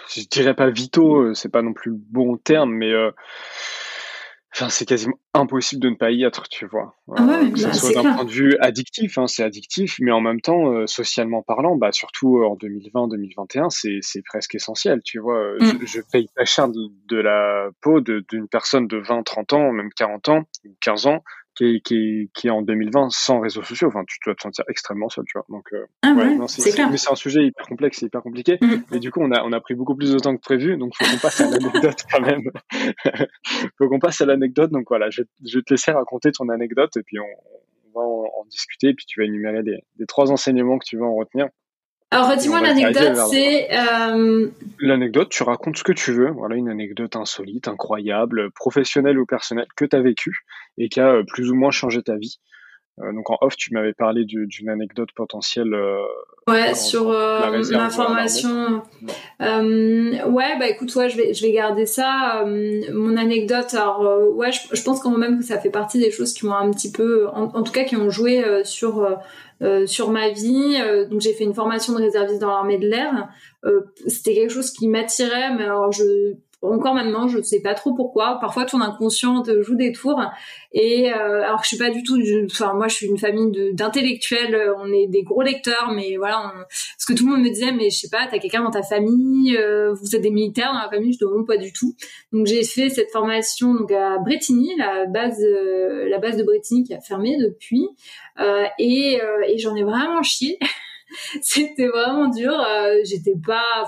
je 0.09 0.23
dirais 0.23 0.55
pas 0.55 0.71
vitaux, 0.71 1.35
c'est 1.35 1.51
pas 1.51 1.61
non 1.61 1.75
plus 1.75 1.91
le 1.91 1.99
bon 1.99 2.39
terme, 2.39 2.73
mais 2.73 2.91
Enfin, 4.59 4.71
c'est 4.71 4.87
quasiment 4.87 5.19
impossible 5.35 5.81
de 5.81 5.91
ne 5.91 5.95
pas 5.95 6.11
y 6.11 6.25
être, 6.25 6.49
tu 6.49 6.67
vois. 6.67 6.97
Ah 7.17 7.23
ouais, 7.23 7.53
que 7.53 7.59
ce 7.59 7.67
bah, 7.67 7.73
soit 7.73 7.93
d'un 7.93 8.15
point 8.15 8.25
de 8.25 8.31
vue 8.31 8.57
addictif, 8.59 9.17
hein, 9.17 9.29
c'est 9.29 9.45
addictif, 9.45 9.99
mais 10.01 10.11
en 10.11 10.21
même 10.21 10.41
temps, 10.41 10.73
euh, 10.73 10.89
socialement 10.89 11.43
parlant, 11.43 11.77
bah, 11.77 11.93
surtout 11.93 12.43
en 12.43 12.57
2020-2021, 12.57 13.71
c'est, 13.71 13.99
c'est 14.03 14.23
presque 14.23 14.57
essentiel, 14.57 15.01
tu 15.05 15.21
vois. 15.21 15.39
Euh, 15.39 15.59
Mm. 15.61 15.79
Je, 15.83 15.87
je 15.87 16.01
paye 16.01 16.29
pas 16.35 16.45
cher 16.45 16.69
de, 16.69 16.89
de 17.09 17.17
la 17.17 17.69
peau 17.81 18.01
d'une 18.01 18.49
personne 18.49 18.87
de 18.87 18.97
20, 18.97 19.23
30 19.23 19.53
ans, 19.53 19.73
même 19.73 19.91
40 19.91 20.29
ans, 20.29 20.43
ou 20.65 20.75
15 20.81 21.07
ans, 21.07 21.23
qui 21.59 21.65
est, 21.65 21.81
qui, 21.81 21.95
est, 21.97 22.31
qui 22.35 22.47
est 22.47 22.51
en 22.51 22.63
2020 22.63 23.11
sans 23.11 23.41
réseaux 23.41 23.63
sociaux. 23.63 23.89
Enfin, 23.89 24.05
tu 24.07 24.19
dois 24.25 24.37
te 24.37 24.43
sentir 24.43 24.65
extrêmement 24.69 25.09
seul, 25.09 25.25
tu 25.27 25.37
vois. 25.37 25.45
Donc, 25.49 25.73
euh, 25.73 25.87
Ah 26.03 26.15
ouais, 26.17 26.37
c'est, 26.47 26.71
clair. 26.71 26.89
mais 26.89 26.97
c'est 26.97 27.11
un 27.11 27.17
sujet 27.17 27.45
hyper 27.45 27.67
complexe, 27.67 27.99
c'est 27.99 28.07
hyper 28.07 28.23
compliqué. 28.23 28.59
Mm. 28.61 28.95
Et 28.95 29.01
du 29.01 29.11
coup, 29.11 29.21
on 29.21 29.33
a, 29.33 29.43
on 29.45 29.53
a 29.53 29.61
pris 29.61 29.75
beaucoup 29.75 29.97
plus 29.97 30.13
de 30.13 30.19
temps 30.21 30.37
que 30.37 30.41
prévu, 30.41 30.77
donc 30.77 30.95
faut 30.97 31.05
qu'on 31.05 31.19
passe 31.19 31.41
à 31.41 31.51
l'anecdote 31.51 32.05
quand 32.13 32.21
même. 32.21 32.51
faut 33.79 33.89
qu'on 33.89 33.99
passe 33.99 34.21
à 34.21 34.27
l'anecdote. 34.27 34.71
Donc 34.71 34.87
voilà, 34.89 35.11
je, 35.11 35.23
je 35.45 35.59
vais 35.59 35.63
te 35.63 35.75
laisser 35.75 35.91
raconter 35.91 36.31
ton 36.31 36.49
anecdote 36.49 36.97
et 36.97 37.03
puis 37.03 37.19
on, 37.19 37.25
on 37.25 37.99
va 37.99 38.07
en, 38.07 38.41
en 38.41 38.45
discuter. 38.45 38.91
Et 38.91 38.95
puis 38.95 39.07
tu 39.07 39.21
vas 39.21 39.27
énumérer 39.27 39.63
les, 39.63 39.79
les 39.99 40.07
trois 40.07 40.31
enseignements 40.31 40.79
que 40.79 40.87
tu 40.87 40.97
veux 40.97 41.05
en 41.05 41.17
retenir. 41.17 41.49
Alors, 42.11 42.31
redis-moi 42.31 42.61
l'anecdote, 42.63 43.17
c'est... 43.31 43.69
euh, 43.71 44.49
L'anecdote, 44.81 45.29
tu 45.29 45.43
racontes 45.43 45.77
ce 45.77 45.85
que 45.85 45.93
tu 45.93 46.13
veux. 46.13 46.31
Voilà, 46.31 46.57
une 46.57 46.71
anecdote 46.71 47.17
insolite, 47.17 47.69
incroyable, 47.69 48.51
professionnelle 48.53 49.19
ou 49.19 49.27
personnelle 49.27 49.67
que 49.77 49.85
tu 49.85 49.95
as 49.95 50.01
vécue 50.01 50.45
et 50.79 50.89
qui 50.89 51.01
a 51.01 51.09
euh, 51.09 51.23
plus 51.25 51.51
ou 51.51 51.55
moins 51.55 51.71
changé 51.71 52.03
ta 52.03 52.17
vie. 52.17 52.39
Euh, 53.01 53.13
donc 53.13 53.31
en 53.31 53.39
off, 53.41 53.57
tu 53.57 53.73
m'avais 53.75 53.93
parlé 53.95 54.25
du- 54.25 54.47
d'une 54.47 54.69
anecdote 54.69 55.11
potentielle. 55.15 55.73
euh, 55.75 56.01
Ouais, 56.49 56.75
sur 56.75 57.13
la 57.13 57.51
ma 57.79 57.91
formation. 57.91 58.83
Euh, 59.43 60.25
ouais, 60.31 60.59
bah 60.59 60.67
écoute, 60.69 60.95
ouais, 60.97 61.09
je 61.11 61.17
vais, 61.19 61.35
je 61.35 61.43
vais 61.43 61.53
garder 61.53 61.85
ça. 61.87 62.43
Euh, 62.47 62.81
mon 62.93 63.17
anecdote, 63.19 63.73
alors 63.75 64.01
ouais, 64.35 64.51
je, 64.53 64.61
je 64.75 64.83
pense 64.83 65.01
quand 65.01 65.11
même 65.17 65.39
que 65.39 65.45
ça 65.45 65.59
fait 65.59 65.69
partie 65.71 65.99
des 65.99 66.11
choses 66.11 66.33
qui 66.33 66.47
m'ont 66.47 66.55
un 66.55 66.71
petit 66.71 66.91
peu, 66.91 67.29
en, 67.29 67.45
en 67.55 67.63
tout 67.63 67.73
cas, 67.73 67.85
qui 67.85 67.97
ont 67.97 68.09
joué 68.11 68.43
euh, 68.45 68.65
sur 68.65 69.07
sur 69.87 70.11
ma 70.11 70.31
vie. 70.31 70.79
Donc 71.11 71.21
j'ai 71.21 71.35
fait 71.35 71.45
une 71.45 71.55
formation 71.55 71.93
de 71.93 71.99
réserviste 71.99 72.41
dans 72.41 72.49
l'armée 72.49 72.79
de 72.79 72.89
l'air. 72.89 73.29
C'était 74.07 74.35
quelque 74.35 74.53
chose 74.53 74.71
qui 74.71 74.89
m'attirait, 74.89 75.53
mais 75.55 75.65
alors 75.65 75.93
je 75.93 76.35
encore 76.63 76.95
maintenant, 76.95 77.29
je 77.29 77.39
ne 77.39 77.43
sais 77.43 77.61
pas 77.61 77.75
trop 77.75 77.95
pourquoi. 77.95 78.39
Parfois, 78.41 78.65
ton 78.65 78.81
inconscient 78.81 79.43
te 79.43 79.63
joue 79.63 79.77
des 79.77 79.93
tours. 79.93 80.21
Et 80.73 81.13
euh, 81.13 81.43
alors, 81.45 81.63
je 81.63 81.69
suis 81.69 81.79
pas 81.79 81.91
du 81.91 82.03
tout. 82.03 82.19
Enfin, 82.47 82.75
moi, 82.75 82.89
je 82.89 82.95
suis 82.95 83.07
une 83.07 83.19
famille 83.19 83.73
d'intellectuels. 83.75 84.75
On 84.79 84.93
est 84.93 85.07
des 85.07 85.23
gros 85.23 85.43
lecteurs, 85.43 85.93
mais 85.95 86.17
voilà. 86.17 86.41
On, 86.47 86.59
parce 86.59 87.05
que 87.07 87.13
tout 87.15 87.27
le 87.27 87.33
monde 87.33 87.43
me 87.43 87.49
disait, 87.49 87.73
mais 87.73 87.91
je 87.91 87.99
sais 87.99 88.09
pas, 88.11 88.27
t'as 88.31 88.39
quelqu'un 88.39 88.63
dans 88.63 88.71
ta 88.71 88.83
famille, 88.83 89.57
euh, 89.57 89.93
vous 89.95 90.17
êtes 90.17 90.23
des 90.23 90.31
militaires 90.31 90.73
dans 90.73 90.81
la 90.81 90.91
famille, 90.91 91.13
je 91.13 91.19
demande 91.25 91.47
pas 91.47 91.57
du 91.57 91.73
tout. 91.73 91.95
Donc 92.33 92.47
j'ai 92.47 92.65
fait 92.65 92.89
cette 92.89 93.11
formation 93.11 93.75
donc 93.75 93.91
à 93.93 94.19
Bretigny, 94.19 94.75
la 94.77 95.07
base, 95.07 95.41
euh, 95.43 96.09
la 96.09 96.19
base 96.19 96.37
de 96.37 96.43
Bretigny 96.43 96.85
qui 96.85 96.95
a 96.95 97.01
fermé 97.01 97.37
depuis, 97.39 97.89
Euh, 98.41 98.67
et, 98.79 99.21
euh, 99.21 99.43
et 99.49 99.59
j'en 99.59 99.75
ai 99.75 99.83
vraiment 99.83 100.23
chié. 100.23 100.59
C'était 101.43 101.89
vraiment 101.89 102.29
dur. 102.29 102.53
Euh, 102.53 102.99
J'étais 103.05 103.35
pas, 103.45 103.85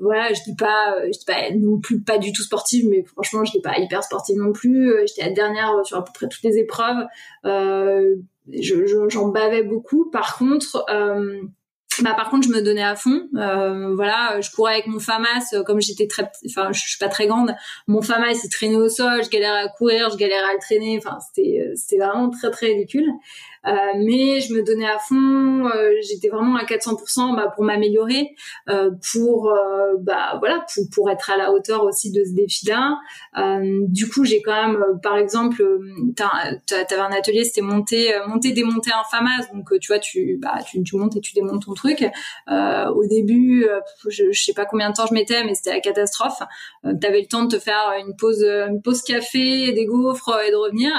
voilà, 0.00 0.32
je 0.32 0.42
dis 0.44 0.56
pas, 0.56 0.94
euh, 0.96 1.06
je 1.12 1.18
dis 1.18 1.24
pas 1.26 1.50
non 1.54 1.78
plus 1.78 2.00
pas 2.00 2.18
du 2.18 2.32
tout 2.32 2.42
sportive, 2.42 2.86
mais 2.88 3.02
franchement, 3.04 3.44
je 3.44 3.52
n'étais 3.56 3.68
pas 3.68 3.78
hyper 3.78 4.02
sportive 4.02 4.36
non 4.38 4.52
plus. 4.52 4.90
Euh, 4.92 5.04
J'étais 5.06 5.22
la 5.28 5.32
dernière 5.34 5.72
sur 5.84 5.98
à 5.98 6.04
peu 6.04 6.12
près 6.14 6.28
toutes 6.28 6.42
les 6.42 6.58
épreuves. 6.58 7.06
Euh, 7.44 8.16
je- 8.52 8.86
je- 8.86 9.08
j'en 9.08 9.28
bavais 9.28 9.62
beaucoup. 9.62 10.10
Par 10.10 10.36
contre, 10.38 10.84
euh, 10.90 11.40
bah 12.02 12.14
par 12.14 12.30
contre 12.30 12.46
je 12.48 12.52
me 12.54 12.62
donnais 12.62 12.84
à 12.84 12.94
fond 12.96 13.28
euh, 13.36 13.94
voilà 13.94 14.40
je 14.40 14.50
courais 14.52 14.74
avec 14.74 14.86
mon 14.86 15.00
famas 15.00 15.44
euh, 15.52 15.62
comme 15.64 15.82
j'étais 15.82 16.06
très 16.06 16.22
enfin 16.46 16.72
je 16.72 16.80
suis 16.80 16.98
pas 16.98 17.08
très 17.08 17.26
grande 17.26 17.54
mon 17.88 18.00
famas 18.00 18.32
il 18.42 18.48
traînait 18.48 18.76
au 18.76 18.88
sol 18.88 19.22
je 19.22 19.28
galérais 19.28 19.64
à 19.64 19.68
courir 19.68 20.08
je 20.08 20.16
galérais 20.16 20.48
à 20.50 20.52
le 20.54 20.60
traîner 20.60 20.96
enfin 20.96 21.18
c'était 21.20 21.60
euh, 21.60 21.72
c'était 21.74 21.98
vraiment 22.02 22.30
très 22.30 22.50
très 22.52 22.66
ridicule 22.68 23.06
euh, 23.08 23.12
mais 23.64 24.40
je 24.40 24.54
me 24.54 24.62
donnais 24.62 24.88
à 24.88 24.98
fond 24.98 25.66
euh, 25.66 25.92
j'étais 26.02 26.28
vraiment 26.28 26.56
à 26.56 26.64
400% 26.64 27.36
bah, 27.36 27.52
pour 27.54 27.64
m'améliorer 27.64 28.34
euh, 28.68 28.90
pour 29.12 29.50
euh, 29.50 29.96
bah 30.00 30.36
voilà 30.38 30.64
pour, 30.72 30.84
pour 30.92 31.10
être 31.10 31.30
à 31.30 31.36
la 31.36 31.52
hauteur 31.52 31.84
aussi 31.84 32.10
de 32.12 32.24
ce 32.24 32.32
défi 32.34 32.66
là 32.66 32.98
euh, 33.38 33.80
du 33.88 34.08
coup 34.08 34.24
j'ai 34.24 34.42
quand 34.42 34.68
même 34.68 34.76
euh, 34.76 34.94
par 35.02 35.16
exemple 35.16 35.62
euh, 35.62 35.78
t'avais 36.66 37.02
un 37.02 37.12
atelier 37.12 37.44
c'était 37.44 37.60
monter 37.60 38.14
euh, 38.14 38.26
monter 38.26 38.52
démonter 38.52 38.90
un 38.92 39.04
famas. 39.10 39.46
Donc 39.52 39.72
euh, 39.72 39.78
tu 39.78 39.88
vois 39.88 39.98
tu 39.98 40.38
bah 40.40 40.58
tu, 40.66 40.82
tu 40.82 40.96
montes 40.96 41.16
et 41.16 41.20
tu 41.20 41.32
démontes 41.34 41.64
ton 41.64 41.74
truc. 41.74 42.04
Euh, 42.50 42.86
au 42.86 43.06
début 43.06 43.64
euh, 43.64 43.80
je, 44.08 44.30
je 44.32 44.42
sais 44.42 44.52
pas 44.52 44.64
combien 44.64 44.90
de 44.90 44.94
temps 44.94 45.06
je 45.06 45.14
mettais 45.14 45.44
mais 45.44 45.54
c'était 45.54 45.72
la 45.74 45.80
catastrophe. 45.80 46.42
Euh, 46.84 46.94
t'avais 47.00 47.20
le 47.20 47.26
temps 47.26 47.44
de 47.44 47.56
te 47.56 47.60
faire 47.60 47.92
une 47.98 48.16
pause 48.16 48.42
euh, 48.42 48.68
une 48.68 48.82
pause 48.82 49.02
café 49.02 49.72
des 49.72 49.86
gaufres 49.86 50.30
euh, 50.30 50.42
et 50.42 50.50
de 50.50 50.56
revenir 50.56 50.92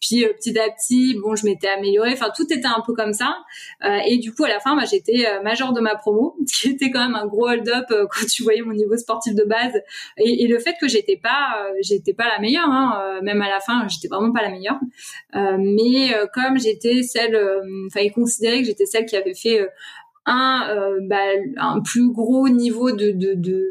puis 0.00 0.24
euh, 0.24 0.32
petit 0.32 0.58
à 0.58 0.70
petit 0.70 1.14
bon 1.14 1.34
je 1.34 1.44
m'étais 1.44 1.68
améliorée. 1.68 2.12
Enfin 2.12 2.30
tout 2.34 2.46
était 2.52 2.66
un 2.66 2.82
peu 2.84 2.94
comme 2.94 3.12
ça. 3.12 3.38
Euh, 3.84 3.98
et 4.06 4.18
du 4.18 4.32
coup 4.32 4.44
à 4.44 4.48
la 4.48 4.60
fin 4.60 4.76
bah, 4.76 4.84
j'étais 4.90 5.26
euh, 5.26 5.42
major 5.42 5.72
de 5.72 5.80
ma 5.80 5.96
promo 5.96 6.36
ce 6.46 6.60
qui 6.60 6.68
était 6.70 6.90
quand 6.90 7.00
même 7.00 7.16
un 7.16 7.26
gros 7.26 7.48
hold-up 7.48 7.86
quand 7.88 8.26
tu 8.30 8.42
voyais 8.42 8.62
mon 8.62 8.72
niveau 8.72 8.96
sportif 8.96 9.34
de 9.34 9.44
base. 9.44 9.80
Et, 10.16 10.46
le 10.48 10.58
fait 10.58 10.76
que 10.80 10.88
j'étais 10.88 11.16
pas 11.16 11.58
j'étais 11.82 12.14
pas 12.14 12.26
la 12.26 12.38
meilleure 12.38 12.68
hein, 12.68 13.20
même 13.22 13.42
à 13.42 13.50
la 13.50 13.60
fin 13.60 13.86
j'étais 13.88 14.08
vraiment 14.08 14.32
pas 14.32 14.42
la 14.42 14.50
meilleure. 14.50 14.78
Mais 15.34 16.14
comme 16.32 16.58
j'étais 16.58 17.02
celle 17.02 17.36
enfin 17.86 18.00
ils 18.00 18.12
considéraient 18.12 18.60
que 18.60 18.64
j'étais 18.64 18.86
celle 18.86 19.04
qui 19.04 19.16
avait 19.16 19.34
fait 19.34 19.68
un 20.28 20.68
euh, 20.70 20.98
bah, 21.08 21.16
un 21.56 21.80
plus 21.80 22.10
gros 22.12 22.48
niveau 22.48 22.92
de 22.92 23.10
de, 23.10 23.34
de 23.34 23.70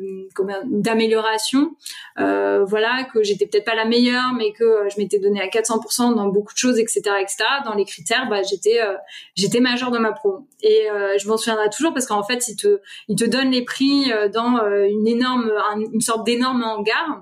d'amélioration. 0.66 1.72
Euh, 2.20 2.64
voilà 2.66 3.04
que 3.14 3.24
j'étais 3.24 3.46
peut-être 3.48 3.66
pas 3.66 3.76
la 3.76 3.86
meilleure 3.86 4.34
mais 4.38 4.52
que 4.54 4.64
euh, 4.64 4.90
je 4.90 5.00
m'étais 5.00 5.20
donné 5.20 5.42
à 5.42 5.48
400% 5.48 6.16
dans 6.16 6.28
beaucoup 6.28 6.54
de 6.54 6.58
choses 6.58 6.78
etc 6.80 7.02
etc 7.22 7.38
dans 7.66 7.74
les 7.76 7.86
critères 7.86 8.28
bah 8.30 8.42
j'étais 8.44 8.82
euh, 8.82 8.94
j'étais 9.36 9.60
major 9.60 9.92
de 9.92 10.00
ma 10.00 10.12
pro. 10.12 10.48
Et 10.62 10.90
euh, 10.92 11.18
je 11.20 11.28
m'en 11.28 11.38
souviendrai 11.38 11.70
toujours 11.70 11.94
parce 11.94 12.06
qu'en 12.08 12.24
fait 12.24 12.48
ils 12.48 12.56
te 12.56 12.80
ils 13.08 13.16
te 13.16 13.26
donnent 13.26 13.52
les 13.52 13.64
prix 13.64 14.12
euh, 14.12 14.30
dans 14.30 14.58
euh, 14.58 14.86
une 14.90 15.08
énorme 15.08 15.52
un- 15.72 15.80
une 15.94 16.02
sorte 16.02 16.26
d'énorme 16.26 16.64
hangar 16.64 17.22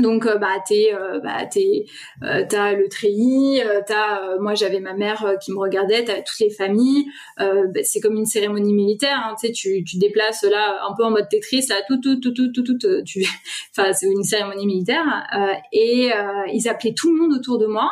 donc 0.00 0.26
euh, 0.26 0.38
bah 0.38 0.56
t'es 0.66 0.92
euh, 0.94 1.20
bah 1.20 1.46
t'es 1.46 1.86
euh, 2.22 2.44
t'as 2.48 2.72
le 2.72 2.88
treillis 2.88 3.60
euh, 3.62 3.80
t'as 3.86 4.22
euh, 4.22 4.40
moi 4.40 4.54
j'avais 4.54 4.80
ma 4.80 4.94
mère 4.94 5.36
qui 5.42 5.52
me 5.52 5.58
regardait 5.58 6.04
t'as 6.04 6.22
toutes 6.22 6.40
les 6.40 6.50
familles. 6.50 7.06
Bah, 7.38 7.80
c'est 7.82 8.00
comme 8.00 8.16
une 8.16 8.26
cérémonie 8.26 8.72
militaire 8.72 9.22
hein, 9.24 9.34
tu 9.40 9.52
tu 9.52 9.84
tu 9.84 9.98
déplaces 9.98 10.42
là 10.44 10.80
un 10.88 10.94
peu 10.96 11.04
en 11.04 11.10
mode 11.10 11.28
Tetris 11.28 11.66
là 11.68 11.76
tout 11.86 11.98
tout 12.00 12.20
tout 12.20 12.32
tout 12.32 12.50
tout 12.52 12.62
tout 12.62 13.02
tu 13.04 13.24
enfin 13.76 13.92
c'est 13.92 14.06
une 14.06 14.24
cérémonie 14.24 14.66
militaire. 14.66 15.26
Et 15.72 16.10
ils 16.52 16.68
appelaient 16.68 16.94
tout 16.94 17.14
le 17.14 17.20
monde 17.20 17.32
autour 17.32 17.58
de 17.58 17.66
moi 17.66 17.90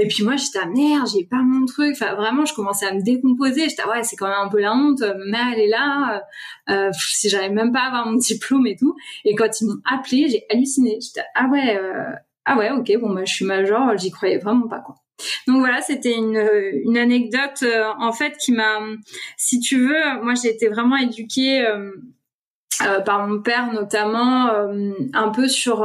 et 0.00 0.08
puis 0.08 0.24
moi 0.24 0.36
j'étais 0.36 0.58
ah 0.62 0.66
merde 0.66 1.06
j'ai 1.12 1.24
pas 1.24 1.42
mon 1.42 1.66
truc. 1.66 1.92
Enfin 1.92 2.14
vraiment 2.14 2.46
je 2.46 2.54
commençais 2.54 2.86
à 2.86 2.94
me 2.94 3.02
décomposer. 3.02 3.68
J'étais 3.68 3.82
ah 3.84 3.90
ouais 3.90 4.02
c'est 4.02 4.16
quand 4.16 4.28
même 4.28 4.46
un 4.46 4.48
peu 4.48 4.60
la 4.60 4.74
honte. 4.74 5.02
Ma 5.26 5.52
elle 5.52 5.60
est 5.60 5.68
là. 5.68 6.22
Euh, 6.70 6.72
euh, 6.72 6.90
si 6.92 7.28
j'arrive 7.28 7.52
même 7.52 7.72
pas 7.72 7.80
à 7.80 7.86
avoir 7.88 8.06
mon 8.06 8.16
diplôme 8.16 8.66
et 8.66 8.76
tout. 8.76 8.96
Et 9.26 9.34
quand 9.34 9.60
ils 9.60 9.66
m'ont 9.66 9.80
appelé 9.84 10.28
j'ai 10.28 10.44
halluciné. 10.50 10.98
J'étais 11.00 11.26
ah 11.34 11.48
ouais 11.52 11.78
euh, 11.78 12.12
ah 12.46 12.56
ouais 12.56 12.70
ok 12.70 12.90
bon 12.98 13.12
bah 13.12 13.24
je 13.26 13.34
suis 13.34 13.44
major 13.44 13.96
j'y 13.98 14.10
croyais 14.10 14.38
vraiment 14.38 14.68
pas 14.68 14.80
quoi. 14.80 14.94
Donc 15.46 15.58
voilà 15.58 15.82
c'était 15.82 16.14
une 16.16 16.42
une 16.86 16.96
anecdote 16.96 17.62
en 17.98 18.12
fait 18.12 18.38
qui 18.38 18.52
m'a 18.52 18.80
si 19.36 19.60
tu 19.60 19.78
veux 19.86 20.22
moi 20.22 20.32
j'ai 20.34 20.48
été 20.48 20.68
vraiment 20.68 20.96
éduquée 20.96 21.62
par 23.04 23.28
mon 23.28 23.42
père 23.42 23.70
notamment 23.70 24.50
un 25.12 25.28
peu 25.28 25.46
sur 25.46 25.84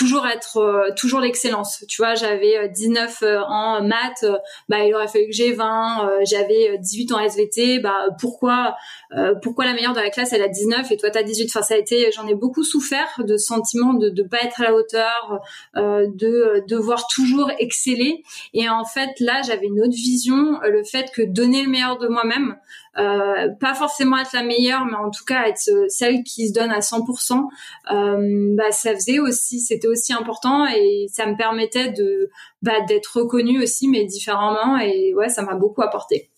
toujours 0.00 0.26
être 0.26 0.56
euh, 0.56 0.94
toujours 0.96 1.20
l'excellence. 1.20 1.84
Tu 1.86 2.00
vois 2.00 2.14
j'avais 2.14 2.56
euh, 2.56 2.68
19 2.68 3.22
euh, 3.22 3.40
en 3.46 3.82
maths 3.82 4.22
euh, 4.22 4.38
bah 4.68 4.82
il 4.82 4.94
aurait 4.94 5.08
fallu 5.08 5.26
que 5.26 5.32
j'ai 5.32 5.52
20 5.52 6.08
euh, 6.08 6.20
j'avais 6.24 6.70
euh, 6.70 6.76
18 6.78 7.12
en 7.12 7.18
SVT 7.20 7.80
bah 7.80 8.06
pourquoi 8.18 8.76
euh, 9.12 9.34
pourquoi 9.42 9.64
la 9.64 9.74
meilleure 9.74 9.92
de 9.92 10.00
la 10.00 10.10
classe 10.10 10.32
elle 10.32 10.42
a 10.42 10.48
19 10.48 10.90
et 10.90 10.96
toi 10.96 11.10
t'as 11.10 11.22
18 11.22 11.50
enfin 11.50 11.62
ça 11.62 11.74
a 11.74 11.76
été 11.76 12.10
j'en 12.12 12.26
ai 12.26 12.34
beaucoup 12.34 12.62
souffert 12.62 13.08
de 13.18 13.36
sentiment 13.36 13.94
de 13.94 14.08
de 14.08 14.22
pas 14.22 14.38
être 14.42 14.60
à 14.60 14.64
la 14.64 14.74
hauteur 14.74 15.40
euh, 15.76 16.06
de 16.14 16.26
euh, 16.26 16.60
devoir 16.68 17.06
toujours 17.08 17.50
exceller 17.58 18.22
et 18.54 18.68
en 18.68 18.84
fait 18.84 19.18
là 19.20 19.42
j'avais 19.42 19.66
une 19.66 19.80
autre 19.80 19.94
vision 19.94 20.60
le 20.62 20.84
fait 20.84 21.10
que 21.12 21.22
donner 21.22 21.62
le 21.62 21.70
meilleur 21.70 21.98
de 21.98 22.08
moi-même 22.08 22.56
euh, 22.98 23.48
pas 23.60 23.74
forcément 23.74 24.18
être 24.18 24.32
la 24.32 24.42
meilleure, 24.42 24.84
mais 24.84 24.96
en 24.96 25.10
tout 25.10 25.24
cas 25.24 25.46
être 25.46 25.70
celle 25.88 26.24
qui 26.24 26.48
se 26.48 26.52
donne 26.52 26.70
à 26.70 26.80
100%, 26.80 27.48
euh, 27.92 28.56
bah, 28.56 28.72
ça 28.72 28.94
faisait 28.94 29.20
aussi, 29.20 29.60
c'était 29.60 29.86
aussi 29.86 30.12
important 30.12 30.66
et 30.66 31.06
ça 31.08 31.26
me 31.26 31.36
permettait 31.36 31.92
de 31.92 32.30
bah, 32.62 32.80
d'être 32.88 33.20
reconnue 33.20 33.62
aussi, 33.62 33.86
mais 33.88 34.04
différemment. 34.04 34.78
Et 34.78 35.14
ouais, 35.14 35.28
ça 35.28 35.42
m'a 35.42 35.54
beaucoup 35.54 35.82
apporté. 35.82 36.30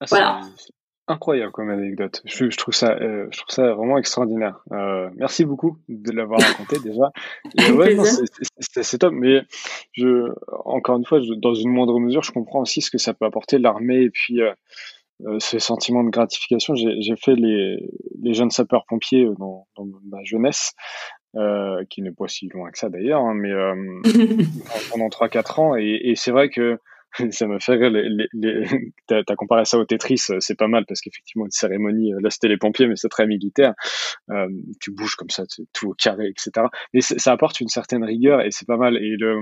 Ah, 0.00 0.06
Voilà. 0.08 0.40
Incroyable 1.10 1.52
comme 1.52 1.68
anecdote. 1.70 2.22
Je, 2.24 2.50
je 2.50 2.56
trouve 2.56 2.74
ça, 2.74 2.92
euh, 2.92 3.26
je 3.30 3.38
trouve 3.38 3.54
ça 3.54 3.74
vraiment 3.74 3.98
extraordinaire. 3.98 4.60
Euh, 4.72 5.10
merci 5.16 5.44
beaucoup 5.44 5.76
de 5.88 6.12
l'avoir 6.12 6.40
raconté 6.40 6.76
déjà. 6.84 7.10
Ouais, 7.74 7.96
c'est- 8.60 8.98
top. 8.98 9.12
Mais 9.12 9.42
je, 9.92 10.32
encore 10.64 10.96
une 10.98 11.04
fois, 11.04 11.20
je- 11.20 11.34
dans 11.34 11.54
une 11.54 11.70
moindre 11.70 11.98
mesure, 12.00 12.22
je 12.22 12.32
comprends 12.32 12.60
aussi 12.60 12.80
ce 12.80 12.90
que 12.90 12.98
ça 12.98 13.14
peut 13.14 13.26
apporter 13.26 13.58
l'armée 13.58 14.02
et 14.02 14.10
puis 14.10 14.40
euh, 14.40 14.52
ce 15.38 15.58
sentiment 15.58 16.02
de 16.04 16.10
gratification. 16.10 16.74
J'ai 16.74 17.16
fait 17.16 17.34
les, 17.34 17.78
les 18.22 18.32
jeunes 18.34 18.50
sapeurs-pompiers 18.50 19.28
dans, 19.38 19.66
dans, 19.76 19.86
ma 20.08 20.22
jeunesse, 20.24 20.72
euh, 21.36 21.84
qui 21.90 22.00
n'est 22.02 22.10
pas 22.12 22.26
si 22.28 22.48
loin 22.48 22.70
que 22.70 22.78
ça 22.78 22.88
d'ailleurs, 22.88 23.20
hein, 23.22 23.34
mais 23.34 23.50
euh, 23.50 23.74
pendant 24.90 25.08
3-4 25.08 25.60
ans. 25.60 25.76
Et, 25.76 26.00
et 26.04 26.14
c'est 26.16 26.30
vrai 26.30 26.48
que 26.48 26.78
ça 27.30 27.46
me 27.46 27.58
fait 27.58 27.72
rire. 27.72 27.90
Les, 27.90 28.28
les, 28.32 28.64
t'as, 29.06 29.22
as 29.26 29.36
comparé 29.36 29.64
ça 29.64 29.78
au 29.78 29.84
Tetris, 29.84 30.22
euh, 30.30 30.36
c'est 30.40 30.56
pas 30.56 30.68
mal 30.68 30.84
parce 30.86 31.00
qu'effectivement 31.00 31.44
une 31.44 31.50
cérémonie, 31.50 32.12
là 32.20 32.30
c'était 32.30 32.48
les 32.48 32.56
pompiers, 32.56 32.86
mais 32.86 32.96
c'est 32.96 33.08
très 33.08 33.26
militaire. 33.26 33.74
Euh, 34.30 34.48
tu 34.80 34.92
bouges 34.92 35.16
comme 35.16 35.30
ça, 35.30 35.44
tout 35.72 35.88
au 35.88 35.94
carré, 35.94 36.28
etc. 36.28 36.66
Mais 36.94 37.00
ça 37.00 37.32
apporte 37.32 37.60
une 37.60 37.68
certaine 37.68 38.04
rigueur 38.04 38.40
et 38.40 38.50
c'est 38.50 38.66
pas 38.66 38.76
mal. 38.76 38.96
Et 38.96 39.16
le, 39.18 39.40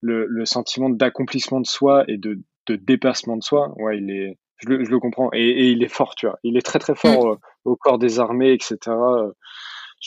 le, 0.00 0.26
le 0.26 0.44
sentiment 0.44 0.90
d'accomplissement 0.90 1.60
de 1.60 1.66
soi 1.66 2.04
et 2.08 2.18
de, 2.18 2.40
de 2.66 2.76
dépassement 2.76 3.36
de 3.36 3.42
soi, 3.42 3.72
ouais, 3.76 3.98
il 3.98 4.10
est, 4.10 4.38
je 4.58 4.68
le, 4.68 4.84
je 4.84 4.90
le 4.90 4.98
comprends. 4.98 5.30
Et, 5.32 5.48
et, 5.48 5.70
il 5.70 5.82
est 5.82 5.88
fort, 5.92 6.14
tu 6.14 6.26
vois. 6.26 6.38
Il 6.42 6.56
est 6.56 6.62
très 6.62 6.78
très 6.78 6.94
fort 6.94 7.34
mm. 7.34 7.38
au 7.64 7.76
corps 7.76 7.98
des 7.98 8.20
armées, 8.20 8.52
etc. 8.52 8.76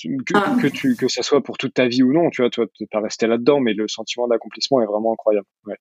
Que, 0.02 0.34
ah. 0.36 0.56
que, 0.62 0.68
tu, 0.68 0.96
que 0.96 1.08
ça 1.08 1.24
soit 1.24 1.42
pour 1.42 1.58
toute 1.58 1.74
ta 1.74 1.88
vie 1.88 2.04
ou 2.04 2.14
non, 2.14 2.30
tu 2.30 2.42
vois, 2.42 2.50
toi, 2.50 2.66
tu 2.74 2.86
pas 2.88 3.02
resté 3.02 3.28
là-dedans, 3.28 3.60
mais 3.60 3.74
le 3.74 3.88
sentiment 3.88 4.28
d'accomplissement 4.28 4.82
est 4.82 4.86
vraiment 4.86 5.14
incroyable. 5.14 5.48
Ouais. 5.66 5.78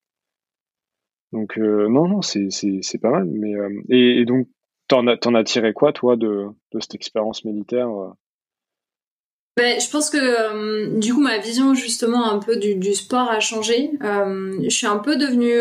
Donc, 1.33 1.59
euh, 1.59 1.89
non, 1.89 2.09
non, 2.09 2.23
c'est, 2.23 2.49
pas 3.01 3.11
mal. 3.11 3.27
Mais, 3.27 3.55
euh, 3.55 3.69
et, 3.91 4.25
donc, 4.25 4.49
t'en 4.89 5.07
as, 5.07 5.17
as 5.23 5.45
tiré 5.45 5.73
quoi, 5.73 5.93
toi, 5.93 6.17
de, 6.17 6.47
de 6.73 6.81
cette 6.81 6.95
expérience 6.95 7.45
militaire 7.45 7.89
euh? 7.89 8.11
Ben, 9.57 9.81
je 9.81 9.91
pense 9.91 10.09
que 10.09 10.97
du 11.01 11.13
coup 11.13 11.21
ma 11.21 11.39
vision 11.39 11.75
justement 11.75 12.31
un 12.31 12.39
peu 12.39 12.59
du, 12.59 12.77
du 12.77 12.95
sport 12.95 13.29
a 13.29 13.41
changé. 13.41 13.91
Je 14.01 14.69
suis 14.69 14.87
un 14.87 14.99
peu 14.99 15.17
devenue 15.17 15.59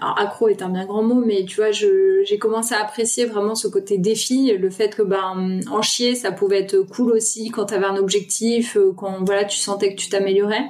accro 0.00 0.46
est 0.46 0.62
un 0.62 0.68
bien 0.68 0.86
grand 0.86 1.02
mot, 1.02 1.24
mais 1.26 1.44
tu 1.44 1.56
vois, 1.56 1.72
j'ai 1.72 2.38
commencé 2.38 2.76
à 2.76 2.82
apprécier 2.84 3.24
vraiment 3.24 3.56
ce 3.56 3.66
côté 3.66 3.98
défi, 3.98 4.56
le 4.56 4.70
fait 4.70 4.94
que 4.94 5.02
ben 5.02 5.60
en 5.68 5.82
chier 5.82 6.14
ça 6.14 6.30
pouvait 6.30 6.60
être 6.60 6.78
cool 6.82 7.10
aussi 7.10 7.50
quand 7.50 7.64
tu 7.64 7.74
avais 7.74 7.86
un 7.86 7.96
objectif, 7.96 8.78
quand 8.96 9.24
voilà 9.24 9.44
tu 9.44 9.58
sentais 9.58 9.92
que 9.92 10.00
tu 10.00 10.08
t'améliorais. 10.08 10.66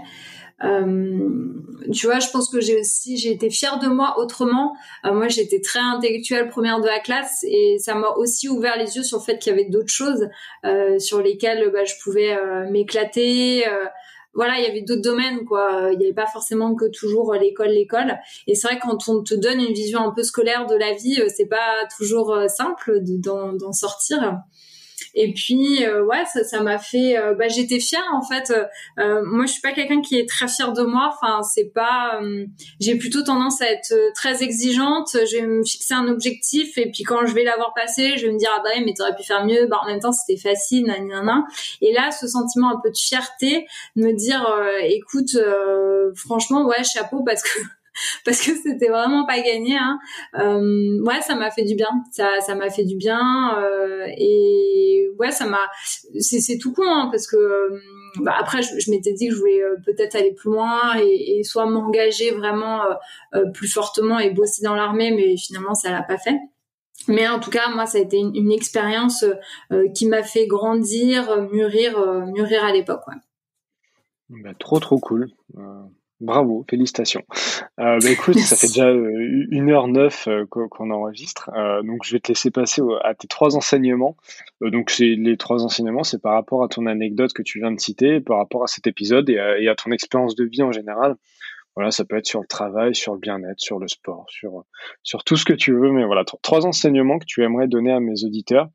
Euh, 0.64 1.52
tu 1.92 2.06
vois, 2.06 2.18
je 2.18 2.30
pense 2.30 2.48
que 2.48 2.60
j'ai 2.60 2.80
aussi 2.80 3.18
j'ai 3.18 3.30
été 3.30 3.50
fière 3.50 3.78
de 3.78 3.88
moi 3.88 4.18
autrement. 4.18 4.74
Euh, 5.04 5.12
moi, 5.12 5.28
j'étais 5.28 5.60
très 5.60 5.80
intellectuelle 5.80 6.48
première 6.48 6.80
de 6.80 6.86
la 6.86 7.00
classe 7.00 7.44
et 7.44 7.76
ça 7.78 7.94
m'a 7.94 8.08
aussi 8.10 8.48
ouvert 8.48 8.76
les 8.78 8.96
yeux 8.96 9.02
sur 9.02 9.18
le 9.18 9.22
fait 9.22 9.38
qu'il 9.38 9.52
y 9.52 9.54
avait 9.54 9.68
d'autres 9.68 9.92
choses 9.92 10.28
euh, 10.64 10.98
sur 10.98 11.20
lesquelles 11.20 11.70
bah, 11.72 11.84
je 11.84 11.94
pouvais 12.02 12.36
m'éclater 12.70 13.64
voilà, 14.34 14.58
il 14.58 14.64
y 14.64 14.66
avait 14.66 14.82
d'autres 14.82 15.00
domaines, 15.00 15.46
quoi. 15.46 15.88
Il 15.92 15.98
n'y 15.98 16.04
avait 16.04 16.12
pas 16.12 16.26
forcément 16.26 16.74
que 16.74 16.84
toujours 16.90 17.32
l'école, 17.32 17.68
l'école. 17.68 18.18
Et 18.46 18.54
c'est 18.54 18.68
vrai 18.68 18.78
quand 18.78 19.08
on 19.08 19.22
te 19.22 19.34
donne 19.34 19.60
une 19.60 19.72
vision 19.72 20.00
un 20.00 20.10
peu 20.10 20.22
scolaire 20.22 20.66
de 20.66 20.74
la 20.74 20.92
vie, 20.92 21.22
c'est 21.34 21.46
pas 21.46 21.86
toujours 21.96 22.36
simple 22.48 23.00
d'en 23.00 23.72
sortir. 23.72 24.42
Et 25.18 25.32
puis 25.32 25.82
euh, 25.82 26.04
ouais, 26.04 26.24
ça, 26.26 26.60
m'a 26.60 26.78
fait. 26.78 27.16
Euh, 27.16 27.34
bah, 27.34 27.48
j'étais 27.48 27.80
fière 27.80 28.04
en 28.12 28.20
fait. 28.20 28.52
Euh, 28.98 29.22
moi, 29.24 29.46
je 29.46 29.52
suis 29.52 29.62
pas 29.62 29.72
quelqu'un 29.72 30.02
qui 30.02 30.18
est 30.18 30.28
très 30.28 30.46
fier 30.46 30.74
de 30.74 30.82
moi. 30.82 31.10
Enfin, 31.14 31.42
c'est 31.42 31.72
pas. 31.72 32.20
j'ai 32.80 32.96
plutôt 32.96 33.22
tendance 33.22 33.62
à 33.62 33.70
être 33.70 33.94
très 34.14 34.42
exigeante. 34.42 35.08
Je 35.14 35.36
vais 35.36 35.46
me 35.46 35.64
fixer 35.64 35.94
un 35.94 36.06
objectif 36.08 36.76
et 36.76 36.90
puis 36.90 37.02
quand 37.02 37.24
je 37.24 37.34
vais 37.34 37.44
l'avoir 37.44 37.72
passé, 37.72 38.18
je 38.18 38.26
vais 38.26 38.32
me 38.32 38.38
dire 38.38 38.50
ah 38.54 38.60
bah 38.62 38.70
mais 38.84 38.92
t'aurais 38.92 39.16
pu 39.16 39.24
faire 39.24 39.44
mieux. 39.46 39.66
Bah 39.66 39.80
en 39.82 39.86
même 39.86 40.00
temps, 40.00 40.12
c'était 40.12 40.38
facile, 40.38 40.84
nan, 40.84 41.44
Et 41.80 41.94
là, 41.94 42.10
ce 42.10 42.28
sentiment 42.28 42.70
un 42.70 42.80
peu 42.82 42.90
de 42.90 42.96
fierté, 42.96 43.66
me 43.96 44.12
dire 44.12 44.46
écoute, 44.82 45.38
franchement 46.14 46.66
ouais, 46.66 46.84
chapeau 46.84 47.22
parce 47.24 47.42
que 47.42 47.58
parce 48.24 48.40
que 48.44 48.54
c'était 48.54 48.88
vraiment 48.88 49.26
pas 49.26 49.40
gagné. 49.40 49.76
Hein. 49.76 49.98
Euh, 50.38 51.00
ouais, 51.02 51.20
ça 51.22 51.34
m'a 51.34 51.50
fait 51.50 51.64
du 51.64 51.74
bien. 51.74 51.88
Ça, 52.10 52.40
ça 52.40 52.54
m'a 52.54 52.70
fait 52.70 52.84
du 52.84 52.96
bien. 52.96 53.58
Euh, 53.58 54.06
et 54.16 55.08
ouais, 55.18 55.30
ça 55.30 55.46
m'a. 55.46 55.60
C'est, 56.18 56.58
tout 56.58 56.72
con 56.72 56.84
hein, 56.86 57.08
parce 57.10 57.26
que 57.26 57.36
euh, 57.36 57.80
bah, 58.20 58.34
après, 58.38 58.62
je, 58.62 58.90
m'étais 58.90 59.12
dit 59.12 59.28
que 59.28 59.34
je 59.34 59.38
voulais 59.38 59.62
peut-être 59.84 60.14
aller 60.16 60.32
plus 60.32 60.50
loin 60.50 60.96
et, 60.98 61.42
soit 61.44 61.66
m'engager 61.66 62.32
vraiment 62.32 62.82
plus 63.54 63.68
fortement 63.68 64.18
et 64.18 64.30
bosser 64.30 64.62
dans 64.62 64.74
l'armée, 64.74 65.10
mais 65.10 65.36
finalement, 65.36 65.74
ça 65.74 65.90
l'a 65.90 66.02
pas 66.02 66.18
fait. 66.18 66.36
Mais 67.08 67.28
en 67.28 67.38
tout 67.38 67.50
cas, 67.50 67.68
moi, 67.70 67.86
ça 67.86 67.98
a 67.98 68.00
été 68.00 68.16
une, 68.16 68.34
une 68.34 68.50
expérience 68.50 69.24
qui 69.94 70.06
m'a 70.06 70.22
fait 70.22 70.46
grandir, 70.46 71.42
mûrir, 71.52 72.24
mûrir 72.26 72.64
à 72.64 72.72
l'époque. 72.72 73.06
Ouais. 73.06 73.14
Bah, 74.42 74.54
trop, 74.58 74.80
trop 74.80 74.98
cool. 74.98 75.28
Bravo, 76.20 76.64
félicitations. 76.70 77.24
Euh, 77.78 77.98
bah 78.00 78.10
écoute, 78.10 78.38
ça 78.38 78.56
fait 78.56 78.68
déjà 78.68 78.88
euh, 78.88 79.46
une 79.50 79.70
heure 79.70 79.86
neuf 79.86 80.28
euh, 80.28 80.46
qu'on 80.46 80.90
enregistre, 80.90 81.50
euh, 81.54 81.82
donc 81.82 82.04
je 82.04 82.12
vais 82.12 82.20
te 82.20 82.28
laisser 82.28 82.50
passer 82.50 82.80
à 83.04 83.14
tes 83.14 83.28
trois 83.28 83.54
enseignements. 83.54 84.16
Euh, 84.62 84.70
donc 84.70 84.88
c'est 84.88 85.14
les 85.14 85.36
trois 85.36 85.62
enseignements, 85.62 86.04
c'est 86.04 86.20
par 86.22 86.32
rapport 86.32 86.64
à 86.64 86.68
ton 86.68 86.86
anecdote 86.86 87.34
que 87.34 87.42
tu 87.42 87.58
viens 87.58 87.70
de 87.70 87.78
citer, 87.78 88.20
par 88.20 88.38
rapport 88.38 88.62
à 88.62 88.66
cet 88.66 88.86
épisode 88.86 89.28
et 89.28 89.38
à, 89.38 89.58
et 89.58 89.68
à 89.68 89.74
ton 89.74 89.90
expérience 89.92 90.34
de 90.36 90.44
vie 90.44 90.62
en 90.62 90.72
général. 90.72 91.16
Voilà, 91.74 91.90
ça 91.90 92.06
peut 92.06 92.16
être 92.16 92.26
sur 92.26 92.40
le 92.40 92.46
travail, 92.46 92.94
sur 92.94 93.12
le 93.12 93.18
bien-être, 93.18 93.60
sur 93.60 93.78
le 93.78 93.86
sport, 93.86 94.24
sur 94.30 94.64
sur 95.02 95.22
tout 95.22 95.36
ce 95.36 95.44
que 95.44 95.52
tu 95.52 95.74
veux, 95.74 95.92
mais 95.92 96.06
voilà, 96.06 96.24
trois 96.24 96.64
enseignements 96.64 97.18
que 97.18 97.26
tu 97.26 97.44
aimerais 97.44 97.68
donner 97.68 97.92
à 97.92 98.00
mes 98.00 98.24
auditeurs 98.24 98.64
euh, 98.64 98.70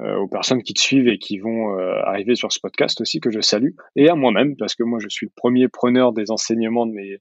aux 0.00 0.26
personnes 0.26 0.62
qui 0.62 0.74
te 0.74 0.80
suivent 0.80 1.06
et 1.06 1.18
qui 1.18 1.38
vont 1.38 1.78
euh, 1.78 2.00
arriver 2.04 2.34
sur 2.34 2.50
ce 2.50 2.58
podcast 2.60 3.00
aussi 3.00 3.20
que 3.20 3.30
je 3.30 3.40
salue 3.40 3.70
et 3.94 4.08
à 4.08 4.16
moi-même 4.16 4.56
parce 4.56 4.74
que 4.74 4.82
moi 4.82 4.98
je 5.00 5.08
suis 5.08 5.26
le 5.26 5.32
premier 5.36 5.68
preneur 5.68 6.12
des 6.12 6.32
enseignements 6.32 6.86
de 6.86 6.92
mes, 6.92 7.20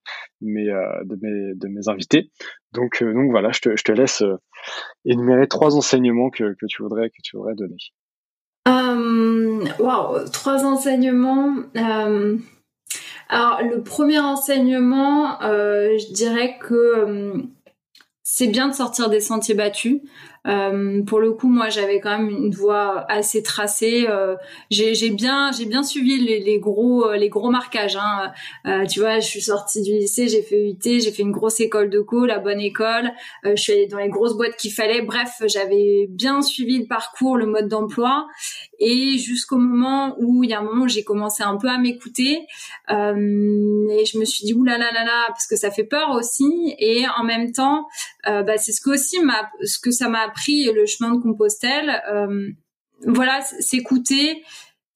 euh, 0.70 1.04
de, 1.04 1.18
mes 1.22 1.54
de 1.54 1.68
mes 1.68 1.88
invités 1.88 2.32
donc 2.74 3.04
donc 3.04 3.30
voilà 3.30 3.52
je 3.52 3.60
te, 3.60 3.78
je 3.78 3.84
te 3.84 3.92
laisse 3.92 4.24
énumérer 5.06 5.48
trois 5.48 5.76
enseignements 5.76 6.32
que, 6.32 6.56
que 6.60 6.66
tu 6.68 6.82
voudrais 6.82 7.10
que 7.10 7.22
tu 7.24 7.38
voudrais 7.38 7.54
donner 7.56 7.78
Waouh, 8.66 10.14
wow, 10.18 10.28
trois 10.32 10.66
enseignements. 10.66 11.56
alors 13.30 13.62
le 13.62 13.84
premier 13.84 14.20
enseignement, 14.20 15.38
je 15.42 16.14
dirais 16.14 16.58
que 16.60 17.46
c'est 18.24 18.48
bien 18.48 18.70
de 18.70 18.74
sortir 18.74 19.10
des 19.10 19.20
sentiers 19.20 19.54
battus. 19.54 20.02
Euh, 20.46 21.02
pour 21.04 21.20
le 21.20 21.32
coup, 21.32 21.48
moi, 21.48 21.70
j'avais 21.70 22.00
quand 22.00 22.18
même 22.18 22.30
une 22.30 22.54
voie 22.54 23.06
assez 23.10 23.44
tracée. 23.44 24.06
Euh, 24.10 24.36
j'ai 24.70 25.10
bien, 25.10 25.52
j'ai 25.52 25.66
bien 25.66 25.84
suivi 25.84 26.20
les, 26.20 26.40
les, 26.40 26.60
gros, 26.60 27.06
euh, 27.08 27.16
les 27.16 27.30
gros 27.30 27.50
marquages. 27.50 27.96
Hein. 27.96 28.32
Euh, 28.66 28.86
tu 28.86 29.00
vois, 29.00 29.20
je 29.20 29.28
suis 29.28 29.42
sortie 29.42 29.82
du 29.82 29.92
lycée, 29.92 30.28
j'ai 30.28 30.42
fait 30.42 30.70
UT, 30.70 30.78
j'ai 30.84 31.12
fait 31.12 31.22
une 31.22 31.32
grosse 31.32 31.60
école 31.60 31.90
de 31.90 32.02
co, 32.02 32.26
la 32.26 32.40
bonne 32.40 32.60
école. 32.60 33.12
Euh, 33.46 33.56
je 33.56 33.62
suis 33.62 33.74
allée 33.74 33.88
dans 33.88 34.00
les 34.00 34.10
grosses 34.10 34.36
boîtes 34.36 34.58
qu'il 34.58 34.74
fallait. 34.74 35.02
Bref, 35.02 35.42
j'avais 35.46 36.08
bien 36.10 36.42
suivi 36.42 36.80
le 36.80 36.88
parcours, 36.88 37.38
le 37.38 37.46
mode 37.46 37.68
d'emploi, 37.68 38.28
et 38.80 39.18
jusqu'au 39.18 39.58
moment 39.58 40.16
où 40.20 40.44
il 40.44 40.50
y 40.50 40.54
a 40.54 40.60
un 40.60 40.64
moment 40.64 40.86
où 40.86 40.90
j'ai 40.90 41.04
commencé 41.04 41.44
un 41.44 41.56
peu 41.56 41.70
à 41.70 41.78
m'écouter, 41.78 42.46
et 42.90 44.06
je 44.06 44.18
me 44.18 44.26
suis 44.26 44.46
dit 44.46 44.54
oulala 44.54 44.78
là 44.78 44.92
là 44.94 45.06
là, 45.06 45.26
parce 45.30 45.48
que 45.48 45.56
ça 45.56 45.72
fait 45.72 45.84
peur 45.84 46.12
aussi, 46.12 46.76
et 46.80 47.06
en 47.18 47.24
même 47.24 47.52
temps, 47.52 47.88
bah, 48.26 48.58
c'est 48.58 48.72
ce 48.72 48.82
que 48.82 48.92
aussi 48.92 49.20
m'a, 49.22 49.50
ce 49.64 49.80
que 49.80 49.92
ça 49.92 50.10
m'a 50.10 50.33
pris 50.34 50.66
le 50.72 50.86
chemin 50.86 51.14
de 51.14 51.22
Compostelle. 51.22 52.02
Euh, 52.12 52.50
voilà, 53.06 53.42
s'écouter. 53.42 54.44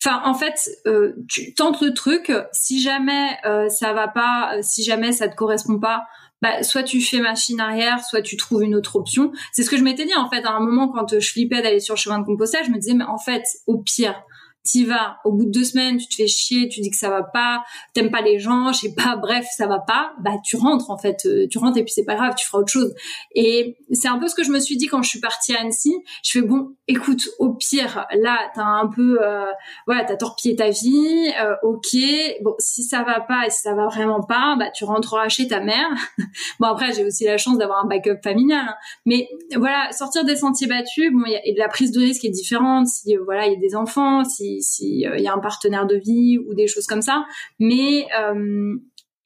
Enfin, 0.03 0.21
en 0.25 0.33
fait, 0.33 0.69
euh, 0.85 1.13
tu 1.27 1.53
le 1.57 1.89
truc. 1.93 2.31
Si 2.51 2.81
jamais 2.81 3.37
euh, 3.45 3.67
ça 3.69 3.93
va 3.93 4.07
pas, 4.07 4.57
si 4.61 4.83
jamais 4.83 5.11
ça 5.11 5.27
te 5.27 5.35
correspond 5.35 5.79
pas, 5.79 6.03
bah, 6.41 6.61
soit 6.61 6.83
tu 6.83 7.01
fais 7.01 7.19
machine 7.19 7.59
arrière, 7.59 8.03
soit 8.03 8.21
tu 8.21 8.37
trouves 8.37 8.63
une 8.63 8.75
autre 8.75 8.95
option. 8.95 9.31
C'est 9.51 9.63
ce 9.63 9.69
que 9.69 9.77
je 9.77 9.83
m'étais 9.83 10.05
dit 10.05 10.15
en 10.15 10.29
fait 10.29 10.45
à 10.45 10.51
un 10.51 10.59
moment 10.59 10.87
quand 10.89 11.19
je 11.19 11.27
flippais 11.27 11.61
d'aller 11.61 11.79
sur 11.79 11.95
le 11.95 11.99
chemin 11.99 12.19
de 12.19 12.25
Compostelle. 12.25 12.63
Je 12.65 12.69
me 12.69 12.77
disais 12.77 12.93
mais 12.93 13.05
en 13.05 13.17
fait, 13.17 13.43
au 13.65 13.79
pire, 13.79 14.23
t'y 14.67 14.85
vas, 14.85 15.17
au 15.23 15.31
bout 15.31 15.45
de 15.45 15.51
deux 15.51 15.63
semaines, 15.63 15.97
tu 15.97 16.07
te 16.07 16.15
fais 16.15 16.27
chier, 16.27 16.67
tu 16.67 16.81
dis 16.81 16.89
que 16.89 16.97
ça 16.97 17.09
va 17.09 17.23
pas, 17.23 17.63
t'aimes 17.93 18.11
pas 18.11 18.21
les 18.21 18.39
gens, 18.39 18.71
je 18.73 18.79
sais 18.79 18.93
pas, 18.93 19.15
bref, 19.15 19.45
ça 19.55 19.67
va 19.67 19.79
pas, 19.79 20.13
bah 20.19 20.31
tu 20.43 20.57
rentres 20.57 20.89
en 20.89 20.97
fait, 20.97 21.25
euh, 21.25 21.47
tu 21.49 21.57
rentres 21.57 21.77
et 21.77 21.83
puis 21.83 21.93
c'est 21.93 22.03
pas 22.03 22.15
grave, 22.15 22.33
tu 22.35 22.45
feras 22.45 22.59
autre 22.59 22.71
chose. 22.71 22.93
Et 23.35 23.77
c'est 23.91 24.07
un 24.07 24.19
peu 24.19 24.27
ce 24.27 24.35
que 24.35 24.43
je 24.43 24.51
me 24.51 24.59
suis 24.59 24.77
dit 24.77 24.87
quand 24.87 25.01
je 25.01 25.09
suis 25.09 25.19
partie 25.19 25.55
à 25.55 25.61
Annecy. 25.61 25.95
Je 26.23 26.31
fais 26.31 26.41
bon, 26.41 26.75
écoute, 26.87 27.29
au 27.39 27.53
pire, 27.53 28.05
là, 28.19 28.37
t'as 28.55 28.63
un 28.63 28.87
peu, 28.87 29.19
euh, 29.21 29.45
voilà, 29.85 30.03
t'as 30.03 30.17
torpillé 30.17 30.55
ta 30.55 30.69
vie, 30.69 31.31
euh, 31.41 31.55
ok. 31.63 31.95
Bon, 32.43 32.53
si 32.59 32.83
ça 32.83 33.03
va 33.03 33.21
pas 33.21 33.47
et 33.47 33.49
si 33.49 33.61
ça 33.61 33.73
va 33.73 33.87
vraiment 33.87 34.21
pas, 34.21 34.55
bah 34.59 34.69
tu 34.71 34.83
rentreras 34.83 35.29
chez 35.29 35.47
ta 35.47 35.59
mère. 35.61 35.89
bon 36.59 36.67
après, 36.67 36.93
j'ai 36.93 37.05
aussi 37.05 37.25
la 37.25 37.37
chance 37.37 37.57
d'avoir 37.57 37.83
un 37.83 37.87
backup 37.87 38.21
familial, 38.23 38.65
hein. 38.67 38.75
mais 39.05 39.27
voilà, 39.55 39.91
sortir 39.91 40.25
des 40.25 40.35
sentiers 40.35 40.67
battus, 40.67 41.11
bon, 41.11 41.23
y 41.25 41.35
a 41.35 41.41
la 41.57 41.69
prise 41.69 41.91
de 41.91 41.99
risque 41.99 42.25
est 42.25 42.29
différente. 42.29 42.87
Si 42.87 43.15
euh, 43.15 43.21
voilà, 43.23 43.47
il 43.47 43.53
y 43.53 43.55
a 43.55 43.59
des 43.59 43.75
enfants, 43.75 44.23
si 44.23 44.56
s'il 44.61 45.07
euh, 45.07 45.17
y 45.17 45.27
a 45.27 45.33
un 45.33 45.39
partenaire 45.39 45.85
de 45.85 45.95
vie 45.95 46.37
ou 46.39 46.53
des 46.53 46.67
choses 46.67 46.87
comme 46.87 47.01
ça. 47.01 47.25
Mais 47.59 48.07
euh, 48.19 48.75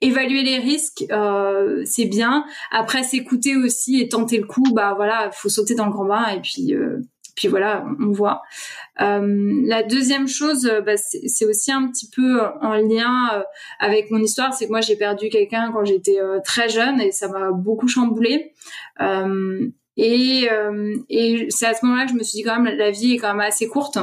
évaluer 0.01 0.43
les 0.43 0.57
risques, 0.57 1.05
euh, 1.11 1.81
c'est 1.85 2.05
bien. 2.05 2.45
Après, 2.71 3.03
s'écouter 3.03 3.55
aussi 3.55 4.01
et 4.01 4.09
tenter 4.09 4.37
le 4.37 4.45
coup, 4.45 4.63
bah 4.73 4.93
voilà, 4.95 5.29
faut 5.31 5.49
sauter 5.49 5.75
dans 5.75 5.85
le 5.85 5.91
grand 5.91 6.05
bain 6.05 6.27
et 6.29 6.41
puis 6.41 6.73
puis 7.33 7.47
voilà, 7.47 7.85
on 7.99 8.11
voit. 8.11 8.41
la 8.99 9.83
deuxième 9.83 10.27
chose, 10.27 10.69
bah, 10.85 10.97
c'est 10.97 11.45
aussi 11.45 11.71
un 11.71 11.87
petit 11.87 12.09
peu 12.13 12.41
en 12.61 12.73
lien 12.73 13.43
avec 13.79 14.11
mon 14.11 14.19
histoire, 14.19 14.53
c'est 14.53 14.65
que 14.65 14.71
moi 14.71 14.81
j'ai 14.81 14.97
perdu 14.97 15.29
quelqu'un 15.29 15.71
quand 15.71 15.85
j'étais 15.85 16.19
très 16.43 16.67
jeune 16.67 16.99
et 16.99 17.11
ça 17.11 17.29
m'a 17.29 17.51
beaucoup 17.51 17.87
chamboulé. 17.87 18.53
Et, 19.97 20.49
et 21.09 21.47
c'est 21.49 21.65
à 21.65 21.73
ce 21.73 21.85
moment-là 21.85 22.05
que 22.05 22.11
je 22.11 22.17
me 22.17 22.23
suis 22.23 22.37
dit 22.37 22.43
quand 22.43 22.59
même 22.59 22.77
la 22.77 22.91
vie 22.91 23.13
est 23.13 23.17
quand 23.17 23.33
même 23.33 23.39
assez 23.39 23.67
courte. 23.67 23.97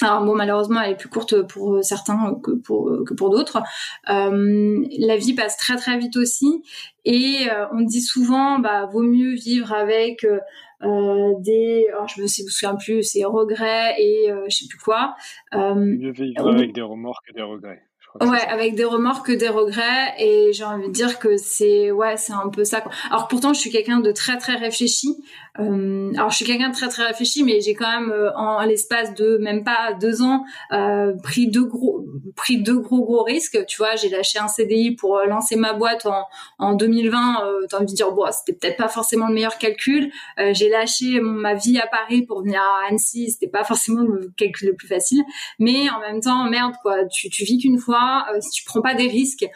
Alors 0.00 0.24
bon, 0.24 0.34
malheureusement, 0.34 0.80
elle 0.80 0.92
est 0.92 0.96
plus 0.96 1.08
courte 1.08 1.42
pour 1.42 1.82
certains 1.82 2.34
que 2.42 2.52
pour 2.52 3.04
que 3.06 3.14
pour 3.14 3.30
d'autres. 3.30 3.62
Euh, 4.08 4.84
la 4.98 5.16
vie 5.16 5.34
passe 5.34 5.56
très 5.56 5.76
très 5.76 5.98
vite 5.98 6.16
aussi, 6.16 6.62
et 7.04 7.48
euh, 7.50 7.66
on 7.72 7.80
dit 7.80 8.02
souvent, 8.02 8.58
bah 8.58 8.86
vaut 8.86 9.02
mieux 9.02 9.34
vivre 9.34 9.72
avec 9.72 10.24
euh, 10.24 11.34
des, 11.40 11.86
alors 11.92 12.08
je 12.08 12.22
me 12.22 12.26
souviens 12.26 12.76
plus, 12.76 13.02
c'est 13.02 13.24
regrets 13.24 13.94
et 14.00 14.30
je 14.48 14.54
sais 14.54 14.66
plus 14.68 14.78
quoi. 14.78 15.14
mieux 15.52 16.12
vivre 16.12 16.48
avec 16.48 16.72
des 16.72 16.82
remords 16.82 17.20
que 17.26 17.32
des 17.32 17.42
regrets. 17.42 17.82
Ouais, 18.20 18.40
avec 18.48 18.74
des 18.74 18.84
remords 18.84 19.22
que 19.22 19.32
des 19.32 19.48
regrets 19.48 20.14
et 20.18 20.52
j'ai 20.52 20.64
envie 20.64 20.88
de 20.88 20.92
dire 20.92 21.18
que 21.18 21.36
c'est 21.36 21.90
ouais, 21.92 22.16
c'est 22.16 22.32
un 22.32 22.48
peu 22.48 22.64
ça. 22.64 22.80
Quoi. 22.80 22.90
Alors 23.10 23.28
pourtant, 23.28 23.52
je 23.52 23.60
suis 23.60 23.70
quelqu'un 23.70 24.00
de 24.00 24.10
très 24.12 24.38
très 24.38 24.56
réfléchi. 24.56 25.16
Euh, 25.58 26.12
alors 26.14 26.30
je 26.30 26.36
suis 26.36 26.44
quelqu'un 26.44 26.68
de 26.68 26.74
très 26.74 26.88
très 26.88 27.04
réfléchi, 27.04 27.42
mais 27.42 27.60
j'ai 27.60 27.74
quand 27.74 27.90
même 27.90 28.10
euh, 28.10 28.30
en, 28.36 28.62
l'espace 28.62 29.14
de 29.14 29.38
même 29.38 29.64
pas 29.64 29.92
deux 30.00 30.22
ans 30.22 30.44
euh, 30.72 31.14
pris 31.22 31.48
deux 31.48 31.64
gros 31.64 32.04
pris 32.36 32.58
deux 32.62 32.78
gros 32.78 33.04
gros 33.04 33.22
risques. 33.24 33.64
Tu 33.66 33.78
vois, 33.78 33.96
j'ai 33.96 34.08
lâché 34.08 34.38
un 34.38 34.48
CDI 34.48 34.92
pour 34.92 35.16
euh, 35.16 35.26
lancer 35.26 35.56
ma 35.56 35.72
boîte 35.72 36.06
en 36.06 36.24
en 36.58 36.74
2020. 36.74 37.44
Euh, 37.44 37.66
T'as 37.68 37.78
envie 37.78 37.86
de 37.86 37.96
dire 37.96 38.12
bon, 38.12 38.24
c'était 38.30 38.52
peut-être 38.56 38.76
pas 38.76 38.88
forcément 38.88 39.26
le 39.28 39.34
meilleur 39.34 39.58
calcul. 39.58 40.12
Euh, 40.38 40.52
j'ai 40.54 40.68
lâché 40.68 41.20
ma 41.20 41.54
vie 41.54 41.78
à 41.78 41.86
Paris 41.86 42.22
pour 42.22 42.42
venir 42.42 42.60
à 42.60 42.88
Annecy. 42.88 43.30
C'était 43.30 43.48
pas 43.48 43.64
forcément 43.64 44.02
le 44.02 44.32
calcul 44.36 44.68
le 44.68 44.74
plus 44.74 44.88
facile, 44.88 45.24
mais 45.58 45.90
en 45.90 46.00
même 46.00 46.20
temps, 46.20 46.44
merde 46.44 46.74
quoi. 46.82 47.04
Tu 47.06 47.30
tu 47.30 47.44
vis 47.44 47.58
qu'une 47.58 47.78
fois 47.78 48.26
si 48.40 48.50
tu 48.50 48.64
prends 48.64 48.80
pas 48.80 48.94
des 48.94 49.08
risques 49.08 49.46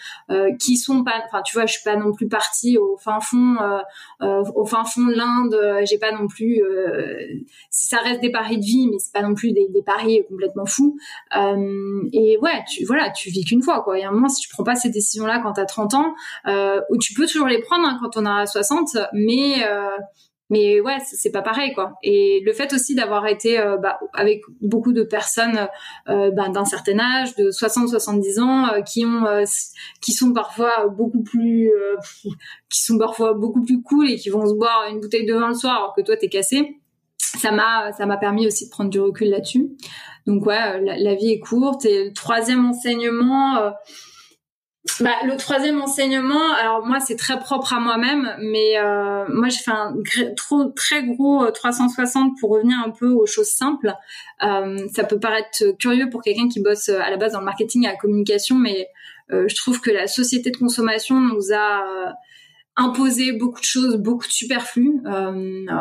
qui 0.58 0.76
sont 0.76 1.04
pas, 1.04 1.22
enfin 1.26 1.42
tu 1.42 1.54
vois, 1.54 1.66
je 1.66 1.74
suis 1.74 1.84
pas 1.84 1.96
non 1.96 2.12
plus 2.12 2.28
partie 2.28 2.78
au 2.78 2.96
fin 2.96 3.20
fond, 3.20 3.56
au 4.20 4.64
fin 4.64 4.84
fond 4.84 5.06
de 5.06 5.14
l'Inde. 5.14 5.86
J'ai 5.92 5.98
pas 5.98 6.12
non 6.12 6.26
plus, 6.26 6.62
ça 7.70 7.98
reste 7.98 8.20
des 8.20 8.30
paris 8.30 8.58
de 8.58 8.64
vie, 8.64 8.88
mais 8.90 8.98
c'est 8.98 9.12
pas 9.12 9.22
non 9.22 9.34
plus 9.34 9.52
des, 9.52 9.68
paris 9.84 10.22
complètement 10.28 10.66
fous. 10.66 10.96
et 12.12 12.38
ouais, 12.38 12.64
tu 12.70 12.84
voilà, 12.84 13.10
tu 13.10 13.30
vis 13.30 13.44
qu'une 13.44 13.62
fois 13.62 13.82
quoi. 13.82 13.98
Il 13.98 14.02
y 14.02 14.04
a 14.04 14.08
un 14.08 14.12
moment 14.12 14.28
si 14.28 14.42
tu 14.42 14.48
prends 14.48 14.64
pas 14.64 14.74
ces 14.74 14.90
décisions 14.90 15.26
là 15.26 15.40
quand 15.42 15.52
tu 15.54 15.60
as 15.60 15.66
30 15.66 15.94
ans, 15.94 16.14
ou 16.90 16.98
tu 16.98 17.14
peux 17.14 17.26
toujours 17.26 17.48
les 17.48 17.60
prendre 17.60 17.86
hein, 17.86 17.98
quand 18.02 18.20
on 18.20 18.26
a 18.26 18.46
60, 18.46 18.96
mais 19.12 19.62
mais 20.52 20.80
ouais 20.80 20.98
c'est 21.00 21.32
pas 21.32 21.40
pareil 21.40 21.72
quoi. 21.72 21.94
Et 22.02 22.42
le 22.44 22.52
fait 22.52 22.74
aussi 22.74 22.94
d'avoir 22.94 23.26
été 23.26 23.58
euh, 23.58 23.78
bah, 23.78 23.98
avec 24.12 24.42
beaucoup 24.60 24.92
de 24.92 25.02
personnes 25.02 25.66
euh, 26.10 26.30
bah, 26.30 26.50
d'un 26.50 26.66
certain 26.66 26.98
âge 27.00 27.34
de 27.36 27.50
60 27.50 27.88
70 27.88 28.38
ans 28.38 28.66
euh, 28.66 28.82
qui 28.82 29.06
ont 29.06 29.24
qui 30.02 30.12
sont 30.12 30.34
parfois 30.34 30.88
beaucoup 30.88 31.22
plus 31.22 31.72
qui 32.70 32.82
sont 32.82 32.98
parfois 32.98 33.32
beaucoup 33.32 33.62
plus 33.62 33.82
cool 33.82 34.10
et 34.10 34.16
qui 34.16 34.28
vont 34.28 34.46
se 34.46 34.52
boire 34.52 34.88
une 34.90 35.00
bouteille 35.00 35.24
de 35.24 35.32
vin 35.32 35.48
le 35.48 35.54
soir 35.54 35.74
alors 35.76 35.94
que 35.96 36.02
toi 36.02 36.18
t'es 36.18 36.28
cassé 36.28 36.76
ça 37.16 37.50
m'a 37.50 37.90
ça 37.92 38.04
m'a 38.04 38.18
permis 38.18 38.46
aussi 38.46 38.66
de 38.66 38.70
prendre 38.70 38.90
du 38.90 39.00
recul 39.00 39.30
là-dessus. 39.30 39.70
Donc 40.26 40.44
ouais 40.44 40.82
la, 40.82 40.98
la, 40.98 41.14
vie 41.14 41.30
est 41.30 41.40
courte 41.40 41.86
et 41.86 42.04
le 42.04 42.12
troisième 42.12 42.66
enseignement 42.66 43.72
bah, 44.98 45.14
le 45.24 45.36
troisième 45.36 45.80
enseignement, 45.80 46.52
alors 46.54 46.84
moi 46.84 46.98
c'est 46.98 47.14
très 47.14 47.38
propre 47.38 47.72
à 47.72 47.78
moi-même, 47.78 48.34
mais 48.40 48.78
euh, 48.78 49.24
moi 49.28 49.48
j'ai 49.48 49.60
fait 49.60 49.70
un 49.70 49.94
trop, 50.36 50.64
très 50.70 51.04
gros 51.04 51.48
360 51.48 52.32
euh, 52.32 52.34
pour 52.40 52.50
revenir 52.50 52.76
un 52.84 52.90
peu 52.90 53.10
aux 53.10 53.26
choses 53.26 53.50
simples. 53.50 53.94
Euh, 54.42 54.88
ça 54.92 55.04
peut 55.04 55.20
paraître 55.20 55.76
curieux 55.78 56.10
pour 56.10 56.20
quelqu'un 56.20 56.48
qui 56.48 56.60
bosse 56.60 56.88
à 56.88 57.10
la 57.10 57.16
base 57.16 57.32
dans 57.32 57.38
le 57.38 57.44
marketing 57.44 57.84
et 57.84 57.88
la 57.88 57.96
communication, 57.96 58.56
mais 58.56 58.88
je 59.30 59.54
trouve 59.54 59.80
que 59.80 59.90
la 59.90 60.08
société 60.08 60.50
de 60.50 60.58
consommation 60.58 61.18
nous 61.18 61.54
a 61.54 62.14
imposer 62.76 63.32
beaucoup 63.32 63.60
de 63.60 63.66
choses, 63.66 63.96
beaucoup 63.96 64.26
de 64.26 64.32
superflus. 64.32 65.02
Euh, 65.06 65.32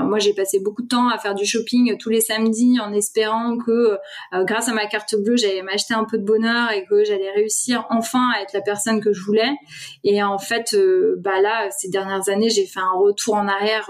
moi, 0.05 0.19
j'ai 0.19 0.33
passé 0.33 0.59
beaucoup 0.59 0.81
de 0.81 0.89
temps 0.89 1.07
à 1.07 1.17
faire 1.17 1.35
du 1.35 1.45
shopping 1.45 1.95
tous 1.97 2.09
les 2.09 2.19
samedis 2.19 2.79
en 2.81 2.91
espérant 2.91 3.57
que, 3.57 3.97
euh, 4.33 4.43
grâce 4.43 4.67
à 4.67 4.73
ma 4.73 4.85
carte 4.87 5.15
bleue, 5.15 5.37
j'allais 5.37 5.61
m'acheter 5.61 5.93
un 5.93 6.03
peu 6.03 6.17
de 6.17 6.25
bonheur 6.25 6.71
et 6.71 6.85
que 6.85 7.05
j'allais 7.05 7.31
réussir 7.31 7.85
enfin 7.89 8.31
à 8.35 8.41
être 8.41 8.51
la 8.53 8.61
personne 8.61 8.99
que 8.99 9.13
je 9.13 9.23
voulais. 9.23 9.51
Et 10.03 10.21
en 10.21 10.37
fait, 10.37 10.73
euh, 10.73 11.15
bah 11.19 11.39
là, 11.41 11.69
ces 11.71 11.87
dernières 11.87 12.27
années, 12.27 12.49
j'ai 12.49 12.65
fait 12.65 12.81
un 12.81 12.97
retour 12.99 13.35
en 13.35 13.47
arrière 13.47 13.89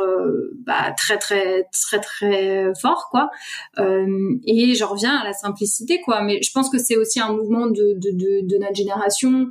bah, 0.66 0.94
très 0.96 1.18
très 1.18 1.66
très 1.72 2.00
très 2.00 2.72
fort, 2.80 3.08
quoi. 3.10 3.32
et 3.80 4.76
je 4.76 4.84
reviens 4.84 5.16
à 5.18 5.24
la 5.24 5.34
simplicité, 5.34 6.02
quoi. 6.02 6.22
Mais 6.22 6.42
je 6.44 6.52
pense 6.52 6.70
que 6.70 6.78
c'est 6.78 6.98
aussi 6.98 7.20
un 7.20 7.34
mouvement 7.34 7.66
de, 7.66 7.96
de, 7.96 8.12
de, 8.12 8.48
de 8.48 8.58
notre 8.58 8.76
génération 8.76 9.48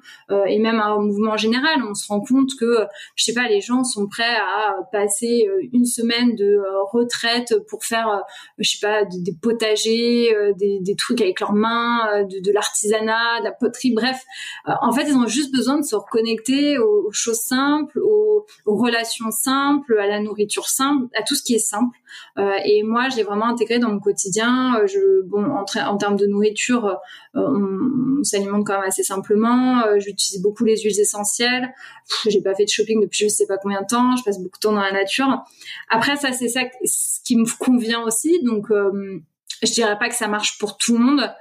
et 0.47 0.59
même 0.60 0.78
un 0.78 0.98
mouvement 1.01 1.36
général. 1.36 1.82
On 1.89 1.94
se 1.94 2.06
rend 2.06 2.20
compte 2.20 2.51
que, 2.59 2.85
je 3.16 3.24
sais 3.24 3.35
pas 3.35 3.40
les 3.49 3.61
gens 3.61 3.85
sont 3.85 4.07
prêts 4.09 4.37
à 4.37 4.75
passer 4.93 5.47
euh, 5.49 5.69
une 5.73 5.85
semaine 5.85 6.35
de 6.35 6.45
euh, 6.45 6.83
retraite 6.93 7.55
pour 7.69 7.85
faire, 7.85 8.09
euh, 8.09 8.21
je 8.59 8.71
sais 8.71 8.79
pas, 8.81 9.05
des 9.05 9.35
potagers, 9.41 10.35
des, 10.57 10.97
trucs 10.97 11.21
avec 11.21 11.41
leurs 11.41 11.53
mains, 11.53 12.25
de, 12.25 12.53
l'artisanat, 12.53 13.41
de 13.41 13.45
la 13.45 13.53
poterie, 13.53 13.93
bref. 13.95 14.25
en 14.67 14.93
fait, 14.93 15.05
ils 15.09 15.17
ont 15.17 15.27
juste 15.27 15.53
besoin 15.53 15.79
de 15.79 15.85
se 15.85 15.97
reconnecter 15.97 16.79
aux, 16.79 17.11
choses 17.12 17.41
simples, 17.41 17.99
aux, 18.01 18.45
relations 18.67 19.31
simples, 19.31 19.99
à 19.99 20.07
la 20.07 20.21
nourriture 20.21 20.69
simple, 20.69 21.07
à 21.15 21.23
tout 21.23 21.35
ce 21.35 21.43
qui 21.43 21.55
est 21.55 21.59
simple. 21.59 21.97
et 22.37 22.83
moi, 22.83 23.09
je 23.09 23.17
l'ai 23.17 23.23
vraiment 23.23 23.47
intégré 23.47 23.79
dans 23.79 23.89
mon 23.89 24.01
quotidien. 24.01 24.81
Je, 24.87 25.23
bon, 25.23 25.45
en, 25.45 25.65
en 25.65 25.97
termes 25.97 26.17
de 26.17 26.27
nourriture, 26.27 26.99
on, 27.35 28.23
s'alimente 28.23 28.66
quand 28.66 28.74
même 28.74 28.89
assez 28.89 29.02
simplement. 29.02 29.82
J'utilise 29.98 30.43
beaucoup 30.43 30.65
les 30.65 30.77
huiles 30.78 31.01
essentielles. 31.01 31.73
J'ai 32.28 32.43
pas 32.43 32.55
fait 32.55 32.65
de 32.65 32.70
shopping 32.70 33.01
depuis 33.01 33.24
je 33.24 33.28
sais 33.28 33.47
pas 33.47 33.57
combien 33.59 33.82
de 33.82 33.86
temps, 33.86 34.16
je 34.16 34.23
passe 34.23 34.39
beaucoup 34.39 34.59
de 34.59 34.61
temps 34.61 34.73
dans 34.73 34.81
la 34.81 34.93
nature. 34.93 35.44
Après, 35.89 36.16
ça, 36.16 36.32
c'est 36.32 36.48
ça 36.48 36.62
qui 37.24 37.36
me 37.36 37.59
convient 37.59 38.02
aussi. 38.02 38.43
Donc, 38.43 38.70
euh, 38.70 39.20
je 39.62 39.73
dirais 39.73 39.98
pas 39.98 40.09
que 40.09 40.15
ça 40.15 40.28
marche 40.28 40.59
pour 40.59 40.77
tout 40.77 40.97
le 40.97 41.05
monde, 41.05 41.35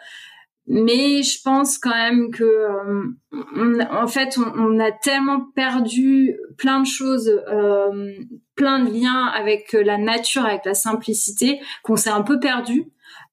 mais 0.67 1.23
je 1.23 1.41
pense 1.41 1.77
quand 1.77 1.95
même 1.95 2.31
que, 2.31 2.43
euh, 2.43 3.85
en 3.91 4.07
fait, 4.07 4.37
on, 4.37 4.79
a 4.79 4.91
tellement 4.91 5.41
perdu 5.55 6.37
plein 6.57 6.81
de 6.81 6.85
choses, 6.85 7.29
euh, 7.51 8.13
plein 8.55 8.83
de 8.83 8.91
liens 8.91 9.25
avec 9.25 9.73
la 9.73 9.97
nature, 9.97 10.45
avec 10.45 10.65
la 10.65 10.73
simplicité, 10.73 11.59
qu'on 11.83 11.95
s'est 11.95 12.09
un 12.09 12.21
peu 12.21 12.39
perdu. 12.39 12.85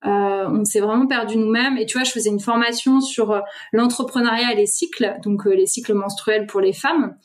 Euh, 0.04 0.48
on 0.48 0.64
s'est 0.64 0.80
vraiment 0.80 1.06
perdu 1.06 1.36
nous-mêmes. 1.36 1.78
Et 1.78 1.86
tu 1.86 1.98
vois, 1.98 2.04
je 2.04 2.10
faisais 2.10 2.30
une 2.30 2.40
formation 2.40 3.00
sur 3.00 3.32
euh, 3.32 3.40
l'entrepreneuriat 3.72 4.52
et 4.52 4.56
les 4.56 4.66
cycles, 4.66 5.16
donc 5.22 5.46
euh, 5.46 5.54
les 5.54 5.66
cycles 5.66 5.94
menstruels 5.94 6.46
pour 6.46 6.60
les 6.60 6.72
femmes. 6.72 7.16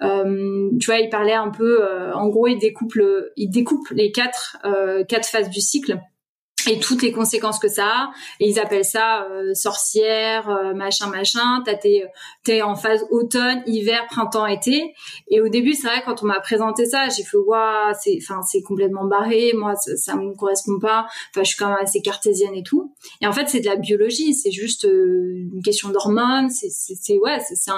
tu 0.00 0.86
vois, 0.86 0.98
il 0.98 1.08
parlait 1.10 1.34
un 1.34 1.50
peu, 1.50 1.82
en 2.14 2.28
gros, 2.28 2.46
il 2.46 2.58
découpe, 2.58 2.94
il 3.36 3.50
découpe 3.50 3.88
les 3.90 4.12
quatre, 4.12 4.58
quatre 5.08 5.28
phases 5.28 5.50
du 5.50 5.60
cycle 5.60 6.00
et 6.68 6.78
toutes 6.78 7.02
les 7.02 7.12
conséquences 7.12 7.58
que 7.58 7.68
ça 7.68 7.86
a. 7.86 8.10
Et 8.40 8.48
ils 8.48 8.58
appellent 8.58 8.84
ça 8.84 9.24
euh, 9.24 9.54
sorcière, 9.54 10.48
euh, 10.48 10.74
machin, 10.74 11.08
machin. 11.08 11.62
T'as 11.64 11.74
tes, 11.74 12.04
t'es 12.44 12.62
en 12.62 12.74
phase 12.74 13.04
automne, 13.10 13.62
hiver, 13.66 14.06
printemps, 14.08 14.46
été. 14.46 14.94
Et 15.28 15.40
au 15.40 15.48
début, 15.48 15.74
c'est 15.74 15.86
vrai 15.86 16.02
quand 16.04 16.22
on 16.22 16.26
m'a 16.26 16.40
présenté 16.40 16.86
ça, 16.86 17.08
j'ai 17.08 17.22
fait 17.22 17.36
waouh, 17.36 17.92
c'est, 18.00 18.18
enfin, 18.22 18.42
c'est 18.42 18.62
complètement 18.62 19.04
barré. 19.04 19.52
Moi, 19.54 19.74
ça, 19.76 19.96
ça 19.96 20.16
me 20.16 20.34
correspond 20.34 20.78
pas. 20.78 21.06
Enfin, 21.30 21.42
je 21.42 21.48
suis 21.48 21.56
quand 21.56 21.68
même 21.68 21.78
assez 21.80 22.00
cartésienne 22.00 22.54
et 22.54 22.62
tout. 22.62 22.94
Et 23.20 23.26
en 23.26 23.32
fait, 23.32 23.48
c'est 23.48 23.60
de 23.60 23.66
la 23.66 23.76
biologie. 23.76 24.34
C'est 24.34 24.52
juste 24.52 24.84
euh, 24.84 25.48
une 25.52 25.62
question 25.62 25.88
d'hormones. 25.90 26.50
C'est, 26.50 26.70
c'est, 26.70 26.94
c'est 27.00 27.18
ouais, 27.18 27.40
c'est, 27.40 27.56
ça, 27.56 27.74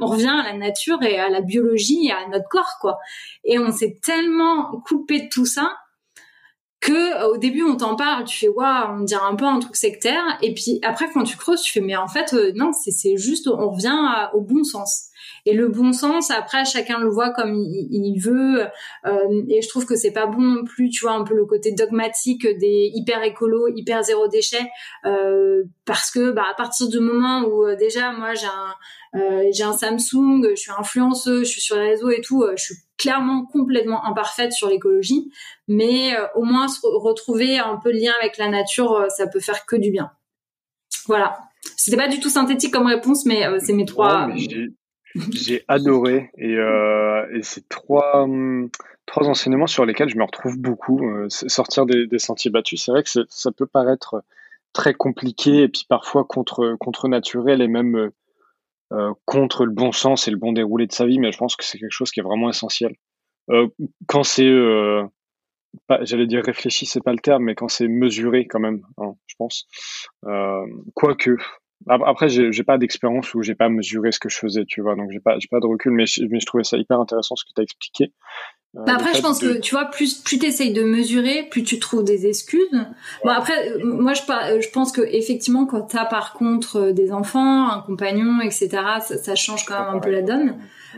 on 0.00 0.06
revient 0.06 0.28
à 0.28 0.52
la 0.52 0.56
nature 0.56 1.02
et 1.02 1.18
à 1.18 1.28
la 1.28 1.40
biologie 1.40 2.08
et 2.08 2.12
à 2.12 2.28
notre 2.28 2.48
corps, 2.48 2.78
quoi. 2.80 2.98
Et 3.44 3.58
on 3.58 3.70
s'est 3.70 3.98
tellement 4.02 4.80
coupé 4.86 5.22
de 5.22 5.28
tout 5.28 5.46
ça 5.46 5.76
que 6.82 6.92
euh, 6.92 7.28
au 7.28 7.36
début 7.38 7.62
on 7.62 7.76
t'en 7.76 7.94
parle, 7.94 8.24
tu 8.24 8.36
fais 8.36 8.48
waouh, 8.48 9.00
on 9.00 9.04
dirait 9.04 9.22
un 9.22 9.36
peu 9.36 9.46
un 9.46 9.60
truc 9.60 9.76
sectaire, 9.76 10.22
et 10.42 10.52
puis 10.52 10.80
après 10.82 11.08
quand 11.14 11.22
tu 11.22 11.36
creuses, 11.36 11.62
tu 11.62 11.72
fais 11.72 11.80
mais 11.80 11.96
en 11.96 12.08
fait 12.08 12.34
euh, 12.34 12.52
non, 12.56 12.72
c'est 12.72 12.90
c'est 12.90 13.16
juste 13.16 13.48
on 13.48 13.70
revient 13.70 13.96
au 14.34 14.40
bon 14.40 14.64
sens. 14.64 15.08
Et 15.46 15.54
le 15.54 15.68
bon 15.68 15.92
sens, 15.92 16.30
après 16.32 16.64
chacun 16.64 16.98
le 16.98 17.08
voit 17.08 17.30
comme 17.30 17.54
il, 17.54 18.18
veut, 18.20 18.66
euh, 19.06 19.42
et 19.48 19.62
je 19.62 19.68
trouve 19.68 19.86
que 19.86 19.94
c'est 19.94 20.10
pas 20.12 20.26
bon 20.26 20.40
non 20.40 20.64
plus, 20.64 20.88
tu 20.90 21.04
vois 21.04 21.14
un 21.14 21.22
peu 21.24 21.34
le 21.34 21.46
côté 21.46 21.72
dogmatique 21.72 22.46
des 22.58 22.90
hyper 22.94 23.22
écolo, 23.22 23.68
hyper 23.68 24.02
zéro 24.02 24.26
déchet, 24.26 24.70
parce 25.84 26.10
que 26.10 26.32
bah 26.32 26.44
à 26.50 26.54
partir 26.54 26.88
du 26.88 26.98
moment 26.98 27.42
où 27.42 27.64
déjà 27.76 28.12
moi 28.12 28.34
j'ai 28.34 28.46
un 28.46 29.50
j'ai 29.52 29.62
un 29.62 29.72
Samsung, 29.72 30.48
je 30.50 30.56
suis 30.56 30.72
influenceuse, 30.76 31.46
je 31.46 31.52
suis 31.52 31.60
sur 31.60 31.76
les 31.76 31.90
réseaux 31.90 32.10
et 32.10 32.20
tout, 32.20 32.44
je 32.56 32.62
suis 32.62 32.74
clairement 33.02 33.44
complètement 33.46 34.04
imparfaite 34.04 34.52
sur 34.52 34.68
l'écologie, 34.68 35.32
mais 35.66 36.16
euh, 36.16 36.26
au 36.36 36.44
moins 36.44 36.68
se 36.68 36.80
retrouver 36.84 37.58
un 37.58 37.76
peu 37.76 37.90
le 37.90 37.98
lien 37.98 38.12
avec 38.20 38.38
la 38.38 38.48
nature, 38.48 38.92
euh, 38.92 39.08
ça 39.08 39.26
peut 39.26 39.40
faire 39.40 39.66
que 39.66 39.74
du 39.74 39.90
bien. 39.90 40.12
Voilà. 41.06 41.40
C'était 41.76 41.96
pas 41.96 42.08
du 42.08 42.20
tout 42.20 42.28
synthétique 42.28 42.72
comme 42.72 42.86
réponse, 42.86 43.26
mais 43.26 43.44
euh, 43.44 43.58
c'est 43.60 43.72
mes 43.72 43.86
trois. 43.86 44.28
j'ai 45.32 45.64
adoré 45.66 46.30
et, 46.38 46.54
et 46.54 47.42
c'est 47.42 47.68
trois 47.68 48.22
hum, 48.22 48.70
trois 49.04 49.28
enseignements 49.28 49.66
sur 49.66 49.84
lesquels 49.84 50.08
je 50.08 50.16
me 50.16 50.24
retrouve 50.24 50.58
beaucoup. 50.58 51.00
sortir 51.28 51.86
des, 51.86 52.18
sentiers 52.18 52.50
battus, 52.50 52.84
c'est 52.84 52.92
vrai 52.92 53.02
que 53.02 53.10
ça 53.28 53.52
peut 53.52 53.66
paraître 53.66 54.22
très 54.72 54.94
compliqué 54.94 55.64
et 55.64 55.68
puis 55.68 55.84
parfois 55.86 56.24
contre 56.24 56.76
contre 56.80 57.08
naturel 57.08 57.60
et 57.60 57.68
même 57.68 58.10
contre 59.24 59.64
le 59.64 59.72
bon 59.72 59.92
sens 59.92 60.28
et 60.28 60.30
le 60.30 60.36
bon 60.36 60.52
déroulé 60.52 60.86
de 60.86 60.92
sa 60.92 61.06
vie, 61.06 61.18
mais 61.18 61.32
je 61.32 61.38
pense 61.38 61.56
que 61.56 61.64
c'est 61.64 61.78
quelque 61.78 61.92
chose 61.92 62.10
qui 62.10 62.20
est 62.20 62.22
vraiment 62.22 62.50
essentiel. 62.50 62.94
Euh, 63.50 63.68
quand 64.06 64.22
c'est 64.22 64.46
euh, 64.46 65.04
j'allais 66.02 66.26
dire 66.26 66.42
réfléchi, 66.44 66.86
c'est 66.86 67.02
pas 67.02 67.12
le 67.12 67.18
terme, 67.18 67.44
mais 67.44 67.54
quand 67.54 67.68
c'est 67.68 67.88
mesuré 67.88 68.46
quand 68.46 68.60
même, 68.60 68.82
hein, 68.98 69.14
je 69.26 69.34
pense. 69.38 69.66
Euh, 70.26 70.66
quoique, 70.94 71.36
après, 71.88 72.28
j'ai 72.28 72.64
pas 72.64 72.78
d'expérience 72.78 73.34
où 73.34 73.42
j'ai 73.42 73.54
pas 73.54 73.68
mesuré 73.68 74.12
ce 74.12 74.18
que 74.18 74.28
je 74.28 74.38
faisais, 74.38 74.64
tu 74.64 74.80
vois, 74.80 74.94
donc 74.94 75.10
j'ai 75.10 75.20
pas, 75.20 75.36
pas 75.50 75.60
de 75.60 75.66
recul, 75.66 75.92
mais 75.92 76.06
je, 76.06 76.24
mais 76.30 76.40
je 76.40 76.46
trouvais 76.46 76.64
ça 76.64 76.76
hyper 76.76 77.00
intéressant 77.00 77.36
ce 77.36 77.44
que 77.44 77.50
tu 77.54 77.60
as 77.60 77.64
expliqué. 77.64 78.12
Euh, 78.76 78.84
bah 78.86 78.94
après, 78.94 79.12
je 79.14 79.20
pense 79.20 79.38
que 79.38 79.60
tu 79.60 79.74
vois, 79.74 79.86
plus 79.86 80.14
plus 80.22 80.38
t'essayes 80.38 80.72
de 80.72 80.82
mesurer, 80.82 81.46
plus 81.50 81.62
tu 81.62 81.78
trouves 81.78 82.04
des 82.04 82.26
excuses. 82.26 82.86
Bon 83.22 83.30
après, 83.30 83.70
euh, 83.70 83.84
moi 83.84 84.14
je, 84.14 84.22
je 84.22 84.70
pense 84.70 84.92
que 84.92 85.02
effectivement, 85.02 85.66
quand 85.66 85.82
t'as 85.82 86.06
par 86.06 86.32
contre 86.32 86.76
euh, 86.76 86.92
des 86.92 87.12
enfants, 87.12 87.68
un 87.68 87.80
compagnon, 87.80 88.40
etc., 88.40 88.68
ça, 89.00 89.18
ça 89.18 89.34
change 89.34 89.66
quand 89.66 89.78
même 89.78 89.96
un 89.96 90.00
peu 90.00 90.10
la 90.10 90.22
donne. 90.22 90.56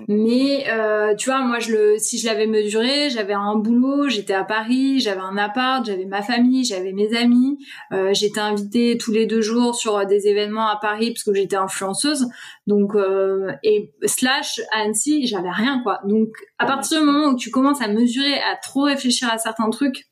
Mais 0.09 0.67
euh, 0.69 1.15
tu 1.15 1.31
vois, 1.31 1.41
moi, 1.41 1.59
je 1.59 1.73
le, 1.73 1.99
si 1.99 2.19
je 2.19 2.27
l'avais 2.27 2.47
mesuré, 2.47 3.11
j'avais 3.11 3.33
un 3.33 3.57
boulot, 3.57 4.09
j'étais 4.09 4.35
à 4.35 4.45
Paris, 4.45 5.01
j'avais 5.01 5.21
un 5.21 5.37
appart, 5.37 5.85
j'avais 5.85 6.05
ma 6.05 6.23
famille, 6.23 6.65
j'avais 6.65 6.93
mes 6.93 7.17
amis. 7.17 7.59
Euh, 7.93 8.13
j'étais 8.13 8.41
invitée 8.41 8.99
tous 8.99 9.13
les 9.13 9.27
deux 9.27 9.41
jours 9.41 9.75
sur 9.75 10.05
des 10.07 10.29
événements 10.29 10.69
à 10.69 10.77
Paris 10.77 11.13
parce 11.13 11.25
que 11.25 11.35
j'étais 11.35 11.57
influenceuse. 11.57 12.29
Donc 12.67 12.95
euh, 12.95 13.53
et 13.63 13.93
slash 14.05 14.61
à 14.73 14.83
Annecy, 14.83 15.27
j'avais 15.27 15.51
rien 15.51 15.81
quoi. 15.83 16.01
Donc 16.05 16.31
à 16.59 16.67
partir 16.67 17.01
du 17.01 17.07
moment 17.07 17.29
où 17.29 17.37
tu 17.37 17.51
commences 17.51 17.83
à 17.83 17.89
mesurer, 17.89 18.35
à 18.35 18.57
trop 18.57 18.83
réfléchir 18.83 19.29
à 19.31 19.39
certains 19.39 19.71
trucs, 19.71 20.07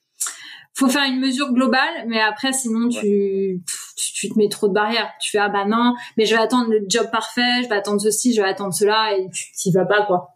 faut 0.74 0.89
faire 0.89 1.05
une 1.05 1.20
mesure 1.20 1.53
globale, 1.53 2.07
mais 2.07 2.20
après, 2.20 2.53
sinon, 2.53 2.89
tu, 2.89 3.62
tu, 3.97 4.28
te 4.28 4.39
mets 4.39 4.49
trop 4.49 4.69
de 4.69 4.73
barrières. 4.73 5.11
Tu 5.20 5.31
fais, 5.31 5.39
ah 5.39 5.49
bah 5.49 5.65
non, 5.66 5.94
mais 6.16 6.24
je 6.24 6.35
vais 6.35 6.40
attendre 6.40 6.70
le 6.70 6.85
job 6.89 7.07
parfait, 7.11 7.62
je 7.62 7.69
vais 7.69 7.74
attendre 7.74 8.01
ceci, 8.01 8.35
je 8.35 8.40
vais 8.40 8.49
attendre 8.49 8.73
cela, 8.73 9.16
et 9.16 9.28
tu 9.31 9.53
t'y 9.53 9.70
vas 9.73 9.85
pas, 9.85 10.07
quoi. 10.07 10.31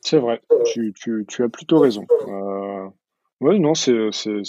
C'est 0.00 0.18
vrai, 0.18 0.40
tu, 0.66 0.92
tu, 0.94 1.24
tu, 1.28 1.44
as 1.44 1.48
plutôt 1.48 1.78
raison. 1.78 2.06
Euh... 2.28 2.88
Oui, 3.42 3.58
non, 3.58 3.74
c'est 3.74 4.10
c'est 4.12 4.42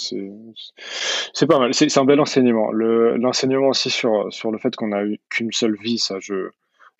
c'est 1.32 1.46
pas 1.46 1.58
mal. 1.58 1.72
C'est 1.72 1.96
un 1.96 2.04
bel 2.04 2.20
enseignement. 2.20 2.70
Le 2.72 3.16
l'enseignement 3.16 3.68
aussi 3.68 3.88
sur 3.88 4.30
sur 4.30 4.50
le 4.50 4.58
fait 4.58 4.76
qu'on 4.76 4.92
a 4.92 5.02
eu 5.02 5.18
qu'une 5.30 5.50
seule 5.50 5.76
vie, 5.76 5.98
ça 5.98 6.16
je 6.20 6.50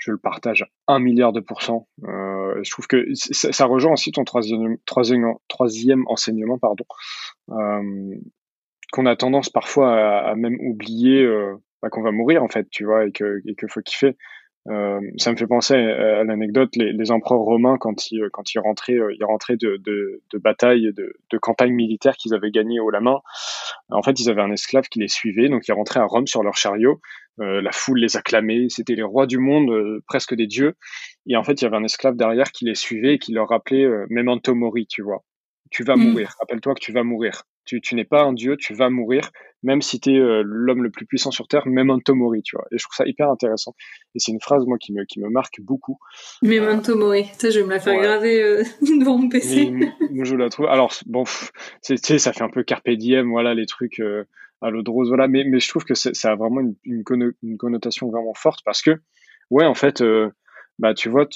je 0.03 0.11
le 0.11 0.19
partage 0.19 0.66
un 0.89 0.99
milliard 0.99 1.33
de 1.33 1.39
pourcents. 1.39 1.89
Euh, 2.05 2.59
je 2.62 2.70
trouve 2.70 2.89
que 2.89 3.07
ça, 3.15 3.66
rejoint 3.66 3.93
aussi 3.93 4.11
ton 4.11 4.24
troisième, 4.24 4.77
troisième, 4.85 5.35
troisième 5.49 6.03
enseignement, 6.09 6.59
pardon, 6.59 6.85
euh, 7.51 8.15
qu'on 8.93 9.07
a 9.07 9.15
tendance 9.15 9.49
parfois 9.49 9.95
à, 10.29 10.35
même 10.35 10.59
oublier 10.61 11.23
euh, 11.23 11.55
bah, 11.83 11.89
qu'on 11.89 12.03
va 12.03 12.11
mourir 12.11 12.43
en 12.43 12.49
fait, 12.49 12.69
tu 12.70 12.85
vois, 12.85 13.07
et 13.07 13.12
que, 13.12 13.43
et 13.47 13.55
que 13.55 13.69
faut 13.69 13.81
kiffer. 13.81 14.16
Euh, 14.68 15.01
ça 15.16 15.32
me 15.32 15.36
fait 15.36 15.48
penser 15.48 15.74
à, 15.74 16.22
l'anecdote 16.22 16.76
les, 16.76 16.93
les, 16.93 17.10
empereurs 17.10 17.40
romains 17.40 17.78
quand 17.78 18.12
ils 18.12 18.28
quand 18.32 18.55
ils 18.55 18.60
rentraient 18.60 18.94
euh, 18.94 19.12
ils 19.18 19.24
rentraient 19.24 19.56
de, 19.56 19.76
de, 19.78 20.22
de 20.32 20.39
batailles 20.39 20.93
de, 20.93 21.14
de 21.30 21.39
campagnes 21.39 21.72
militaires 21.72 22.14
qu'ils 22.16 22.32
avaient 22.32 22.52
gagnées 22.52 22.78
haut 22.78 22.90
la 22.90 23.01
main. 23.01 23.18
En 23.90 24.02
fait, 24.02 24.20
ils 24.20 24.30
avaient 24.30 24.43
un 24.43 24.52
esclave 24.52 24.84
qui 24.89 25.01
les 25.01 25.09
suivait, 25.09 25.48
donc 25.48 25.66
ils 25.66 25.72
rentraient 25.72 25.98
à 25.98 26.05
Rome 26.05 26.28
sur 26.28 26.44
leur 26.44 26.56
chariot. 26.56 27.01
Euh, 27.40 27.60
la 27.60 27.72
foule 27.72 27.98
les 27.98 28.16
acclamait, 28.16 28.66
c'était 28.68 28.94
les 28.94 29.02
rois 29.02 29.26
du 29.26 29.39
monde, 29.39 29.70
euh, 29.70 30.02
presque 30.06 30.34
des 30.34 30.47
dieux. 30.47 30.74
Et 31.26 31.36
en 31.36 31.43
fait, 31.43 31.60
il 31.60 31.64
y 31.64 31.66
avait 31.66 31.76
un 31.76 31.84
esclave 31.84 32.14
derrière 32.14 32.52
qui 32.52 32.64
les 32.64 32.76
suivait 32.76 33.14
et 33.14 33.18
qui 33.18 33.32
leur 33.32 33.48
rappelait 33.48 33.86
memento 34.10 34.55
mori, 34.55 34.86
tu 34.86 35.02
vois. 35.02 35.24
Tu 35.70 35.82
vas 35.82 35.97
mm. 35.97 36.01
mourir. 36.01 36.34
Rappelle-toi 36.39 36.74
que 36.74 36.80
tu 36.80 36.93
vas 36.93 37.02
mourir. 37.02 37.43
Tu, 37.64 37.80
tu 37.80 37.94
n'es 37.94 38.05
pas 38.05 38.22
un 38.22 38.32
dieu, 38.32 38.56
tu 38.56 38.74
vas 38.74 38.90
mourir 38.90 39.30
même 39.62 39.80
si 39.80 40.01
tu 40.01 40.10
es 40.10 40.18
euh, 40.18 40.43
l'homme 40.44 40.82
le 40.82 40.90
plus 40.90 41.06
puissant 41.06 41.30
sur 41.30 41.47
Terre, 41.47 41.66
Memento 41.66 42.14
Mori, 42.14 42.43
tu 42.43 42.56
vois. 42.56 42.66
Et 42.72 42.78
je 42.78 42.84
trouve 42.84 42.97
ça 42.97 43.06
hyper 43.06 43.30
intéressant. 43.30 43.74
Et 44.14 44.18
c'est 44.18 44.32
une 44.32 44.40
phrase, 44.40 44.64
moi, 44.66 44.78
qui 44.78 44.93
me, 44.93 45.05
qui 45.05 45.20
me 45.20 45.28
marque 45.28 45.60
beaucoup. 45.60 45.98
Memento 46.43 46.97
Mori, 46.97 47.26
tu 47.39 47.51
je 47.51 47.60
vais 47.60 47.66
me 47.66 47.70
la 47.70 47.80
faire 47.80 48.01
graver 48.01 48.43
euh, 48.43 48.64
devant 48.82 49.18
mon 49.18 49.28
PC. 49.28 49.70
moi, 50.10 50.24
je 50.24 50.34
la 50.34 50.48
trouve. 50.48 50.66
Alors, 50.66 50.93
bon, 51.06 51.24
tu 51.84 51.97
sais, 51.97 52.18
ça 52.18 52.32
fait 52.32 52.43
un 52.43 52.51
peu 52.51 52.62
carpe 52.64 52.90
diem, 52.90 53.30
voilà, 53.30 53.55
les 53.55 53.66
trucs 53.66 54.01
euh, 54.01 54.24
à 54.60 54.70
l'eau 54.70 54.82
de 54.82 54.90
rose, 54.90 55.09
voilà. 55.09 55.28
Mais, 55.28 55.44
mais 55.44 55.60
je 55.60 55.68
trouve 55.68 55.84
que 55.84 55.94
ça 55.94 56.30
a 56.30 56.34
vraiment 56.34 56.60
une, 56.60 57.32
une, 57.43 57.56
connotation 57.56 58.10
vraiment 58.10 58.34
forte 58.34 58.60
parce 58.64 58.82
que, 58.82 58.90
ouais, 59.51 59.64
en 59.64 59.74
fait, 59.74 60.02
bah, 60.78 60.94
tu 60.94 61.09
vois, 61.09 61.28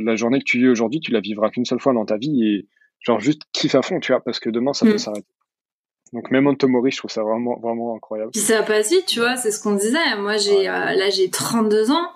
la 0.00 0.16
journée 0.16 0.40
que 0.40 0.44
tu 0.44 0.58
vis 0.58 0.68
aujourd'hui, 0.68 1.00
tu 1.00 1.12
la 1.12 1.20
vivras 1.20 1.50
qu'une 1.50 1.64
seule 1.64 1.80
fois 1.80 1.94
dans 1.94 2.04
ta 2.04 2.18
vie 2.18 2.44
et 2.44 2.68
genre 3.00 3.20
juste 3.20 3.42
kiffe 3.52 3.74
à 3.74 3.82
fond, 3.82 4.00
tu 4.00 4.12
vois, 4.12 4.22
parce 4.22 4.40
que 4.40 4.50
demain, 4.50 4.72
ça 4.72 4.86
peut 4.86 4.94
mm. 4.94 4.98
s'arrêter. 4.98 5.26
Donc 6.12 6.30
même 6.30 6.46
Mori, 6.68 6.90
je 6.90 6.98
trouve 6.98 7.10
ça 7.10 7.22
vraiment 7.22 7.58
vraiment 7.58 7.96
incroyable. 7.96 8.32
Puis 8.32 8.40
ça 8.40 8.62
pas 8.62 8.82
si, 8.82 9.02
tu 9.06 9.20
vois, 9.20 9.36
c'est 9.36 9.50
ce 9.50 9.62
qu'on 9.62 9.74
disait. 9.74 10.16
Moi 10.18 10.36
j'ai 10.36 10.68
euh, 10.68 10.92
là 10.94 11.10
j'ai 11.10 11.30
32 11.30 11.90
ans 11.90 12.10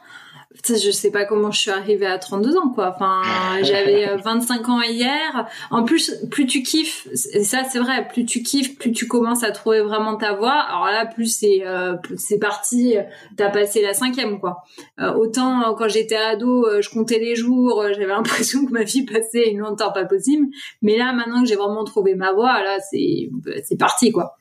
je 0.64 0.90
sais 0.90 1.10
pas 1.10 1.24
comment 1.24 1.50
je 1.50 1.60
suis 1.60 1.70
arrivée 1.70 2.06
à 2.06 2.18
32 2.18 2.56
ans 2.56 2.70
quoi. 2.70 2.94
Enfin, 2.94 3.22
j'avais 3.62 4.16
25 4.16 4.60
euh, 4.60 4.72
ans 4.72 4.82
hier. 4.82 5.48
En 5.70 5.84
plus, 5.84 6.14
plus 6.30 6.46
tu 6.46 6.62
kiffes, 6.62 7.08
et 7.32 7.44
ça 7.44 7.64
c'est 7.64 7.78
vrai, 7.78 8.06
plus 8.08 8.24
tu 8.24 8.42
kiffes, 8.42 8.78
plus 8.78 8.92
tu 8.92 9.06
commences 9.06 9.42
à 9.42 9.50
trouver 9.50 9.80
vraiment 9.80 10.16
ta 10.16 10.34
voix. 10.34 10.52
Alors 10.52 10.86
là, 10.86 11.06
plus 11.06 11.26
c'est 11.38 11.62
euh, 11.66 11.96
c'est 12.16 12.38
parti, 12.38 12.96
t'as 13.36 13.50
passé 13.50 13.82
la 13.82 13.94
cinquième 13.94 14.40
quoi. 14.40 14.62
Euh, 15.00 15.12
autant 15.14 15.74
quand 15.74 15.88
j'étais 15.88 16.16
ado, 16.16 16.66
je 16.80 16.88
comptais 16.90 17.18
les 17.18 17.36
jours, 17.36 17.84
j'avais 17.88 18.06
l'impression 18.06 18.66
que 18.66 18.72
ma 18.72 18.82
vie 18.82 19.04
passait 19.04 19.50
une 19.50 19.58
longtemps 19.58 19.92
pas 19.92 20.04
possible. 20.04 20.46
Mais 20.82 20.96
là, 20.96 21.12
maintenant 21.12 21.42
que 21.42 21.48
j'ai 21.48 21.56
vraiment 21.56 21.84
trouvé 21.84 22.14
ma 22.14 22.32
voix, 22.32 22.62
là 22.62 22.78
c'est 22.80 23.30
c'est 23.64 23.76
parti 23.76 24.12
quoi. 24.12 24.36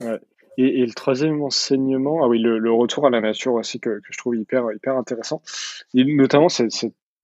Ouais. 0.00 0.18
Et, 0.62 0.84
le 0.84 0.92
troisième 0.92 1.42
enseignement, 1.42 2.22
ah 2.22 2.28
oui, 2.28 2.38
le, 2.38 2.72
retour 2.72 3.06
à 3.06 3.10
la 3.10 3.22
nature 3.22 3.54
aussi 3.54 3.80
que, 3.80 4.00
je 4.10 4.18
trouve 4.18 4.36
hyper, 4.36 4.70
hyper 4.72 4.94
intéressant. 4.96 5.40
Et 5.94 6.04
notamment 6.04 6.50
cette, 6.50 6.72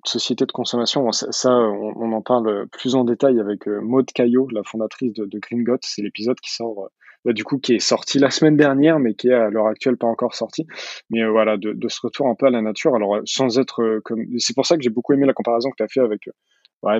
société 0.04 0.46
de 0.46 0.52
consommation, 0.52 1.10
ça, 1.12 1.50
on, 1.50 2.12
en 2.12 2.22
parle 2.22 2.66
plus 2.68 2.94
en 2.94 3.04
détail 3.04 3.40
avec 3.40 3.66
euh, 3.66 3.80
Maud 3.80 4.06
Caillot, 4.06 4.48
la 4.52 4.62
fondatrice 4.62 5.12
de, 5.12 5.26
de 5.26 5.38
Green 5.38 5.64
Got. 5.64 5.78
C'est 5.82 6.00
l'épisode 6.00 6.38
qui 6.40 6.50
sort, 6.50 6.84
euh, 6.84 6.88
bah, 7.24 7.32
du 7.32 7.44
coup, 7.44 7.58
qui 7.58 7.74
est 7.74 7.80
sorti 7.80 8.18
la 8.18 8.30
semaine 8.30 8.56
dernière, 8.56 9.00
mais 9.00 9.14
qui 9.14 9.28
est 9.28 9.34
à 9.34 9.50
l'heure 9.50 9.66
actuelle 9.66 9.96
pas 9.96 10.06
encore 10.06 10.34
sorti. 10.34 10.66
Mais 11.10 11.22
euh, 11.22 11.30
voilà, 11.30 11.56
de, 11.58 11.76
ce 11.88 11.98
retour 12.02 12.28
un 12.28 12.36
peu 12.36 12.46
à 12.46 12.50
la 12.50 12.62
nature. 12.62 12.94
Alors, 12.94 13.18
sans 13.26 13.58
être. 13.58 14.00
C'est 14.38 14.54
pour 14.54 14.64
ça 14.64 14.76
que 14.76 14.82
j'ai 14.82 14.90
beaucoup 14.90 15.12
aimé 15.12 15.26
la 15.26 15.34
comparaison 15.34 15.70
que 15.70 15.76
tu 15.76 15.82
as 15.82 15.88
fait 15.88 16.00
avec 16.00 16.30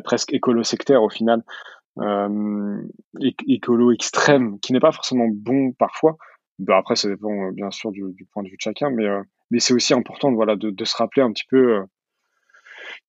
presque 0.03 0.35
écolo-sectaire 0.35 1.03
au 1.03 1.11
final 1.11 1.45
euh, 1.99 2.83
écolo 3.21 3.93
extrême, 3.93 4.59
qui 4.61 4.73
n'est 4.73 4.81
pas 4.81 4.93
forcément 4.93 5.29
bon 5.29 5.73
parfois. 5.73 6.17
Bah 6.59 6.79
après, 6.79 6.97
ça 6.97 7.09
dépend 7.09 7.49
euh, 7.49 7.53
bien 7.53 7.71
sûr 7.71 7.91
du, 7.93 8.27
point 8.33 8.43
de 8.43 8.49
vue 8.49 8.57
de 8.57 8.61
chacun, 8.61 8.91
mais, 8.91 9.07
euh, 9.07 9.23
mais 9.51 9.59
c'est 9.59 9.75
aussi 9.75 9.93
important 9.93 10.33
de, 10.33 10.85
se 10.85 10.97
rappeler 10.97 11.23
un 11.23 11.33
petit 11.33 11.45
peu 11.49 11.77
euh, 11.77 11.83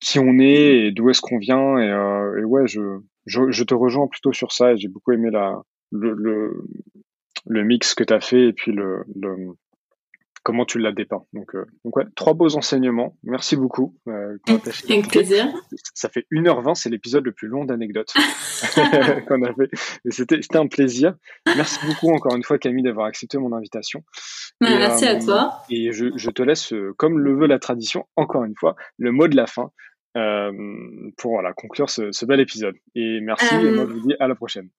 qui 0.00 0.18
on 0.18 0.38
est 0.38 0.86
et 0.86 0.92
d'où 0.92 1.08
est-ce 1.08 1.22
qu'on 1.22 1.38
vient. 1.38 1.78
Et, 1.78 1.88
et 2.40 2.44
ouais, 2.44 2.66
je, 2.66 3.64
te 3.64 3.74
rejoins 3.74 4.06
plutôt 4.06 4.32
sur 4.32 4.52
ça 4.52 4.72
et 4.72 4.76
j'ai 4.76 4.88
beaucoup 4.88 5.12
aimé 5.12 5.30
le, 5.90 6.52
mix 7.46 7.94
que 7.94 8.04
tu 8.04 8.12
as 8.12 8.20
fait 8.20 8.48
et 8.48 8.52
puis 8.52 8.72
le, 8.72 9.04
comment 10.48 10.64
tu 10.64 10.78
l'as 10.78 10.92
dépeint. 10.92 11.26
Donc, 11.34 11.54
euh, 11.54 11.66
donc 11.84 11.94
ouais, 11.96 12.06
trois 12.16 12.32
beaux 12.32 12.56
enseignements. 12.56 13.18
Merci 13.22 13.54
beaucoup. 13.54 13.94
Euh, 14.08 14.38
Avec 14.48 15.08
plaisir. 15.08 15.46
Ça 15.92 16.08
fait 16.08 16.24
1h20, 16.32 16.74
c'est 16.74 16.88
l'épisode 16.88 17.26
le 17.26 17.32
plus 17.32 17.48
long 17.48 17.66
d'anecdotes 17.66 18.14
qu'on 19.28 19.42
a 19.42 19.52
fait. 19.52 19.68
C'était 20.08 20.56
un 20.56 20.66
plaisir. 20.66 21.14
Merci 21.44 21.78
beaucoup 21.84 22.10
encore 22.14 22.34
une 22.34 22.44
fois 22.44 22.56
Camille 22.56 22.82
d'avoir 22.82 23.04
accepté 23.04 23.36
mon 23.36 23.52
invitation. 23.52 24.02
merci 24.62 25.04
à 25.04 25.16
euh, 25.16 25.20
toi. 25.22 25.52
Et 25.68 25.92
je, 25.92 26.16
je 26.16 26.30
te 26.30 26.42
laisse, 26.42 26.72
comme 26.96 27.18
le 27.18 27.36
veut 27.36 27.46
la 27.46 27.58
tradition, 27.58 28.06
encore 28.16 28.44
une 28.44 28.56
fois, 28.58 28.74
le 28.96 29.12
mot 29.12 29.28
de 29.28 29.36
la 29.36 29.46
fin. 29.46 29.70
pour 30.14 31.32
voilà, 31.32 31.52
conclure 31.52 31.90
ce, 31.90 32.10
ce, 32.10 32.24
bel 32.24 32.40
épisode. 32.40 32.76
Et 32.94 33.20
merci, 33.20 33.54
et 33.54 33.70
moi 33.70 33.84
je 33.86 33.92
vous 33.92 34.00
dis 34.00 34.14
à 34.18 34.28
la 34.28 34.34
prochaine. 34.34 34.70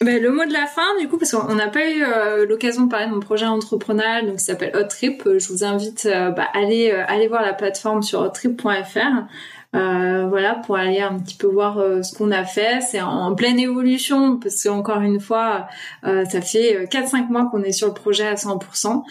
Ben, 0.00 0.22
le 0.22 0.30
mot 0.30 0.44
de 0.44 0.52
la 0.52 0.66
fin, 0.66 0.96
du 1.00 1.08
coup, 1.08 1.18
parce 1.18 1.32
qu'on 1.32 1.56
n'a 1.56 1.66
pas 1.66 1.84
eu 1.90 2.04
euh, 2.04 2.46
l'occasion 2.46 2.84
de 2.84 2.88
parler 2.88 3.06
de 3.06 3.12
mon 3.12 3.18
projet 3.18 3.46
entrepreneurial, 3.46 4.26
donc 4.26 4.36
qui 4.36 4.44
s'appelle 4.44 4.70
Hot 4.76 4.84
Trip. 4.84 5.26
Euh, 5.26 5.40
je 5.40 5.48
vous 5.48 5.64
invite 5.64 6.06
euh, 6.06 6.30
bah, 6.30 6.46
à 6.54 6.58
aller, 6.58 6.92
aller 6.92 7.26
voir 7.26 7.42
la 7.42 7.52
plateforme 7.52 8.02
sur 8.02 8.20
hottrip.fr. 8.20 9.26
Euh, 9.74 10.26
voilà, 10.28 10.54
pour 10.64 10.76
aller 10.76 11.00
un 11.00 11.18
petit 11.18 11.36
peu 11.36 11.48
voir 11.48 11.82
ce 12.04 12.16
qu'on 12.16 12.30
a 12.30 12.44
fait. 12.44 12.80
C'est 12.80 13.00
en, 13.00 13.34
pleine 13.34 13.58
évolution 13.58 14.38
parce 14.38 14.62
que 14.62 14.68
encore 14.68 15.00
une 15.00 15.20
fois, 15.20 15.66
ça 16.04 16.40
fait 16.40 16.86
4-5 16.86 17.28
mois 17.28 17.48
qu'on 17.50 17.62
est 17.62 17.72
sur 17.72 17.88
le 17.88 17.92
projet 17.92 18.26
à 18.26 18.34
100%. 18.34 19.02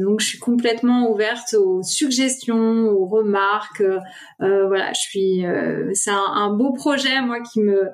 donc, 0.00 0.20
je 0.20 0.26
suis 0.26 0.38
complètement 0.38 1.10
ouverte 1.10 1.54
aux 1.54 1.82
suggestions, 1.82 2.88
aux 2.88 3.06
remarques. 3.06 3.82
voilà, 4.38 4.92
je 4.92 5.00
suis. 5.00 5.44
c'est 5.94 6.12
un, 6.12 6.50
beau 6.50 6.72
projet, 6.72 7.20
moi, 7.20 7.40
qui 7.40 7.60
me 7.60 7.90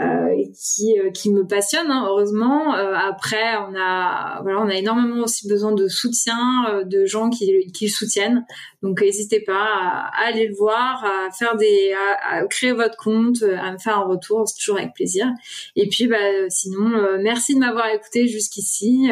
euh, 0.00 0.42
qui 0.58 0.98
euh, 0.98 1.10
qui 1.10 1.30
me 1.30 1.46
passionne 1.46 1.90
hein, 1.90 2.06
heureusement. 2.08 2.74
Euh, 2.74 2.94
après 2.94 3.56
on 3.58 3.74
a 3.78 4.40
voilà 4.40 4.62
on 4.62 4.68
a 4.68 4.74
énormément 4.74 5.24
aussi 5.24 5.46
besoin 5.46 5.72
de 5.72 5.86
soutien 5.86 6.82
de 6.86 7.04
gens 7.04 7.28
qui 7.28 7.70
qui 7.72 7.84
le 7.84 7.90
soutiennent. 7.90 8.46
Donc 8.82 9.02
n'hésitez 9.02 9.40
pas 9.40 9.52
à, 9.52 10.10
aller 10.26 10.48
le 10.48 10.54
voir 10.54 11.04
à 11.04 11.30
faire 11.30 11.58
des 11.58 11.92
à, 12.30 12.42
créer 12.46 12.72
votre 12.72 12.96
compte 12.96 13.42
à 13.42 13.70
me 13.72 13.76
faire 13.76 13.98
un 13.98 14.04
retour 14.04 14.48
c'est 14.48 14.56
toujours 14.58 14.78
avec 14.78 14.94
plaisir. 14.94 15.26
Et 15.76 15.86
puis 15.90 16.06
bah 16.06 16.48
sinon 16.48 17.18
merci 17.20 17.54
de 17.54 17.60
m'avoir 17.60 17.88
écouté 17.88 18.28
jusqu'ici. 18.28 19.10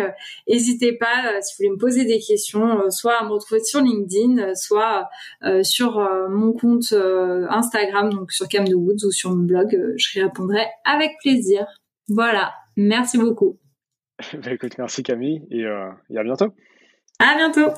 N'hésitez 0.48 0.94
pas 0.94 1.42
si 1.42 1.52
vous 1.52 1.56
voulez 1.58 1.70
me 1.76 1.78
poser 1.78 2.06
des 2.06 2.20
questions 2.20 2.88
soit 2.88 3.20
à 3.20 3.24
me 3.24 3.32
retrouver 3.32 3.62
sur 3.62 3.82
LinkedIn 3.82 4.54
soit 4.54 5.10
sur 5.62 6.00
mon 6.30 6.54
compte 6.54 6.94
Instagram 6.94 8.10
donc 8.14 8.32
sur 8.32 8.48
Cam 8.48 8.66
de 8.66 8.74
Woods 8.74 9.04
ou 9.04 9.10
sur 9.10 9.28
mon 9.28 9.42
blog 9.42 9.78
je 9.98 10.20
répondrai 10.22 10.69
avec 10.84 11.12
plaisir. 11.22 11.66
Voilà, 12.08 12.52
merci 12.76 13.18
beaucoup. 13.18 13.58
bah, 14.34 14.52
écoute, 14.52 14.76
merci 14.78 15.02
Camille 15.02 15.42
et, 15.50 15.62
et 15.62 16.18
à 16.18 16.22
bientôt. 16.22 16.52
À 17.18 17.36
bientôt. 17.36 17.70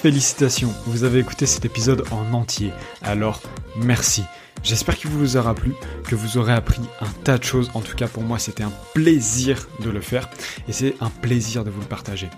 Félicitations, 0.00 0.72
vous 0.86 1.02
avez 1.02 1.18
écouté 1.18 1.44
cet 1.44 1.64
épisode 1.64 2.04
en 2.12 2.32
entier. 2.32 2.70
Alors, 3.02 3.42
merci. 3.76 4.22
J'espère 4.62 4.96
qu'il 4.96 5.10
vous 5.10 5.36
aura 5.36 5.56
plu, 5.56 5.74
que 6.08 6.14
vous 6.14 6.38
aurez 6.38 6.52
appris 6.52 6.82
un 7.00 7.10
tas 7.24 7.36
de 7.36 7.42
choses. 7.42 7.70
En 7.74 7.80
tout 7.80 7.96
cas, 7.96 8.06
pour 8.06 8.22
moi, 8.22 8.38
c'était 8.38 8.62
un 8.62 8.72
plaisir 8.94 9.68
de 9.80 9.90
le 9.90 10.00
faire 10.00 10.30
et 10.68 10.72
c'est 10.72 10.94
un 11.00 11.10
plaisir 11.10 11.64
de 11.64 11.70
vous 11.70 11.80
le 11.80 11.86
partager. 11.86 12.30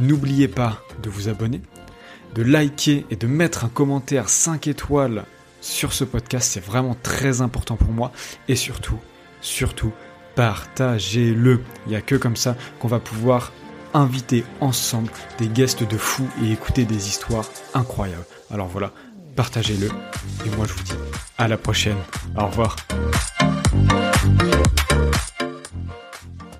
N'oubliez 0.00 0.48
pas 0.48 0.82
de 1.00 1.08
vous 1.08 1.28
abonner, 1.28 1.60
de 2.36 2.42
liker 2.42 3.06
et 3.10 3.16
de 3.16 3.26
mettre 3.26 3.64
un 3.64 3.68
commentaire 3.68 4.28
5 4.28 4.68
étoiles 4.68 5.24
sur 5.60 5.92
ce 5.92 6.04
podcast. 6.04 6.50
C'est 6.52 6.64
vraiment 6.64 6.94
très 7.02 7.40
important 7.40 7.76
pour 7.76 7.90
moi. 7.90 8.12
Et 8.46 8.56
surtout, 8.56 8.98
surtout, 9.40 9.92
partagez-le. 10.34 11.62
Il 11.86 11.90
n'y 11.90 11.96
a 11.96 12.02
que 12.02 12.14
comme 12.14 12.36
ça 12.36 12.54
qu'on 12.78 12.88
va 12.88 13.00
pouvoir 13.00 13.52
inviter 13.94 14.44
ensemble 14.60 15.10
des 15.38 15.48
guests 15.48 15.82
de 15.82 15.96
fous 15.96 16.28
et 16.44 16.52
écouter 16.52 16.84
des 16.84 17.08
histoires 17.08 17.48
incroyables. 17.72 18.26
Alors 18.50 18.68
voilà, 18.68 18.92
partagez-le. 19.34 19.86
Et 20.44 20.56
moi 20.56 20.66
je 20.68 20.74
vous 20.74 20.82
dis 20.82 20.92
à 21.38 21.48
la 21.48 21.56
prochaine. 21.56 21.96
Au 22.36 22.46
revoir. 22.46 22.76